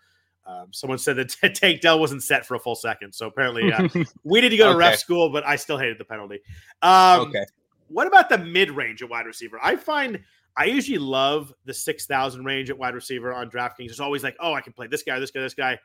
Um, 0.46 0.68
someone 0.72 0.98
said 0.98 1.16
that 1.16 1.28
Tank 1.54 1.82
Dell 1.82 2.00
wasn't 2.00 2.22
set 2.22 2.46
for 2.46 2.54
a 2.54 2.58
full 2.58 2.74
second, 2.74 3.14
so 3.14 3.26
apparently 3.26 3.70
uh, 3.70 3.88
we 4.24 4.40
need 4.40 4.50
to 4.50 4.56
go 4.56 4.64
to 4.64 4.70
okay. 4.70 4.78
ref 4.78 4.98
school. 4.98 5.30
But 5.30 5.46
I 5.46 5.56
still 5.56 5.76
hated 5.76 5.98
the 5.98 6.06
penalty. 6.06 6.40
Um, 6.80 7.28
okay. 7.28 7.44
What 7.88 8.06
about 8.06 8.30
the 8.30 8.38
mid 8.38 8.70
range 8.70 9.02
of 9.02 9.10
wide 9.10 9.26
receiver? 9.26 9.58
I 9.62 9.76
find 9.76 10.20
I 10.56 10.66
usually 10.66 10.98
love 10.98 11.52
the 11.64 11.74
6,000 11.74 12.44
range 12.44 12.70
at 12.70 12.78
wide 12.78 12.94
receiver 12.94 13.32
on 13.32 13.50
DraftKings. 13.50 13.90
It's 13.90 14.00
always 14.00 14.22
like, 14.22 14.36
oh, 14.38 14.54
I 14.54 14.60
can 14.60 14.72
play 14.72 14.86
this 14.86 15.02
guy, 15.02 15.18
this 15.18 15.30
guy, 15.30 15.40
this 15.40 15.54
guy. 15.54 15.78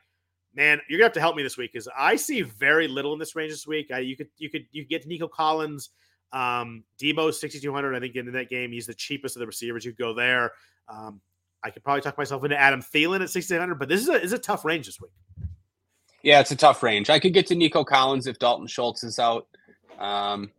Man, 0.54 0.80
you're 0.88 0.98
gonna 0.98 1.06
have 1.06 1.12
to 1.14 1.20
help 1.20 1.36
me 1.36 1.42
this 1.42 1.56
week 1.56 1.72
because 1.72 1.88
I 1.96 2.16
see 2.16 2.42
very 2.42 2.88
little 2.88 3.12
in 3.12 3.18
this 3.18 3.36
range 3.36 3.52
this 3.52 3.66
week. 3.66 3.90
I, 3.92 3.98
you 4.00 4.16
could, 4.16 4.28
you 4.38 4.50
could, 4.50 4.66
you 4.72 4.82
could 4.82 4.90
get 4.90 5.02
to 5.02 5.08
Nico 5.08 5.28
Collins, 5.28 5.90
um, 6.32 6.84
Deebo 7.00 7.32
6,200. 7.32 7.94
I 7.94 8.00
think 8.00 8.16
in 8.16 8.32
that 8.32 8.48
game, 8.48 8.72
he's 8.72 8.86
the 8.86 8.94
cheapest 8.94 9.36
of 9.36 9.40
the 9.40 9.46
receivers. 9.46 9.84
You 9.84 9.92
go 9.92 10.12
there. 10.12 10.52
Um, 10.88 11.20
I 11.62 11.70
could 11.70 11.84
probably 11.84 12.00
talk 12.00 12.16
myself 12.18 12.42
into 12.42 12.58
Adam 12.58 12.80
Thielen 12.80 13.22
at 13.22 13.30
6,800, 13.30 13.78
but 13.78 13.88
this 13.88 14.00
is 14.00 14.08
a, 14.08 14.20
is 14.20 14.32
a 14.32 14.38
tough 14.38 14.64
range 14.64 14.86
this 14.86 15.00
week. 15.00 15.10
Yeah, 16.22 16.40
it's 16.40 16.50
a 16.50 16.56
tough 16.56 16.82
range. 16.82 17.10
I 17.10 17.18
could 17.18 17.32
get 17.32 17.46
to 17.48 17.54
Nico 17.54 17.84
Collins 17.84 18.26
if 18.26 18.38
Dalton 18.38 18.66
Schultz 18.66 19.04
is 19.04 19.18
out. 19.18 19.46
Um, 19.98 20.50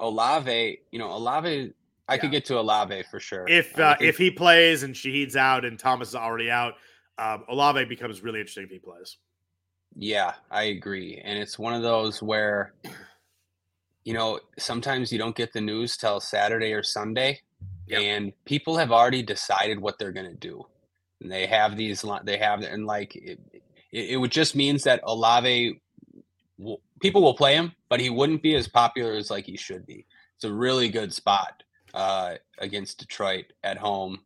Olave, 0.00 0.80
you 0.90 0.98
know, 0.98 1.12
Olave 1.12 1.72
I 2.12 2.16
yeah. 2.16 2.20
could 2.20 2.30
get 2.30 2.44
to 2.46 2.58
Olave 2.58 3.04
for 3.10 3.18
sure. 3.18 3.46
If 3.48 3.78
uh, 3.78 3.96
if 4.00 4.18
he 4.18 4.30
plays 4.30 4.82
and 4.82 4.94
Shaheed's 4.94 5.34
out 5.36 5.64
and 5.64 5.78
Thomas 5.78 6.08
is 6.10 6.14
already 6.14 6.50
out, 6.50 6.74
um, 7.16 7.44
Olave 7.48 7.86
becomes 7.86 8.22
really 8.22 8.40
interesting 8.40 8.64
if 8.64 8.70
he 8.70 8.78
plays. 8.78 9.16
Yeah, 9.96 10.34
I 10.50 10.64
agree, 10.64 11.20
and 11.24 11.38
it's 11.38 11.58
one 11.58 11.74
of 11.74 11.82
those 11.82 12.22
where, 12.22 12.74
you 14.04 14.14
know, 14.14 14.40
sometimes 14.58 15.12
you 15.12 15.18
don't 15.18 15.36
get 15.36 15.52
the 15.52 15.60
news 15.60 15.96
till 15.96 16.20
Saturday 16.20 16.72
or 16.72 16.82
Sunday, 16.82 17.40
yep. 17.86 18.00
and 18.00 18.32
people 18.44 18.76
have 18.76 18.92
already 18.92 19.22
decided 19.22 19.80
what 19.80 19.98
they're 19.98 20.12
going 20.12 20.30
to 20.30 20.36
do. 20.36 20.64
And 21.20 21.30
they 21.30 21.46
have 21.46 21.76
these, 21.76 22.04
they 22.24 22.38
have, 22.38 22.62
and 22.62 22.86
like 22.86 23.14
it, 23.16 23.38
it, 23.92 24.18
it 24.18 24.30
just 24.30 24.56
means 24.56 24.82
that 24.84 25.00
Olave, 25.04 25.80
will, 26.58 26.80
people 27.00 27.22
will 27.22 27.34
play 27.34 27.54
him, 27.54 27.72
but 27.88 28.00
he 28.00 28.10
wouldn't 28.10 28.42
be 28.42 28.54
as 28.56 28.66
popular 28.66 29.12
as 29.12 29.30
like 29.30 29.46
he 29.46 29.56
should 29.56 29.86
be. 29.86 30.06
It's 30.36 30.44
a 30.44 30.52
really 30.52 30.88
good 30.88 31.12
spot 31.12 31.62
uh, 31.94 32.34
against 32.58 32.98
Detroit 32.98 33.46
at 33.64 33.76
home. 33.76 34.20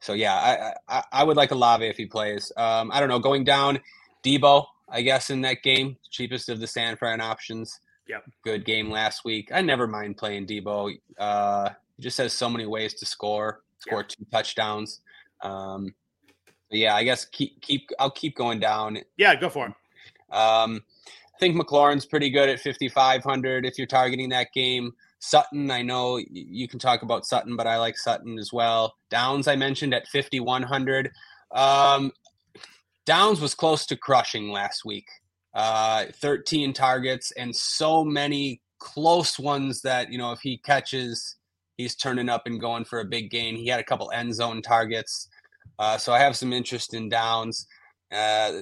So 0.00 0.12
yeah, 0.12 0.34
I, 0.88 0.96
I, 0.98 1.02
I 1.12 1.24
would 1.24 1.36
like 1.36 1.50
Olave 1.50 1.86
if 1.86 1.96
he 1.96 2.06
plays. 2.06 2.52
Um, 2.56 2.90
I 2.92 3.00
don't 3.00 3.08
know, 3.08 3.18
going 3.18 3.44
down 3.44 3.80
Deebo, 4.22 4.66
I 4.88 5.02
guess 5.02 5.30
in 5.30 5.40
that 5.42 5.62
game, 5.62 5.96
cheapest 6.10 6.48
of 6.48 6.60
the 6.60 6.66
San 6.66 6.96
Fran 6.96 7.20
options. 7.20 7.80
Yep. 8.08 8.24
Good 8.44 8.64
game 8.64 8.90
last 8.90 9.24
week. 9.24 9.50
I 9.52 9.62
never 9.62 9.86
mind 9.86 10.16
playing 10.16 10.46
Deebo. 10.46 10.96
Uh, 11.18 11.70
he 11.96 12.02
just 12.02 12.18
has 12.18 12.32
so 12.32 12.48
many 12.48 12.66
ways 12.66 12.94
to 12.94 13.06
score. 13.06 13.62
Score 13.78 14.00
yep. 14.00 14.08
two 14.08 14.26
touchdowns. 14.30 15.00
Um, 15.42 15.94
yeah, 16.70 16.94
I 16.94 17.04
guess 17.04 17.24
keep 17.24 17.60
keep. 17.60 17.88
I'll 17.98 18.10
keep 18.10 18.36
going 18.36 18.60
down. 18.60 18.98
Yeah, 19.16 19.34
go 19.34 19.48
for 19.48 19.66
him. 19.66 19.74
Um, 20.30 20.82
I 21.34 21.38
think 21.38 21.56
McLaurin's 21.56 22.06
pretty 22.06 22.30
good 22.30 22.48
at 22.48 22.60
5,500 22.60 23.66
if 23.66 23.76
you're 23.76 23.86
targeting 23.86 24.30
that 24.30 24.52
game. 24.52 24.94
Sutton, 25.26 25.72
I 25.72 25.82
know 25.82 26.20
you 26.30 26.68
can 26.68 26.78
talk 26.78 27.02
about 27.02 27.26
Sutton, 27.26 27.56
but 27.56 27.66
I 27.66 27.78
like 27.78 27.98
Sutton 27.98 28.38
as 28.38 28.52
well. 28.52 28.94
Downs, 29.10 29.48
I 29.48 29.56
mentioned 29.56 29.92
at 29.92 30.06
5,100. 30.06 31.10
Um, 31.52 32.12
Downs 33.06 33.40
was 33.40 33.52
close 33.52 33.86
to 33.86 33.96
crushing 33.96 34.50
last 34.52 34.84
week. 34.84 35.08
Uh, 35.52 36.04
13 36.20 36.72
targets 36.72 37.32
and 37.32 37.54
so 37.56 38.04
many 38.04 38.60
close 38.78 39.36
ones 39.36 39.82
that, 39.82 40.12
you 40.12 40.18
know, 40.18 40.30
if 40.30 40.38
he 40.40 40.58
catches, 40.58 41.36
he's 41.76 41.96
turning 41.96 42.28
up 42.28 42.42
and 42.46 42.60
going 42.60 42.84
for 42.84 43.00
a 43.00 43.04
big 43.04 43.28
gain. 43.28 43.56
He 43.56 43.66
had 43.66 43.80
a 43.80 43.84
couple 43.84 44.12
end 44.12 44.32
zone 44.32 44.62
targets. 44.62 45.28
Uh, 45.76 45.98
so 45.98 46.12
I 46.12 46.20
have 46.20 46.36
some 46.36 46.52
interest 46.52 46.94
in 46.94 47.08
Downs. 47.08 47.66
Uh, 48.12 48.60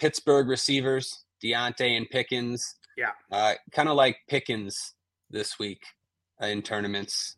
Pittsburgh 0.00 0.48
receivers, 0.48 1.24
Diontae 1.40 1.96
and 1.96 2.10
Pickens. 2.10 2.74
Yeah. 2.96 3.12
Uh, 3.30 3.54
kind 3.70 3.88
of 3.88 3.94
like 3.94 4.16
Pickens 4.28 4.94
this 5.30 5.56
week 5.56 5.82
in 6.42 6.62
tournaments. 6.62 7.36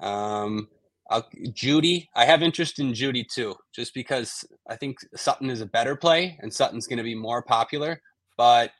Um, 0.00 0.68
I'll, 1.10 1.28
Jeudy, 1.48 2.08
I 2.14 2.24
have 2.24 2.42
interest 2.42 2.78
in 2.78 2.92
Jeudy 2.92 3.26
too, 3.28 3.54
just 3.74 3.94
because 3.94 4.44
I 4.68 4.76
think 4.76 4.98
Sutton 5.14 5.50
is 5.50 5.60
a 5.60 5.66
better 5.66 5.96
play 5.96 6.38
and 6.40 6.52
Sutton's 6.52 6.86
going 6.86 6.98
to 6.98 7.04
be 7.04 7.14
more 7.14 7.42
popular. 7.42 8.00
But 8.36 8.72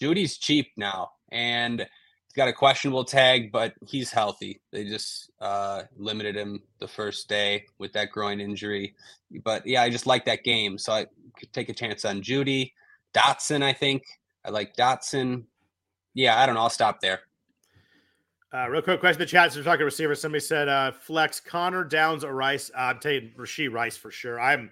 Jeudy's 0.00 0.38
cheap 0.38 0.68
now, 0.76 1.10
and 1.30 1.86
He's 2.28 2.34
got 2.34 2.48
a 2.48 2.52
questionable 2.52 3.04
tag, 3.04 3.50
but 3.50 3.72
he's 3.86 4.10
healthy. 4.10 4.60
They 4.70 4.84
just 4.84 5.30
uh, 5.40 5.84
limited 5.96 6.36
him 6.36 6.62
the 6.78 6.86
first 6.86 7.26
day 7.26 7.64
with 7.78 7.94
that 7.94 8.10
groin 8.10 8.38
injury. 8.38 8.94
But 9.44 9.66
yeah, 9.66 9.82
I 9.82 9.88
just 9.88 10.06
like 10.06 10.26
that 10.26 10.44
game. 10.44 10.76
So 10.76 10.92
I 10.92 11.06
could 11.38 11.50
take 11.54 11.70
a 11.70 11.74
chance 11.74 12.04
on 12.04 12.20
Jeudy. 12.20 12.72
Dotson, 13.14 13.62
I 13.62 13.72
think. 13.72 14.02
I 14.44 14.50
like 14.50 14.76
Dotson. 14.76 15.44
Yeah, 16.12 16.38
I 16.38 16.44
don't 16.44 16.54
know. 16.54 16.60
I'll 16.60 16.70
stop 16.70 17.00
there. 17.00 17.20
Uh, 18.52 18.66
real 18.70 18.80
quick 18.80 18.98
question 18.98 19.20
in 19.20 19.26
the 19.26 19.30
chat. 19.30 19.52
So 19.52 19.60
we're 19.60 19.64
talking 19.64 19.84
receivers. 19.84 20.22
Somebody 20.22 20.40
said 20.40 20.68
uh, 20.68 20.92
flex 20.92 21.38
Connor 21.38 21.84
Downs 21.84 22.24
or 22.24 22.34
Rice. 22.34 22.70
Uh, 22.74 22.80
I'm 22.80 22.98
taking 22.98 23.30
Rashee 23.36 23.70
Rice 23.70 23.96
for 23.96 24.10
sure. 24.10 24.40
I'm, 24.40 24.70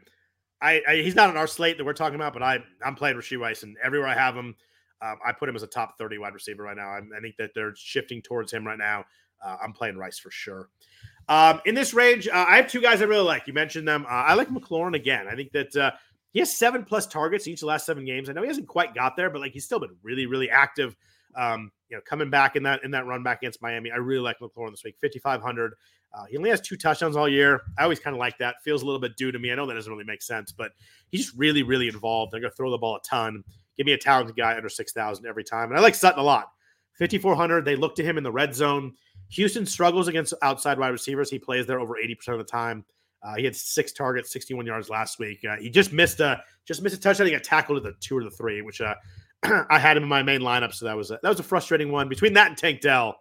I, 0.62 0.80
I, 0.88 0.96
he's 0.96 1.14
not 1.14 1.28
on 1.28 1.36
our 1.36 1.46
slate 1.46 1.76
that 1.76 1.84
we're 1.84 1.92
talking 1.92 2.14
about, 2.14 2.32
but 2.32 2.42
I 2.42 2.58
I'm 2.82 2.94
playing 2.94 3.16
Rashee 3.16 3.38
Rice 3.38 3.64
and 3.64 3.76
everywhere 3.84 4.08
I 4.08 4.14
have 4.14 4.34
him, 4.34 4.54
um, 5.02 5.16
I 5.26 5.32
put 5.32 5.50
him 5.50 5.56
as 5.56 5.62
a 5.62 5.66
top 5.66 5.98
30 5.98 6.16
wide 6.16 6.32
receiver 6.32 6.62
right 6.62 6.76
now. 6.76 6.88
I, 6.88 6.98
I 6.98 7.20
think 7.20 7.36
that 7.36 7.50
they're 7.54 7.74
shifting 7.76 8.22
towards 8.22 8.50
him 8.50 8.66
right 8.66 8.78
now. 8.78 9.04
Uh, 9.44 9.56
I'm 9.62 9.74
playing 9.74 9.98
Rice 9.98 10.18
for 10.18 10.30
sure. 10.30 10.70
Um, 11.28 11.60
in 11.66 11.74
this 11.74 11.92
range, 11.92 12.28
uh, 12.28 12.46
I 12.48 12.56
have 12.56 12.68
two 12.68 12.80
guys 12.80 13.02
I 13.02 13.04
really 13.04 13.24
like. 13.24 13.46
You 13.46 13.52
mentioned 13.52 13.86
them. 13.86 14.06
Uh, 14.06 14.14
I 14.14 14.32
like 14.34 14.48
McLaurin 14.48 14.94
again. 14.94 15.26
I 15.28 15.34
think 15.34 15.52
that 15.52 15.76
uh, 15.76 15.90
he 16.32 16.38
has 16.38 16.56
seven 16.56 16.82
plus 16.82 17.06
targets 17.06 17.46
each 17.46 17.56
of 17.56 17.60
the 17.60 17.66
last 17.66 17.84
seven 17.84 18.06
games. 18.06 18.30
I 18.30 18.32
know 18.32 18.40
he 18.40 18.48
hasn't 18.48 18.68
quite 18.68 18.94
got 18.94 19.16
there, 19.16 19.28
but 19.28 19.42
like 19.42 19.52
he's 19.52 19.66
still 19.66 19.80
been 19.80 19.96
really, 20.02 20.24
really 20.24 20.48
active. 20.48 20.96
Um, 21.34 21.70
you 21.88 21.96
know, 21.96 22.00
coming 22.06 22.30
back 22.30 22.56
in 22.56 22.62
that 22.64 22.82
in 22.84 22.90
that 22.92 23.06
run 23.06 23.22
back 23.22 23.38
against 23.42 23.62
Miami, 23.62 23.90
I 23.90 23.96
really 23.96 24.20
like 24.20 24.38
McLaurin 24.40 24.70
this 24.70 24.84
week. 24.84 24.96
5,500. 25.00 25.74
Uh, 26.14 26.24
he 26.24 26.36
only 26.36 26.50
has 26.50 26.60
two 26.60 26.76
touchdowns 26.76 27.16
all 27.16 27.28
year. 27.28 27.62
I 27.78 27.82
always 27.82 28.00
kind 28.00 28.14
of 28.14 28.18
like 28.20 28.38
that. 28.38 28.56
Feels 28.64 28.82
a 28.82 28.86
little 28.86 29.00
bit 29.00 29.16
due 29.16 29.32
to 29.32 29.38
me. 29.38 29.52
I 29.52 29.54
know 29.54 29.66
that 29.66 29.74
doesn't 29.74 29.92
really 29.92 30.04
make 30.04 30.22
sense, 30.22 30.50
but 30.50 30.72
he's 31.10 31.26
just 31.26 31.36
really, 31.36 31.62
really 31.62 31.88
involved. 31.88 32.32
They're 32.32 32.40
going 32.40 32.50
to 32.50 32.56
throw 32.56 32.70
the 32.70 32.78
ball 32.78 32.96
a 32.96 33.00
ton. 33.06 33.44
Give 33.76 33.84
me 33.84 33.92
a 33.92 33.98
talented 33.98 34.36
guy 34.36 34.56
under 34.56 34.68
6,000 34.70 35.26
every 35.26 35.44
time. 35.44 35.68
And 35.70 35.78
I 35.78 35.82
like 35.82 35.94
Sutton 35.94 36.18
a 36.18 36.22
lot. 36.22 36.52
5,400. 36.98 37.64
They 37.64 37.76
look 37.76 37.94
to 37.96 38.02
him 38.02 38.16
in 38.16 38.24
the 38.24 38.32
red 38.32 38.54
zone. 38.54 38.94
Houston 39.30 39.66
struggles 39.66 40.08
against 40.08 40.32
outside 40.42 40.78
wide 40.78 40.88
receivers. 40.88 41.28
He 41.28 41.38
plays 41.38 41.66
there 41.66 41.80
over 41.80 41.96
80% 42.02 42.28
of 42.28 42.38
the 42.38 42.44
time. 42.44 42.84
Uh, 43.22 43.34
he 43.36 43.44
had 43.44 43.56
six 43.56 43.92
targets, 43.92 44.32
61 44.32 44.66
yards 44.66 44.88
last 44.88 45.18
week. 45.18 45.44
Uh, 45.44 45.56
he 45.56 45.68
just 45.68 45.92
missed 45.92 46.20
a 46.20 46.42
just 46.64 46.82
missed 46.82 46.96
a 46.96 47.00
touchdown. 47.00 47.26
He 47.26 47.32
got 47.32 47.42
tackled 47.42 47.78
at 47.78 47.82
the 47.82 47.92
two 48.00 48.16
or 48.16 48.22
the 48.22 48.30
three, 48.30 48.62
which 48.62 48.80
uh, 48.80 48.94
I 49.70 49.78
had 49.78 49.96
him 49.96 50.02
in 50.02 50.08
my 50.08 50.22
main 50.22 50.40
lineup, 50.40 50.74
so 50.74 50.86
that 50.86 50.96
was 50.96 51.10
a, 51.10 51.18
that 51.22 51.28
was 51.28 51.40
a 51.40 51.44
frustrating 51.44 51.90
one. 51.90 52.08
Between 52.08 52.34
that 52.34 52.48
and 52.48 52.56
Tank 52.56 52.80
Dell, 52.80 53.16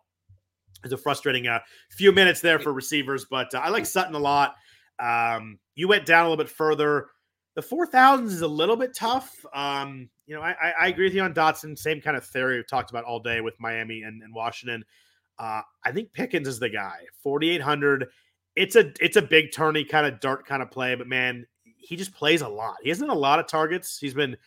it's 0.84 0.93
a 0.93 0.97
frustrating 0.97 1.47
uh, 1.47 1.59
few 1.91 2.11
minutes 2.11 2.41
there 2.41 2.59
for 2.59 2.73
receivers. 2.73 3.26
But 3.30 3.53
uh, 3.53 3.59
I 3.59 3.69
like 3.69 3.86
Sutton 3.86 4.15
a 4.15 4.19
lot. 4.19 4.55
Um, 4.99 5.59
you 5.76 5.88
went 5.88 6.05
down 6.05 6.26
a 6.26 6.30
little 6.30 6.43
bit 6.43 6.51
further. 6.51 7.07
The 7.55 7.61
four 7.61 7.86
thousands 7.86 8.34
is 8.34 8.41
a 8.41 8.47
little 8.47 8.76
bit 8.76 8.93
tough. 8.93 9.34
Um, 9.53 10.09
you 10.28 10.36
know, 10.36 10.41
I, 10.41 10.73
I, 10.80 10.88
agree 10.88 11.05
with 11.05 11.13
you 11.13 11.21
on 11.21 11.34
Dotson. 11.34 11.78
Same 11.78 12.01
kind 12.01 12.17
of 12.17 12.26
theory 12.26 12.57
we've 12.57 12.67
talked 12.67 12.89
about 12.89 13.05
all 13.05 13.19
day 13.19 13.41
with 13.41 13.53
Miami 13.59 14.01
and, 14.01 14.21
and 14.23 14.34
Washington. 14.34 14.84
Uh, 15.38 15.61
I 15.86 15.91
think 15.91 16.13
Pickens 16.13 16.47
is 16.47 16.59
the 16.59 16.69
guy. 16.69 16.99
Forty 17.21 17.49
eight 17.49 17.61
hundred. 17.61 18.07
It's 18.55 18.76
a 18.76 18.91
it's 18.99 19.17
a 19.17 19.21
big 19.21 19.51
tourney 19.53 19.84
kind 19.84 20.05
of 20.05 20.19
dart 20.19 20.45
kind 20.45 20.61
of 20.61 20.71
play, 20.71 20.95
but 20.95 21.07
man, 21.07 21.45
he 21.78 21.95
just 21.95 22.13
plays 22.13 22.41
a 22.41 22.47
lot. 22.47 22.76
He 22.84 22.89
hasn't 22.89 23.09
a 23.09 23.15
lot 23.15 23.39
of 23.39 23.47
targets. 23.47 23.97
He's 23.99 24.13
been 24.13 24.38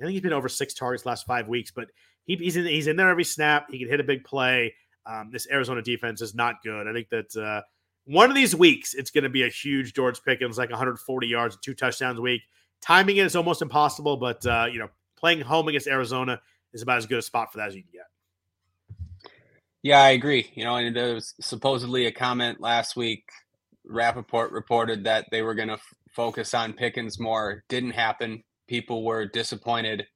I 0.00 0.04
think 0.04 0.12
he's 0.12 0.22
been 0.22 0.32
over 0.32 0.48
six 0.48 0.74
targets 0.74 1.06
last 1.06 1.26
five 1.26 1.48
weeks, 1.48 1.70
but 1.70 1.88
he, 2.24 2.36
he's 2.36 2.56
in 2.56 2.66
he's 2.66 2.86
in 2.86 2.96
there 2.96 3.08
every 3.08 3.24
snap. 3.24 3.70
He 3.70 3.78
can 3.78 3.88
hit 3.88 4.00
a 4.00 4.04
big 4.04 4.24
play. 4.24 4.74
Um, 5.06 5.30
this 5.32 5.46
Arizona 5.50 5.82
defense 5.82 6.20
is 6.20 6.34
not 6.34 6.62
good. 6.62 6.86
I 6.86 6.92
think 6.92 7.08
that 7.08 7.36
uh, 7.36 7.62
one 8.04 8.30
of 8.30 8.36
these 8.36 8.54
weeks 8.54 8.94
it's 8.94 9.10
going 9.10 9.24
to 9.24 9.30
be 9.30 9.44
a 9.44 9.48
huge 9.48 9.94
George 9.94 10.22
Pickens, 10.22 10.58
like 10.58 10.70
140 10.70 11.26
yards 11.26 11.56
two 11.62 11.74
touchdowns 11.74 12.18
a 12.18 12.22
week. 12.22 12.42
Timing 12.80 13.16
it 13.16 13.26
is 13.26 13.34
almost 13.34 13.62
impossible, 13.62 14.16
but 14.16 14.44
uh, 14.46 14.66
you 14.70 14.78
know, 14.78 14.88
playing 15.16 15.40
home 15.40 15.68
against 15.68 15.86
Arizona 15.86 16.40
is 16.72 16.82
about 16.82 16.98
as 16.98 17.06
good 17.06 17.18
a 17.18 17.22
spot 17.22 17.50
for 17.50 17.58
that 17.58 17.68
as 17.68 17.74
you 17.74 17.82
can 17.82 17.90
get. 17.92 18.06
Yeah, 19.82 20.02
I 20.02 20.10
agree. 20.10 20.50
You 20.54 20.64
know, 20.64 20.76
and 20.76 20.94
there 20.94 21.14
was 21.14 21.34
supposedly 21.40 22.06
a 22.06 22.12
comment 22.12 22.60
last 22.60 22.96
week. 22.96 23.24
Rappaport 23.88 24.52
reported 24.52 25.04
that 25.04 25.26
they 25.30 25.40
were 25.42 25.54
going 25.54 25.68
to 25.68 25.74
f- 25.74 25.94
focus 26.10 26.52
on 26.52 26.74
Pickens 26.74 27.18
more. 27.18 27.64
Didn't 27.68 27.92
happen 27.92 28.42
people 28.68 29.04
were 29.04 29.26
disappointed. 29.26 30.06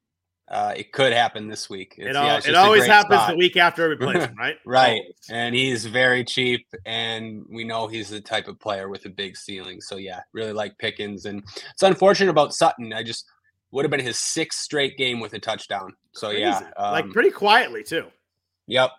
Uh, 0.49 0.75
it 0.77 0.93
could 0.93 1.13
happen 1.13 1.49
this 1.49 1.71
week. 1.71 1.95
It's, 1.97 2.11
it, 2.11 2.17
all, 2.17 2.27
yeah, 2.27 2.41
it 2.45 2.55
always 2.55 2.85
happens 2.85 3.21
spot. 3.21 3.31
the 3.31 3.37
week 3.37 3.57
after 3.57 3.89
we 3.89 3.97
play 3.97 4.15
right? 4.39 4.57
right. 4.67 5.01
Always. 5.01 5.31
And 5.31 5.55
he's 5.55 5.87
very 5.87 6.25
cheap, 6.25 6.67
and 6.85 7.45
we 7.49 7.65
know 7.65 7.87
he's 7.87 8.11
the 8.11 8.21
type 8.21 8.49
of 8.49 8.61
player 8.61 8.89
with 8.89 9.07
a 9.07 9.09
big 9.09 9.37
ceiling. 9.37 9.81
So 9.81 9.97
yeah, 9.97 10.21
really 10.33 10.53
like 10.53 10.77
Pickens, 10.79 11.25
and 11.25 11.43
it's 11.71 11.83
unfortunate 11.83 12.31
about 12.31 12.55
Sutton. 12.55 12.93
I 12.93 13.03
just 13.03 13.25
would 13.71 13.85
have 13.85 13.91
been 13.91 14.01
his 14.01 14.19
sixth 14.19 14.61
straight 14.61 14.99
game 14.99 15.21
with 15.21 15.33
a 15.33 15.39
touchdown. 15.39 15.95
So 16.13 16.29
Crazy. 16.29 16.43
yeah, 16.43 16.71
um, 16.77 16.93
like 16.93 17.11
pretty 17.11 17.31
quietly 17.31 17.83
too. 17.83 18.07
Yep. 18.67 18.91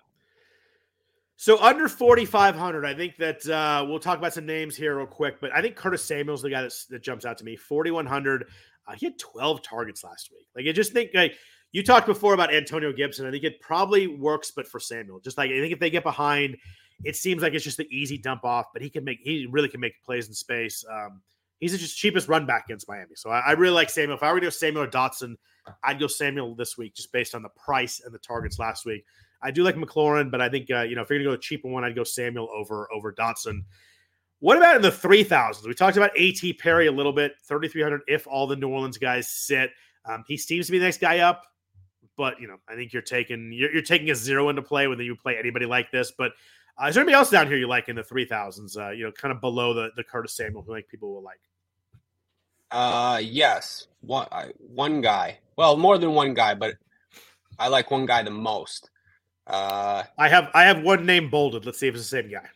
So 1.35 1.61
under 1.61 1.89
4,500, 1.89 2.85
I 2.85 2.93
think 2.93 3.17
that 3.17 3.45
uh, 3.49 3.85
we'll 3.85 3.99
talk 3.99 4.17
about 4.17 4.33
some 4.33 4.45
names 4.45 4.77
here 4.77 4.97
real 4.97 5.05
quick, 5.05 5.41
but 5.41 5.51
I 5.53 5.61
think 5.61 5.75
Curtis 5.75 6.01
Samuel's 6.01 6.41
the 6.41 6.49
guy 6.49 6.61
that, 6.61 6.73
that 6.89 7.03
jumps 7.03 7.25
out 7.25 7.37
to 7.39 7.43
me. 7.43 7.57
4,100. 7.57 8.45
Uh, 8.87 8.93
he 8.93 9.05
had 9.05 9.17
12 9.19 9.61
targets 9.61 10.03
last 10.03 10.31
week. 10.31 10.47
Like 10.55 10.65
I 10.67 10.71
just 10.71 10.93
think 10.93 11.11
like 11.13 11.35
you 11.71 11.83
talked 11.83 12.05
before 12.05 12.33
about 12.33 12.53
Antonio 12.53 12.93
Gibson. 12.93 13.25
I 13.25 13.31
think 13.31 13.43
it 13.43 13.59
probably 13.59 14.07
works, 14.07 14.51
but 14.51 14.67
for 14.67 14.79
Samuel, 14.79 15.19
just 15.19 15.37
like 15.37 15.51
I 15.51 15.59
think 15.59 15.73
if 15.73 15.79
they 15.79 15.89
get 15.89 16.03
behind, 16.03 16.57
it 17.03 17.15
seems 17.15 17.41
like 17.41 17.53
it's 17.53 17.63
just 17.63 17.77
the 17.77 17.87
easy 17.95 18.17
dump 18.17 18.43
off. 18.45 18.67
But 18.73 18.81
he 18.81 18.89
can 18.89 19.03
make 19.03 19.19
he 19.21 19.47
really 19.49 19.69
can 19.69 19.79
make 19.79 20.01
plays 20.03 20.27
in 20.27 20.33
space. 20.33 20.85
Um, 20.89 21.21
he's 21.59 21.71
the 21.71 21.77
just 21.77 21.97
cheapest 21.97 22.27
run 22.27 22.45
back 22.45 22.65
against 22.65 22.87
Miami. 22.87 23.15
So 23.15 23.29
I, 23.29 23.39
I 23.39 23.51
really 23.53 23.73
like 23.73 23.89
Samuel. 23.89 24.17
If 24.17 24.23
I 24.23 24.31
were 24.31 24.39
to 24.39 24.45
go 24.45 24.49
Samuel 24.49 24.83
or 24.83 24.87
Dotson, 24.87 25.35
I'd 25.83 25.99
go 25.99 26.07
Samuel 26.07 26.55
this 26.55 26.77
week 26.77 26.93
just 26.93 27.11
based 27.11 27.33
on 27.35 27.41
the 27.41 27.49
price 27.49 28.01
and 28.03 28.13
the 28.13 28.19
targets 28.19 28.59
last 28.59 28.85
week. 28.85 29.05
I 29.41 29.51
do 29.51 29.63
like 29.63 29.75
McLaurin, 29.75 30.29
but 30.31 30.41
I 30.41 30.49
think 30.49 30.69
uh, 30.71 30.81
you 30.81 30.95
know 30.95 31.01
if 31.01 31.09
you're 31.09 31.19
gonna 31.19 31.29
go 31.29 31.33
a 31.33 31.37
cheaper 31.37 31.67
one, 31.67 31.83
I'd 31.83 31.95
go 31.95 32.03
Samuel 32.03 32.49
over 32.53 32.87
over 32.93 33.11
Dotson. 33.11 33.63
What 34.43 34.57
about 34.57 34.75
in 34.75 34.81
the 34.81 34.89
3000s? 34.89 35.65
We 35.65 35.73
talked 35.73 35.95
about 35.95 36.11
AT 36.19 36.41
Perry 36.59 36.87
a 36.87 36.91
little 36.91 37.13
bit, 37.13 37.35
3,300 37.45 38.01
if 38.09 38.27
all 38.27 38.45
the 38.45 38.57
New 38.57 38.67
Orleans 38.67 38.97
guys 38.97 39.25
sit. 39.25 39.71
Um, 40.03 40.25
he 40.27 40.35
seems 40.35 40.65
to 40.65 40.73
be 40.73 40.79
the 40.79 40.83
next 40.83 40.99
guy 40.99 41.19
up, 41.19 41.45
but 42.17 42.41
you 42.41 42.49
know, 42.49 42.57
I 42.67 42.75
think 42.75 42.91
you're 42.91 43.03
taking 43.03 43.53
you're, 43.53 43.71
you're 43.71 43.81
taking 43.81 44.09
a 44.09 44.15
zero 44.15 44.49
into 44.49 44.61
play 44.61 44.87
when 44.87 44.99
you 44.99 45.15
play 45.15 45.37
anybody 45.37 45.65
like 45.65 45.91
this. 45.91 46.11
But 46.11 46.33
uh, 46.77 46.87
is 46.87 46.95
there 46.95 47.03
anybody 47.03 47.15
else 47.15 47.29
down 47.29 47.47
here 47.47 47.55
you 47.55 47.69
like 47.69 47.87
in 47.87 47.95
the 47.95 48.01
3000s? 48.01 48.77
Uh, 48.77 48.89
you 48.89 49.05
know, 49.05 49.13
kind 49.13 49.33
of 49.33 49.39
below 49.39 49.73
the, 49.73 49.91
the 49.95 50.03
Curtis 50.03 50.35
Samuel, 50.35 50.61
who 50.61 50.73
like 50.73 50.89
people 50.89 51.13
will 51.13 51.23
like? 51.23 51.39
Uh, 52.69 53.21
yes, 53.23 53.87
one 54.01 54.27
I, 54.29 54.51
one 54.57 54.99
guy. 54.99 55.39
Well, 55.55 55.77
more 55.77 55.97
than 55.97 56.15
one 56.15 56.33
guy, 56.33 56.53
but 56.53 56.75
I 57.57 57.69
like 57.69 57.91
one 57.91 58.05
guy 58.05 58.23
the 58.23 58.31
most. 58.31 58.89
Uh, 59.47 60.03
I 60.17 60.27
have 60.27 60.49
I 60.53 60.65
have 60.65 60.83
one 60.83 61.05
name 61.05 61.29
bolded. 61.29 61.65
Let's 61.65 61.79
see 61.79 61.87
if 61.87 61.95
it's 61.95 62.03
the 62.03 62.21
same 62.21 62.29
guy 62.29 62.49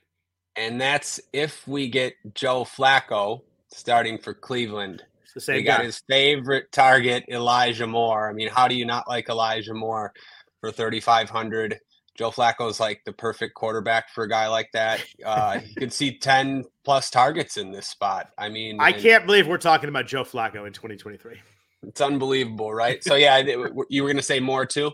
and 0.57 0.81
that's 0.81 1.19
if 1.31 1.67
we 1.67 1.87
get 1.87 2.15
Joe 2.33 2.63
Flacco 2.63 3.41
starting 3.69 4.17
for 4.17 4.33
Cleveland. 4.33 5.03
It's 5.23 5.33
the 5.33 5.41
same. 5.41 5.57
He 5.57 5.63
got 5.63 5.83
his 5.83 6.01
favorite 6.09 6.71
target, 6.71 7.25
Elijah 7.29 7.87
Moore. 7.87 8.29
I 8.29 8.33
mean, 8.33 8.49
how 8.49 8.67
do 8.67 8.75
you 8.75 8.85
not 8.85 9.07
like 9.07 9.29
Elijah 9.29 9.73
Moore 9.73 10.13
for 10.59 10.71
thirty 10.71 10.99
five 10.99 11.29
hundred? 11.29 11.79
Joe 12.17 12.31
Flacco 12.31 12.67
is 12.69 12.79
like 12.79 13.01
the 13.05 13.13
perfect 13.13 13.53
quarterback 13.53 14.09
for 14.09 14.23
a 14.23 14.29
guy 14.29 14.47
like 14.47 14.71
that. 14.73 15.05
Uh, 15.23 15.59
you 15.63 15.75
can 15.75 15.91
see 15.91 16.17
10 16.19 16.65
plus 16.83 17.11
targets 17.11 17.57
in 17.57 17.71
this 17.71 17.87
spot. 17.87 18.31
I 18.39 18.49
mean, 18.49 18.77
I 18.79 18.91
can't 18.91 19.27
believe 19.27 19.47
we're 19.47 19.59
talking 19.59 19.87
about 19.87 20.07
Joe 20.07 20.23
Flacco 20.23 20.65
in 20.65 20.73
2023. 20.73 21.39
It's 21.83 22.01
unbelievable, 22.01 22.73
right? 22.73 23.03
So, 23.03 23.13
yeah, 23.15 23.37
you 23.37 24.01
were 24.01 24.09
going 24.09 24.17
to 24.17 24.23
say 24.23 24.39
Moore 24.39 24.65
too? 24.65 24.91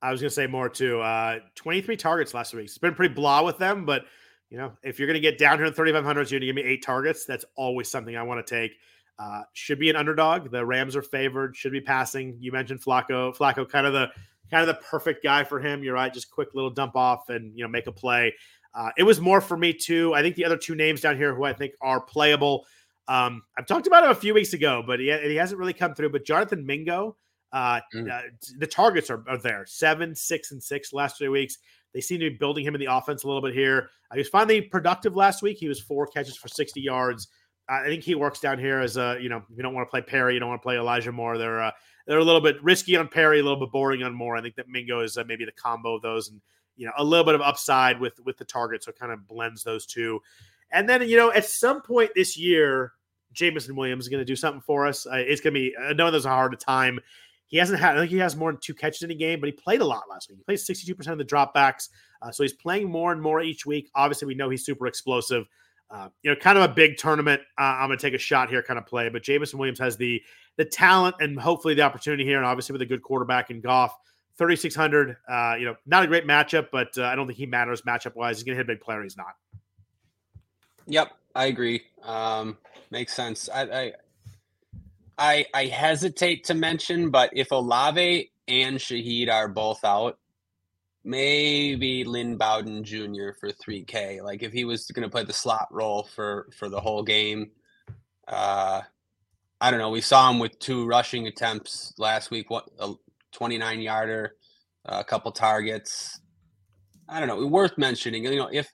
I 0.00 0.12
was 0.12 0.20
going 0.20 0.28
to 0.28 0.34
say 0.34 0.46
Moore 0.46 0.68
too. 0.68 1.00
Uh, 1.00 1.40
23 1.56 1.96
targets 1.96 2.34
last 2.34 2.54
week. 2.54 2.66
It's 2.66 2.78
been 2.78 2.94
pretty 2.94 3.14
blah 3.14 3.42
with 3.42 3.58
them, 3.58 3.84
but 3.84 4.04
you 4.50 4.58
know, 4.58 4.72
if 4.82 4.98
you're 4.98 5.08
going 5.08 5.14
to 5.14 5.20
get 5.20 5.38
down 5.38 5.58
here 5.58 5.66
in 5.66 5.72
3,500, 5.72 6.30
you're 6.30 6.38
going 6.38 6.40
to 6.40 6.46
give 6.46 6.56
me 6.56 6.70
eight 6.70 6.84
targets. 6.84 7.24
That's 7.24 7.44
always 7.56 7.90
something 7.90 8.16
I 8.16 8.22
want 8.22 8.46
to 8.46 8.54
take. 8.54 8.76
Uh, 9.18 9.42
should 9.52 9.78
be 9.78 9.90
an 9.90 9.96
underdog. 9.96 10.50
The 10.50 10.64
Rams 10.64 10.96
are 10.96 11.02
favored. 11.02 11.56
Should 11.56 11.72
be 11.72 11.80
passing. 11.80 12.36
You 12.40 12.52
mentioned 12.52 12.80
Flacco. 12.80 13.36
Flacco, 13.36 13.68
kind 13.68 13.86
of 13.86 13.92
the 13.92 14.10
kind 14.50 14.68
of 14.68 14.76
the 14.76 14.82
perfect 14.82 15.22
guy 15.22 15.44
for 15.44 15.60
him. 15.60 15.82
You're 15.82 15.94
right. 15.94 16.12
Just 16.12 16.30
quick 16.30 16.54
little 16.54 16.70
dump 16.70 16.96
off 16.96 17.28
and 17.28 17.56
you 17.56 17.64
know 17.64 17.68
make 17.68 17.86
a 17.86 17.92
play. 17.92 18.34
Uh, 18.74 18.90
it 18.98 19.04
was 19.04 19.20
Moore 19.20 19.40
for 19.40 19.56
me 19.56 19.72
too. 19.72 20.12
I 20.14 20.22
think 20.22 20.34
the 20.34 20.44
other 20.44 20.56
two 20.56 20.74
names 20.74 21.00
down 21.00 21.16
here 21.16 21.34
who 21.34 21.44
I 21.44 21.52
think 21.52 21.74
are 21.80 22.00
playable. 22.00 22.66
Um, 23.06 23.42
I've 23.56 23.66
talked 23.66 23.86
about 23.86 24.04
him 24.04 24.10
a 24.10 24.14
few 24.14 24.34
weeks 24.34 24.52
ago, 24.52 24.82
but 24.84 24.98
he, 24.98 25.16
he 25.22 25.36
hasn't 25.36 25.60
really 25.60 25.72
come 25.72 25.94
through. 25.94 26.10
But 26.10 26.24
Jonathan 26.24 26.66
Mingo, 26.66 27.16
uh, 27.52 27.80
mm. 27.94 28.10
uh, 28.10 28.22
the 28.58 28.66
targets 28.66 29.10
are, 29.10 29.22
are 29.28 29.38
there 29.38 29.64
seven, 29.66 30.14
six, 30.14 30.50
and 30.50 30.62
six 30.62 30.92
last 30.92 31.18
three 31.18 31.28
weeks. 31.28 31.58
They 31.94 32.00
seem 32.00 32.20
to 32.20 32.28
be 32.28 32.36
building 32.36 32.66
him 32.66 32.74
in 32.74 32.80
the 32.80 32.92
offense 32.92 33.22
a 33.22 33.26
little 33.26 33.40
bit 33.40 33.54
here. 33.54 33.88
Uh, 34.10 34.14
he 34.14 34.20
was 34.20 34.28
finally 34.28 34.60
productive 34.60 35.16
last 35.16 35.42
week. 35.42 35.58
He 35.58 35.68
was 35.68 35.80
four 35.80 36.06
catches 36.06 36.36
for 36.36 36.48
60 36.48 36.80
yards. 36.80 37.28
I 37.68 37.84
think 37.84 38.02
he 38.02 38.14
works 38.14 38.40
down 38.40 38.58
here 38.58 38.80
as 38.80 38.96
a, 38.96 39.16
you 39.20 39.28
know, 39.28 39.42
you 39.54 39.62
don't 39.62 39.72
want 39.72 39.86
to 39.86 39.90
play 39.90 40.02
Perry, 40.02 40.34
you 40.34 40.40
don't 40.40 40.50
want 40.50 40.60
to 40.60 40.66
play 40.66 40.76
Elijah 40.76 41.12
Moore. 41.12 41.38
They're 41.38 41.62
uh, 41.62 41.70
they're 42.06 42.18
a 42.18 42.24
little 42.24 42.40
bit 42.40 42.62
risky 42.62 42.96
on 42.96 43.08
Perry, 43.08 43.40
a 43.40 43.42
little 43.42 43.58
bit 43.58 43.72
boring 43.72 44.02
on 44.02 44.14
Moore. 44.14 44.36
I 44.36 44.42
think 44.42 44.56
that 44.56 44.68
Mingo 44.68 45.00
is 45.00 45.16
uh, 45.16 45.24
maybe 45.26 45.44
the 45.44 45.52
combo 45.52 45.94
of 45.94 46.02
those, 46.02 46.28
and 46.28 46.40
you 46.76 46.84
know, 46.86 46.92
a 46.98 47.04
little 47.04 47.24
bit 47.24 47.34
of 47.34 47.40
upside 47.40 47.98
with 47.98 48.18
with 48.24 48.36
the 48.36 48.44
target, 48.44 48.84
so 48.84 48.90
it 48.90 48.98
kind 48.98 49.12
of 49.12 49.26
blends 49.26 49.62
those 49.62 49.86
two. 49.86 50.20
And 50.70 50.88
then 50.88 51.08
you 51.08 51.16
know, 51.16 51.32
at 51.32 51.46
some 51.46 51.80
point 51.80 52.10
this 52.14 52.36
year, 52.36 52.92
Jameson 53.32 53.76
Williams 53.76 54.04
is 54.04 54.08
going 54.08 54.20
to 54.20 54.24
do 54.24 54.36
something 54.36 54.60
for 54.60 54.86
us. 54.86 55.06
Uh, 55.06 55.16
it's 55.16 55.40
going 55.40 55.54
to 55.54 55.60
be. 55.60 55.74
I 55.76 55.94
know 55.94 56.10
there's 56.10 56.26
a 56.26 56.30
hard 56.30 56.58
time 56.60 57.00
he 57.46 57.58
hasn't 57.58 57.78
had, 57.78 57.96
I 57.96 58.00
think 58.00 58.10
he 58.10 58.18
has 58.18 58.36
more 58.36 58.50
than 58.50 58.60
two 58.62 58.74
catches 58.74 59.02
in 59.02 59.10
a 59.10 59.14
game, 59.14 59.40
but 59.40 59.46
he 59.46 59.52
played 59.52 59.80
a 59.80 59.84
lot 59.84 60.04
last 60.08 60.28
week. 60.28 60.38
He 60.38 60.44
played 60.44 60.58
62% 60.58 61.06
of 61.08 61.18
the 61.18 61.24
dropbacks. 61.24 61.88
Uh, 62.22 62.30
so 62.30 62.42
he's 62.42 62.54
playing 62.54 62.90
more 62.90 63.12
and 63.12 63.20
more 63.20 63.40
each 63.42 63.66
week. 63.66 63.90
Obviously, 63.94 64.26
we 64.26 64.34
know 64.34 64.50
he's 64.50 64.64
super 64.64 64.86
explosive. 64.86 65.44
Uh, 65.90 66.08
you 66.22 66.30
know, 66.30 66.36
kind 66.36 66.56
of 66.58 66.64
a 66.64 66.72
big 66.72 66.96
tournament. 66.96 67.40
Uh, 67.58 67.62
I'm 67.62 67.88
going 67.88 67.98
to 67.98 68.02
take 68.04 68.14
a 68.14 68.18
shot 68.18 68.48
here, 68.48 68.62
kind 68.62 68.78
of 68.78 68.86
play. 68.86 69.08
But 69.10 69.22
Jameson 69.22 69.58
Williams 69.58 69.78
has 69.78 69.96
the 69.96 70.22
the 70.56 70.64
talent 70.64 71.16
and 71.20 71.38
hopefully 71.38 71.74
the 71.74 71.82
opportunity 71.82 72.24
here, 72.24 72.36
and 72.38 72.46
obviously 72.46 72.72
with 72.72 72.82
a 72.82 72.86
good 72.86 73.02
quarterback 73.02 73.50
in 73.50 73.60
Goff. 73.60 73.94
3600. 74.36 75.16
Uh, 75.28 75.54
you 75.58 75.64
know, 75.64 75.76
not 75.86 76.02
a 76.02 76.06
great 76.06 76.26
matchup, 76.26 76.68
but 76.72 76.96
uh, 76.98 77.04
I 77.04 77.14
don't 77.14 77.26
think 77.26 77.38
he 77.38 77.46
matters 77.46 77.82
matchup 77.82 78.16
wise. 78.16 78.36
He's 78.36 78.44
going 78.44 78.54
to 78.54 78.64
hit 78.64 78.68
a 78.68 78.72
big 78.74 78.80
player. 78.80 79.02
He's 79.02 79.16
not. 79.16 79.34
Yep, 80.86 81.12
I 81.34 81.46
agree. 81.46 81.82
Um, 82.02 82.58
makes 82.90 83.14
sense. 83.14 83.48
I, 83.48 83.62
I 83.62 83.92
I 85.18 85.46
I 85.54 85.66
hesitate 85.66 86.44
to 86.44 86.54
mention, 86.54 87.10
but 87.10 87.30
if 87.32 87.50
Olave 87.52 88.30
and 88.48 88.78
Shaheed 88.78 89.30
are 89.30 89.48
both 89.48 89.84
out, 89.84 90.18
maybe 91.04 92.04
Lynn 92.04 92.36
Bowden 92.36 92.82
Jr. 92.82 93.30
for 93.38 93.50
3K. 93.50 94.22
Like 94.22 94.42
if 94.42 94.52
he 94.52 94.64
was 94.64 94.86
going 94.86 95.06
to 95.06 95.12
play 95.12 95.24
the 95.24 95.32
slot 95.32 95.68
role 95.70 96.04
for 96.04 96.48
for 96.56 96.68
the 96.68 96.80
whole 96.80 97.02
game, 97.02 97.50
uh, 98.26 98.80
I 99.60 99.70
don't 99.70 99.80
know. 99.80 99.90
We 99.90 100.00
saw 100.00 100.30
him 100.30 100.38
with 100.38 100.58
two 100.58 100.86
rushing 100.86 101.26
attempts 101.26 101.94
last 101.98 102.30
week. 102.30 102.50
What 102.50 102.68
a 102.78 102.94
29 103.32 103.80
yarder, 103.80 104.36
a 104.84 105.04
couple 105.04 105.30
targets. 105.32 106.20
I 107.08 107.20
don't 107.20 107.28
know. 107.28 107.46
Worth 107.46 107.78
mentioning. 107.78 108.24
You 108.24 108.36
know, 108.36 108.50
if 108.52 108.70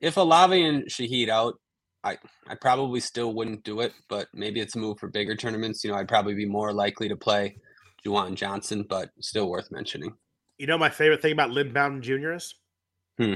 if 0.00 0.16
Olave 0.16 0.60
and 0.60 0.84
Shaheed 0.84 1.28
out, 1.28 1.60
I 2.04 2.18
I 2.48 2.54
probably 2.54 3.00
still 3.00 3.32
wouldn't 3.34 3.64
do 3.64 3.80
it, 3.80 3.92
but 4.08 4.28
maybe 4.34 4.60
it's 4.60 4.74
a 4.74 4.78
move 4.78 4.98
for 4.98 5.08
bigger 5.08 5.36
tournaments. 5.36 5.84
You 5.84 5.90
know, 5.90 5.96
I'd 5.96 6.08
probably 6.08 6.34
be 6.34 6.46
more 6.46 6.72
likely 6.72 7.08
to 7.08 7.16
play 7.16 7.56
Juwan 8.04 8.34
Johnson, 8.34 8.84
but 8.88 9.10
still 9.20 9.48
worth 9.48 9.70
mentioning. 9.70 10.12
You 10.58 10.66
know, 10.66 10.78
my 10.78 10.90
favorite 10.90 11.22
thing 11.22 11.32
about 11.32 11.50
Lynn 11.50 11.72
Bowden 11.72 12.02
Jr. 12.02 12.32
is 12.32 12.54
hmm. 13.18 13.34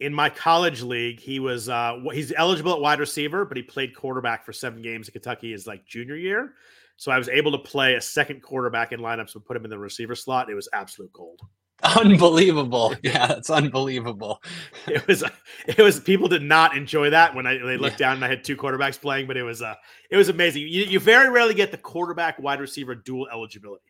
in 0.00 0.12
my 0.12 0.30
college 0.30 0.82
league, 0.82 1.20
he 1.20 1.40
was 1.40 1.68
uh 1.68 1.98
he's 2.12 2.32
eligible 2.36 2.72
at 2.72 2.80
wide 2.80 3.00
receiver, 3.00 3.44
but 3.44 3.56
he 3.56 3.62
played 3.62 3.94
quarterback 3.94 4.44
for 4.44 4.52
seven 4.52 4.82
games 4.82 5.08
in 5.08 5.12
Kentucky 5.12 5.52
his 5.52 5.66
like 5.66 5.86
junior 5.86 6.16
year. 6.16 6.54
So 6.96 7.10
I 7.10 7.18
was 7.18 7.28
able 7.28 7.52
to 7.52 7.58
play 7.58 7.94
a 7.94 8.00
second 8.00 8.40
quarterback 8.40 8.92
in 8.92 9.00
lineups 9.00 9.34
and 9.34 9.44
put 9.44 9.56
him 9.56 9.64
in 9.64 9.70
the 9.70 9.78
receiver 9.78 10.14
slot. 10.14 10.48
It 10.48 10.54
was 10.54 10.68
absolute 10.72 11.12
gold. 11.12 11.40
Unbelievable. 11.84 12.94
Yeah, 13.02 13.32
it's 13.32 13.50
unbelievable. 13.50 14.42
it 14.86 15.06
was 15.06 15.22
it 15.66 15.78
was 15.78 16.00
people 16.00 16.28
did 16.28 16.42
not 16.42 16.76
enjoy 16.76 17.10
that 17.10 17.34
when 17.34 17.46
I 17.46 17.58
they 17.58 17.76
looked 17.76 18.00
yeah. 18.00 18.08
down 18.08 18.16
and 18.16 18.24
I 18.24 18.28
had 18.28 18.42
two 18.42 18.56
quarterbacks 18.56 19.00
playing, 19.00 19.26
but 19.26 19.36
it 19.36 19.42
was 19.42 19.60
uh 19.60 19.74
it 20.10 20.16
was 20.16 20.28
amazing. 20.28 20.62
You, 20.62 20.84
you 20.84 20.98
very 20.98 21.28
rarely 21.28 21.54
get 21.54 21.70
the 21.70 21.78
quarterback 21.78 22.38
wide 22.38 22.60
receiver 22.60 22.94
dual 22.94 23.28
eligibility. 23.30 23.84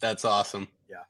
That's 0.00 0.24
awesome. 0.24 0.68
Yeah. 0.88 1.02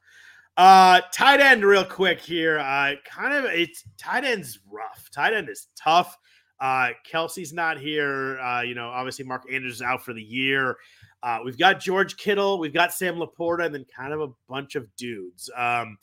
Uh 0.57 1.03
tight 1.13 1.41
end 1.41 1.65
real 1.65 1.85
quick 1.85 2.21
here. 2.21 2.59
Uh 2.59 2.93
kind 3.05 3.35
of 3.35 3.45
it's 3.45 3.85
tight 3.99 4.25
end's 4.25 4.61
rough. 4.71 5.11
Tight 5.13 5.35
end 5.35 5.51
is 5.51 5.69
tough. 5.77 6.17
Uh 6.61 6.91
Kelce's 7.11 7.53
not 7.53 7.79
here. 7.79 8.39
Uh, 8.41 8.63
you 8.63 8.75
know, 8.75 8.89
obviously 8.89 9.27
Mark 9.27 9.45
Andrews 9.53 9.75
is 9.75 9.83
out 9.83 10.05
for 10.05 10.15
the 10.15 10.23
year. 10.23 10.77
Uh, 11.23 11.39
we've 11.43 11.57
got 11.57 11.81
George 11.81 12.19
Kittle, 12.19 12.59
we've 12.59 12.75
got 12.75 12.93
Sam 12.93 13.17
LaPorta, 13.17 13.65
and 13.65 13.75
then 13.75 13.87
kind 13.97 14.13
of 14.13 14.21
a 14.21 14.29
bunch 14.47 14.75
of 14.75 14.95
dudes. 14.95 15.51
Um, 15.57 15.97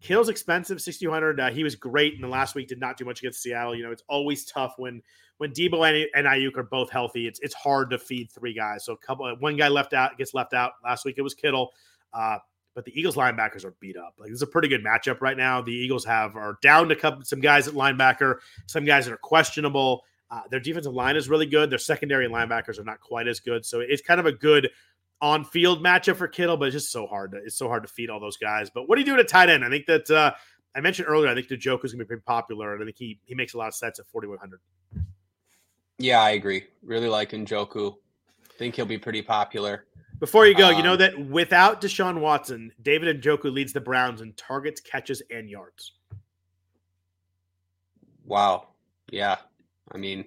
Kittle's 0.00 0.28
expensive, 0.28 0.80
6,200. 0.80 1.40
Uh, 1.40 1.50
he 1.50 1.62
was 1.62 1.74
great 1.74 2.14
in 2.14 2.22
the 2.22 2.28
last 2.28 2.54
week, 2.54 2.68
did 2.68 2.80
not 2.80 2.96
do 2.96 3.04
much 3.04 3.20
against 3.20 3.42
Seattle. 3.42 3.74
You 3.74 3.84
know, 3.84 3.90
it's 3.90 4.04
always 4.08 4.44
tough 4.44 4.74
when 4.78 5.02
when 5.38 5.52
Deebo 5.52 5.88
and, 5.88 6.08
and 6.14 6.26
Aiyuk 6.26 6.56
are 6.56 6.62
both 6.62 6.90
healthy. 6.90 7.26
It's 7.26 7.40
it's 7.40 7.54
hard 7.54 7.90
to 7.90 7.98
feed 7.98 8.30
three 8.30 8.54
guys. 8.54 8.84
So 8.84 8.94
a 8.94 8.96
couple, 8.96 9.34
one 9.40 9.56
guy 9.56 9.68
left 9.68 9.92
out 9.92 10.16
gets 10.16 10.34
left 10.34 10.54
out. 10.54 10.72
Last 10.82 11.04
week 11.04 11.16
it 11.18 11.22
was 11.22 11.34
Kittle. 11.34 11.72
Uh, 12.12 12.38
but 12.74 12.84
the 12.84 12.98
Eagles 12.98 13.16
linebackers 13.16 13.64
are 13.64 13.74
beat 13.80 13.96
up. 13.96 14.14
Like 14.18 14.30
it's 14.30 14.42
a 14.42 14.46
pretty 14.46 14.68
good 14.68 14.84
matchup 14.84 15.20
right 15.20 15.36
now. 15.36 15.60
The 15.60 15.72
Eagles 15.72 16.04
have 16.04 16.36
are 16.36 16.58
down 16.62 16.88
to 16.88 16.96
couple, 16.96 17.24
some 17.24 17.40
guys 17.40 17.68
at 17.68 17.74
linebacker, 17.74 18.36
some 18.66 18.84
guys 18.84 19.06
that 19.06 19.12
are 19.12 19.18
questionable. 19.18 20.04
Uh, 20.30 20.42
their 20.50 20.60
defensive 20.60 20.94
line 20.94 21.16
is 21.16 21.28
really 21.28 21.46
good. 21.46 21.70
Their 21.70 21.78
secondary 21.78 22.28
linebackers 22.28 22.78
are 22.78 22.84
not 22.84 23.00
quite 23.00 23.26
as 23.26 23.40
good. 23.40 23.66
So 23.66 23.80
it's 23.80 24.00
kind 24.00 24.20
of 24.20 24.26
a 24.26 24.32
good 24.32 24.70
on 25.20 25.44
field 25.44 25.82
matchup 25.82 26.16
for 26.16 26.28
Kittle, 26.28 26.56
but 26.56 26.66
it's 26.66 26.74
just 26.74 26.92
so 26.92 27.06
hard 27.06 27.32
to 27.32 27.38
it's 27.38 27.56
so 27.56 27.68
hard 27.68 27.82
to 27.82 27.88
feed 27.88 28.10
all 28.10 28.20
those 28.20 28.36
guys. 28.36 28.70
But 28.70 28.88
what 28.88 28.96
are 28.96 29.00
you 29.00 29.04
doing 29.04 29.18
at 29.18 29.24
a 29.26 29.28
tight 29.28 29.48
end? 29.48 29.64
I 29.64 29.68
think 29.68 29.86
that 29.86 30.10
uh, 30.10 30.32
I 30.74 30.80
mentioned 30.80 31.08
earlier. 31.08 31.30
I 31.30 31.34
think 31.34 31.48
Njoku 31.48 31.84
is 31.84 31.92
going 31.92 31.98
to 31.98 32.04
be 32.04 32.06
pretty 32.06 32.22
popular, 32.26 32.74
and 32.74 32.82
I 32.82 32.84
think 32.84 32.96
he 32.96 33.18
he 33.24 33.34
makes 33.34 33.54
a 33.54 33.58
lot 33.58 33.68
of 33.68 33.74
sense 33.74 33.98
at 33.98 34.06
forty 34.06 34.28
one 34.28 34.38
hundred. 34.38 34.60
Yeah, 35.98 36.20
I 36.20 36.30
agree. 36.30 36.64
Really 36.82 37.08
like 37.08 37.30
Njoku. 37.32 37.94
I 38.48 38.52
think 38.58 38.76
he'll 38.76 38.86
be 38.86 38.98
pretty 38.98 39.22
popular. 39.22 39.86
Before 40.18 40.46
you 40.46 40.54
go, 40.54 40.68
um, 40.68 40.76
you 40.76 40.82
know 40.82 40.92
um, 40.92 40.98
that 40.98 41.18
without 41.28 41.80
Deshaun 41.80 42.20
Watson, 42.20 42.72
David 42.82 43.22
Njoku 43.22 43.52
leads 43.52 43.72
the 43.72 43.80
Browns 43.80 44.20
in 44.20 44.32
targets, 44.34 44.80
catches, 44.80 45.22
and 45.30 45.48
yards. 45.48 45.92
Wow. 48.26 48.68
Yeah, 49.10 49.38
I 49.90 49.98
mean, 49.98 50.24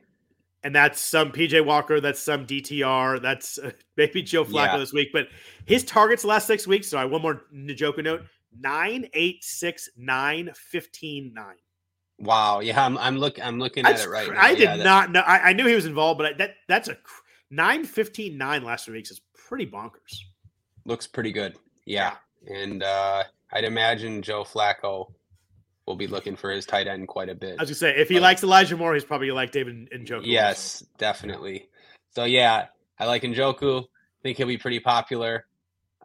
and 0.63 0.75
that's 0.75 0.99
some 0.99 1.31
PJ 1.31 1.65
Walker, 1.65 1.99
that's 1.99 2.21
some 2.21 2.45
DTR, 2.45 3.21
that's 3.21 3.57
uh, 3.57 3.71
maybe 3.97 4.21
Joe 4.21 4.45
Flacco 4.45 4.65
yeah. 4.73 4.77
this 4.77 4.93
week. 4.93 5.09
But 5.11 5.27
his 5.65 5.83
targets 5.83 6.23
last 6.23 6.47
six 6.47 6.65
weeks. 6.67 6.87
Sorry, 6.89 7.07
one 7.07 7.21
more 7.21 7.43
Njoku 7.53 8.03
note: 8.03 8.23
nine, 8.59 9.07
eight, 9.13 9.43
six, 9.43 9.89
nine, 9.97 10.51
15, 10.55 11.33
nine. 11.33 11.55
Wow. 12.19 12.59
Yeah, 12.61 12.83
I'm, 12.83 12.97
I'm 12.97 13.17
looking. 13.17 13.43
I'm 13.43 13.59
looking 13.59 13.83
that's, 13.83 14.03
at 14.03 14.07
it 14.07 14.11
right 14.11 14.31
now. 14.31 14.41
I 14.41 14.55
did 14.55 14.61
yeah, 14.61 14.75
not 14.75 15.11
know. 15.11 15.21
I, 15.21 15.49
I, 15.49 15.53
knew 15.53 15.67
he 15.67 15.75
was 15.75 15.85
involved, 15.85 16.19
but 16.19 16.27
I, 16.27 16.33
that 16.37 16.55
that's 16.67 16.87
a 16.87 16.97
nine, 17.49 17.83
15, 17.83 18.37
nine 18.37 18.63
last 18.63 18.85
three 18.85 18.95
weeks 18.95 19.11
is 19.11 19.21
pretty 19.33 19.65
bonkers. 19.65 20.19
Looks 20.85 21.07
pretty 21.07 21.31
good. 21.31 21.55
Yeah, 21.85 22.15
yeah. 22.45 22.55
and 22.55 22.83
uh, 22.83 23.23
I'd 23.51 23.63
imagine 23.63 24.21
Joe 24.21 24.43
Flacco 24.43 25.11
will 25.87 25.95
be 25.95 26.07
looking 26.07 26.35
for 26.35 26.51
his 26.51 26.65
tight 26.65 26.87
end 26.87 27.07
quite 27.07 27.29
a 27.29 27.35
bit. 27.35 27.55
I 27.59 27.63
was 27.63 27.69
gonna 27.69 27.75
say 27.75 27.99
if 27.99 28.09
he 28.09 28.15
but, 28.15 28.23
likes 28.23 28.43
Elijah 28.43 28.77
Moore, 28.77 28.93
he's 28.93 29.03
probably 29.03 29.31
like 29.31 29.51
David 29.51 29.89
Njoku. 29.91 30.21
Yes, 30.25 30.81
also. 30.81 30.91
definitely. 30.97 31.69
So 32.15 32.25
yeah, 32.25 32.67
I 32.99 33.05
like 33.05 33.23
Njoku. 33.23 33.85
Think 34.21 34.37
he'll 34.37 34.47
be 34.47 34.57
pretty 34.57 34.79
popular. 34.79 35.45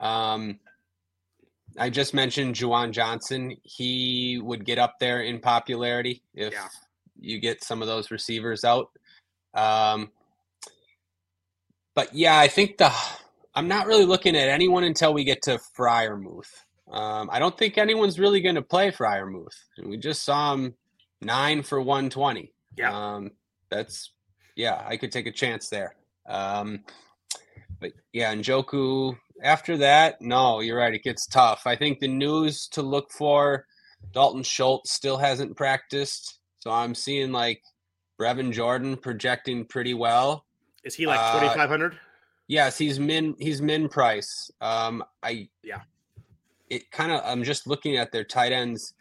Um, 0.01 0.59
I 1.79 1.91
just 1.91 2.15
mentioned 2.15 2.55
Juwan 2.55 2.93
Johnson. 2.93 3.57
He 3.63 4.41
would 4.43 4.65
get 4.65 4.79
up 4.79 4.99
there 4.99 5.23
in 5.23 5.39
popularity 5.39 6.23
if 6.35 6.53
yeah. 6.53 6.69
you 7.19 7.39
get 7.39 7.63
some 7.63 7.83
of 7.83 7.89
those 7.89 8.11
receivers 8.11 8.65
out. 8.65 8.91
Um, 9.55 10.11
but 11.95 12.15
yeah, 12.15 12.39
I 12.39 12.49
think 12.49 12.79
the 12.79 12.93
I'm 13.55 13.69
not 13.69 13.87
really 13.87 14.05
looking 14.05 14.37
at 14.37 14.49
anyone 14.49 14.85
until 14.85 15.13
we 15.13 15.25
get 15.25 15.43
to 15.43 15.59
Freiermuth. 15.77 16.65
Um, 16.91 17.29
I 17.31 17.39
don't 17.39 17.57
think 17.57 17.77
anyone's 17.77 18.19
really 18.19 18.41
going 18.41 18.55
to 18.55 18.63
play 18.63 18.91
Freiermuth. 18.91 19.55
We 19.85 19.97
just 19.97 20.25
saw 20.25 20.55
him 20.55 20.75
nine 21.21 21.63
for 21.63 21.81
120. 21.81 22.53
Yeah. 22.77 22.93
Um, 22.93 23.31
that's, 23.69 24.13
yeah, 24.57 24.83
I 24.87 24.97
could 24.97 25.13
take 25.13 25.27
a 25.27 25.33
chance 25.33 25.69
there. 25.69 25.95
Um, 26.27 26.85
but 27.81 27.93
yeah, 28.13 28.35
Njoku, 28.35 29.17
after 29.43 29.77
that, 29.79 30.21
no, 30.21 30.61
you're 30.61 30.79
right. 30.79 30.95
It 30.95 31.05
gets 31.05 31.27
tough. 31.27 31.63
I 31.67 31.77
think 31.77 32.01
the 32.01 32.09
news 32.09 32.69
to 32.69 32.83
look 32.83 33.11
for 33.13 33.67
Dalton 34.13 34.43
Schultz 34.43 34.93
still 34.93 35.19
hasn't 35.19 35.57
practiced. 35.57 36.39
So 36.61 36.71
I'm 36.71 36.95
seeing 36.95 37.33
like 37.33 37.63
Brevin 38.19 38.53
Jordan 38.53 38.97
projecting 38.97 39.65
pretty 39.67 39.95
well. 39.95 40.45
Is 40.85 40.95
he 40.95 41.07
like 41.07 41.21
2,500? 41.41 41.93
Uh, 41.93 41.97
yes, 42.49 42.79
he's 42.79 42.99
min, 42.99 43.35
he's 43.39 43.61
min 43.61 43.89
price. 43.89 44.51
Um, 44.61 45.05
I, 45.23 45.49
yeah 45.63 45.81
it 46.71 46.91
kind 46.91 47.13
of 47.13 47.23
I'm 47.25 47.45
just 47.45 47.67
looking 47.67 47.97
at 47.97 48.13
their 48.13 48.25
tight 48.25 48.53
ends. 48.53 48.95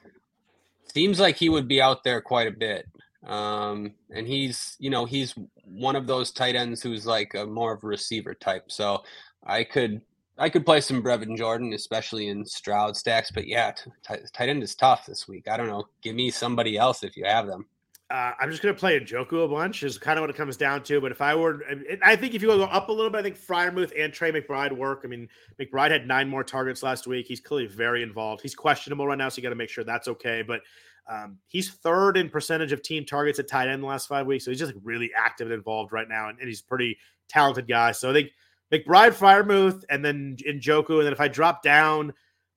Seems 0.94 1.19
like 1.19 1.35
he 1.35 1.49
would 1.49 1.68
be 1.68 1.81
out 1.81 2.03
there 2.03 2.22
quite 2.22 2.48
a 2.48 2.52
bit. 2.52 2.88
Um, 3.26 3.94
and 4.10 4.26
he's, 4.26 4.76
you 4.80 4.89
know, 4.89 5.06
he's 5.06 5.35
one 5.65 5.95
of 5.95 6.07
those 6.07 6.31
tight 6.31 6.56
ends 6.56 6.81
who's 6.81 7.06
like 7.06 7.34
a 7.34 7.45
more 7.45 7.73
of 7.73 7.84
a 7.84 7.88
receiver 7.88 8.34
type. 8.34 8.72
So 8.72 9.03
I 9.45 9.64
could 9.64 10.02
I 10.38 10.49
could 10.49 10.65
play 10.65 10.81
some 10.81 11.02
Brevin 11.02 11.35
Jordan, 11.35 11.73
especially 11.73 12.27
in 12.27 12.45
Stroud 12.45 12.95
stacks. 12.95 13.31
But 13.31 13.48
yeah, 13.48 13.72
t- 13.72 14.15
tight 14.34 14.49
end 14.49 14.64
is 14.64 14.76
tough 14.76 15.06
this 15.06 15.27
week. 15.27 15.48
I 15.49 15.57
don't 15.57 15.68
know. 15.68 15.88
Give 16.02 16.15
me 16.15 16.30
somebody 16.30 16.77
else 16.77 17.03
if 17.03 17.18
you 17.18 17.26
have 17.26 17.48
them. 17.48 17.65
Uh, 18.09 18.31
I'm 18.39 18.49
just 18.49 18.63
going 18.63 18.73
to 18.73 18.79
play 18.79 18.97
Njoku 18.97 19.43
a 19.43 19.47
bunch 19.49 19.84
is 19.84 19.97
kind 19.97 20.17
of 20.17 20.23
what 20.23 20.29
it 20.29 20.38
comes 20.38 20.55
down 20.55 20.81
to. 20.84 21.01
But 21.01 21.11
if 21.11 21.21
I 21.21 21.35
were, 21.35 21.61
I 22.01 22.15
think 22.15 22.35
if 22.35 22.41
you 22.41 22.47
go 22.47 22.63
up 22.63 22.88
a 22.88 22.91
little 22.91 23.11
bit, 23.11 23.17
I 23.17 23.21
think 23.21 23.38
Freiermuth 23.38 23.91
and 23.99 24.13
Trey 24.13 24.31
McBride 24.31 24.71
work. 24.71 25.01
I 25.03 25.07
mean, 25.07 25.27
McBride 25.59 25.91
had 25.91 26.07
nine 26.07 26.29
more 26.29 26.43
targets 26.43 26.84
last 26.84 27.05
week. 27.05 27.27
He's 27.27 27.41
clearly 27.41 27.67
very 27.67 28.03
involved. 28.03 28.41
He's 28.41 28.55
questionable 28.55 29.05
right 29.05 29.17
now, 29.17 29.27
so 29.27 29.38
you 29.38 29.43
got 29.43 29.49
to 29.49 29.55
make 29.55 29.69
sure 29.69 29.84
that's 29.84 30.07
okay. 30.07 30.41
But 30.41 30.61
um, 31.09 31.38
he's 31.47 31.69
third 31.69 32.15
in 32.15 32.29
percentage 32.29 32.71
of 32.71 32.81
team 32.81 33.03
targets 33.05 33.39
at 33.39 33.49
tight 33.49 33.67
end 33.67 33.84
the 33.84 33.88
last 33.88 34.07
five 34.07 34.25
weeks. 34.25 34.45
So 34.45 34.51
he's 34.51 34.59
just 34.59 34.73
really 34.84 35.11
active 35.13 35.47
and 35.47 35.53
involved 35.53 35.91
right 35.91 36.07
now. 36.07 36.29
And, 36.29 36.39
and 36.39 36.47
he's 36.47 36.61
pretty 36.61 36.97
talented 37.27 37.67
guy. 37.67 37.91
So 37.91 38.09
I 38.09 38.13
think 38.13 38.29
McBride, 38.71 39.15
Freiermuth, 39.15 39.84
and 39.89 40.03
then 40.03 40.38
Njoku. 40.47 40.97
And 40.97 41.07
then 41.07 41.13
if 41.13 41.19
I 41.19 41.27
drop 41.27 41.61
down, 41.61 42.13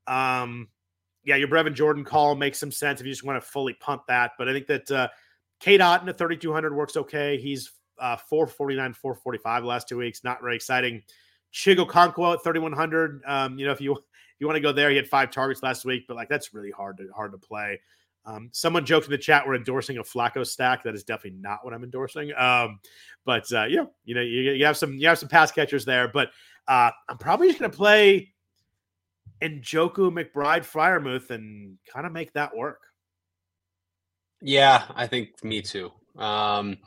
um, 0.06 0.68
yeah, 1.24 1.34
your 1.34 1.48
Brevin 1.48 1.74
Jordan 1.74 2.04
call 2.04 2.36
makes 2.36 2.60
some 2.60 2.70
sense 2.70 3.00
if 3.00 3.06
you 3.06 3.12
just 3.12 3.24
want 3.24 3.42
to 3.42 3.48
fully 3.48 3.74
punt 3.74 4.02
that. 4.06 4.32
But 4.38 4.48
I 4.48 4.52
think 4.52 4.68
that, 4.68 4.90
uh, 4.92 5.08
Cade 5.60 5.80
Otton 5.80 6.08
at 6.08 6.18
3,200 6.18 6.74
works 6.74 6.96
okay. 6.96 7.38
He's 7.38 7.70
uh, 7.98 8.16
449, 8.16 8.94
445 8.94 9.64
last 9.64 9.88
two 9.88 9.98
weeks. 9.98 10.24
Not 10.24 10.40
very 10.40 10.56
exciting. 10.56 11.02
Chig 11.52 11.76
Okonkwo 11.76 12.34
at 12.34 12.42
3,100. 12.42 13.22
Um, 13.26 13.58
you 13.58 13.66
know, 13.66 13.72
if 13.72 13.80
you 13.80 13.92
if 13.96 14.40
you 14.40 14.46
want 14.46 14.56
to 14.56 14.60
go 14.60 14.72
there, 14.72 14.90
he 14.90 14.96
had 14.96 15.06
five 15.06 15.30
targets 15.30 15.62
last 15.62 15.84
week, 15.84 16.06
but 16.08 16.16
like 16.16 16.28
that's 16.28 16.54
really 16.54 16.70
hard 16.70 16.96
to 16.96 17.08
hard 17.14 17.32
to 17.32 17.38
play. 17.38 17.80
Um, 18.26 18.50
someone 18.52 18.84
joked 18.84 19.06
in 19.06 19.12
the 19.12 19.18
chat 19.18 19.46
we're 19.46 19.54
endorsing 19.54 19.98
a 19.98 20.02
Flacco 20.02 20.46
stack. 20.46 20.82
That 20.84 20.94
is 20.94 21.04
definitely 21.04 21.38
not 21.40 21.64
what 21.64 21.74
I'm 21.74 21.84
endorsing. 21.84 22.32
Um, 22.34 22.80
but 23.24 23.50
uh, 23.52 23.64
you 23.64 23.76
know, 23.76 23.90
you 24.04 24.14
know, 24.14 24.20
you, 24.20 24.52
you 24.52 24.64
have 24.64 24.76
some 24.76 24.94
you 24.94 25.08
have 25.08 25.18
some 25.18 25.28
pass 25.28 25.52
catchers 25.52 25.84
there, 25.84 26.08
but 26.08 26.30
uh, 26.68 26.90
I'm 27.08 27.18
probably 27.18 27.48
just 27.48 27.58
going 27.58 27.70
to 27.70 27.76
play 27.76 28.32
Njoku 29.42 30.10
McBride 30.10 30.64
Freiermuth 30.64 31.30
and 31.30 31.76
kind 31.92 32.06
of 32.06 32.12
make 32.12 32.32
that 32.34 32.56
work. 32.56 32.80
Yeah, 34.42 34.84
I 34.94 35.06
think 35.06 35.42
me 35.44 35.62
too. 35.62 35.90
Um, 36.18 36.78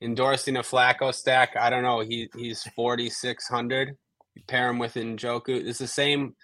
endorsing 0.00 0.56
a 0.56 0.62
Flacco 0.62 1.14
stack. 1.14 1.56
I 1.56 1.70
don't 1.70 1.82
know. 1.82 2.00
He 2.00 2.28
he's 2.36 2.62
forty 2.76 3.10
six 3.10 3.48
hundred. 3.48 3.96
Pair 4.48 4.68
him 4.68 4.78
with 4.78 4.94
Njoku. 4.94 5.48
It's 5.48 5.78
the 5.78 5.86
same 5.86 6.34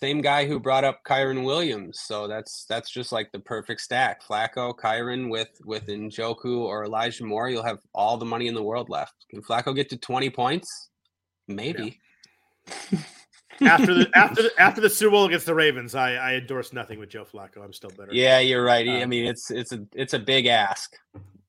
same 0.00 0.20
guy 0.22 0.46
who 0.46 0.58
brought 0.58 0.84
up 0.84 1.00
Kyren 1.06 1.44
Williams. 1.44 2.00
So 2.04 2.26
that's 2.26 2.64
that's 2.68 2.90
just 2.90 3.12
like 3.12 3.30
the 3.32 3.40
perfect 3.40 3.80
stack. 3.80 4.22
Flacco, 4.22 4.74
Kyron 4.74 5.30
with 5.30 5.50
with 5.64 5.86
Njoku 5.86 6.58
or 6.58 6.84
Elijah 6.84 7.24
Moore. 7.24 7.50
You'll 7.50 7.64
have 7.64 7.80
all 7.94 8.16
the 8.16 8.24
money 8.24 8.46
in 8.46 8.54
the 8.54 8.62
world 8.62 8.88
left. 8.88 9.14
Can 9.30 9.42
Flacco 9.42 9.74
get 9.74 9.88
to 9.90 9.96
twenty 9.96 10.30
points? 10.30 10.90
Maybe. 11.48 12.00
Yeah. 12.92 12.98
after 13.66 13.94
the 13.94 14.10
after 14.14 14.42
the, 14.42 14.50
after 14.58 14.80
the 14.80 14.90
Super 14.90 15.12
Bowl 15.12 15.26
against 15.26 15.46
the 15.46 15.54
Ravens, 15.54 15.94
I, 15.94 16.14
I 16.14 16.34
endorse 16.34 16.72
nothing 16.72 16.98
with 16.98 17.10
Joe 17.10 17.24
Flacco. 17.24 17.62
I'm 17.62 17.72
still 17.72 17.90
better. 17.90 18.12
Yeah, 18.12 18.38
you're 18.38 18.64
right. 18.64 18.86
Um, 18.88 18.96
I 18.96 19.06
mean, 19.06 19.26
it's 19.26 19.50
it's 19.50 19.72
a 19.72 19.86
it's 19.94 20.14
a 20.14 20.18
big 20.18 20.46
ask. 20.46 20.96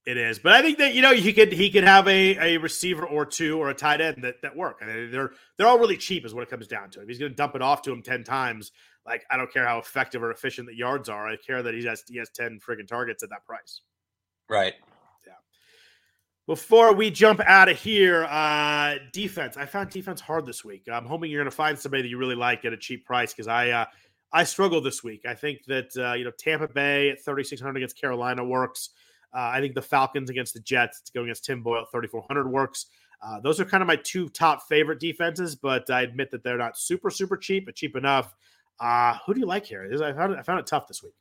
It 0.05 0.17
is, 0.17 0.37
but 0.37 0.51
I 0.51 0.61
think 0.61 0.79
that 0.79 0.93
you 0.93 1.01
know 1.01 1.13
he 1.13 1.31
could 1.31 1.53
he 1.53 1.69
could 1.69 1.85
have 1.85 2.07
a, 2.07 2.55
a 2.55 2.57
receiver 2.57 3.05
or 3.05 3.25
two 3.25 3.57
or 3.57 3.69
a 3.69 3.73
tight 3.73 4.01
end 4.01 4.23
that 4.23 4.41
that 4.41 4.55
work. 4.55 4.79
I 4.81 4.85
mean, 4.85 5.11
they're 5.11 5.31
they're 5.57 5.67
all 5.67 5.79
really 5.79 5.97
cheap, 5.97 6.25
is 6.25 6.33
what 6.33 6.43
it 6.43 6.49
comes 6.49 6.67
down 6.67 6.89
to. 6.91 7.01
If 7.01 7.07
he's 7.07 7.19
going 7.19 7.31
to 7.31 7.35
dump 7.35 7.55
it 7.55 7.61
off 7.61 7.81
to 7.83 7.91
him 7.91 8.01
ten 8.01 8.23
times, 8.25 8.73
like 9.05 9.23
I 9.31 9.37
don't 9.37 9.51
care 9.51 9.65
how 9.65 9.79
effective 9.79 10.21
or 10.21 10.31
efficient 10.31 10.67
the 10.67 10.75
yards 10.75 11.07
are. 11.07 11.27
I 11.27 11.37
care 11.37 11.63
that 11.63 11.73
he 11.73 11.85
has 11.85 12.03
he 12.07 12.17
has 12.17 12.29
ten 12.29 12.59
friggin' 12.59 12.87
targets 12.87 13.23
at 13.23 13.29
that 13.29 13.45
price. 13.45 13.81
Right. 14.49 14.73
Before 16.45 16.93
we 16.93 17.09
jump 17.09 17.39
out 17.45 17.69
of 17.69 17.79
here, 17.79 18.25
uh 18.25 18.95
defense. 19.13 19.55
I 19.55 19.65
found 19.65 19.89
defense 19.89 20.19
hard 20.19 20.45
this 20.45 20.65
week. 20.65 20.87
I'm 20.91 21.05
hoping 21.05 21.31
you're 21.31 21.41
going 21.41 21.49
to 21.49 21.55
find 21.55 21.79
somebody 21.79 22.03
that 22.03 22.09
you 22.09 22.17
really 22.17 22.35
like 22.35 22.65
at 22.65 22.73
a 22.73 22.77
cheap 22.77 23.05
price 23.05 23.33
because 23.33 23.47
I 23.47 23.69
uh 23.69 23.85
I 24.33 24.43
struggled 24.43 24.83
this 24.83 25.03
week. 25.03 25.21
I 25.25 25.35
think 25.35 25.63
that 25.67 25.95
uh, 25.95 26.13
you 26.13 26.25
know 26.25 26.31
Tampa 26.37 26.67
Bay 26.67 27.11
at 27.11 27.23
3600 27.23 27.77
against 27.77 27.99
Carolina 27.99 28.43
works. 28.43 28.89
Uh, 29.33 29.51
I 29.53 29.61
think 29.61 29.73
the 29.73 29.81
Falcons 29.81 30.29
against 30.29 30.53
the 30.53 30.59
Jets 30.59 31.01
to 31.01 31.11
go 31.13 31.23
against 31.23 31.45
Tim 31.45 31.63
Boyle 31.63 31.83
at 31.83 31.91
3,400 31.91 32.47
works. 32.47 32.87
Uh, 33.21 33.39
those 33.39 33.59
are 33.59 33.65
kind 33.65 33.81
of 33.81 33.87
my 33.87 33.95
two 33.95 34.27
top 34.29 34.67
favorite 34.67 34.99
defenses, 34.99 35.55
but 35.55 35.89
I 35.89 36.01
admit 36.01 36.29
that 36.31 36.43
they're 36.43 36.57
not 36.57 36.77
super, 36.77 37.09
super 37.09 37.37
cheap, 37.37 37.65
but 37.65 37.75
cheap 37.75 37.95
enough. 37.95 38.35
Uh, 38.79 39.17
who 39.25 39.33
do 39.33 39.39
you 39.39 39.45
like 39.45 39.65
here? 39.65 39.89
I 40.03 40.13
found 40.13 40.33
it, 40.33 40.39
I 40.39 40.43
found 40.43 40.59
it 40.59 40.67
tough 40.67 40.87
this 40.87 41.01
week. 41.01 41.13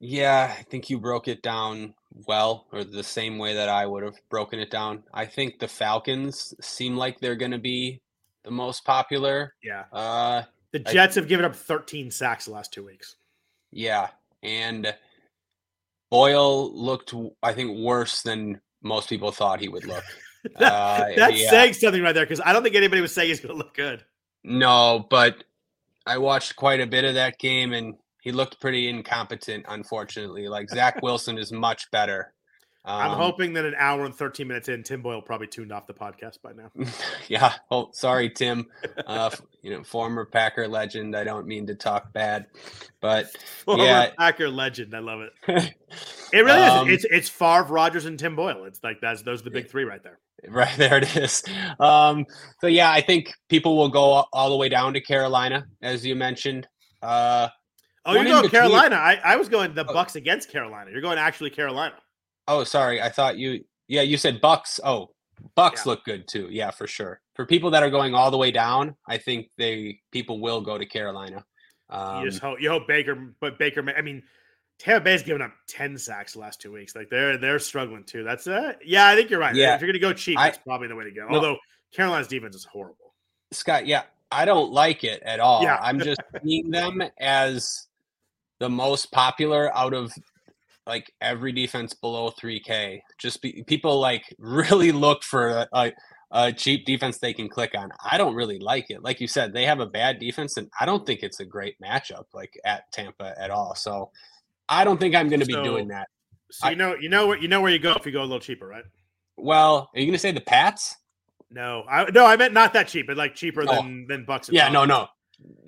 Yeah, 0.00 0.54
I 0.56 0.62
think 0.62 0.90
you 0.90 0.98
broke 0.98 1.28
it 1.28 1.42
down 1.42 1.94
well, 2.26 2.66
or 2.72 2.84
the 2.84 3.02
same 3.02 3.38
way 3.38 3.54
that 3.54 3.68
I 3.68 3.86
would 3.86 4.02
have 4.02 4.16
broken 4.28 4.58
it 4.58 4.70
down. 4.70 5.02
I 5.12 5.26
think 5.26 5.58
the 5.58 5.68
Falcons 5.68 6.54
seem 6.60 6.96
like 6.96 7.20
they're 7.20 7.36
going 7.36 7.52
to 7.52 7.58
be 7.58 8.00
the 8.44 8.50
most 8.50 8.84
popular. 8.84 9.54
Yeah. 9.62 9.84
Uh, 9.92 10.42
the 10.72 10.80
Jets 10.80 11.16
I, 11.16 11.20
have 11.20 11.28
given 11.28 11.44
up 11.44 11.54
13 11.54 12.10
sacks 12.10 12.46
the 12.46 12.52
last 12.52 12.72
two 12.72 12.84
weeks. 12.84 13.16
Yeah, 13.70 14.08
and 14.42 14.94
Boyle 16.10 16.72
looked, 16.72 17.14
I 17.42 17.52
think, 17.52 17.78
worse 17.78 18.22
than 18.22 18.60
most 18.82 19.08
people 19.08 19.30
thought 19.30 19.60
he 19.60 19.68
would 19.68 19.84
look. 19.84 20.04
that, 20.58 20.72
uh, 20.72 21.06
that's 21.16 21.40
yeah. 21.40 21.50
saying 21.50 21.72
something 21.74 22.02
right 22.02 22.14
there 22.14 22.24
because 22.24 22.40
I 22.44 22.52
don't 22.52 22.62
think 22.62 22.76
anybody 22.76 23.02
was 23.02 23.12
saying 23.12 23.28
he's 23.28 23.40
going 23.40 23.54
to 23.54 23.58
look 23.58 23.74
good. 23.74 24.04
No, 24.44 25.06
but 25.10 25.44
I 26.06 26.18
watched 26.18 26.56
quite 26.56 26.80
a 26.80 26.86
bit 26.86 27.04
of 27.04 27.14
that 27.14 27.38
game 27.38 27.72
and 27.72 27.96
he 28.28 28.32
looked 28.32 28.60
pretty 28.60 28.90
incompetent, 28.90 29.64
unfortunately. 29.70 30.48
Like 30.48 30.68
Zach 30.68 31.00
Wilson 31.02 31.38
is 31.38 31.50
much 31.50 31.90
better. 31.90 32.34
Um, 32.84 33.00
I'm 33.00 33.16
hoping 33.16 33.54
that 33.54 33.64
an 33.64 33.74
hour 33.78 34.04
and 34.04 34.14
13 34.14 34.46
minutes 34.46 34.68
in, 34.68 34.82
Tim 34.82 35.00
Boyle 35.00 35.22
probably 35.22 35.46
tuned 35.46 35.72
off 35.72 35.86
the 35.86 35.94
podcast 35.94 36.42
by 36.42 36.52
now. 36.52 36.70
yeah. 37.28 37.54
Oh, 37.70 37.88
sorry, 37.92 38.28
Tim. 38.28 38.66
Uh, 39.06 39.30
you 39.62 39.70
know, 39.70 39.82
former 39.82 40.26
Packer 40.26 40.68
legend. 40.68 41.16
I 41.16 41.24
don't 41.24 41.46
mean 41.46 41.66
to 41.68 41.74
talk 41.74 42.12
bad, 42.12 42.48
but 43.00 43.34
former 43.64 43.84
yeah. 43.84 44.10
Packer 44.18 44.50
legend. 44.50 44.94
I 44.94 44.98
love 44.98 45.20
it. 45.20 45.74
it 46.34 46.44
really 46.44 46.50
um, 46.50 46.90
is. 46.90 46.96
It's 46.96 47.06
it's 47.10 47.28
Favre, 47.30 47.72
Rodgers, 47.72 48.04
and 48.04 48.18
Tim 48.18 48.36
Boyle. 48.36 48.64
It's 48.64 48.84
like 48.84 49.00
that's 49.00 49.22
those 49.22 49.40
are 49.40 49.44
the 49.44 49.50
big 49.50 49.70
three 49.70 49.84
right 49.84 50.02
there. 50.02 50.18
Right 50.46 50.76
there 50.76 50.98
it 50.98 51.16
is. 51.16 51.42
Um, 51.80 52.26
so 52.60 52.66
yeah, 52.66 52.90
I 52.90 53.00
think 53.00 53.32
people 53.48 53.74
will 53.74 53.88
go 53.88 54.26
all 54.34 54.50
the 54.50 54.56
way 54.56 54.68
down 54.68 54.92
to 54.92 55.00
Carolina, 55.00 55.66
as 55.80 56.04
you 56.04 56.14
mentioned. 56.14 56.68
Uh, 57.02 57.48
oh, 58.08 58.14
you're 58.14 58.24
going 58.24 58.48
Carolina. 58.48 58.96
I, 58.96 59.20
I 59.24 59.36
was 59.36 59.48
going 59.48 59.74
the 59.74 59.86
oh. 59.88 59.92
Bucks 59.92 60.16
against 60.16 60.50
Carolina. 60.50 60.90
You're 60.90 61.00
going 61.02 61.18
actually 61.18 61.50
Carolina. 61.50 61.94
Oh, 62.46 62.64
sorry. 62.64 63.00
I 63.00 63.08
thought 63.08 63.38
you. 63.38 63.64
Yeah, 63.86 64.02
you 64.02 64.16
said 64.16 64.40
Bucks. 64.40 64.80
Oh, 64.84 65.10
Bucks 65.54 65.84
yeah. 65.84 65.90
look 65.90 66.04
good 66.04 66.26
too. 66.28 66.48
Yeah, 66.50 66.70
for 66.70 66.86
sure. 66.86 67.20
For 67.34 67.46
people 67.46 67.70
that 67.70 67.82
are 67.82 67.90
going 67.90 68.14
all 68.14 68.30
the 68.30 68.36
way 68.36 68.50
down, 68.50 68.96
I 69.06 69.18
think 69.18 69.50
they 69.56 70.00
people 70.10 70.40
will 70.40 70.60
go 70.60 70.76
to 70.76 70.86
Carolina. 70.86 71.44
Um, 71.90 72.24
you 72.24 72.30
just 72.30 72.42
hope 72.42 72.60
you 72.60 72.70
hope 72.70 72.88
Baker, 72.88 73.34
but 73.40 73.58
Baker. 73.58 73.84
I 73.96 74.02
mean, 74.02 74.22
Tampa 74.78 75.04
Bay's 75.04 75.22
given 75.22 75.42
up 75.42 75.52
ten 75.66 75.96
sacks 75.96 76.34
the 76.34 76.40
last 76.40 76.60
two 76.60 76.72
weeks. 76.72 76.94
Like 76.96 77.08
they're 77.10 77.38
they're 77.38 77.58
struggling 77.58 78.04
too. 78.04 78.24
That's 78.24 78.46
uh 78.46 78.74
yeah. 78.84 79.06
I 79.08 79.14
think 79.14 79.30
you're 79.30 79.40
right. 79.40 79.54
Yeah. 79.54 79.74
If 79.74 79.80
you're 79.80 79.88
gonna 79.88 80.00
go 80.00 80.12
cheap, 80.12 80.36
that's 80.36 80.58
probably 80.58 80.88
the 80.88 80.96
way 80.96 81.04
to 81.04 81.12
go. 81.12 81.28
Although 81.30 81.56
Carolina's 81.92 82.28
defense 82.28 82.56
is 82.56 82.64
horrible. 82.64 83.14
Scott, 83.52 83.86
yeah, 83.86 84.02
I 84.30 84.44
don't 84.44 84.72
like 84.72 85.04
it 85.04 85.22
at 85.22 85.40
all. 85.40 85.62
Yeah. 85.62 85.78
I'm 85.80 85.98
just 85.98 86.20
seeing 86.44 86.70
them 86.70 87.02
as 87.18 87.86
the 88.60 88.68
most 88.68 89.12
popular 89.12 89.74
out 89.76 89.94
of 89.94 90.12
like 90.86 91.12
every 91.20 91.52
defense 91.52 91.94
below 91.94 92.30
3K. 92.30 93.00
Just 93.18 93.42
be, 93.42 93.62
people 93.66 94.00
like 94.00 94.24
really 94.38 94.90
look 94.90 95.22
for 95.22 95.66
a, 95.72 95.92
a, 96.32 96.52
cheap 96.52 96.86
defense 96.86 97.18
they 97.18 97.34
can 97.34 97.48
click 97.48 97.72
on. 97.76 97.90
I 98.10 98.18
don't 98.18 98.34
really 98.34 98.58
like 98.58 98.90
it. 98.90 99.02
Like 99.02 99.20
you 99.20 99.28
said, 99.28 99.52
they 99.52 99.66
have 99.66 99.80
a 99.80 99.86
bad 99.86 100.18
defense, 100.18 100.56
and 100.56 100.68
I 100.80 100.86
don't 100.86 101.06
think 101.06 101.22
it's 101.22 101.40
a 101.40 101.44
great 101.44 101.76
matchup 101.80 102.24
like 102.32 102.58
at 102.64 102.90
Tampa 102.92 103.34
at 103.38 103.50
all. 103.50 103.74
So 103.74 104.10
I 104.68 104.84
don't 104.84 104.98
think 104.98 105.14
I'm 105.14 105.28
going 105.28 105.40
to 105.40 105.46
so, 105.46 105.62
be 105.62 105.68
doing 105.68 105.88
that. 105.88 106.08
So 106.50 106.70
you 106.70 106.76
know, 106.76 106.96
you 106.98 107.10
know 107.10 107.26
where 107.26 107.38
you 107.38 107.48
know 107.48 107.60
where 107.60 107.70
you 107.70 107.78
go 107.78 107.92
if 107.92 108.06
you 108.06 108.12
go 108.12 108.20
a 108.20 108.24
little 108.24 108.40
cheaper, 108.40 108.66
right? 108.66 108.84
Well, 109.36 109.90
are 109.94 110.00
you 110.00 110.06
going 110.06 110.14
to 110.14 110.18
say 110.18 110.32
the 110.32 110.40
Pats? 110.40 110.96
No, 111.50 111.84
I 111.88 112.10
no, 112.10 112.26
I 112.26 112.36
meant 112.36 112.54
not 112.54 112.72
that 112.72 112.88
cheap, 112.88 113.06
but 113.06 113.16
like 113.16 113.34
cheaper 113.34 113.64
oh. 113.68 113.74
than 113.74 114.06
than 114.08 114.24
Bucks. 114.24 114.48
Yeah, 114.50 114.68
no, 114.68 114.84
no, 114.84 115.08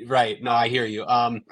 right. 0.07 0.43
No, 0.43 0.51
I 0.51 0.69
hear 0.69 0.87
you. 0.87 1.05
Um, 1.07 1.43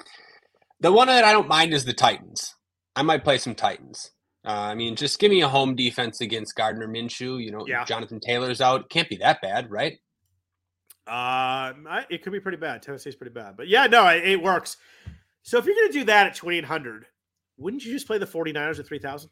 the 0.79 0.91
one 0.91 1.07
that 1.07 1.23
I 1.23 1.31
don't 1.31 1.47
mind 1.47 1.73
is 1.73 1.85
the 1.85 1.93
Titans. 1.93 2.55
I 2.95 3.01
might 3.01 3.23
play 3.23 3.37
some 3.37 3.55
Titans. 3.55 4.11
Uh, 4.45 4.51
I 4.51 4.75
mean, 4.75 4.95
just 4.95 5.19
give 5.19 5.31
me 5.31 5.41
a 5.41 5.47
home 5.47 5.75
defense 5.75 6.21
against 6.21 6.55
Gardner 6.55 6.87
Minshew. 6.87 7.43
You 7.43 7.51
know, 7.51 7.65
yeah. 7.67 7.85
Jonathan 7.85 8.19
Taylor's 8.19 8.61
out. 8.61 8.89
Can't 8.89 9.09
be 9.09 9.17
that 9.17 9.41
bad, 9.41 9.69
right? 9.69 9.97
Uh, 11.05 11.73
it 12.09 12.23
could 12.23 12.33
be 12.33 12.39
pretty 12.39 12.57
bad. 12.57 12.81
Tennessee's 12.81 13.15
pretty 13.15 13.33
bad, 13.33 13.57
but 13.57 13.67
yeah, 13.67 13.87
no, 13.87 14.07
it, 14.07 14.23
it 14.23 14.41
works. 14.41 14.77
So 15.41 15.57
if 15.57 15.65
you're 15.65 15.75
going 15.75 15.91
to 15.91 15.99
do 15.99 16.05
that 16.05 16.27
at 16.27 16.35
2800, 16.35 17.05
wouldn't 17.57 17.83
you 17.83 17.91
just 17.91 18.05
play 18.05 18.19
the 18.19 18.27
49ers 18.27 18.79
at 18.79 18.85
3000? 18.85 19.29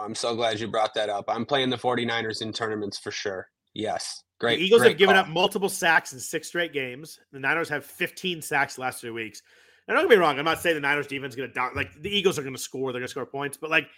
I'm 0.00 0.14
so 0.14 0.34
glad 0.34 0.58
you 0.58 0.68
brought 0.68 0.94
that 0.94 1.08
up. 1.08 1.26
I'm 1.28 1.44
playing 1.44 1.70
the 1.70 1.76
49ers 1.76 2.42
in 2.42 2.52
tournaments 2.52 2.98
for 2.98 3.10
sure. 3.10 3.48
Yes. 3.74 4.22
Great. 4.40 4.58
The 4.58 4.64
Eagles 4.64 4.80
great 4.80 4.90
have 4.90 4.98
given 4.98 5.14
call. 5.14 5.24
up 5.24 5.28
multiple 5.28 5.68
sacks 5.68 6.12
in 6.12 6.18
six 6.18 6.48
straight 6.48 6.72
games. 6.72 7.18
The 7.32 7.38
Niners 7.38 7.68
have 7.68 7.84
15 7.84 8.42
sacks 8.42 8.76
the 8.76 8.80
last 8.80 9.00
three 9.00 9.10
weeks. 9.10 9.42
Now, 9.86 9.94
don't 9.94 10.04
get 10.04 10.10
me 10.10 10.16
wrong. 10.16 10.38
I'm 10.38 10.44
not 10.44 10.60
saying 10.60 10.76
the 10.76 10.80
Niners 10.80 11.06
defense 11.06 11.32
is 11.32 11.36
going 11.36 11.48
to 11.48 11.54
down. 11.54 11.72
Like 11.74 12.00
the 12.00 12.08
Eagles 12.08 12.38
are 12.38 12.42
going 12.42 12.54
to 12.54 12.60
score. 12.60 12.92
They're 12.92 13.00
going 13.00 13.06
to 13.06 13.10
score 13.10 13.26
points. 13.26 13.56
But 13.56 13.70
like, 13.70 13.88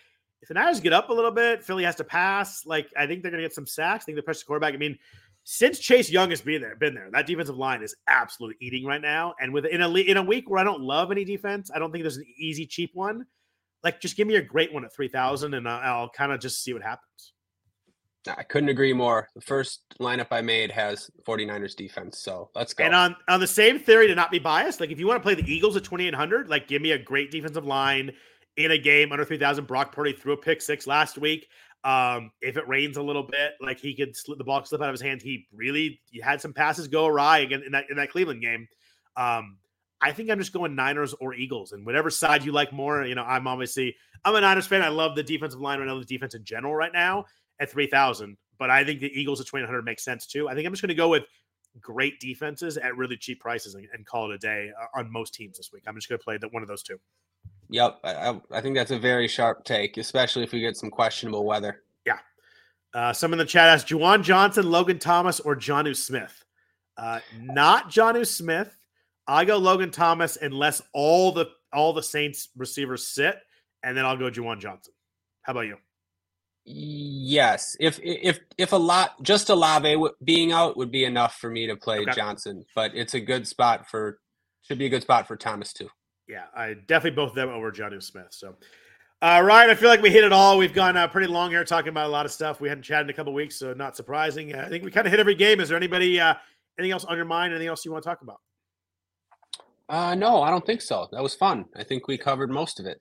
if 0.43 0.49
the 0.49 0.55
Niners 0.55 0.81
get 0.81 0.93
up 0.93 1.09
a 1.09 1.13
little 1.13 1.31
bit, 1.31 1.63
Philly 1.63 1.85
has 1.85 1.95
to 1.97 2.05
pass. 2.05 2.67
Like, 2.67 2.89
I 2.97 3.07
think 3.07 3.23
they're 3.23 3.31
going 3.31 3.43
to 3.43 3.49
get 3.49 3.55
some 3.55 3.67
sacks. 3.67 4.05
I 4.05 4.07
think 4.07 4.17
they 4.17 4.23
press 4.23 4.41
the 4.41 4.47
quarterback. 4.47 4.75
I 4.75 4.77
mean, 4.77 4.99
since 5.45 5.79
Chase 5.79 6.11
Young 6.11 6.31
has 6.31 6.41
been 6.41 6.61
there, 6.61 6.75
been 6.75 6.95
there, 6.95 7.09
that 7.13 7.27
defensive 7.27 7.57
line 7.57 7.83
is 7.83 7.95
absolutely 8.09 8.57
eating 8.61 8.85
right 8.85 9.01
now. 9.01 9.35
And 9.41 9.53
with 9.53 9.65
in 9.67 9.81
a 9.81 9.89
in 9.95 10.17
a 10.17 10.23
week 10.23 10.51
where 10.51 10.59
I 10.59 10.65
don't 10.65 10.81
love 10.81 11.13
any 11.13 11.25
defense, 11.25 11.71
I 11.73 11.79
don't 11.79 11.93
think 11.93 12.03
there's 12.03 12.17
an 12.17 12.27
easy 12.37 12.67
cheap 12.67 12.91
one. 12.95 13.25
Like, 13.85 14.01
just 14.01 14.17
give 14.17 14.27
me 14.27 14.35
a 14.37 14.43
great 14.43 14.75
one 14.75 14.85
at 14.85 14.93
three 14.93 15.09
thousand, 15.09 15.55
and 15.55 15.69
I'll, 15.69 16.01
I'll 16.01 16.09
kind 16.09 16.33
of 16.33 16.41
just 16.41 16.65
see 16.65 16.73
what 16.73 16.83
happens. 16.83 17.33
I 18.29 18.43
couldn't 18.43 18.69
agree 18.69 18.93
more. 18.93 19.29
The 19.35 19.41
first 19.41 19.83
lineup 20.01 20.29
I 20.31 20.41
made 20.41 20.71
has 20.73 21.11
49ers 21.27 21.77
defense. 21.77 22.19
So 22.19 22.51
let's 22.55 22.75
go. 22.75 22.85
And 22.85 22.95
on, 22.95 23.17
on 23.29 23.41
the 23.41 23.47
same 23.47 23.79
theory 23.79 24.07
to 24.09 24.15
not 24.15 24.31
be 24.31 24.39
biased, 24.39 24.81
like 24.81 24.91
if 24.91 24.99
you 24.99 25.07
want 25.07 25.19
to 25.19 25.23
play 25.23 25.35
the 25.35 25.51
Eagles 25.51 25.77
at 25.77 25.85
2,800, 25.85 26.49
like 26.49 26.69
give 26.69 26.83
me 26.83 26.93
a 26.93 26.99
great 26.99 27.31
defensive 27.31 27.67
line 27.67 28.13
in 28.57 28.71
a 28.71 28.79
game 28.79 29.13
under 29.13 29.25
3,000. 29.25 29.67
Brock 29.67 29.93
Purdy 29.93 30.13
threw 30.13 30.33
a 30.33 30.37
pick 30.37 30.61
six 30.63 30.87
last 30.87 31.19
week. 31.19 31.49
Um, 31.85 32.33
if 32.41 32.57
it 32.57 32.67
rains 32.67 32.97
a 32.97 33.03
little 33.03 33.23
bit, 33.23 33.53
like 33.61 33.79
he 33.79 33.95
could 33.95 34.17
slip 34.17 34.39
the 34.39 34.45
ball 34.45 34.65
slip 34.65 34.81
out 34.81 34.89
of 34.89 34.95
his 34.95 35.03
hand. 35.03 35.23
He 35.23 35.47
really 35.53 36.01
he 36.11 36.21
had 36.21 36.41
some 36.41 36.53
passes 36.53 36.89
go 36.89 37.07
awry 37.07 37.39
again 37.39 37.63
in 37.65 37.73
that 37.73 37.85
in 37.91 37.97
that 37.97 38.11
Cleveland 38.11 38.43
game. 38.43 38.67
Um, 39.17 39.59
I 40.01 40.11
think 40.11 40.29
I'm 40.29 40.39
just 40.39 40.53
going 40.53 40.75
Niners 40.75 41.15
or 41.21 41.33
Eagles, 41.33 41.71
and 41.71 41.87
whatever 41.87 42.11
side 42.11 42.45
you 42.45 42.51
like 42.51 42.73
more. 42.73 43.05
You 43.05 43.15
know, 43.15 43.23
I'm 43.23 43.47
obviously 43.47 43.95
I'm 44.25 44.35
a 44.35 44.41
Niners 44.41 44.67
fan. 44.67 44.83
I 44.83 44.89
love 44.89 45.15
the 45.15 45.23
defensive 45.23 45.61
line. 45.61 45.81
I 45.81 45.85
know 45.85 46.01
the 46.01 46.05
defense 46.05 46.35
in 46.35 46.43
general 46.43 46.75
right 46.75 46.93
now 46.93 47.27
at 47.61 47.71
3000 47.71 48.37
but 48.59 48.71
I 48.71 48.85
think 48.85 49.01
the 49.01 49.11
Eagles 49.19 49.41
at 49.41 49.47
2100 49.47 49.85
makes 49.85 50.05
sense 50.05 50.27
too. 50.27 50.49
I 50.49 50.55
think 50.55 50.67
I'm 50.67 50.73
just 50.73 50.83
going 50.83 50.89
to 50.89 50.95
go 50.95 51.09
with 51.09 51.25
great 51.81 52.19
defenses 52.21 52.77
at 52.77 52.97
really 52.97 53.17
cheap 53.17 53.41
prices 53.41 53.75
and, 53.75 53.87
and 53.93 54.07
call 54.07 54.31
it 54.31 54.35
a 54.35 54.39
day 54.39 54.71
uh, 54.81 54.99
on 54.99 55.11
most 55.11 55.35
teams 55.35 55.57
this 55.57 55.73
week. 55.73 55.85
I'm 55.87 55.95
just 55.95 56.09
going 56.09 56.19
to 56.19 56.25
play 56.25 56.39
the, 56.39 56.49
one 56.49 56.63
of 56.63 56.69
those 56.69 56.83
two. 56.83 56.99
Yep, 57.69 58.01
I, 58.05 58.39
I 58.53 58.61
think 58.61 58.77
that's 58.77 58.93
a 58.93 58.99
very 58.99 59.29
sharp 59.29 59.65
take, 59.65 59.97
especially 59.97 60.45
if 60.45 60.53
we 60.53 60.61
get 60.61 60.77
some 60.77 60.91
questionable 60.91 61.45
weather. 61.45 61.83
Yeah. 62.05 62.19
Uh, 62.95 63.13
some 63.13 63.33
in 63.33 63.39
the 63.39 63.45
chat 63.45 63.69
asked 63.69 63.89
Juwan 63.89 64.23
Johnson, 64.23 64.71
Logan 64.71 64.99
Thomas, 64.99 65.41
or 65.41 65.57
Jonnu 65.57 65.97
Smith. 65.97 66.45
Uh, 66.97 67.21
not 67.41 67.91
Jonnu 67.91 68.27
Smith. 68.27 68.75
I 69.27 69.45
go 69.45 69.59
Logan 69.59 69.91
Thomas 69.91 70.39
unless 70.41 70.81
all 70.95 71.33
the 71.33 71.47
all 71.73 71.93
the 71.93 72.03
Saints 72.03 72.49
receivers 72.57 73.07
sit, 73.07 73.37
and 73.83 73.97
then 73.97 74.07
I'll 74.07 74.17
go 74.17 74.31
Juwan 74.31 74.61
Johnson. 74.61 74.95
How 75.43 75.51
about 75.51 75.63
you? 75.63 75.77
Yes, 76.69 77.77
if 77.79 78.01
if 78.03 78.41
if 78.59 78.73
a 78.73 78.77
lot 78.77 79.23
just 79.23 79.51
Olave 79.51 79.97
being 80.25 80.51
out 80.51 80.77
would 80.77 80.91
be 80.91 81.05
enough 81.05 81.37
for 81.37 81.49
me 81.49 81.69
to 81.69 81.77
play 81.77 82.01
okay. 82.01 82.11
Johnson, 82.11 82.65
but 82.75 82.91
it's 82.93 83.15
a 83.15 83.21
good 83.21 83.47
spot 83.47 83.89
for 83.89 84.19
should 84.63 84.79
be 84.79 84.87
a 84.87 84.89
good 84.89 85.03
spot 85.03 85.29
for 85.29 85.37
Thomas 85.37 85.73
too. 85.73 85.89
Yeah, 86.29 86.47
I 86.57 86.75
definitely 86.75 87.15
both 87.15 87.31
of 87.31 87.35
them 87.37 87.51
over 87.51 87.71
Jonnu 87.71 88.03
Smith. 88.03 88.27
So, 88.31 88.57
uh, 89.23 89.41
Ryan, 89.45 89.71
I 89.71 89.75
feel 89.77 89.89
like 89.89 90.03
we 90.03 90.11
hit 90.11 90.25
it 90.25 90.33
all. 90.33 90.59
We've 90.59 90.75
gone 90.75 90.97
uh, 90.97 91.07
pretty 91.07 91.29
long 91.29 91.51
here 91.51 91.63
talking 91.65 91.91
about 91.91 92.07
a 92.07 92.13
lot 92.13 92.27
of 92.27 92.33
stuff. 92.33 92.61
We 92.61 92.69
hadn't 92.69 92.83
chatted 92.83 93.07
in 93.07 93.11
a 93.11 93.15
couple 93.15 93.33
weeks, 93.33 93.57
so 93.57 93.73
not 93.73 93.95
surprising. 93.95 94.53
I 94.57 94.69
think 94.69 94.83
we 94.83 94.91
kind 94.91 95.07
of 95.07 95.13
hit 95.13 95.21
every 95.21 95.37
game. 95.37 95.61
Is 95.61 95.69
there 95.69 95.77
anybody 95.77 96.19
uh, 96.19 96.35
anything 96.81 96.91
else 96.91 97.05
on 97.05 97.17
your 97.17 97.27
mind? 97.27 97.53
Anything 97.53 97.69
else 97.69 97.85
you 97.85 97.93
want 97.93 98.03
to 98.03 98.11
talk 98.11 98.23
about? 98.23 98.41
Uh, 99.89 100.17
no, 100.17 100.43
I 100.43 100.51
don't 100.51 100.67
think 100.67 100.83
so. 100.83 101.07
That 101.13 101.23
was 101.23 101.37
fun. 101.37 101.67
I 101.77 101.85
think 101.85 102.09
we 102.09 102.19
covered 102.19 102.51
most 102.51 102.81
of 102.81 102.87
it. 102.87 103.01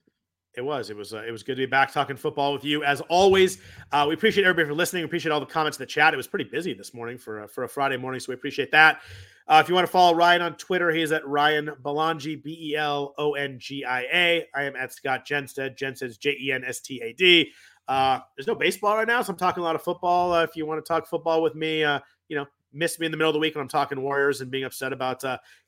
It 0.56 0.64
was. 0.64 0.88
It 0.88 0.96
was. 0.96 1.12
Uh, 1.12 1.22
it 1.26 1.30
was 1.30 1.42
good 1.42 1.56
to 1.56 1.62
be 1.62 1.66
back 1.66 1.92
talking 1.92 2.16
football 2.16 2.54
with 2.54 2.64
you 2.64 2.82
as 2.82 3.02
always. 3.02 3.58
Uh, 3.92 4.06
we 4.08 4.14
appreciate 4.14 4.44
everybody 4.44 4.66
for 4.66 4.74
listening. 4.74 5.02
We 5.02 5.04
appreciate 5.04 5.30
all 5.30 5.40
the 5.40 5.44
comments 5.44 5.76
in 5.76 5.82
the 5.82 5.86
chat. 5.86 6.14
It 6.14 6.16
was 6.16 6.26
pretty 6.26 6.46
busy 6.46 6.72
this 6.72 6.94
morning 6.94 7.18
for 7.18 7.42
uh, 7.42 7.46
for 7.46 7.64
a 7.64 7.68
Friday 7.68 7.98
morning, 7.98 8.20
so 8.20 8.30
we 8.30 8.34
appreciate 8.36 8.70
that. 8.70 9.02
Uh, 9.48 9.60
if 9.62 9.68
you 9.68 9.74
want 9.74 9.86
to 9.86 9.92
follow 9.92 10.16
Ryan 10.16 10.40
on 10.40 10.56
Twitter, 10.56 10.90
he 10.90 11.02
is 11.02 11.12
at 11.12 11.26
Ryan 11.28 11.72
Belongia, 11.82 12.38
B 12.38 12.70
E 12.70 12.76
L 12.76 13.12
O 13.18 13.34
N 13.34 13.58
G 13.58 13.84
I 13.84 14.00
A. 14.04 14.46
I 14.54 14.62
am 14.62 14.76
at 14.76 14.94
Scott 14.94 15.26
Jenstad. 15.26 15.76
Jenstad's 15.76 16.16
J 16.16 16.34
E 16.40 16.52
N 16.52 16.64
S 16.64 16.80
T 16.80 17.02
A 17.02 17.12
D. 17.12 17.52
Uh, 17.86 18.20
there's 18.34 18.46
no 18.46 18.54
baseball 18.54 18.96
right 18.96 19.06
now, 19.06 19.20
so 19.20 19.32
I'm 19.32 19.38
talking 19.38 19.60
a 19.60 19.64
lot 19.64 19.76
of 19.76 19.82
football. 19.82 20.34
If 20.40 20.56
you 20.56 20.64
want 20.64 20.82
to 20.82 20.88
talk 20.88 21.06
football 21.06 21.42
with 21.42 21.54
me, 21.54 21.80
you 21.80 22.36
know, 22.36 22.46
miss 22.72 22.98
me 22.98 23.04
in 23.04 23.12
the 23.12 23.18
middle 23.18 23.30
of 23.30 23.34
the 23.34 23.40
week 23.40 23.54
when 23.54 23.62
I'm 23.62 23.68
talking 23.68 24.00
Warriors 24.00 24.40
and 24.40 24.50
being 24.50 24.64
upset 24.64 24.94
about 24.94 25.22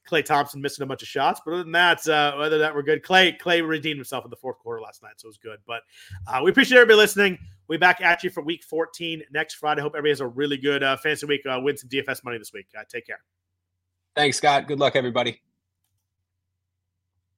Klay 0.09 0.25
Thompson 0.25 0.61
missing 0.61 0.83
a 0.83 0.87
bunch 0.87 1.03
of 1.03 1.09
shots. 1.09 1.41
But 1.45 1.55
other 1.55 1.63
than 1.63 1.73
that, 1.73 2.07
uh, 2.09 2.35
other 2.37 2.59
that 2.59 2.75
we're 2.75 2.83
good. 2.83 3.03
Klay 3.03 3.39
Klay 3.39 3.67
redeemed 3.67 3.99
himself 3.99 4.25
in 4.25 4.31
the 4.31 4.37
fourth 4.37 4.59
quarter 4.59 4.81
last 4.81 5.03
night, 5.03 5.13
so 5.17 5.27
it 5.27 5.31
was 5.31 5.39
good. 5.39 5.59
But 5.67 5.83
uh, 6.27 6.41
we 6.43 6.51
appreciate 6.51 6.79
everybody 6.79 6.99
listening. 6.99 7.39
We'll 7.69 7.79
back 7.79 8.01
at 8.01 8.25
you 8.25 8.31
for 8.31 8.43
week 8.43 8.65
14 8.65 9.23
next 9.31 9.55
Friday. 9.55 9.83
Hope 9.83 9.93
everybody 9.93 10.11
has 10.11 10.21
a 10.21 10.27
really 10.27 10.57
good 10.57 10.83
uh, 10.83 10.97
fantasy 10.97 11.27
week. 11.27 11.43
Uh, 11.47 11.61
win 11.63 11.77
some 11.77 11.91
DFS 11.91 12.25
money 12.25 12.39
this 12.39 12.53
week. 12.53 12.67
Uh, 12.79 12.85
take 12.89 13.07
care. 13.07 13.21
Thanks, 14.17 14.39
Scott. 14.39 14.67
Good 14.67 14.81
luck, 14.81 14.97
everybody. 14.97 15.41